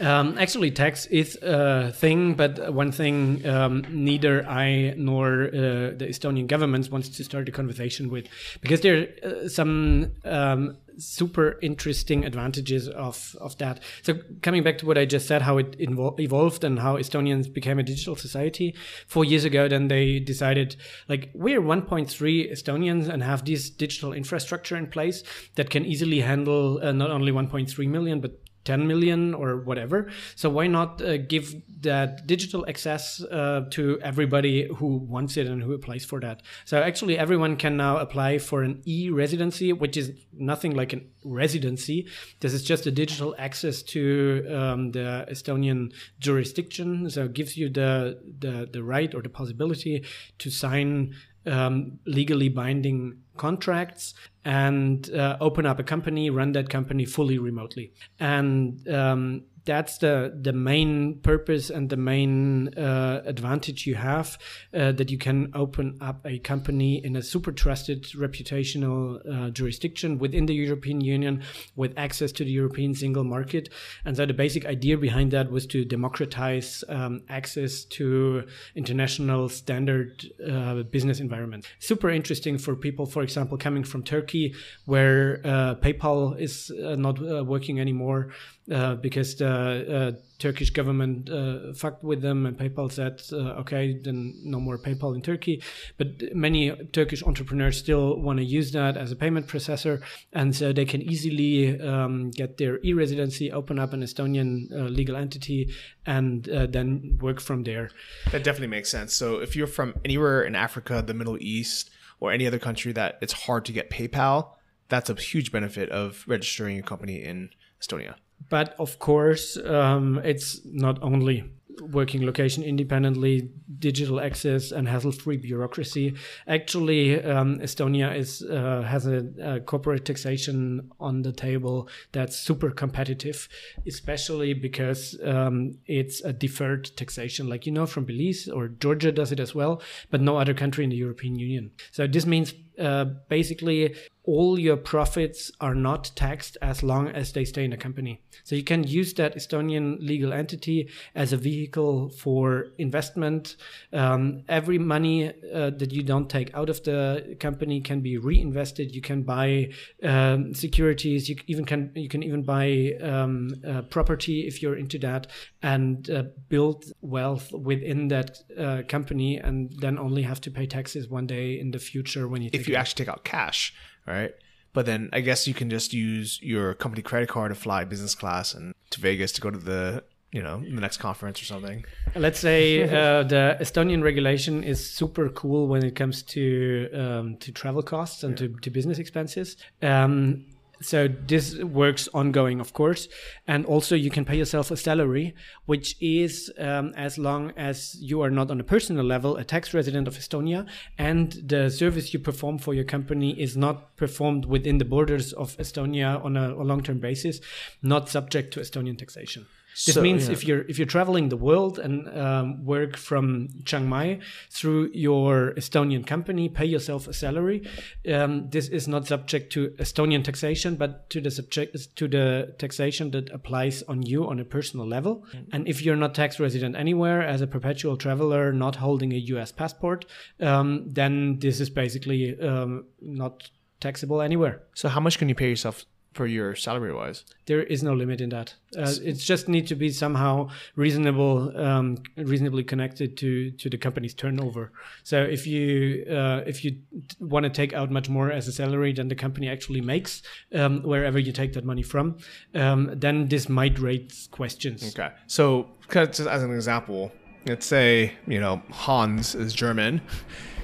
Um, 0.01 0.37
actually, 0.37 0.71
tax 0.71 1.05
is 1.05 1.37
a 1.41 1.93
thing, 1.93 2.33
but 2.33 2.73
one 2.73 2.91
thing 2.91 3.47
um, 3.47 3.85
neither 3.89 4.45
I 4.45 4.95
nor 4.97 5.43
uh, 5.43 5.51
the 5.95 6.07
Estonian 6.09 6.47
government 6.47 6.91
wants 6.91 7.07
to 7.07 7.23
start 7.23 7.47
a 7.47 7.51
conversation 7.53 8.09
with, 8.09 8.27
because 8.59 8.81
there 8.81 9.07
are 9.23 9.29
uh, 9.29 9.47
some 9.47 10.11
um, 10.25 10.77
super 10.97 11.57
interesting 11.61 12.25
advantages 12.25 12.87
of 12.89 13.35
of 13.39 13.57
that. 13.57 13.79
So 14.01 14.19
coming 14.41 14.63
back 14.63 14.77
to 14.79 14.85
what 14.85 14.97
I 14.97 15.05
just 15.05 15.27
said, 15.27 15.41
how 15.41 15.57
it 15.57 15.75
evolved 15.79 16.63
and 16.63 16.79
how 16.79 16.97
Estonians 16.97 17.51
became 17.51 17.79
a 17.79 17.83
digital 17.83 18.15
society. 18.15 18.75
Four 19.21 19.25
years 19.25 19.45
ago, 19.45 19.67
then 19.67 19.87
they 19.87 20.17
decided 20.17 20.77
like 21.07 21.29
we're 21.35 21.61
1.3 21.61 22.51
Estonians 22.51 23.07
and 23.07 23.21
have 23.21 23.45
this 23.45 23.69
digital 23.69 24.13
infrastructure 24.13 24.75
in 24.75 24.87
place 24.87 25.21
that 25.53 25.69
can 25.69 25.85
easily 25.85 26.21
handle 26.21 26.79
uh, 26.81 26.91
not 26.91 27.11
only 27.11 27.31
1.3 27.31 27.87
million 27.87 28.19
but 28.19 28.39
10 28.65 28.87
million 28.87 29.33
or 29.33 29.57
whatever. 29.57 30.09
So 30.35 30.49
why 30.49 30.67
not 30.67 31.01
uh, 31.01 31.17
give 31.17 31.55
that 31.81 32.27
digital 32.27 32.65
access 32.67 33.21
uh, 33.23 33.65
to 33.71 33.99
everybody 34.01 34.67
who 34.75 34.97
wants 34.97 35.37
it 35.37 35.47
and 35.47 35.61
who 35.63 35.73
applies 35.73 36.05
for 36.05 36.19
that? 36.19 36.41
So 36.65 36.81
actually, 36.81 37.17
everyone 37.17 37.57
can 37.57 37.77
now 37.77 37.97
apply 37.97 38.37
for 38.39 38.63
an 38.63 38.81
e-residency, 38.85 39.73
which 39.73 39.97
is 39.97 40.11
nothing 40.33 40.75
like 40.75 40.93
a 40.93 41.01
residency. 41.23 42.07
This 42.39 42.53
is 42.53 42.63
just 42.63 42.85
a 42.85 42.91
digital 42.91 43.35
access 43.37 43.81
to 43.83 44.45
um, 44.49 44.91
the 44.91 45.25
Estonian 45.29 45.93
jurisdiction. 46.19 47.09
So 47.09 47.25
it 47.25 47.33
gives 47.33 47.57
you 47.57 47.69
the, 47.69 48.19
the 48.39 48.69
the 48.71 48.83
right 48.83 49.13
or 49.13 49.21
the 49.21 49.29
possibility 49.29 50.05
to 50.39 50.49
sign 50.49 51.15
um, 51.45 51.99
legally 52.05 52.49
binding 52.49 53.17
contracts 53.41 54.13
and 54.45 55.09
uh, 55.15 55.35
open 55.47 55.65
up 55.65 55.79
a 55.79 55.83
company, 55.83 56.29
run 56.29 56.51
that 56.51 56.69
company 56.69 57.05
fully 57.05 57.39
remotely. 57.39 57.91
And 58.19 58.87
um, 58.87 59.43
that's 59.65 59.99
the 59.99 60.37
the 60.41 60.53
main 60.53 61.19
purpose 61.21 61.69
and 61.69 61.89
the 61.89 61.97
main 61.97 62.69
uh, 62.77 63.21
advantage 63.25 63.85
you 63.85 63.95
have 63.95 64.37
uh, 64.73 64.91
that 64.93 65.11
you 65.11 65.17
can 65.17 65.51
open 65.53 65.97
up 66.01 66.25
a 66.25 66.39
company 66.39 67.03
in 67.03 67.15
a 67.15 67.21
super 67.21 67.51
trusted 67.51 68.03
reputational 68.15 69.19
uh, 69.31 69.49
jurisdiction 69.51 70.17
within 70.17 70.45
the 70.47 70.55
European 70.55 71.01
Union 71.01 71.43
with 71.75 71.93
access 71.97 72.31
to 72.31 72.43
the 72.43 72.51
European 72.51 72.95
single 72.95 73.23
market. 73.23 73.69
And 74.05 74.17
so 74.17 74.25
the 74.25 74.33
basic 74.33 74.65
idea 74.65 74.97
behind 74.97 75.31
that 75.31 75.51
was 75.51 75.67
to 75.67 75.85
democratize 75.85 76.83
um, 76.89 77.21
access 77.29 77.85
to 77.85 78.43
international 78.75 79.49
standard 79.49 80.25
uh, 80.49 80.83
business 80.83 81.19
environment. 81.19 81.67
Super 81.79 82.09
interesting 82.09 82.57
for 82.57 82.75
people 82.75 83.05
for 83.05 83.21
example 83.21 83.57
coming 83.57 83.83
from 83.83 84.03
Turkey 84.03 84.55
where 84.85 85.41
uh, 85.43 85.75
PayPal 85.75 86.39
is 86.39 86.71
uh, 86.83 86.95
not 86.95 87.19
working 87.45 87.79
anymore 87.79 88.31
uh, 88.71 88.95
because 88.95 89.35
the 89.35 89.47
uh, 89.49 90.11
Turkish 90.39 90.69
government 90.69 91.29
uh, 91.29 91.73
fucked 91.73 92.03
with 92.03 92.21
them 92.21 92.45
and 92.45 92.57
PayPal 92.57 92.91
said, 92.91 93.21
uh, 93.33 93.59
okay, 93.59 93.99
then 94.01 94.33
no 94.43 94.59
more 94.59 94.77
PayPal 94.77 95.13
in 95.13 95.21
Turkey. 95.21 95.61
But 95.97 96.33
many 96.33 96.71
Turkish 96.93 97.21
entrepreneurs 97.23 97.77
still 97.77 98.17
want 98.19 98.39
to 98.39 98.45
use 98.45 98.71
that 98.71 98.95
as 98.95 99.11
a 99.11 99.15
payment 99.15 99.47
processor. 99.47 100.01
And 100.31 100.55
so 100.55 100.71
they 100.71 100.85
can 100.85 101.01
easily 101.01 101.79
um, 101.81 102.31
get 102.31 102.57
their 102.57 102.79
e 102.83 102.93
residency, 102.93 103.51
open 103.51 103.77
up 103.77 103.91
an 103.91 104.03
Estonian 104.03 104.71
uh, 104.71 104.85
legal 104.85 105.17
entity, 105.17 105.73
and 106.05 106.45
then 106.45 107.17
work 107.21 107.41
from 107.41 107.63
there. 107.63 107.89
That 108.31 108.43
definitely 108.43 108.67
makes 108.67 108.89
sense. 108.89 109.13
So 109.13 109.41
if 109.41 109.55
you're 109.55 109.67
from 109.67 109.95
anywhere 110.05 110.43
in 110.43 110.55
Africa, 110.55 111.03
the 111.05 111.13
Middle 111.13 111.37
East, 111.41 111.91
or 112.21 112.31
any 112.31 112.47
other 112.47 112.59
country 112.59 112.93
that 112.93 113.17
it's 113.21 113.33
hard 113.33 113.65
to 113.65 113.73
get 113.73 113.89
PayPal, 113.89 114.51
that's 114.87 115.09
a 115.09 115.15
huge 115.15 115.51
benefit 115.51 115.89
of 115.89 116.23
registering 116.27 116.79
a 116.79 116.83
company 116.83 117.21
in 117.21 117.49
Estonia. 117.81 118.15
But 118.49 118.75
of 118.79 118.99
course, 118.99 119.57
um, 119.57 120.19
it's 120.23 120.61
not 120.65 121.01
only 121.01 121.51
working 121.81 122.25
location 122.25 122.63
independently, 122.63 123.49
digital 123.79 124.19
access, 124.19 124.71
and 124.71 124.87
hassle-free 124.87 125.37
bureaucracy. 125.37 126.15
Actually, 126.47 127.21
um, 127.23 127.59
Estonia 127.59 128.15
is 128.15 128.43
uh, 128.43 128.83
has 128.87 129.05
a, 129.05 129.25
a, 129.41 129.59
corporate 129.59 130.05
taxation 130.05 130.91
on 130.99 131.21
the 131.21 131.31
table 131.31 131.89
that's 132.11 132.37
super 132.37 132.69
competitive, 132.69 133.47
especially 133.87 134.53
because 134.53 135.19
um, 135.23 135.77
it's 135.85 136.21
a 136.21 136.33
deferred 136.33 136.95
taxation, 136.95 137.47
like 137.47 137.65
you 137.65 137.71
know 137.71 137.85
from 137.85 138.05
Belize 138.05 138.47
or 138.47 138.67
Georgia 138.67 139.11
does 139.11 139.31
it 139.31 139.39
as 139.39 139.55
well, 139.55 139.81
but 140.09 140.21
no 140.21 140.37
other 140.37 140.53
country 140.53 140.83
in 140.83 140.89
the 140.89 140.95
European 140.95 141.35
Union. 141.35 141.71
So 141.91 142.07
this 142.07 142.25
means 142.25 142.53
uh, 142.79 143.05
basically 143.29 143.95
all 144.23 144.59
your 144.59 144.77
profits 144.77 145.51
are 145.59 145.73
not 145.73 146.11
taxed 146.15 146.57
as 146.61 146.83
long 146.83 147.07
as 147.07 147.33
they 147.33 147.43
stay 147.43 147.63
in 147.63 147.71
the 147.71 147.77
company. 147.77 148.21
So 148.43 148.55
you 148.55 148.63
can 148.63 148.83
use 148.83 149.13
that 149.15 149.35
Estonian 149.35 149.97
legal 149.99 150.31
entity 150.31 150.89
as 151.15 151.33
a 151.33 151.37
vehicle 151.37 152.09
for 152.09 152.67
investment. 152.77 153.55
Um, 153.91 154.43
every 154.47 154.77
money 154.77 155.29
uh, 155.29 155.71
that 155.71 155.91
you 155.91 156.03
don't 156.03 156.29
take 156.29 156.53
out 156.53 156.69
of 156.69 156.83
the 156.83 157.35
company 157.39 157.81
can 157.81 158.01
be 158.01 158.17
reinvested. 158.17 158.93
You 158.93 159.01
can 159.01 159.23
buy 159.23 159.71
um, 160.03 160.53
securities. 160.53 161.27
You 161.27 161.37
even 161.47 161.65
can 161.65 161.91
you 161.95 162.09
can 162.09 162.21
even 162.21 162.43
buy 162.43 162.93
um, 163.01 163.55
uh, 163.67 163.81
property 163.83 164.47
if 164.47 164.61
you're 164.61 164.77
into 164.77 164.99
that, 164.99 165.27
and 165.63 166.09
uh, 166.09 166.23
build 166.47 166.85
wealth 167.01 167.51
within 167.51 168.07
that 168.09 168.37
uh, 168.57 168.83
company, 168.87 169.37
and 169.37 169.73
then 169.79 169.97
only 169.97 170.21
have 170.21 170.41
to 170.41 170.51
pay 170.51 170.67
taxes 170.67 171.07
one 171.07 171.25
day 171.25 171.59
in 171.59 171.71
the 171.71 171.79
future 171.79 172.27
when 172.27 172.43
you 172.43 172.49
if 172.61 172.67
you 172.67 172.75
actually 172.75 173.03
take 173.03 173.11
out 173.11 173.25
cash 173.25 173.73
right? 174.05 174.33
But 174.73 174.85
then 174.85 175.09
I 175.11 175.19
guess 175.21 175.47
you 175.47 175.53
can 175.53 175.69
just 175.69 175.93
use 175.93 176.39
your 176.41 176.73
company 176.75 177.01
credit 177.01 177.29
card 177.29 177.51
to 177.51 177.55
fly 177.55 177.83
business 177.83 178.15
class 178.15 178.53
and 178.53 178.73
to 178.91 179.01
Vegas 179.01 179.31
to 179.33 179.41
go 179.41 179.51
to 179.51 179.57
the 179.57 180.03
you 180.31 180.41
know 180.41 180.61
the 180.61 180.79
next 180.79 180.97
conference 180.97 181.41
or 181.41 181.45
something. 181.45 181.83
Let's 182.15 182.39
say 182.39 182.83
uh, 182.83 183.23
the 183.23 183.57
Estonian 183.59 184.01
regulation 184.01 184.63
is 184.63 184.89
super 184.89 185.27
cool 185.27 185.67
when 185.67 185.83
it 185.83 185.95
comes 185.95 186.23
to 186.23 186.89
um, 186.93 187.35
to 187.37 187.51
travel 187.51 187.81
costs 187.81 188.23
and 188.23 188.39
yeah. 188.39 188.47
to, 188.47 188.55
to 188.61 188.69
business 188.69 188.97
expenses. 188.97 189.57
Um, 189.81 190.45
so 190.81 191.07
this 191.07 191.57
works 191.57 192.09
ongoing, 192.13 192.59
of 192.59 192.73
course, 192.73 193.07
and 193.47 193.65
also 193.65 193.95
you 193.95 194.09
can 194.09 194.25
pay 194.25 194.37
yourself 194.37 194.71
a 194.71 194.77
salary, 194.77 195.35
which 195.65 195.95
is 196.01 196.51
um, 196.57 196.93
as 196.95 197.17
long 197.17 197.53
as 197.55 197.95
you 197.99 198.21
are 198.21 198.29
not 198.29 198.51
on 198.51 198.59
a 198.59 198.63
personal 198.63 199.05
level 199.05 199.37
a 199.37 199.43
tax 199.43 199.73
resident 199.73 200.07
of 200.07 200.15
Estonia, 200.15 200.67
and 200.97 201.33
the 201.45 201.69
service 201.69 202.13
you 202.13 202.19
perform 202.19 202.57
for 202.57 202.73
your 202.73 202.83
company 202.83 203.39
is 203.39 203.55
not 203.55 203.95
performed 203.95 204.45
within 204.45 204.77
the 204.77 204.85
borders 204.85 205.33
of 205.33 205.57
Estonia 205.57 206.23
on 206.23 206.35
a, 206.35 206.53
a 206.53 206.63
long-term 206.63 206.99
basis, 206.99 207.39
not 207.81 208.09
subject 208.09 208.53
to 208.53 208.59
Estonian 208.59 208.97
taxation. 208.97 209.45
This 209.73 209.95
so, 209.95 210.01
means 210.01 210.27
yeah. 210.27 210.33
if 210.33 210.45
you're 210.45 210.61
if 210.67 210.77
you're 210.77 210.87
traveling 210.87 211.29
the 211.29 211.37
world 211.37 211.79
and 211.79 212.07
um, 212.17 212.65
work 212.65 212.97
from 212.97 213.47
Chiang 213.65 213.87
Mai 213.87 214.19
through 214.49 214.91
your 214.93 215.53
Estonian 215.55 216.05
company, 216.05 216.49
pay 216.49 216.65
yourself 216.65 217.07
a 217.07 217.13
salary. 217.13 217.67
Um, 218.11 218.49
this 218.49 218.67
is 218.67 218.87
not 218.87 219.07
subject 219.07 219.51
to 219.53 219.69
Estonian 219.79 220.23
taxation, 220.23 220.75
but 220.75 221.09
to 221.11 221.21
the 221.21 221.31
subject 221.31 221.95
to 221.95 222.07
the 222.07 222.53
taxation 222.59 223.11
that 223.11 223.29
applies 223.31 223.81
on 223.83 224.01
you 224.03 224.27
on 224.27 224.39
a 224.39 224.45
personal 224.45 224.85
level. 224.85 225.25
Mm. 225.33 225.47
And 225.53 225.67
if 225.67 225.81
you're 225.81 225.95
not 225.95 226.15
tax 226.15 226.39
resident 226.39 226.75
anywhere 226.75 227.21
as 227.21 227.41
a 227.41 227.47
perpetual 227.47 227.95
traveler, 227.95 228.51
not 228.51 228.75
holding 228.75 229.13
a 229.13 229.17
U.S. 229.33 229.51
passport, 229.51 230.05
um, 230.41 230.89
then 230.89 231.39
this 231.39 231.61
is 231.61 231.69
basically 231.69 232.39
um, 232.41 232.85
not 233.01 233.49
taxable 233.79 234.21
anywhere. 234.21 234.61
So 234.75 234.89
how 234.89 234.99
much 234.99 235.17
can 235.17 235.27
you 235.29 235.35
pay 235.35 235.49
yourself 235.49 235.85
per 236.13 236.25
year 236.25 236.55
salary 236.55 236.93
wise? 236.93 237.23
There 237.45 237.63
is 237.63 237.83
no 237.83 237.93
limit 237.93 238.21
in 238.21 238.29
that. 238.29 238.55
Uh, 238.77 238.93
it 239.03 239.13
just 239.13 239.47
need 239.47 239.67
to 239.67 239.75
be 239.75 239.89
somehow 239.89 240.49
reasonable, 240.75 241.57
um, 241.57 241.97
reasonably 242.17 242.63
connected 242.63 243.17
to 243.17 243.51
to 243.51 243.69
the 243.69 243.77
company's 243.77 244.13
turnover. 244.13 244.71
So 245.03 245.21
if 245.21 245.47
you 245.47 246.05
uh, 246.09 246.41
if 246.45 246.63
you 246.63 246.77
want 247.19 247.43
to 247.43 247.49
take 247.49 247.73
out 247.73 247.91
much 247.91 248.09
more 248.09 248.31
as 248.31 248.47
a 248.47 248.51
salary 248.51 248.93
than 248.93 249.07
the 249.07 249.15
company 249.15 249.49
actually 249.49 249.81
makes, 249.81 250.21
um, 250.53 250.83
wherever 250.83 251.19
you 251.19 251.31
take 251.31 251.53
that 251.53 251.65
money 251.65 251.83
from, 251.83 252.17
um, 252.55 252.91
then 252.93 253.27
this 253.27 253.49
might 253.49 253.79
raise 253.79 254.27
questions. 254.31 254.93
Okay. 254.93 255.13
So, 255.27 255.67
just 255.91 256.19
as 256.19 256.43
an 256.43 256.53
example, 256.53 257.11
let's 257.45 257.65
say, 257.65 258.13
you 258.27 258.39
know, 258.39 258.61
Hans 258.71 259.35
is 259.35 259.53
German. 259.53 260.01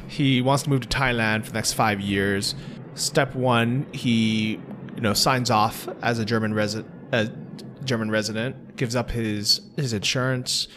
He 0.07 0.41
wants 0.41 0.63
to 0.63 0.69
move 0.69 0.81
to 0.81 0.87
Thailand 0.87 1.43
for 1.43 1.51
the 1.51 1.55
next 1.55 1.73
five 1.73 1.99
years. 1.99 2.55
Step 2.95 3.35
one, 3.35 3.85
he, 3.91 4.59
you 4.97 5.01
know, 5.01 5.13
signs 5.13 5.49
off 5.49 5.87
as 6.01 6.19
a 6.19 6.25
German 6.25 6.53
resident, 6.53 6.91
a 7.13 7.29
German 7.85 8.09
resident, 8.11 8.75
gives 8.75 8.95
up 8.95 9.11
his 9.11 9.61
his 9.77 9.93
insurance. 9.93 10.67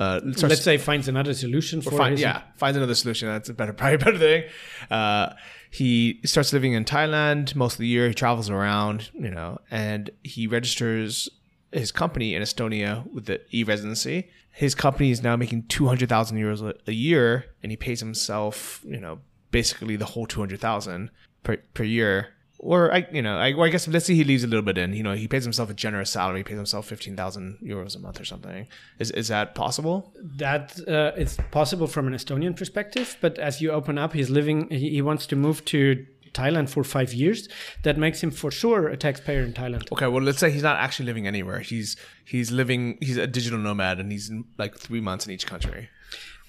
Uh, 0.00 0.20
Let's 0.24 0.62
say 0.62 0.78
finds 0.78 1.08
another 1.08 1.34
solution 1.34 1.82
for 1.82 1.90
find, 1.90 2.18
yeah, 2.20 2.42
finds 2.56 2.76
another 2.76 2.94
solution. 2.94 3.26
That's 3.28 3.48
a 3.48 3.54
better, 3.54 3.72
probably 3.80 3.96
a 3.96 3.98
better 3.98 4.18
thing. 4.18 4.44
Uh, 4.90 5.32
he 5.70 6.20
starts 6.24 6.52
living 6.52 6.72
in 6.72 6.84
Thailand 6.84 7.54
most 7.56 7.74
of 7.74 7.78
the 7.80 7.88
year. 7.88 8.06
He 8.08 8.14
travels 8.14 8.48
around, 8.48 9.10
you 9.12 9.28
know, 9.30 9.58
and 9.72 10.08
he 10.22 10.46
registers 10.46 11.28
his 11.72 11.90
company 11.92 12.34
in 12.36 12.42
Estonia 12.42 13.12
with 13.12 13.26
the 13.26 13.40
e-residency. 13.54 14.30
His 14.52 14.74
company 14.74 15.10
is 15.10 15.20
now 15.22 15.34
making 15.36 15.64
two 15.64 15.88
hundred 15.88 16.08
thousand 16.08 16.38
euros 16.38 16.62
a- 16.62 16.74
a 16.86 16.92
year, 16.92 17.46
and 17.62 17.72
he 17.72 17.76
pays 17.76 17.98
himself, 18.00 18.80
you 18.86 19.00
know, 19.00 19.18
basically 19.50 19.96
the 19.96 20.04
whole 20.06 20.26
two 20.26 20.38
hundred 20.40 20.60
thousand 20.60 21.10
per 21.42 21.56
per 21.74 21.82
year. 21.82 22.28
Or 22.60 22.92
I, 22.92 23.06
you 23.12 23.22
know, 23.22 23.38
I, 23.38 23.56
I 23.56 23.68
guess 23.68 23.86
let's 23.86 24.06
say 24.06 24.14
he 24.14 24.24
leaves 24.24 24.42
a 24.42 24.48
little 24.48 24.64
bit 24.64 24.78
in. 24.78 24.92
You 24.92 25.04
know, 25.04 25.14
he 25.14 25.28
pays 25.28 25.44
himself 25.44 25.70
a 25.70 25.74
generous 25.74 26.10
salary. 26.10 26.40
He 26.40 26.44
pays 26.44 26.56
himself 26.56 26.86
fifteen 26.86 27.14
thousand 27.14 27.58
euros 27.62 27.94
a 27.94 28.00
month 28.00 28.20
or 28.20 28.24
something. 28.24 28.66
Is 28.98 29.12
is 29.12 29.28
that 29.28 29.54
possible? 29.54 30.12
that 30.36 30.78
uh, 30.88 31.12
it's 31.16 31.36
possible 31.50 31.86
from 31.86 32.06
an 32.08 32.14
Estonian 32.14 32.56
perspective, 32.56 33.16
but 33.20 33.38
as 33.38 33.60
you 33.60 33.70
open 33.70 33.96
up, 33.96 34.12
he's 34.12 34.30
living. 34.30 34.68
He, 34.70 34.90
he 34.90 35.02
wants 35.02 35.26
to 35.28 35.36
move 35.36 35.64
to 35.66 36.04
Thailand 36.32 36.68
for 36.68 36.84
five 36.84 37.12
years. 37.12 37.48
That 37.84 37.96
makes 37.96 38.22
him 38.22 38.30
for 38.30 38.50
sure 38.50 38.88
a 38.88 38.96
taxpayer 38.96 39.42
in 39.42 39.52
Thailand. 39.52 39.90
Okay, 39.92 40.06
well, 40.06 40.22
let's 40.22 40.38
say 40.38 40.50
he's 40.50 40.62
not 40.62 40.78
actually 40.78 41.06
living 41.06 41.26
anywhere. 41.26 41.60
He's 41.60 41.96
he's 42.24 42.50
living. 42.50 42.98
He's 43.00 43.16
a 43.16 43.26
digital 43.26 43.58
nomad, 43.58 44.00
and 44.00 44.10
he's 44.10 44.30
in 44.30 44.44
like 44.58 44.76
three 44.76 45.00
months 45.00 45.26
in 45.26 45.32
each 45.32 45.46
country. 45.46 45.90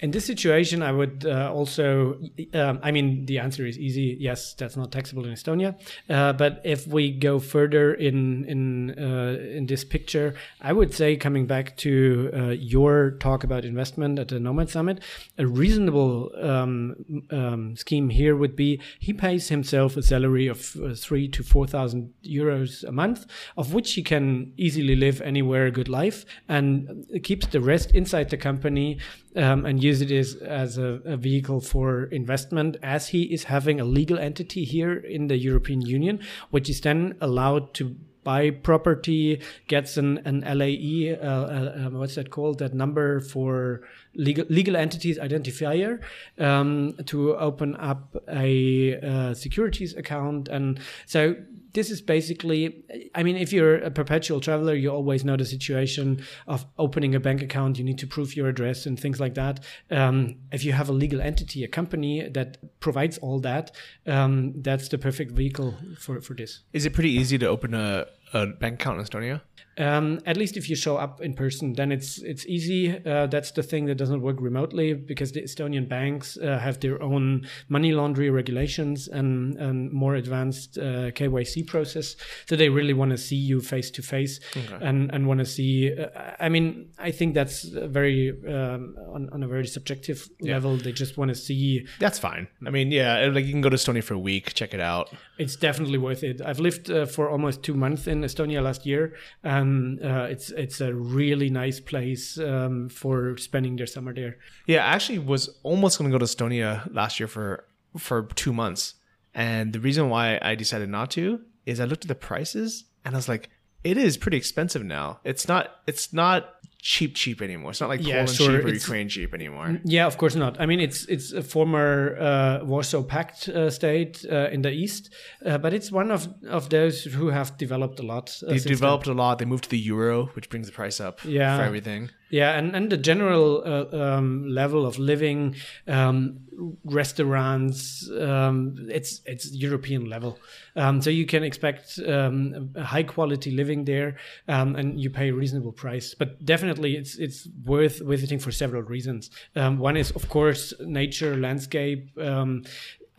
In 0.00 0.10
this 0.12 0.24
situation, 0.24 0.82
I 0.82 0.92
would 0.92 1.26
uh, 1.26 1.52
also, 1.52 2.18
um, 2.54 2.80
I 2.82 2.90
mean, 2.90 3.26
the 3.26 3.38
answer 3.38 3.66
is 3.66 3.78
easy. 3.78 4.16
Yes, 4.18 4.54
that's 4.54 4.76
not 4.76 4.92
taxable 4.92 5.26
in 5.26 5.32
Estonia. 5.32 5.78
Uh, 6.08 6.32
but 6.32 6.62
if 6.64 6.86
we 6.86 7.10
go 7.10 7.38
further 7.38 7.92
in 7.92 8.44
in 8.46 8.98
uh, 8.98 9.38
in 9.56 9.66
this 9.66 9.84
picture, 9.84 10.34
I 10.60 10.72
would 10.72 10.94
say, 10.94 11.16
coming 11.16 11.46
back 11.46 11.76
to 11.78 12.30
uh, 12.32 12.38
your 12.48 13.12
talk 13.20 13.44
about 13.44 13.64
investment 13.64 14.18
at 14.18 14.28
the 14.28 14.40
Nomad 14.40 14.70
Summit, 14.70 15.02
a 15.36 15.46
reasonable 15.46 16.30
um, 16.40 17.24
um, 17.30 17.76
scheme 17.76 18.08
here 18.08 18.36
would 18.36 18.56
be 18.56 18.80
he 18.98 19.12
pays 19.12 19.48
himself 19.48 19.96
a 19.96 20.02
salary 20.02 20.46
of 20.46 20.76
uh, 20.76 20.94
three 20.94 21.28
to 21.28 21.42
four 21.42 21.66
thousand 21.66 22.12
euros 22.24 22.84
a 22.84 22.92
month, 22.92 23.26
of 23.58 23.74
which 23.74 23.92
he 23.92 24.02
can 24.02 24.52
easily 24.56 24.96
live 24.96 25.20
anywhere 25.20 25.66
a 25.66 25.70
good 25.70 25.88
life, 25.90 26.24
and 26.48 27.06
keeps 27.22 27.46
the 27.48 27.60
rest 27.60 27.90
inside 27.94 28.30
the 28.30 28.38
company 28.38 28.98
um, 29.36 29.64
and 29.64 29.82
use 29.82 30.00
it 30.00 30.10
as, 30.10 30.34
as 30.36 30.78
a, 30.78 31.00
a 31.04 31.16
vehicle 31.16 31.60
for 31.60 32.04
investment 32.04 32.76
as 32.82 33.08
he 33.08 33.22
is 33.24 33.44
having 33.44 33.80
a 33.80 33.84
legal 33.84 34.18
entity 34.18 34.64
here 34.64 34.94
in 34.94 35.28
the 35.28 35.36
European 35.36 35.80
Union, 35.80 36.20
which 36.50 36.68
is 36.68 36.80
then 36.80 37.16
allowed 37.20 37.74
to 37.74 37.96
buy 38.22 38.50
property, 38.50 39.40
gets 39.66 39.96
an, 39.96 40.18
an 40.24 40.40
LEI, 40.40 41.16
uh, 41.16 41.26
uh, 41.26 41.72
um, 41.76 41.98
what's 41.98 42.16
that 42.16 42.30
called? 42.30 42.58
That 42.58 42.74
number 42.74 43.20
for 43.20 43.82
legal, 44.14 44.44
legal 44.48 44.76
entities 44.76 45.18
identifier 45.18 46.00
um, 46.38 46.94
to 47.06 47.36
open 47.36 47.76
up 47.76 48.16
a 48.28 49.00
uh, 49.00 49.34
securities 49.34 49.94
account. 49.96 50.48
And 50.48 50.80
so 51.06 51.36
this 51.72 51.90
is 51.90 52.00
basically 52.00 52.84
i 53.14 53.22
mean 53.22 53.36
if 53.36 53.52
you're 53.52 53.76
a 53.76 53.90
perpetual 53.90 54.40
traveler 54.40 54.74
you 54.74 54.90
always 54.90 55.24
know 55.24 55.36
the 55.36 55.44
situation 55.44 56.22
of 56.46 56.66
opening 56.78 57.14
a 57.14 57.20
bank 57.20 57.42
account. 57.42 57.78
You 57.78 57.84
need 57.84 57.98
to 57.98 58.06
prove 58.06 58.36
your 58.36 58.48
address 58.48 58.86
and 58.86 58.98
things 58.98 59.20
like 59.20 59.34
that. 59.34 59.60
Um, 59.90 60.36
if 60.52 60.64
you 60.64 60.72
have 60.72 60.88
a 60.88 60.92
legal 60.92 61.20
entity 61.20 61.64
a 61.64 61.68
company 61.68 62.28
that 62.28 62.80
provides 62.80 63.18
all 63.18 63.38
that 63.40 63.72
um, 64.06 64.54
that's 64.62 64.88
the 64.88 64.98
perfect 64.98 65.32
vehicle 65.32 65.74
for, 65.98 66.20
for 66.20 66.34
this. 66.34 66.62
Is 66.72 66.86
it 66.86 66.92
pretty 66.92 67.10
easy 67.10 67.38
to 67.38 67.46
open 67.46 67.74
a, 67.74 68.06
a 68.32 68.46
bank 68.46 68.80
account 68.80 68.98
in 68.98 69.04
Estonia? 69.04 69.40
um, 69.80 70.20
at 70.26 70.36
least 70.36 70.56
if 70.56 70.68
you 70.68 70.76
show 70.76 70.96
up 70.96 71.22
in 71.22 71.32
person, 71.32 71.72
then 71.72 71.90
it's 71.90 72.18
it's 72.18 72.44
easy. 72.46 73.02
Uh, 73.04 73.26
that's 73.26 73.50
the 73.52 73.62
thing 73.62 73.86
that 73.86 73.94
doesn't 73.94 74.20
work 74.20 74.36
remotely 74.40 74.92
because 74.92 75.32
the 75.32 75.42
Estonian 75.42 75.88
banks 75.88 76.36
uh, 76.36 76.58
have 76.58 76.80
their 76.80 77.02
own 77.02 77.46
money 77.68 77.92
laundry 77.92 78.28
regulations 78.30 79.08
and, 79.08 79.56
and 79.56 79.90
more 79.90 80.16
advanced 80.16 80.76
uh, 80.76 81.10
KYC 81.12 81.66
process. 81.66 82.16
So 82.46 82.56
they 82.56 82.68
really 82.68 82.92
want 82.92 83.12
to 83.12 83.16
see 83.16 83.36
you 83.36 83.60
face 83.60 83.90
to 83.92 84.02
face 84.02 84.40
and 84.80 85.10
and 85.14 85.26
want 85.26 85.38
to 85.38 85.46
see. 85.46 85.94
Uh, 85.94 86.08
I 86.38 86.48
mean, 86.50 86.90
I 86.98 87.10
think 87.10 87.34
that's 87.34 87.62
very 87.62 88.30
um, 88.46 88.96
on, 89.14 89.30
on 89.32 89.42
a 89.42 89.48
very 89.48 89.66
subjective 89.66 90.28
level. 90.40 90.76
They 90.76 90.92
just 90.92 91.16
want 91.16 91.30
to 91.30 91.34
see. 91.34 91.86
That's 92.00 92.18
fine. 92.18 92.48
I 92.66 92.70
mean, 92.70 92.90
yeah, 92.90 93.30
like 93.32 93.46
you 93.46 93.52
can 93.52 93.62
go 93.62 93.70
to 93.70 93.76
Estonia 93.76 94.04
for 94.04 94.14
a 94.14 94.18
week, 94.18 94.52
check 94.52 94.74
it 94.74 94.80
out. 94.80 95.10
It's 95.38 95.56
definitely 95.56 95.98
worth 95.98 96.22
it. 96.22 96.42
I've 96.42 96.60
lived 96.60 96.90
uh, 96.90 97.06
for 97.06 97.30
almost 97.30 97.62
two 97.62 97.74
months 97.74 98.06
in 98.06 98.19
Estonia 98.22 98.62
last 98.62 98.86
year, 98.86 99.14
and 99.42 100.04
uh, 100.04 100.26
it's 100.30 100.50
it's 100.50 100.80
a 100.80 100.94
really 100.94 101.50
nice 101.50 101.80
place 101.80 102.38
um, 102.38 102.88
for 102.88 103.36
spending 103.36 103.76
their 103.76 103.86
summer 103.86 104.14
there. 104.14 104.38
Yeah, 104.66 104.84
I 104.84 104.94
actually 104.94 105.18
was 105.18 105.48
almost 105.62 105.98
going 105.98 106.10
to 106.10 106.14
go 106.14 106.24
to 106.24 106.26
Estonia 106.26 106.92
last 106.92 107.20
year 107.20 107.28
for 107.28 107.64
for 107.96 108.22
two 108.34 108.52
months, 108.52 108.94
and 109.34 109.72
the 109.72 109.80
reason 109.80 110.08
why 110.08 110.38
I 110.42 110.54
decided 110.54 110.88
not 110.88 111.10
to 111.12 111.40
is 111.66 111.80
I 111.80 111.84
looked 111.84 112.04
at 112.04 112.08
the 112.08 112.14
prices 112.14 112.84
and 113.04 113.14
I 113.14 113.18
was 113.18 113.28
like, 113.28 113.48
it 113.82 113.96
is 113.96 114.16
pretty 114.16 114.36
expensive 114.36 114.84
now. 114.84 115.20
It's 115.24 115.48
not. 115.48 115.76
It's 115.86 116.12
not 116.12 116.56
cheap 116.82 117.14
cheap 117.14 117.40
anymore. 117.42 117.70
It's 117.72 117.80
not 117.80 117.90
like 117.90 118.02
Yeah, 118.06 118.14
Poland 118.24 118.30
sure, 118.30 118.46
cheap 118.56 118.64
or 118.64 118.68
it's- 118.68 118.82
Ukraine 118.82 119.08
cheap 119.08 119.34
anymore. 119.34 119.80
Yeah, 119.84 120.06
of 120.06 120.16
course 120.16 120.34
not. 120.34 120.60
I 120.60 120.66
mean, 120.66 120.80
it's 120.80 121.04
it's 121.14 121.32
a 121.32 121.42
former 121.42 122.16
uh, 122.18 122.64
Warsaw 122.64 123.02
Pact 123.02 123.48
uh, 123.48 123.70
state 123.70 124.24
uh, 124.30 124.48
in 124.54 124.62
the 124.62 124.70
east, 124.70 125.12
uh, 125.46 125.58
but 125.58 125.72
it's 125.72 125.90
one 125.92 126.10
of 126.10 126.28
of 126.48 126.68
those 126.70 127.04
who 127.04 127.28
have 127.28 127.56
developed 127.58 127.98
a 128.00 128.06
lot. 128.12 128.26
Uh, 128.42 128.50
They've 128.50 128.60
since 128.60 128.64
then. 128.64 128.72
developed 128.72 129.06
a 129.06 129.14
lot. 129.14 129.38
They 129.38 129.44
moved 129.46 129.64
to 129.64 129.70
the 129.70 129.78
euro, 129.78 130.26
which 130.34 130.48
brings 130.50 130.66
the 130.66 130.72
price 130.72 130.98
up 131.00 131.20
Yeah. 131.24 131.56
for 131.58 131.64
everything. 131.64 132.10
Yeah, 132.30 132.56
and, 132.56 132.76
and 132.76 132.90
the 132.90 132.96
general 132.96 133.62
uh, 133.66 133.96
um, 133.96 134.46
level 134.48 134.86
of 134.86 134.98
living, 135.00 135.56
um, 135.88 136.38
restaurants, 136.84 138.08
um, 138.10 138.76
it's 138.88 139.20
it's 139.26 139.52
European 139.52 140.08
level. 140.08 140.38
Um, 140.76 141.02
so 141.02 141.10
you 141.10 141.26
can 141.26 141.42
expect 141.42 141.98
um, 142.06 142.70
high 142.78 143.02
quality 143.02 143.50
living 143.50 143.84
there, 143.84 144.16
um, 144.46 144.76
and 144.76 145.00
you 145.00 145.10
pay 145.10 145.30
a 145.30 145.34
reasonable 145.34 145.72
price. 145.72 146.14
But 146.14 146.44
definitely, 146.44 146.96
it's 146.96 147.16
it's 147.16 147.48
worth 147.64 148.00
visiting 148.00 148.38
for 148.38 148.52
several 148.52 148.82
reasons. 148.82 149.30
One 149.54 149.96
is, 149.96 150.12
of 150.12 150.28
course, 150.28 150.72
nature, 150.80 151.36
landscape. 151.36 152.16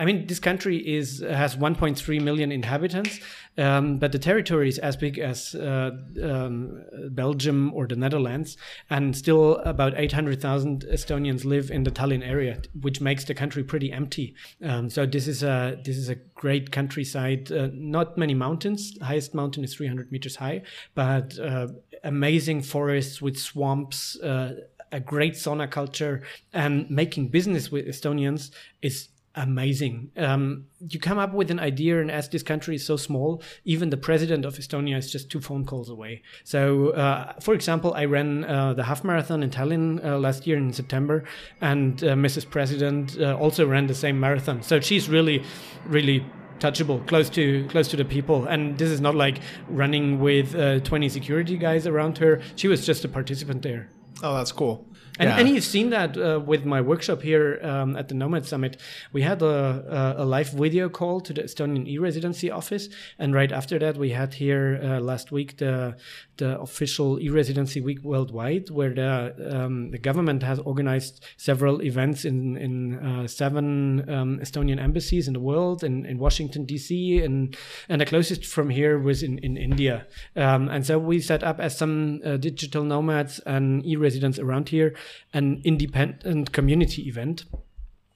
I 0.02 0.06
mean, 0.06 0.26
this 0.26 0.40
country 0.40 0.78
is 0.78 1.20
has 1.20 1.56
1.3 1.56 2.22
million 2.24 2.52
inhabitants, 2.52 3.20
um, 3.60 4.00
but 4.00 4.12
the 4.12 4.18
territory 4.18 4.68
is 4.68 4.80
as 4.80 4.98
big 4.98 5.20
as 5.20 5.54
uh, 5.54 5.92
um, 6.24 6.82
Belgium 7.12 7.72
or 7.76 7.86
the 7.86 7.96
Netherlands, 7.96 8.58
and 8.90 9.16
still 9.16 9.58
about 9.58 9.94
800,000 9.96 10.86
Estonians 10.92 11.46
live 11.46 11.70
in 11.70 11.84
the 11.84 11.92
Tallinn 11.92 12.28
area, 12.28 12.60
which 12.82 13.00
makes 13.00 13.26
the 13.26 13.36
country 13.36 13.64
pretty 13.64 13.92
empty. 13.92 14.34
Um, 14.64 14.90
so 14.90 15.06
this 15.06 15.28
is 15.28 15.44
a 15.44 15.80
this 15.86 15.98
is 15.98 16.10
a 16.10 16.16
great 16.16 16.72
countryside. 16.72 17.52
Uh, 17.52 17.70
not 17.72 18.18
many 18.18 18.34
mountains. 18.34 18.96
The 18.96 19.06
highest 19.06 19.36
mountain 19.36 19.64
is 19.64 19.76
300 19.76 20.12
meters 20.12 20.38
high, 20.38 20.64
but 20.96 21.38
uh, 21.38 21.68
amazing 22.04 22.64
forests 22.64 23.22
with 23.22 23.38
swamps. 23.38 24.20
Uh, 24.20 24.62
a 24.94 25.00
great 25.00 25.36
sauna 25.36 25.72
culture 25.72 26.22
and 26.52 26.90
making 26.90 27.30
business 27.30 27.72
with 27.72 27.86
Estonians 27.88 28.52
is 28.82 29.08
amazing. 29.36 30.12
Um, 30.18 30.66
you 30.88 31.00
come 31.00 31.18
up 31.18 31.34
with 31.34 31.52
an 31.52 31.60
idea, 31.60 32.02
and 32.02 32.12
as 32.12 32.30
this 32.30 32.44
country 32.44 32.76
is 32.76 32.86
so 32.86 32.98
small, 32.98 33.42
even 33.66 33.90
the 33.90 33.98
president 33.98 34.46
of 34.46 34.56
Estonia 34.56 34.98
is 34.98 35.12
just 35.12 35.30
two 35.30 35.42
phone 35.42 35.66
calls 35.66 35.90
away. 35.90 36.22
So, 36.44 36.90
uh, 36.90 37.34
for 37.40 37.54
example, 37.54 37.94
I 37.94 38.06
ran 38.06 38.44
uh, 38.44 38.74
the 38.74 38.84
half 38.84 39.04
marathon 39.04 39.44
in 39.44 39.50
Tallinn 39.50 40.04
uh, 40.04 40.18
last 40.18 40.48
year 40.48 40.58
in 40.58 40.74
September, 40.74 41.24
and 41.62 42.04
uh, 42.04 42.14
Mrs. 42.14 42.50
President 42.50 43.18
uh, 43.20 43.38
also 43.38 43.66
ran 43.68 43.88
the 43.88 43.96
same 43.96 44.20
marathon. 44.20 44.62
So 44.62 44.80
she's 44.80 45.10
really, 45.10 45.44
really 45.86 46.26
touchable 46.60 47.06
close 47.08 47.28
to 47.28 47.66
close 47.70 47.88
to 47.88 47.98
the 47.98 48.06
people 48.06 48.46
and 48.46 48.78
this 48.78 48.92
is 48.92 49.02
not 49.02 49.16
like 49.16 49.40
running 49.68 50.20
with 50.20 50.54
uh, 50.54 50.80
20 50.82 51.10
security 51.10 51.58
guys 51.58 51.88
around 51.88 52.20
her 52.20 52.40
she 52.56 52.68
was 52.68 52.86
just 52.86 53.04
a 53.04 53.08
participant 53.08 53.64
there 53.64 53.90
Oh, 54.24 54.36
that's 54.36 54.52
cool. 54.52 54.88
And, 55.22 55.30
Yeah. 55.30 55.38
and 55.40 55.50
you've 55.50 55.64
seen 55.64 55.92
that 55.92 56.18
uh, 56.18 56.40
with 56.44 56.66
my 56.66 56.82
workshop 56.82 57.22
here 57.22 57.60
um, 57.62 57.96
at 57.96 58.08
the 58.08 58.16
Nomad 58.16 58.48
Summit. 58.48 58.78
We 59.14 59.22
had 59.22 59.44
a, 59.44 60.16
a, 60.18 60.26
live 60.26 60.50
video 60.50 60.90
call 60.90 61.22
to 61.22 61.32
the 61.32 61.44
Estonian 61.44 61.88
e-residency 61.88 62.50
office, 62.50 62.90
and 63.20 63.36
right 63.36 63.52
after 63.52 63.78
that, 63.78 63.98
we 63.98 64.10
had 64.10 64.34
here 64.34 64.80
uh, 64.84 65.00
last 65.00 65.32
week 65.32 65.58
the 65.58 65.96
the 66.38 66.60
official 66.60 67.20
e-residency 67.20 67.82
week 67.82 68.02
worldwide, 68.04 68.72
where 68.72 68.94
the 68.96 69.36
um, 69.54 69.92
the 69.92 70.00
government 70.00 70.42
has 70.42 70.58
organized 70.60 71.24
several 71.38 71.84
events 71.84 72.26
in 72.26 72.58
in 72.58 72.98
uh, 72.98 73.28
seven 73.28 74.10
um, 74.10 74.40
Estonian 74.40 74.80
embassies 74.80 75.28
in 75.28 75.34
the 75.34 75.40
world, 75.40 75.84
in, 75.84 76.04
in 76.08 76.18
Washington 76.18 76.66
D.C. 76.66 77.22
and 77.24 77.56
and 77.90 78.02
the 78.02 78.08
closest 78.08 78.44
from 78.44 78.70
here 78.70 78.98
was 78.98 79.22
in 79.22 79.38
in 79.40 79.56
India. 79.56 80.08
Um, 80.36 80.68
and 80.68 80.84
so 80.84 80.98
we 80.98 81.20
set 81.20 81.44
up 81.44 81.60
as 81.60 81.78
some 81.78 82.22
uh, 82.26 82.38
digital 82.38 82.84
nomads 82.84 83.40
and 83.46 83.86
e-residents 83.86 84.40
around 84.40 84.70
here 84.70 84.96
an 85.34 85.62
independent 85.64 86.52
community 86.52 87.08
event. 87.08 87.46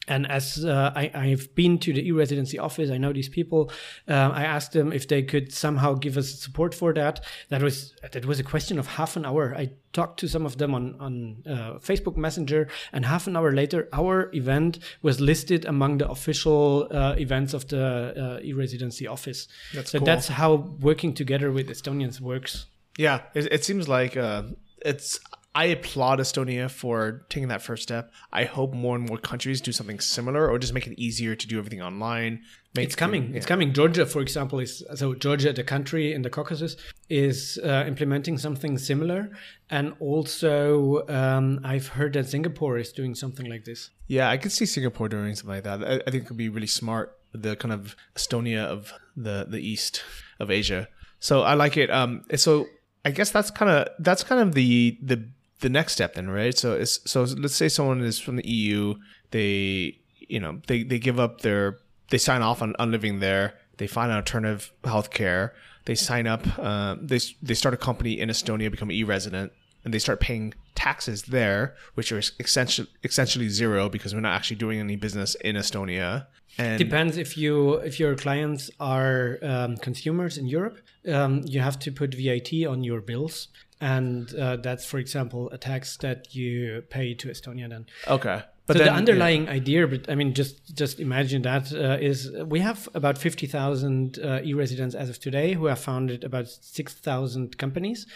And 0.08 0.30
as 0.30 0.64
uh, 0.64 0.92
I, 0.96 1.12
I've 1.16 1.56
been 1.56 1.80
to 1.80 1.92
the 1.92 2.08
e-residency 2.08 2.60
office, 2.60 2.92
I 2.92 2.98
know 2.98 3.12
these 3.12 3.30
people. 3.30 3.72
Uh, 4.08 4.30
I 4.34 4.44
asked 4.44 4.72
them 4.72 4.94
if 4.94 5.08
they 5.08 5.24
could 5.24 5.52
somehow 5.52 5.96
give 5.96 6.16
us 6.16 6.30
support 6.30 6.76
for 6.76 6.94
that. 6.94 7.26
That 7.50 7.64
was 7.64 7.96
that 8.12 8.24
was 8.26 8.40
a 8.40 8.44
question 8.44 8.78
of 8.78 8.86
half 8.86 9.16
an 9.16 9.26
hour. 9.26 9.56
I 9.58 9.72
talked 9.94 10.20
to 10.20 10.28
some 10.28 10.46
of 10.46 10.58
them 10.58 10.76
on 10.76 10.96
on 11.00 11.44
uh, 11.50 11.80
Facebook 11.80 12.18
Messenger, 12.18 12.68
and 12.94 13.06
half 13.06 13.26
an 13.26 13.36
hour 13.36 13.52
later, 13.52 13.90
our 13.94 14.30
event 14.34 14.78
was 15.02 15.20
listed 15.20 15.66
among 15.66 15.98
the 15.98 16.08
official 16.08 16.88
uh, 16.92 17.16
events 17.18 17.56
of 17.56 17.68
the 17.68 18.40
uh, 18.40 18.40
e-residency 18.44 19.08
office. 19.08 19.48
That's 19.74 19.90
so 19.90 19.98
cool. 19.98 20.06
that's 20.06 20.28
how 20.28 20.54
working 20.82 21.16
together 21.16 21.52
with 21.52 21.68
Estonians 21.68 22.22
works. 22.22 22.68
Yeah, 22.98 23.22
it, 23.34 23.52
it 23.52 23.66
seems 23.66 23.88
like 23.88 24.16
uh, 24.16 24.44
it's. 24.86 25.20
I 25.56 25.65
applaud 25.68 26.19
Estonia 26.19 26.69
for 26.69 27.26
taking 27.30 27.48
that 27.48 27.61
first 27.61 27.82
step. 27.84 28.11
I 28.34 28.44
hope 28.44 28.73
more 28.73 28.98
and 28.98 29.07
more 29.07 29.18
countries 29.18 29.61
do 29.61 29.72
something 29.72 30.02
similar, 30.02 30.49
or 30.52 30.60
just 30.60 30.73
make 30.73 30.86
it 30.86 30.99
easier 30.99 31.34
to 31.34 31.48
do 31.48 31.57
everything 31.57 31.82
online. 31.82 32.41
Make 32.76 32.88
It's 32.88 32.95
coming. 32.95 33.34
It's 33.34 33.45
coming. 33.45 33.72
Georgia, 33.72 34.06
for 34.06 34.22
example, 34.22 34.60
is 34.60 34.84
so 34.95 35.15
Georgia, 35.15 35.53
the 35.53 35.64
country 35.64 36.11
in 36.11 36.23
the 36.23 36.30
Caucasus, 36.30 36.76
is 37.10 37.57
uh, 37.64 37.86
implementing 37.88 38.38
something 38.38 38.77
similar, 38.77 39.32
and 39.69 39.94
also 40.02 41.07
um, 41.07 41.61
I've 41.64 41.88
heard 41.88 42.11
that 42.14 42.27
Singapore 42.27 42.77
is 42.77 42.91
doing 42.91 43.15
something 43.15 43.49
like 43.49 43.64
this. 43.64 43.91
Yeah, 44.07 44.30
I 44.30 44.36
could 44.36 44.52
see 44.52 44.65
Singapore 44.65 45.07
doing 45.07 45.36
something 45.36 45.56
like 45.56 45.64
that. 45.64 45.82
I, 45.82 45.94
I 46.06 46.11
think 46.11 46.26
it 46.26 46.27
could 46.27 46.38
be 46.38 46.49
really 46.49 46.68
smart. 46.68 47.18
The 47.32 47.56
kind 47.56 47.73
of 47.73 47.95
Estonia 48.15 48.65
of 48.65 48.91
the 49.15 49.45
the 49.49 49.60
east 49.65 50.03
of 50.38 50.52
Asia. 50.52 50.90
So 51.22 51.44
I 51.44 51.53
like 51.53 51.77
it. 51.77 51.90
Um, 51.90 52.26
so 52.36 52.68
I 53.06 53.11
guess 53.11 53.32
that's 53.32 53.52
kind 53.52 53.72
of 53.72 53.88
that's 53.99 54.23
kind 54.23 54.41
of 54.41 54.53
the 54.53 54.98
the 55.02 55.30
the 55.60 55.69
next 55.69 55.94
step 55.94 56.15
then, 56.15 56.30
right? 56.30 56.57
So 56.57 56.84
so 56.84 57.23
let's 57.23 57.56
say 57.56 57.69
someone 57.69 58.02
is 58.02 58.19
from 58.19 58.36
the 58.36 58.48
EU. 58.48 58.95
They 59.32 59.99
you 60.19 60.40
know 60.40 60.61
they 60.68 60.84
they 60.84 60.99
give 60.99 61.19
up 61.19 61.41
their 61.41 61.80
they 62.10 62.18
sign 62.18 62.41
off 62.41 62.61
on, 62.61 62.76
on 62.80 62.91
living 62.91 63.19
there. 63.19 63.56
They 63.77 63.88
find 63.88 64.11
an 64.11 64.18
alternative 64.18 64.72
healthcare. 64.84 65.52
They 65.86 65.95
sign 65.95 66.27
up. 66.27 66.45
Uh, 66.57 66.95
they 67.02 67.19
they 67.41 67.53
start 67.53 67.73
a 67.73 67.77
company 67.77 68.19
in 68.19 68.30
Estonia, 68.30 68.72
become 68.72 68.91
e-resident, 68.91 69.52
and 69.84 69.94
they 69.94 69.99
start 69.99 70.19
paying 70.19 70.53
taxes 70.73 71.23
there, 71.23 71.76
which 71.94 72.11
are 72.11 72.22
essentially 72.40 72.88
essentially 73.03 73.49
zero 73.49 73.90
because 73.90 74.14
we're 74.14 74.22
not 74.22 74.36
actually 74.36 74.57
doing 74.57 74.80
any 74.80 74.95
business 74.95 75.36
in 75.36 75.56
Estonia. 75.56 76.27
And 76.57 76.80
Depends 76.80 77.18
if 77.18 77.38
you 77.38 77.73
if 77.90 77.99
your 77.99 78.15
clients 78.15 78.69
are 78.80 79.40
um, 79.41 79.77
consumers 79.77 80.38
in 80.38 80.48
Europe, 80.48 80.77
um, 81.07 81.41
you 81.45 81.60
have 81.60 81.77
to 81.80 81.91
put 81.91 82.14
VAT 82.14 82.52
on 82.65 82.84
your 82.84 83.02
bills, 83.02 83.49
and 83.82 84.34
uh, 84.36 84.58
that's, 84.58 84.86
for 84.86 84.98
example, 84.98 85.50
a 85.52 85.58
tax 85.58 85.98
that 85.98 86.34
you 86.34 86.84
pay 86.90 87.14
to 87.16 87.28
Estonia 87.30 87.70
then. 87.70 87.86
okay, 88.08 88.44
but 88.68 88.78
so 88.78 88.84
then 88.84 88.94
the 88.94 88.98
underlying 88.98 89.48
idea, 89.48 89.88
but 89.88 90.10
I 90.10 90.16
mean, 90.16 90.34
just 90.34 90.76
just 90.76 91.00
imagine 91.00 91.44
that 91.44 91.72
uh, 91.72 91.98
is 92.02 92.32
we 92.48 92.62
have 92.62 92.90
about 92.96 93.20
fifty 93.20 93.46
thousand 93.46 94.18
uh, 94.18 94.40
e-residents 94.44 94.96
as 94.96 95.08
of 95.08 95.20
today 95.20 95.54
who 95.54 95.68
have 95.68 95.78
founded 95.78 96.24
about 96.24 96.48
six 96.48 96.94
thousand 96.96 97.60
companies. 97.60 98.08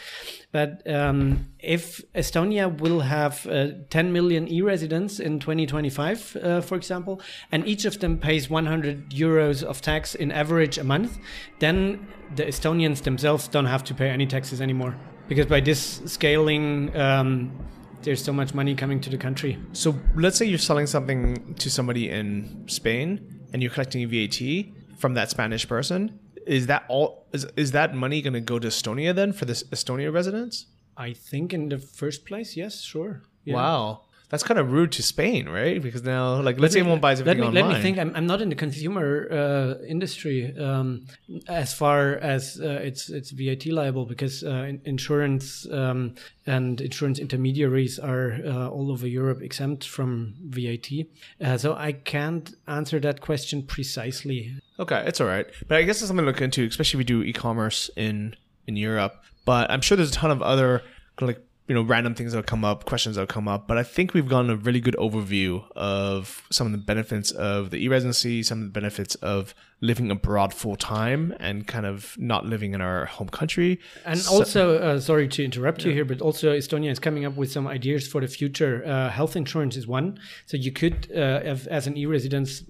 But 0.52 0.82
um, 0.90 1.50
if 1.60 2.02
Estonia 2.16 2.80
will 2.80 3.02
have 3.02 3.46
uh, 3.46 3.68
ten 3.92 4.12
million 4.12 4.48
e-residents 4.48 5.20
in 5.20 5.40
twenty 5.40 5.68
twenty 5.68 5.92
five, 5.92 6.36
uh, 6.38 6.62
for 6.62 6.76
example, 6.76 7.22
and 7.52 7.68
each 7.68 7.86
of 7.86 8.00
them 8.00 8.18
pays 8.18 8.50
one 8.50 8.66
hundred 8.66 9.12
euros 9.12 9.62
of 9.62 9.84
tax 9.84 10.16
in 10.16 10.32
average 10.32 10.80
a 10.80 10.84
month, 10.84 11.20
then 11.60 12.08
the 12.36 12.46
Estonians 12.46 13.04
themselves 13.04 13.48
don't 13.48 13.68
have 13.68 13.84
to 13.84 13.94
pay 13.94 14.10
any 14.10 14.26
taxes 14.26 14.62
anymore 14.62 14.96
because 15.30 15.46
by 15.46 15.62
this 15.62 16.02
scaling. 16.06 16.96
Um, 16.98 17.52
there's 18.02 18.24
so 18.24 18.32
much 18.32 18.54
money 18.54 18.76
coming 18.76 19.02
to 19.02 19.10
the 19.10 19.18
country. 19.18 19.58
So 19.74 19.94
let's 20.16 20.38
say 20.38 20.46
you're 20.46 20.58
selling 20.58 20.88
something 20.88 21.54
to 21.56 21.70
somebody 21.70 22.10
in 22.10 22.64
Spain 22.68 23.42
and 23.52 23.62
you're 23.62 23.72
collecting 23.72 24.08
VAT 24.10 25.00
from 25.00 25.16
that 25.16 25.30
Spanish 25.30 25.68
person. 25.68 26.20
Is 26.48 26.68
that 26.68 26.86
all? 26.88 27.28
Is, 27.34 27.46
is 27.56 27.72
that 27.74 27.94
money 27.94 28.22
going 28.22 28.34
to 28.34 28.42
go 28.42 28.58
to 28.58 28.68
Estonia 28.68 29.14
then 29.14 29.34
for 29.34 29.46
this 29.46 29.64
Estonia 29.64 30.12
residents? 30.14 30.68
I 30.98 31.14
think 31.14 31.54
in 31.54 31.70
the 31.70 31.78
first 31.78 32.26
place, 32.26 32.58
yes, 32.58 32.82
sure. 32.82 33.24
Yeah. 33.46 33.56
Wow, 33.56 34.02
that's 34.30 34.44
kind 34.44 34.60
of 34.60 34.72
rude 34.72 34.92
to 34.94 35.04
Spain, 35.04 35.50
right? 35.50 35.82
Because 35.82 36.04
now, 36.04 36.40
like, 36.42 36.60
let's 36.60 36.76
say 36.76 36.82
everyone 36.82 37.00
buys 37.00 37.20
Let 37.20 37.30
everything 37.30 37.42
me, 37.42 37.60
online. 37.60 37.72
let 37.72 37.78
me 37.78 37.82
think. 37.82 37.98
I'm, 37.98 38.16
I'm 38.16 38.28
not 38.28 38.42
in 38.42 38.50
the 38.50 38.56
consumer 38.56 39.28
uh, 39.32 39.84
industry 39.86 40.56
um, 40.58 41.08
as 41.48 41.74
far 41.74 42.14
as 42.14 42.62
uh, 42.62 42.80
it's 42.84 43.10
it's 43.10 43.32
VAT 43.32 43.66
liable 43.68 44.06
because 44.06 44.44
uh, 44.44 44.74
insurance 44.86 45.68
um, 45.72 46.14
and 46.46 46.80
insurance 46.80 47.18
intermediaries 47.18 47.98
are 47.98 48.38
uh, 48.46 48.70
all 48.70 48.92
over 48.92 49.08
Europe 49.08 49.42
exempt 49.42 49.88
from 49.88 50.36
VAT. 50.46 50.88
Uh, 51.44 51.58
so 51.58 51.74
I 51.74 51.94
can't 51.94 52.54
answer 52.68 53.00
that 53.00 53.22
question 53.22 53.64
precisely. 53.64 54.54
Okay, 54.78 55.04
it's 55.08 55.20
all 55.20 55.28
right. 55.28 55.48
But 55.68 55.78
I 55.78 55.84
guess 55.84 56.02
it's 56.02 56.08
something 56.08 56.26
to 56.26 56.32
look 56.32 56.42
into, 56.42 56.66
especially 56.68 56.98
if 56.98 57.00
we 57.00 57.04
do 57.06 57.24
e-commerce 57.24 57.90
in 57.96 58.36
in 58.68 58.76
Europe. 58.76 59.24
But 59.44 59.72
I'm 59.72 59.82
sure 59.82 59.98
there's 59.98 60.12
a 60.12 60.14
ton 60.14 60.30
of 60.30 60.44
other 60.44 60.84
like 61.20 61.44
you 61.70 61.76
know 61.76 61.84
random 61.84 62.16
things 62.16 62.34
that'll 62.34 62.44
come 62.44 62.66
up, 62.66 62.86
questions 62.86 63.16
that'll 63.16 63.28
come 63.28 63.48
up. 63.48 63.68
But 63.68 63.78
I 63.78 63.84
think 63.84 64.16
we've 64.16 64.28
gotten 64.28 64.50
a 64.50 64.56
really 64.56 64.82
good 64.82 64.96
overview 64.96 65.64
of 65.76 66.42
some 66.50 66.66
of 66.66 66.74
the 66.74 66.80
benefits 66.80 67.30
of 67.30 67.70
the 67.70 67.78
e-residency, 67.86 68.42
some 68.42 68.58
of 68.58 68.66
the 68.66 68.72
benefits 68.72 69.14
of 69.16 69.54
living 69.82 70.12
abroad 70.12 70.54
full 70.54 70.76
time 70.76 71.34
and 71.40 71.66
kind 71.68 71.86
of 71.86 72.16
not 72.18 72.46
living 72.46 72.74
in 72.74 72.82
our 72.82 73.06
home 73.06 73.30
country. 73.30 73.80
And 74.06 74.20
So- 74.20 74.36
also, 74.36 74.78
uh, 74.78 75.00
sorry 75.00 75.28
to 75.30 75.44
interrupt 75.44 75.86
you 75.86 75.92
here, 75.92 76.06
but 76.06 76.22
also 76.22 76.52
Estonia 76.54 76.92
is 76.92 77.00
coming 77.00 77.26
up 77.26 77.36
with 77.38 77.52
some 77.52 77.68
ideas 77.68 78.08
for 78.08 78.20
the 78.22 78.28
future. 78.28 78.84
Uh, 78.86 79.10
health 79.10 79.36
insurance 79.36 79.78
is 79.78 79.88
one, 79.88 80.20
so 80.46 80.58
you 80.58 80.72
could, 80.72 81.10
uh, 81.16 81.42
have, 81.44 81.68
as 81.68 81.88
an 81.88 81.96
e-residence, 81.98 82.64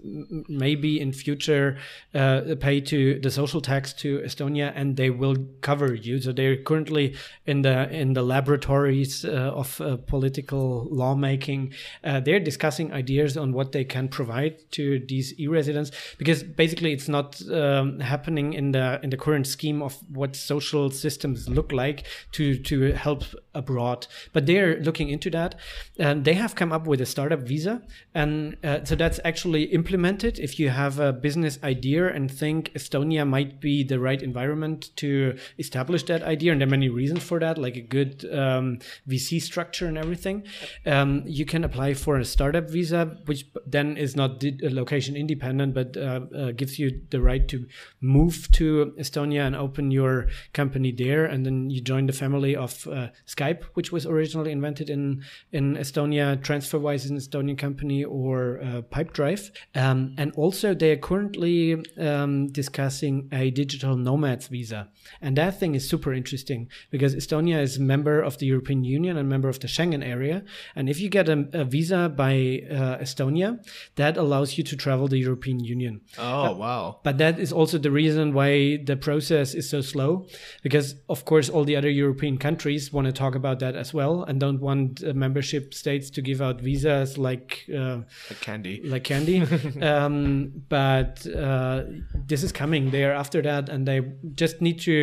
maybe 0.47 0.99
in 0.99 1.11
future 1.11 1.77
uh, 2.13 2.41
pay 2.59 2.79
to 2.81 3.19
the 3.19 3.31
social 3.31 3.61
tax 3.61 3.93
to 3.93 4.19
Estonia, 4.19 4.71
and 4.75 4.95
they 4.97 5.09
will 5.09 5.37
cover 5.61 5.93
you. 5.93 6.19
So 6.21 6.31
they're 6.31 6.57
currently 6.57 7.15
in 7.45 7.61
the 7.63 7.89
in 7.91 8.13
the 8.13 8.21
laboratories 8.21 9.25
uh, 9.25 9.29
of 9.61 9.81
uh, 9.81 9.97
political 9.97 10.87
lawmaking. 10.91 11.73
Uh, 12.03 12.19
they're 12.19 12.39
discussing 12.39 12.91
ideas 12.93 13.37
on 13.37 13.53
what 13.53 13.71
they 13.71 13.83
can 13.83 14.07
provide 14.07 14.55
to 14.71 14.99
these 15.07 15.33
e-residents 15.39 15.91
because 16.17 16.43
basically 16.43 16.98
it's 16.99 17.07
not 17.07 17.41
um, 17.49 17.99
happening 17.99 18.53
in 18.53 18.71
the 18.73 18.99
in 19.03 19.09
the 19.09 19.17
current 19.17 19.47
scheme 19.47 19.81
of 19.81 19.97
what 20.09 20.35
social 20.35 20.91
systems 20.91 21.47
look 21.47 21.71
like 21.71 22.05
to 22.33 22.57
to 22.69 22.91
help 22.91 23.23
abroad. 23.53 24.07
But 24.33 24.45
they're 24.45 24.79
looking 24.81 25.09
into 25.09 25.29
that, 25.31 25.55
and 25.97 26.25
they 26.25 26.33
have 26.33 26.55
come 26.55 26.71
up 26.71 26.87
with 26.87 26.99
a 27.01 27.05
startup 27.05 27.41
visa, 27.41 27.81
and 28.13 28.57
uh, 28.63 28.83
so 28.83 28.95
that's 28.95 29.19
actually 29.23 29.63
implemented. 29.63 30.39
If 30.39 30.59
you 30.59 30.69
have 30.69 30.99
a 30.99 31.13
business 31.13 31.57
idea 31.63 32.07
and 32.13 32.29
think 32.29 32.71
Estonia 32.73 33.25
might 33.25 33.61
be 33.61 33.83
the 33.83 33.99
right 33.99 34.21
environment 34.21 34.91
to 34.97 35.37
establish 35.57 36.03
that 36.03 36.23
idea, 36.23 36.51
and 36.51 36.59
there 36.59 36.67
are 36.67 36.77
many 36.77 36.89
reasons 36.89 37.23
for 37.23 37.39
that, 37.39 37.57
like 37.57 37.77
a 37.77 37.81
good 37.81 38.25
um, 38.33 38.79
VC 39.07 39.41
structure 39.41 39.87
and 39.87 39.97
everything, 39.97 40.43
um, 40.85 41.23
you 41.25 41.45
can 41.45 41.63
apply 41.63 41.93
for 41.93 42.17
a 42.17 42.25
startup 42.25 42.69
visa, 42.69 43.17
which 43.25 43.45
then 43.65 43.95
is 43.95 44.15
not 44.15 44.43
location 44.61 45.15
independent, 45.15 45.73
but 45.73 45.95
uh, 45.95 46.21
uh, 46.35 46.51
gives 46.51 46.77
you 46.79 46.88
the 47.09 47.21
right 47.21 47.47
to 47.47 47.65
move 48.01 48.49
to 48.53 48.93
Estonia 48.99 49.45
and 49.45 49.55
open 49.55 49.91
your 49.91 50.27
company 50.53 50.91
there, 50.91 51.25
and 51.25 51.45
then 51.45 51.69
you 51.69 51.81
join 51.81 52.05
the 52.05 52.13
family 52.13 52.55
of 52.55 52.87
uh, 52.87 53.07
Skype, 53.27 53.63
which 53.73 53.91
was 53.91 54.05
originally 54.05 54.51
invented 54.51 54.89
in 54.89 55.23
in 55.51 55.75
Estonia. 55.75 56.37
TransferWise 56.37 57.05
is 57.05 57.11
an 57.11 57.17
Estonian 57.17 57.57
company, 57.57 58.03
or 58.03 58.59
uh, 58.61 58.81
PipeDrive, 58.93 59.51
um, 59.75 60.15
and 60.17 60.31
also 60.35 60.73
they 60.73 60.91
are 60.91 60.97
currently 60.97 61.83
um, 61.97 62.47
discussing 62.47 63.29
a 63.31 63.51
digital 63.51 63.95
nomads 63.95 64.47
visa, 64.47 64.89
and 65.21 65.37
that 65.37 65.59
thing 65.59 65.75
is 65.75 65.87
super 65.87 66.13
interesting 66.13 66.69
because 66.91 67.15
Estonia 67.15 67.61
is 67.61 67.77
a 67.77 67.81
member 67.81 68.21
of 68.21 68.37
the 68.37 68.45
European 68.45 68.83
Union 68.83 69.17
and 69.17 69.27
member 69.27 69.49
of 69.49 69.59
the 69.59 69.67
Schengen 69.67 70.03
area. 70.05 70.43
And 70.75 70.89
if 70.89 70.99
you 70.99 71.09
get 71.09 71.27
a, 71.29 71.47
a 71.53 71.63
visa 71.65 72.09
by 72.09 72.33
uh, 72.69 72.97
Estonia, 73.05 73.49
that 73.95 74.17
allows 74.17 74.57
you 74.57 74.63
to 74.63 74.75
travel 74.75 75.07
the 75.07 75.17
European 75.17 75.59
Union. 75.75 76.01
Oh, 76.17 76.55
wow. 76.55 76.78
But 77.03 77.17
that 77.17 77.39
is 77.39 77.51
also 77.59 77.77
the 77.77 77.91
reason 77.91 78.33
why 78.33 78.49
the 78.89 78.95
process 78.95 79.53
is 79.53 79.69
so 79.69 79.81
slow, 79.81 80.25
because 80.61 80.95
of 81.07 81.25
course 81.25 81.47
all 81.53 81.65
the 81.65 81.75
other 81.79 81.89
European 81.89 82.37
countries 82.37 82.93
want 82.93 83.05
to 83.07 83.13
talk 83.23 83.35
about 83.35 83.59
that 83.59 83.75
as 83.75 83.93
well 83.93 84.23
and 84.27 84.39
don't 84.39 84.61
want 84.61 85.03
uh, 85.03 85.13
membership 85.13 85.73
states 85.73 86.09
to 86.15 86.21
give 86.21 86.39
out 86.41 86.61
visas 86.61 87.17
like 87.17 87.65
uh, 87.81 87.97
Like 88.29 88.41
candy. 88.41 88.81
like 88.93 89.03
candy. 89.03 89.37
um, 89.91 90.51
but 90.69 91.25
uh, 91.27 91.83
this 92.27 92.43
is 92.43 92.51
coming 92.51 92.91
They 92.91 93.03
are 93.03 93.13
after 93.13 93.41
that, 93.41 93.69
and 93.69 93.87
they 93.87 93.99
just 94.35 94.61
need 94.61 94.79
to 94.81 94.95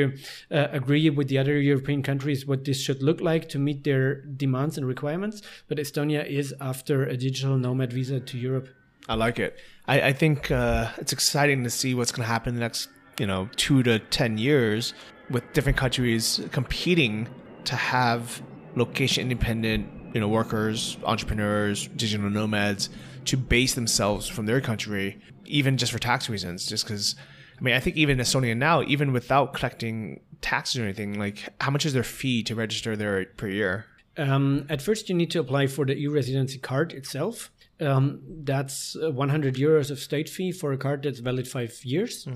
uh, 0.50 0.68
agree 0.72 1.10
with 1.10 1.28
the 1.28 1.38
other 1.38 1.56
European 1.60 2.02
countries 2.02 2.46
what 2.46 2.64
this 2.64 2.80
should 2.80 3.02
look 3.02 3.20
like 3.20 3.48
to 3.50 3.58
meet 3.58 3.84
their 3.84 4.22
demands 4.36 4.76
and 4.78 4.86
requirements. 4.86 5.42
But 5.68 5.78
Estonia 5.78 6.24
is 6.26 6.54
after 6.60 7.04
a 7.04 7.16
digital 7.16 7.56
nomad 7.58 7.92
visa 7.92 8.20
to 8.20 8.38
Europe. 8.38 8.68
I 9.08 9.14
like 9.14 9.38
it. 9.38 9.56
I, 9.86 10.00
I 10.00 10.12
think 10.12 10.50
uh, 10.50 10.90
it's 10.98 11.12
exciting 11.12 11.64
to 11.64 11.70
see 11.70 11.94
what's 11.94 12.12
going 12.12 12.22
to 12.22 12.28
happen 12.28 12.50
in 12.50 12.54
the 12.56 12.60
next, 12.60 12.88
you 13.18 13.26
know, 13.26 13.48
two 13.56 13.82
to 13.84 13.98
ten 13.98 14.38
years 14.38 14.94
with 15.30 15.44
different 15.52 15.78
countries 15.78 16.40
competing 16.52 17.28
to 17.64 17.76
have 17.76 18.42
location 18.74 19.22
independent, 19.22 19.88
you 20.14 20.20
know, 20.20 20.28
workers, 20.28 20.96
entrepreneurs, 21.04 21.88
digital 21.88 22.30
nomads 22.30 22.88
to 23.26 23.36
base 23.36 23.74
themselves 23.74 24.28
from 24.28 24.46
their 24.46 24.60
country, 24.60 25.20
even 25.44 25.76
just 25.76 25.92
for 25.92 25.98
tax 25.98 26.28
reasons. 26.28 26.66
Just 26.66 26.84
because, 26.84 27.16
I 27.58 27.62
mean, 27.62 27.74
I 27.74 27.80
think 27.80 27.96
even 27.96 28.18
Estonia 28.18 28.56
now, 28.56 28.82
even 28.82 29.12
without 29.12 29.54
collecting 29.54 30.20
taxes 30.42 30.78
or 30.78 30.84
anything, 30.84 31.18
like 31.18 31.48
how 31.60 31.70
much 31.70 31.86
is 31.86 31.92
their 31.92 32.02
fee 32.04 32.42
to 32.44 32.54
register 32.54 32.96
there 32.96 33.24
per 33.24 33.48
year? 33.48 33.86
Um, 34.16 34.66
at 34.68 34.80
first, 34.80 35.08
you 35.08 35.14
need 35.14 35.30
to 35.32 35.40
apply 35.40 35.66
for 35.66 35.84
the 35.84 35.94
e-residency 35.96 36.58
card 36.58 36.92
itself. 36.92 37.50
Um, 37.78 38.20
that's 38.44 38.96
uh, 38.96 39.10
100 39.12 39.56
euros 39.56 39.90
of 39.90 39.98
state 39.98 40.28
fee 40.30 40.50
for 40.52 40.72
a 40.72 40.78
card 40.78 41.02
that's 41.02 41.18
valid 41.20 41.46
five 41.46 41.74
years, 41.84 42.26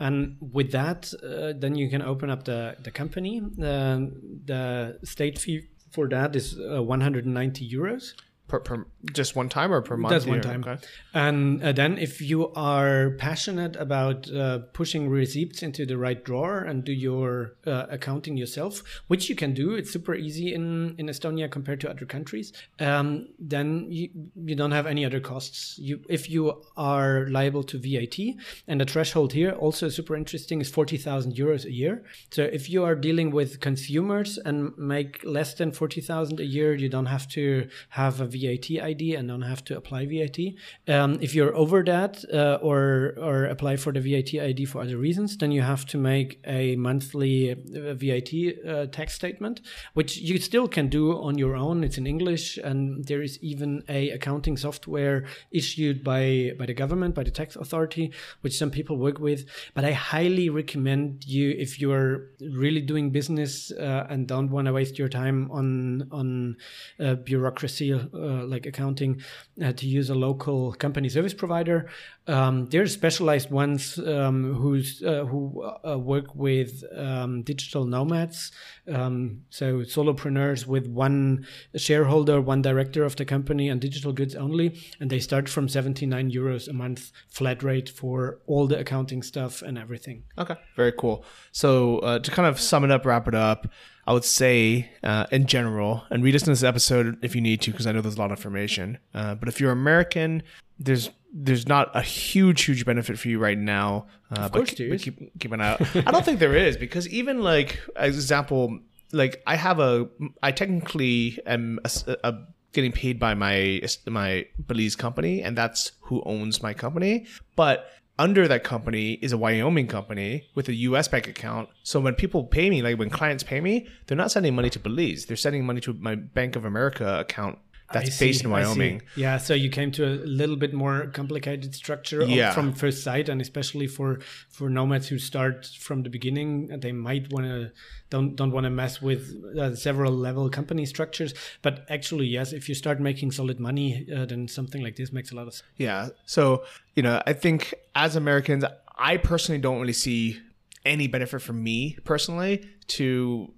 and 0.00 0.36
with 0.40 0.72
that, 0.72 1.12
uh, 1.22 1.52
then 1.56 1.76
you 1.76 1.88
can 1.88 2.02
open 2.02 2.30
up 2.30 2.44
the 2.44 2.74
the 2.82 2.90
company. 2.90 3.40
Um 3.62 4.12
the 4.44 4.98
state 5.04 5.38
fee 5.38 5.68
for 5.92 6.08
that 6.08 6.34
is 6.36 6.58
uh, 6.58 6.82
190 6.82 7.70
euros. 7.70 8.12
Per, 8.48 8.60
per 8.60 8.86
just 9.12 9.36
one 9.36 9.50
time 9.50 9.72
or 9.72 9.82
per 9.82 9.96
month? 9.96 10.10
That's 10.10 10.26
one 10.26 10.40
time. 10.40 10.64
okay. 10.66 10.82
And 11.12 11.62
uh, 11.62 11.72
then, 11.72 11.98
if 11.98 12.20
you 12.22 12.50
are 12.54 13.10
passionate 13.18 13.76
about 13.76 14.30
uh, 14.32 14.60
pushing 14.72 15.08
receipts 15.08 15.62
into 15.62 15.84
the 15.84 15.98
right 15.98 16.24
drawer 16.24 16.60
and 16.60 16.82
do 16.82 16.92
your 16.92 17.56
uh, 17.66 17.86
accounting 17.90 18.38
yourself, 18.38 18.82
which 19.08 19.28
you 19.28 19.36
can 19.36 19.52
do, 19.52 19.74
it's 19.74 19.90
super 19.90 20.14
easy 20.14 20.54
in, 20.54 20.94
in 20.96 21.06
Estonia 21.06 21.50
compared 21.50 21.80
to 21.82 21.90
other 21.90 22.06
countries. 22.06 22.54
Um, 22.80 23.28
then 23.38 23.86
you, 23.90 24.08
you 24.34 24.54
don't 24.54 24.72
have 24.72 24.86
any 24.86 25.04
other 25.04 25.20
costs. 25.20 25.78
You 25.78 26.00
if 26.08 26.30
you 26.30 26.62
are 26.76 27.28
liable 27.28 27.64
to 27.64 27.78
VAT, 27.78 28.18
and 28.66 28.80
the 28.80 28.86
threshold 28.86 29.34
here 29.34 29.52
also 29.52 29.90
super 29.90 30.16
interesting 30.16 30.60
is 30.62 30.70
forty 30.70 30.96
thousand 30.96 31.34
euros 31.34 31.66
a 31.66 31.72
year. 31.72 32.02
So 32.30 32.44
if 32.44 32.70
you 32.70 32.82
are 32.84 32.94
dealing 32.94 33.30
with 33.30 33.60
consumers 33.60 34.38
and 34.38 34.76
make 34.78 35.22
less 35.24 35.54
than 35.54 35.72
forty 35.72 36.00
thousand 36.00 36.40
a 36.40 36.44
year, 36.44 36.74
you 36.74 36.88
don't 36.88 37.06
have 37.06 37.28
to 37.28 37.68
have 37.90 38.20
a 38.20 38.26
VAT 38.26 38.37
ID 38.46 39.14
and 39.14 39.28
don't 39.28 39.42
have 39.42 39.64
to 39.64 39.76
apply 39.76 40.06
VAT. 40.06 40.38
Um, 40.86 41.18
if 41.20 41.34
you're 41.34 41.54
over 41.56 41.82
that 41.84 42.24
uh, 42.32 42.58
or 42.62 43.14
or 43.18 43.44
apply 43.46 43.76
for 43.76 43.92
the 43.92 44.00
VAT 44.00 44.34
ID 44.34 44.64
for 44.66 44.82
other 44.82 44.96
reasons, 44.96 45.36
then 45.36 45.50
you 45.52 45.62
have 45.62 45.86
to 45.86 45.98
make 45.98 46.40
a 46.46 46.76
monthly 46.76 47.52
uh, 47.52 47.94
VAT 47.94 48.32
uh, 48.66 48.86
tax 48.86 49.14
statement, 49.14 49.60
which 49.94 50.18
you 50.18 50.38
still 50.38 50.68
can 50.68 50.88
do 50.88 51.12
on 51.12 51.38
your 51.38 51.56
own. 51.56 51.84
It's 51.84 51.98
in 51.98 52.06
English, 52.06 52.58
and 52.58 53.04
there 53.04 53.22
is 53.22 53.38
even 53.42 53.82
a 53.88 54.10
accounting 54.10 54.56
software 54.56 55.26
issued 55.50 56.04
by 56.04 56.52
by 56.58 56.66
the 56.66 56.74
government, 56.74 57.14
by 57.14 57.24
the 57.24 57.30
tax 57.30 57.56
authority, 57.56 58.12
which 58.42 58.56
some 58.56 58.70
people 58.70 58.96
work 58.96 59.18
with. 59.18 59.46
But 59.74 59.84
I 59.84 59.92
highly 59.92 60.48
recommend 60.50 61.24
you 61.26 61.50
if 61.50 61.80
you're 61.80 62.28
really 62.40 62.80
doing 62.80 63.10
business 63.10 63.70
uh, 63.72 64.06
and 64.10 64.26
don't 64.26 64.50
want 64.50 64.66
to 64.66 64.72
waste 64.72 64.98
your 64.98 65.08
time 65.08 65.50
on 65.50 66.08
on 66.10 66.56
uh, 67.00 67.14
bureaucracy 67.14 67.92
uh, 68.28 68.44
like 68.44 68.66
accounting, 68.66 69.22
uh, 69.64 69.72
to 69.72 69.86
use 69.86 70.10
a 70.10 70.14
local 70.14 70.72
company 70.74 71.08
service 71.08 71.34
provider. 71.34 71.88
Um, 72.26 72.68
are 72.74 72.86
specialized 72.86 73.50
ones 73.50 73.98
um, 73.98 74.54
who's 74.54 75.02
uh, 75.02 75.24
who 75.24 75.64
uh, 75.64 75.98
work 75.98 76.34
with 76.34 76.84
um, 76.94 77.42
digital 77.42 77.86
nomads, 77.86 78.52
um, 78.92 79.42
so 79.48 79.78
solopreneurs 79.80 80.66
with 80.66 80.86
one 80.86 81.46
shareholder, 81.76 82.40
one 82.42 82.60
director 82.60 83.02
of 83.04 83.16
the 83.16 83.24
company, 83.24 83.70
and 83.70 83.80
digital 83.80 84.12
goods 84.12 84.34
only, 84.34 84.78
and 85.00 85.08
they 85.08 85.20
start 85.20 85.48
from 85.48 85.68
79 85.68 86.30
euros 86.30 86.68
a 86.68 86.74
month 86.74 87.12
flat 87.28 87.62
rate 87.62 87.88
for 87.88 88.40
all 88.46 88.66
the 88.66 88.78
accounting 88.78 89.22
stuff 89.22 89.62
and 89.62 89.78
everything. 89.78 90.24
Okay, 90.36 90.56
very 90.76 90.92
cool. 90.92 91.24
So 91.52 92.00
uh, 92.00 92.18
to 92.18 92.30
kind 92.30 92.46
of 92.46 92.60
sum 92.60 92.84
it 92.84 92.90
up, 92.90 93.06
wrap 93.06 93.26
it 93.26 93.34
up, 93.34 93.68
I 94.08 94.12
would 94.12 94.24
say 94.24 94.90
uh, 95.02 95.26
in 95.30 95.44
general, 95.44 96.02
and 96.08 96.24
read 96.24 96.34
us 96.34 96.46
in 96.46 96.50
this 96.50 96.62
episode 96.62 97.22
if 97.22 97.34
you 97.34 97.42
need 97.42 97.60
to, 97.60 97.72
because 97.72 97.86
I 97.86 97.92
know 97.92 98.00
there's 98.00 98.16
a 98.16 98.18
lot 98.18 98.32
of 98.32 98.38
information. 98.38 98.96
Uh, 99.12 99.34
but 99.34 99.50
if 99.50 99.60
you're 99.60 99.70
American, 99.70 100.42
there's 100.78 101.10
there's 101.30 101.68
not 101.68 101.94
a 101.94 102.00
huge 102.00 102.64
huge 102.64 102.86
benefit 102.86 103.18
for 103.18 103.28
you 103.28 103.38
right 103.38 103.58
now. 103.58 104.06
Uh, 104.34 104.40
of 104.40 104.52
course 104.52 104.70
but, 104.70 104.78
there 104.78 104.88
but 104.88 104.94
is. 104.94 105.02
keep 105.02 105.38
keep 105.38 105.52
an 105.52 105.60
eye 105.60 105.72
out. 105.72 105.82
I 105.94 106.10
don't 106.10 106.24
think 106.24 106.38
there 106.38 106.56
is 106.56 106.78
because 106.78 107.06
even 107.08 107.42
like 107.42 107.80
example, 107.96 108.78
like 109.12 109.42
I 109.46 109.56
have 109.56 109.78
a 109.78 110.08
I 110.42 110.52
technically 110.52 111.38
am 111.44 111.78
a, 111.84 112.16
a 112.24 112.34
getting 112.72 112.92
paid 112.92 113.20
by 113.20 113.34
my 113.34 113.82
my 114.06 114.46
Belize 114.66 114.96
company, 114.96 115.42
and 115.42 115.54
that's 115.54 115.92
who 116.00 116.22
owns 116.24 116.62
my 116.62 116.72
company, 116.72 117.26
but 117.56 117.90
under 118.18 118.48
that 118.48 118.64
company 118.64 119.12
is 119.12 119.32
a 119.32 119.38
Wyoming 119.38 119.86
company 119.86 120.48
with 120.54 120.68
a 120.68 120.74
US 120.74 121.08
bank 121.08 121.28
account. 121.28 121.68
So 121.82 122.00
when 122.00 122.14
people 122.14 122.44
pay 122.44 122.68
me, 122.68 122.82
like 122.82 122.98
when 122.98 123.10
clients 123.10 123.44
pay 123.44 123.60
me, 123.60 123.86
they're 124.06 124.16
not 124.16 124.30
sending 124.30 124.54
money 124.54 124.70
to 124.70 124.78
Belize. 124.78 125.26
They're 125.26 125.36
sending 125.36 125.64
money 125.64 125.80
to 125.82 125.92
my 125.94 126.16
Bank 126.16 126.56
of 126.56 126.64
America 126.64 127.20
account 127.20 127.58
that's 127.92 128.16
see, 128.16 128.26
based 128.26 128.44
in 128.44 128.50
Wyoming. 128.50 129.02
Yeah, 129.16 129.38
so 129.38 129.54
you 129.54 129.70
came 129.70 129.90
to 129.92 130.04
a 130.04 130.16
little 130.26 130.56
bit 130.56 130.74
more 130.74 131.06
complicated 131.06 131.74
structure 131.74 132.22
Yeah. 132.24 132.52
from 132.52 132.72
first 132.72 133.02
sight, 133.02 133.28
and 133.28 133.40
especially 133.40 133.86
for 133.86 134.18
for 134.50 134.68
nomads 134.68 135.08
who 135.08 135.18
start 135.18 135.66
from 135.78 136.02
the 136.02 136.10
beginning, 136.10 136.68
they 136.80 136.92
might 136.92 137.32
want 137.32 137.46
to 137.46 137.72
don't 138.10 138.36
don't 138.36 138.52
want 138.52 138.64
to 138.64 138.70
mess 138.70 139.00
with 139.02 139.34
uh, 139.58 139.74
several 139.74 140.12
level 140.12 140.48
company 140.50 140.84
structures. 140.86 141.34
But 141.62 141.86
actually, 141.88 142.26
yes, 142.26 142.52
if 142.52 142.68
you 142.68 142.74
start 142.74 143.00
making 143.00 143.32
solid 143.32 143.58
money, 143.60 144.06
uh, 144.14 144.26
then 144.26 144.48
something 144.48 144.82
like 144.82 144.96
this 144.96 145.12
makes 145.12 145.32
a 145.32 145.36
lot 145.36 145.46
of 145.46 145.54
sense. 145.54 145.68
Yeah. 145.76 146.08
So, 146.26 146.64
you 146.94 147.02
know, 147.02 147.22
I 147.26 147.32
think 147.32 147.74
as 147.94 148.16
Americans, 148.16 148.64
I 148.98 149.16
personally 149.16 149.60
don't 149.60 149.80
really 149.80 149.92
see 149.92 150.40
any 150.84 151.06
benefit 151.08 151.40
for 151.42 151.52
me 151.52 151.96
personally 152.04 152.66
to 152.88 153.52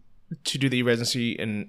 to 0.45 0.59
do 0.59 0.69
the 0.69 0.83
residency 0.85 1.33
in, 1.33 1.51
uh, 1.63 1.65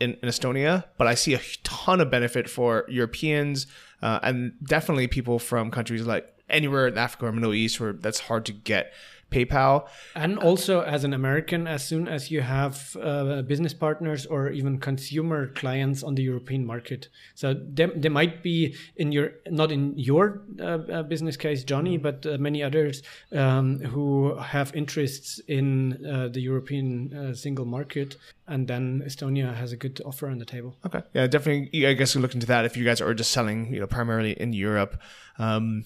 in 0.00 0.16
in 0.22 0.28
Estonia, 0.28 0.84
but 0.98 1.06
I 1.06 1.14
see 1.14 1.34
a 1.34 1.40
ton 1.62 2.00
of 2.00 2.10
benefit 2.10 2.48
for 2.48 2.84
Europeans 2.88 3.66
uh, 4.02 4.20
and 4.22 4.52
definitely 4.62 5.06
people 5.06 5.38
from 5.38 5.70
countries 5.70 6.06
like 6.06 6.26
anywhere 6.48 6.88
in 6.88 6.98
Africa 6.98 7.26
or 7.26 7.32
Middle 7.32 7.54
East 7.54 7.80
where 7.80 7.92
that's 7.92 8.20
hard 8.20 8.44
to 8.46 8.52
get 8.52 8.92
PayPal. 9.30 9.88
And 10.14 10.38
also, 10.38 10.82
as 10.82 11.04
an 11.04 11.12
American, 11.12 11.66
as 11.66 11.84
soon 11.84 12.08
as 12.08 12.30
you 12.30 12.40
have 12.40 12.96
uh, 13.00 13.42
business 13.42 13.74
partners 13.74 14.26
or 14.26 14.50
even 14.50 14.78
consumer 14.78 15.48
clients 15.48 16.02
on 16.02 16.14
the 16.14 16.22
European 16.22 16.66
market, 16.66 17.08
so 17.34 17.54
there, 17.54 17.90
there 17.94 18.10
might 18.10 18.42
be 18.42 18.74
in 18.96 19.12
your 19.12 19.32
not 19.48 19.72
in 19.72 19.96
your 19.96 20.42
uh, 20.60 20.64
uh, 20.64 21.02
business 21.02 21.36
case, 21.36 21.64
Johnny, 21.64 21.96
but 21.96 22.26
uh, 22.26 22.36
many 22.38 22.62
others 22.62 23.02
um, 23.32 23.78
who 23.78 24.34
have 24.36 24.74
interests 24.74 25.40
in 25.48 26.04
uh, 26.06 26.28
the 26.28 26.40
European 26.40 27.14
uh, 27.14 27.34
single 27.34 27.64
market, 27.64 28.16
and 28.46 28.66
then 28.68 29.02
Estonia 29.06 29.54
has 29.54 29.72
a 29.72 29.76
good 29.76 30.00
offer 30.04 30.28
on 30.28 30.38
the 30.38 30.44
table. 30.44 30.76
Okay. 30.84 31.02
Yeah, 31.14 31.26
definitely. 31.26 31.86
I 31.86 31.94
guess 31.94 32.14
we 32.14 32.22
look 32.22 32.34
into 32.34 32.46
that 32.46 32.64
if 32.64 32.76
you 32.76 32.84
guys 32.84 33.00
are 33.00 33.14
just 33.14 33.30
selling, 33.30 33.72
you 33.72 33.80
know, 33.80 33.86
primarily 33.86 34.32
in 34.32 34.52
Europe. 34.52 35.00
Um, 35.38 35.84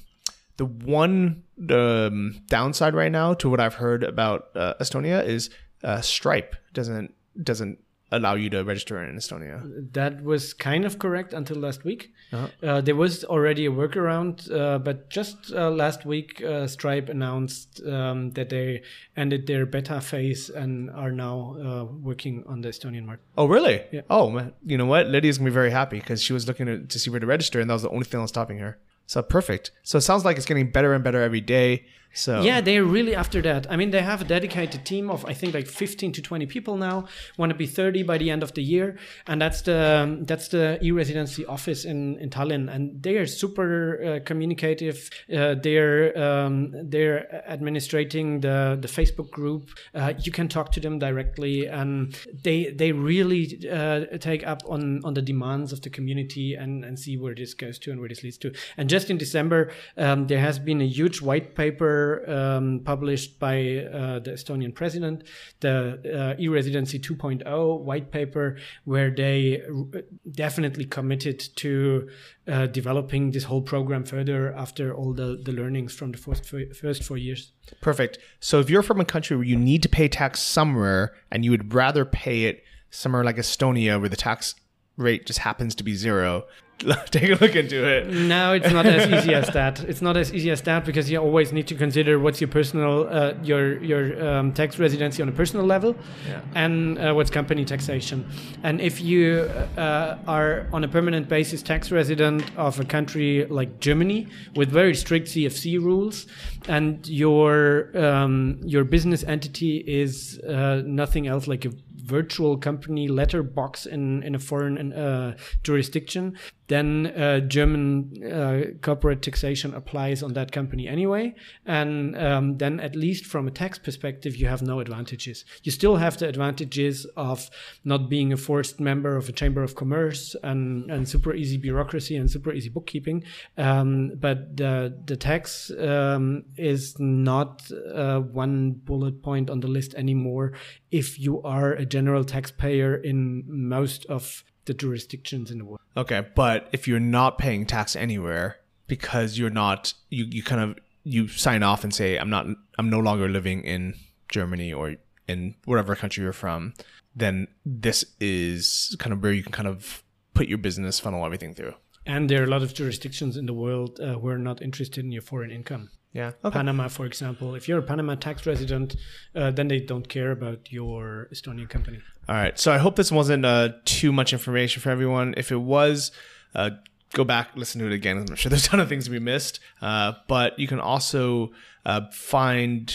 the 0.56 0.66
one 0.66 1.42
um, 1.70 2.40
downside 2.46 2.94
right 2.94 3.12
now 3.12 3.34
to 3.34 3.50
what 3.50 3.60
I've 3.60 3.74
heard 3.74 4.04
about 4.04 4.48
uh, 4.54 4.74
Estonia 4.80 5.24
is 5.24 5.50
uh, 5.82 6.00
Stripe 6.00 6.56
doesn't 6.72 7.14
doesn't 7.42 7.78
allow 8.12 8.34
you 8.34 8.48
to 8.50 8.62
register 8.62 9.02
in 9.02 9.16
Estonia. 9.16 9.92
That 9.92 10.22
was 10.22 10.54
kind 10.54 10.84
of 10.84 10.98
correct 10.98 11.32
until 11.32 11.56
last 11.56 11.84
week. 11.84 12.12
Uh, 12.32 12.80
there 12.80 12.96
was 12.96 13.24
already 13.24 13.66
a 13.66 13.70
workaround, 13.70 14.50
uh, 14.50 14.78
but 14.78 15.08
just 15.08 15.52
uh, 15.52 15.70
last 15.70 16.04
week, 16.04 16.42
uh, 16.42 16.66
Stripe 16.66 17.08
announced 17.08 17.80
um, 17.86 18.32
that 18.32 18.48
they 18.48 18.82
ended 19.16 19.46
their 19.46 19.66
beta 19.66 20.00
phase 20.00 20.50
and 20.50 20.90
are 20.90 21.12
now 21.12 21.56
uh, 21.64 21.84
working 21.84 22.42
on 22.48 22.60
the 22.60 22.70
Estonian 22.70 23.04
market. 23.04 23.24
Oh, 23.38 23.46
really? 23.46 23.82
Yeah. 23.92 24.00
Oh, 24.10 24.30
man. 24.30 24.52
You 24.64 24.78
know 24.78 24.86
what? 24.86 25.06
Lydia's 25.06 25.38
gonna 25.38 25.50
be 25.50 25.54
very 25.54 25.70
happy 25.70 26.00
because 26.00 26.22
she 26.22 26.32
was 26.32 26.48
looking 26.48 26.66
to, 26.66 26.80
to 26.80 26.98
see 26.98 27.08
where 27.10 27.20
to 27.20 27.26
register, 27.26 27.60
and 27.60 27.70
that 27.70 27.74
was 27.74 27.82
the 27.82 27.90
only 27.90 28.04
thing 28.04 28.18
that 28.18 28.22
was 28.22 28.30
stopping 28.30 28.58
her. 28.58 28.78
So 29.06 29.22
perfect. 29.22 29.70
So 29.82 29.98
it 29.98 30.02
sounds 30.02 30.24
like 30.24 30.36
it's 30.36 30.46
getting 30.46 30.70
better 30.70 30.94
and 30.94 31.04
better 31.04 31.22
every 31.22 31.40
day. 31.40 31.84
So 32.14 32.42
Yeah, 32.42 32.60
they're 32.60 32.84
really 32.84 33.14
after 33.14 33.42
that. 33.42 33.66
I 33.70 33.76
mean, 33.76 33.90
they 33.90 34.00
have 34.00 34.22
a 34.22 34.24
dedicated 34.24 34.84
team 34.84 35.10
of 35.10 35.24
I 35.26 35.34
think 35.34 35.52
like 35.52 35.66
15 35.66 36.12
to 36.12 36.22
20 36.22 36.46
people 36.46 36.76
now. 36.76 37.06
Want 37.36 37.50
to 37.50 37.56
be 37.56 37.66
30 37.66 38.04
by 38.04 38.18
the 38.18 38.30
end 38.30 38.42
of 38.42 38.54
the 38.54 38.62
year, 38.62 38.96
and 39.26 39.42
that's 39.42 39.62
the 39.62 40.18
that's 40.22 40.48
the 40.48 40.78
e-residency 40.82 41.44
office 41.44 41.84
in 41.84 42.16
in 42.18 42.30
Tallinn, 42.30 42.72
and 42.72 43.02
they 43.02 43.16
are 43.16 43.26
super 43.26 44.02
uh, 44.02 44.20
communicative. 44.24 45.10
Uh, 45.32 45.56
they're 45.60 46.16
um, 46.16 46.72
they're 46.72 47.42
administrating 47.48 48.40
the 48.40 48.78
the 48.80 48.88
Facebook 48.88 49.30
group. 49.30 49.70
Uh, 49.94 50.12
you 50.22 50.30
can 50.30 50.48
talk 50.48 50.70
to 50.72 50.80
them 50.80 51.00
directly, 51.00 51.66
and 51.66 52.16
they 52.44 52.70
they 52.70 52.92
really 52.92 53.68
uh, 53.68 54.18
take 54.18 54.46
up 54.46 54.62
on 54.68 55.00
on 55.04 55.14
the 55.14 55.22
demands 55.22 55.72
of 55.72 55.80
the 55.82 55.90
community 55.90 56.54
and 56.54 56.84
and 56.84 56.96
see 56.96 57.16
where 57.16 57.34
this 57.34 57.54
goes 57.54 57.78
to 57.80 57.90
and 57.90 57.98
where 57.98 58.08
this 58.08 58.22
leads 58.22 58.38
to. 58.38 58.52
And 58.76 58.88
just 58.88 59.10
in 59.10 59.18
December, 59.18 59.72
um, 59.96 60.28
there 60.28 60.40
has 60.40 60.60
been 60.60 60.80
a 60.80 60.86
huge 60.86 61.20
white 61.20 61.56
paper 61.56 62.03
um, 62.28 62.80
published 62.84 63.38
by 63.38 63.56
uh, 63.56 64.18
the 64.20 64.32
Estonian 64.32 64.74
president, 64.74 65.24
the 65.60 66.34
uh, 66.38 66.42
e-residency 66.42 66.98
2.0 66.98 67.80
white 67.80 68.10
paper, 68.10 68.56
where 68.84 69.10
they 69.10 69.62
r- 69.62 70.02
definitely 70.30 70.84
committed 70.84 71.38
to 71.56 72.08
uh, 72.46 72.66
developing 72.66 73.30
this 73.30 73.44
whole 73.44 73.62
program 73.62 74.04
further 74.04 74.54
after 74.54 74.94
all 74.94 75.12
the, 75.12 75.40
the 75.44 75.52
learnings 75.52 75.94
from 75.94 76.12
the 76.12 76.18
first 76.18 77.04
four 77.04 77.16
years. 77.16 77.52
Perfect. 77.80 78.18
So 78.40 78.60
if 78.60 78.68
you're 78.68 78.82
from 78.82 79.00
a 79.00 79.04
country 79.04 79.36
where 79.36 79.46
you 79.46 79.56
need 79.56 79.82
to 79.82 79.88
pay 79.88 80.08
tax 80.08 80.40
somewhere 80.40 81.14
and 81.30 81.44
you 81.44 81.50
would 81.50 81.72
rather 81.72 82.04
pay 82.04 82.44
it 82.44 82.62
somewhere 82.90 83.24
like 83.24 83.36
Estonia 83.36 83.98
where 83.98 84.08
the 84.08 84.16
tax 84.16 84.54
rate 84.96 85.26
just 85.26 85.40
happens 85.40 85.74
to 85.74 85.84
be 85.84 85.94
zero, 85.94 86.44
take 87.10 87.30
a 87.30 87.34
look 87.42 87.54
into 87.56 87.86
it. 87.86 88.08
No, 88.08 88.52
it's 88.52 88.70
not 88.70 88.84
as 88.86 89.08
easy 89.10 89.32
as 89.34 89.48
that. 89.48 89.80
It's 89.84 90.02
not 90.02 90.16
as 90.16 90.32
easy 90.34 90.50
as 90.50 90.60
that 90.62 90.84
because 90.84 91.10
you 91.10 91.18
always 91.18 91.52
need 91.52 91.66
to 91.68 91.74
consider 91.74 92.18
what's 92.18 92.40
your 92.40 92.48
personal, 92.48 93.06
uh, 93.08 93.34
your 93.42 93.82
your 93.82 94.28
um, 94.28 94.52
tax 94.52 94.78
residency 94.78 95.22
on 95.22 95.28
a 95.28 95.32
personal 95.32 95.64
level, 95.64 95.94
Yeah. 96.28 96.40
and 96.54 96.98
uh, 96.98 97.12
what's 97.14 97.30
company 97.30 97.64
taxation. 97.64 98.26
And 98.62 98.80
if 98.80 99.00
you 99.00 99.50
uh, 99.78 100.18
are 100.26 100.66
on 100.72 100.84
a 100.84 100.88
permanent 100.88 101.28
basis 101.28 101.62
tax 101.62 101.90
resident 101.90 102.44
of 102.56 102.80
a 102.80 102.84
country 102.84 103.46
like 103.46 103.80
Germany 103.80 104.26
with 104.56 104.70
very 104.70 104.94
strict 104.94 105.28
CFC 105.28 105.78
rules, 105.80 106.26
and 106.68 107.06
your 107.08 107.96
um, 107.96 108.58
your 108.64 108.84
business 108.84 109.22
entity 109.24 109.78
is 109.86 110.38
uh, 110.40 110.82
nothing 110.84 111.26
else 111.26 111.46
like 111.46 111.64
a 111.64 111.70
virtual 112.04 112.58
company 112.58 113.08
letterbox 113.08 113.86
in, 113.86 114.22
in 114.24 114.34
a 114.34 114.38
foreign 114.38 114.92
uh, 114.92 115.34
jurisdiction, 115.62 116.36
then 116.68 117.06
uh, 117.06 117.40
German 117.40 118.12
uh, 118.24 118.62
corporate 118.80 119.22
taxation 119.22 119.74
applies 119.74 120.22
on 120.22 120.32
that 120.32 120.50
company 120.50 120.88
anyway. 120.88 121.34
And 121.66 122.16
um, 122.16 122.56
then, 122.58 122.80
at 122.80 122.96
least 122.96 123.26
from 123.26 123.46
a 123.46 123.50
tax 123.50 123.78
perspective, 123.78 124.36
you 124.36 124.46
have 124.46 124.62
no 124.62 124.80
advantages. 124.80 125.44
You 125.62 125.72
still 125.72 125.96
have 125.96 126.16
the 126.16 126.28
advantages 126.28 127.06
of 127.16 127.50
not 127.84 128.08
being 128.08 128.32
a 128.32 128.36
forced 128.36 128.80
member 128.80 129.16
of 129.16 129.28
a 129.28 129.32
chamber 129.32 129.62
of 129.62 129.74
commerce 129.74 130.34
and, 130.42 130.90
and 130.90 131.08
super 131.08 131.34
easy 131.34 131.58
bureaucracy 131.58 132.16
and 132.16 132.30
super 132.30 132.52
easy 132.52 132.70
bookkeeping. 132.70 133.24
Um, 133.58 134.12
but 134.16 134.56
the, 134.56 134.98
the 135.04 135.16
tax 135.16 135.70
um, 135.78 136.44
is 136.56 136.98
not 136.98 137.62
uh, 137.94 138.20
one 138.20 138.72
bullet 138.72 139.22
point 139.22 139.50
on 139.50 139.60
the 139.60 139.68
list 139.68 139.94
anymore 139.94 140.54
if 140.90 141.18
you 141.18 141.42
are 141.42 141.72
a 141.72 141.84
general 141.84 142.24
taxpayer 142.24 142.94
in 142.94 143.42
most 143.46 144.06
of 144.06 144.44
the 144.66 144.74
jurisdictions 144.74 145.50
in 145.50 145.58
the 145.58 145.64
world. 145.64 145.80
Okay, 145.96 146.26
but 146.34 146.68
if 146.72 146.88
you're 146.88 147.00
not 147.00 147.38
paying 147.38 147.66
tax 147.66 147.94
anywhere 147.96 148.58
because 148.86 149.38
you're 149.38 149.50
not 149.50 149.94
you, 150.10 150.24
you 150.24 150.42
kind 150.42 150.60
of 150.60 150.78
you 151.04 151.28
sign 151.28 151.62
off 151.62 151.84
and 151.84 151.94
say 151.94 152.16
I'm 152.16 152.30
not 152.30 152.46
I'm 152.78 152.90
no 152.90 152.98
longer 152.98 153.28
living 153.28 153.62
in 153.62 153.94
Germany 154.28 154.72
or 154.72 154.96
in 155.28 155.54
whatever 155.64 155.94
country 155.94 156.22
you're 156.22 156.32
from, 156.32 156.74
then 157.14 157.48
this 157.64 158.04
is 158.20 158.96
kind 158.98 159.12
of 159.12 159.22
where 159.22 159.32
you 159.32 159.42
can 159.42 159.52
kind 159.52 159.68
of 159.68 160.02
put 160.34 160.48
your 160.48 160.58
business 160.58 161.00
funnel 161.00 161.24
everything 161.24 161.54
through. 161.54 161.74
And 162.06 162.28
there 162.28 162.42
are 162.42 162.44
a 162.44 162.48
lot 162.48 162.62
of 162.62 162.74
jurisdictions 162.74 163.36
in 163.36 163.46
the 163.46 163.54
world 163.54 163.98
uh, 163.98 164.18
who 164.18 164.28
are 164.28 164.38
not 164.38 164.60
interested 164.60 165.04
in 165.04 165.12
your 165.12 165.22
foreign 165.22 165.50
income. 165.50 165.90
Yeah. 166.12 166.32
Okay. 166.44 166.52
Panama, 166.54 166.88
for 166.88 167.06
example, 167.06 167.54
if 167.54 167.66
you're 167.66 167.78
a 167.78 167.82
Panama 167.82 168.14
tax 168.14 168.46
resident, 168.46 168.94
uh, 169.34 169.50
then 169.50 169.68
they 169.68 169.80
don't 169.80 170.08
care 170.08 170.30
about 170.30 170.70
your 170.70 171.28
Estonian 171.32 171.68
company. 171.68 172.00
All 172.28 172.34
right. 172.34 172.58
So 172.58 172.72
I 172.72 172.78
hope 172.78 172.96
this 172.96 173.12
wasn't 173.12 173.44
uh, 173.44 173.70
too 173.84 174.12
much 174.12 174.32
information 174.32 174.80
for 174.80 174.90
everyone. 174.90 175.34
If 175.36 175.52
it 175.52 175.58
was, 175.58 176.10
uh, 176.54 176.70
go 177.12 177.24
back, 177.24 177.50
listen 177.54 177.80
to 177.80 177.86
it 177.86 177.92
again. 177.92 178.18
I'm 178.18 178.34
sure 178.34 178.50
there's 178.50 178.66
a 178.66 178.70
ton 178.70 178.80
of 178.80 178.88
things 178.88 179.10
we 179.10 179.18
missed. 179.18 179.60
Uh, 179.82 180.12
but 180.26 180.58
you 180.58 180.66
can 180.66 180.80
also 180.80 181.52
uh, 181.84 182.02
find 182.12 182.94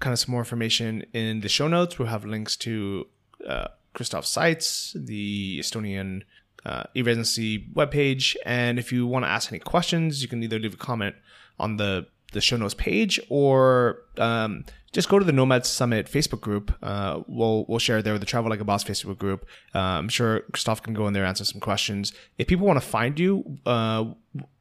kind 0.00 0.12
of 0.12 0.18
some 0.18 0.32
more 0.32 0.40
information 0.40 1.04
in 1.12 1.40
the 1.40 1.48
show 1.48 1.68
notes. 1.68 1.98
We'll 1.98 2.08
have 2.08 2.24
links 2.24 2.56
to 2.58 3.06
uh, 3.46 3.68
Christoph's 3.94 4.30
sites, 4.30 4.96
the 4.98 5.58
Estonian 5.60 6.22
uh, 6.64 6.84
e-residency 6.94 7.66
webpage. 7.74 8.34
And 8.46 8.78
if 8.78 8.92
you 8.92 9.06
want 9.06 9.24
to 9.24 9.28
ask 9.30 9.52
any 9.52 9.58
questions, 9.58 10.22
you 10.22 10.28
can 10.28 10.42
either 10.42 10.58
leave 10.58 10.74
a 10.74 10.78
comment 10.78 11.16
on 11.58 11.76
the 11.76 12.06
the 12.32 12.40
show 12.40 12.56
notes 12.56 12.74
page 12.74 13.18
or 13.28 14.02
um, 14.18 14.64
just 14.92 15.08
go 15.08 15.18
to 15.18 15.24
the 15.24 15.32
Nomad 15.32 15.64
Summit 15.66 16.06
Facebook 16.06 16.40
group. 16.40 16.72
Uh, 16.82 17.22
we'll 17.28 17.64
we'll 17.68 17.78
share 17.78 18.02
there 18.02 18.12
with 18.14 18.20
the 18.22 18.26
Travel 18.26 18.50
Like 18.50 18.60
a 18.60 18.64
Boss 18.64 18.82
Facebook 18.84 19.18
group. 19.18 19.46
Uh, 19.74 19.78
I'm 19.78 20.08
sure 20.08 20.40
Christoph 20.52 20.82
can 20.82 20.94
go 20.94 21.06
in 21.06 21.12
there 21.12 21.22
and 21.24 21.28
answer 21.28 21.44
some 21.44 21.60
questions. 21.60 22.12
If 22.38 22.46
people 22.48 22.66
want 22.66 22.80
to 22.80 22.86
find 22.86 23.18
you, 23.18 23.58
uh, 23.66 24.04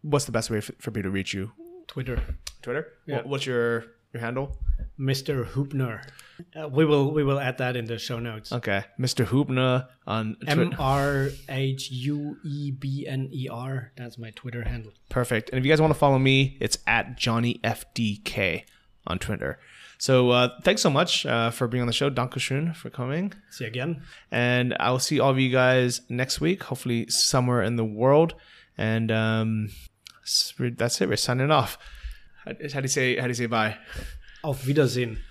what's 0.02 0.26
the 0.26 0.32
best 0.32 0.50
way 0.50 0.62
for, 0.62 0.74
for 0.80 0.92
people 0.92 1.04
to 1.04 1.12
reach 1.12 1.34
you? 1.34 1.52
Twitter, 1.88 2.22
Twitter. 2.62 2.94
Yeah. 3.08 3.16
What- 3.18 3.28
What's 3.28 3.46
your 3.46 3.86
your 4.14 4.22
handle? 4.22 4.58
Mr. 5.00 5.46
Huebner. 5.46 6.02
Uh, 6.56 6.68
we 6.68 6.86
will 6.86 7.12
we 7.12 7.24
will 7.24 7.40
add 7.40 7.58
that 7.58 7.76
in 7.76 7.86
the 7.86 7.98
show 7.98 8.20
notes. 8.20 8.52
Okay, 8.52 8.84
Mr. 9.00 9.26
Huebner 9.26 9.88
on 10.08 10.38
M. 10.48 10.74
R 10.80 11.30
H 11.48 11.92
U 11.92 12.38
E 12.44 12.72
B 12.72 13.08
N 13.08 13.30
E 13.32 13.48
R. 13.50 13.92
That's 13.96 14.18
my 14.18 14.32
Twitter 14.32 14.64
handle. 14.64 14.94
Perfect. 15.10 15.50
And 15.50 15.60
if 15.60 15.66
you 15.66 15.72
guys 15.72 15.82
want 15.82 15.94
to 15.94 16.00
follow 16.00 16.20
me, 16.20 16.58
it's 16.60 16.78
at 16.88 17.18
Johnny 17.18 17.60
FDK 17.64 18.64
on 19.08 19.20
Twitter. 19.20 19.60
So 19.98 20.30
uh, 20.30 20.50
thanks 20.64 20.82
so 20.82 20.90
much 20.90 21.26
uh, 21.26 21.52
for 21.52 21.68
being 21.68 21.82
on 21.82 21.88
the 21.88 21.94
show. 21.94 22.10
Dankeschön 22.10 22.74
for 22.74 22.90
coming. 22.90 23.34
See 23.50 23.66
you 23.66 23.70
again. 23.70 24.02
And 24.32 24.76
I 24.80 24.92
will 24.92 25.00
see 25.00 25.20
all 25.20 25.32
of 25.32 25.40
you 25.40 25.52
guys 25.52 26.02
next 26.08 26.40
week, 26.40 26.64
hopefully 26.64 27.10
somewhere 27.10 27.62
in 27.62 27.76
the 27.76 27.84
world. 27.84 28.34
And 28.78 29.12
um, 29.12 29.70
that's 30.58 31.02
it. 31.02 31.10
We're 31.10 31.18
signing 31.18 31.52
off. 31.52 31.78
How 32.46 32.54
do 32.54 32.82
you 32.82 32.88
say? 32.88 33.18
How 33.18 33.24
do 33.24 33.28
you 33.28 33.34
say 33.34 33.48
bye? 33.48 33.78
Auf 34.44 34.66
Wiedersehen. 34.66 35.20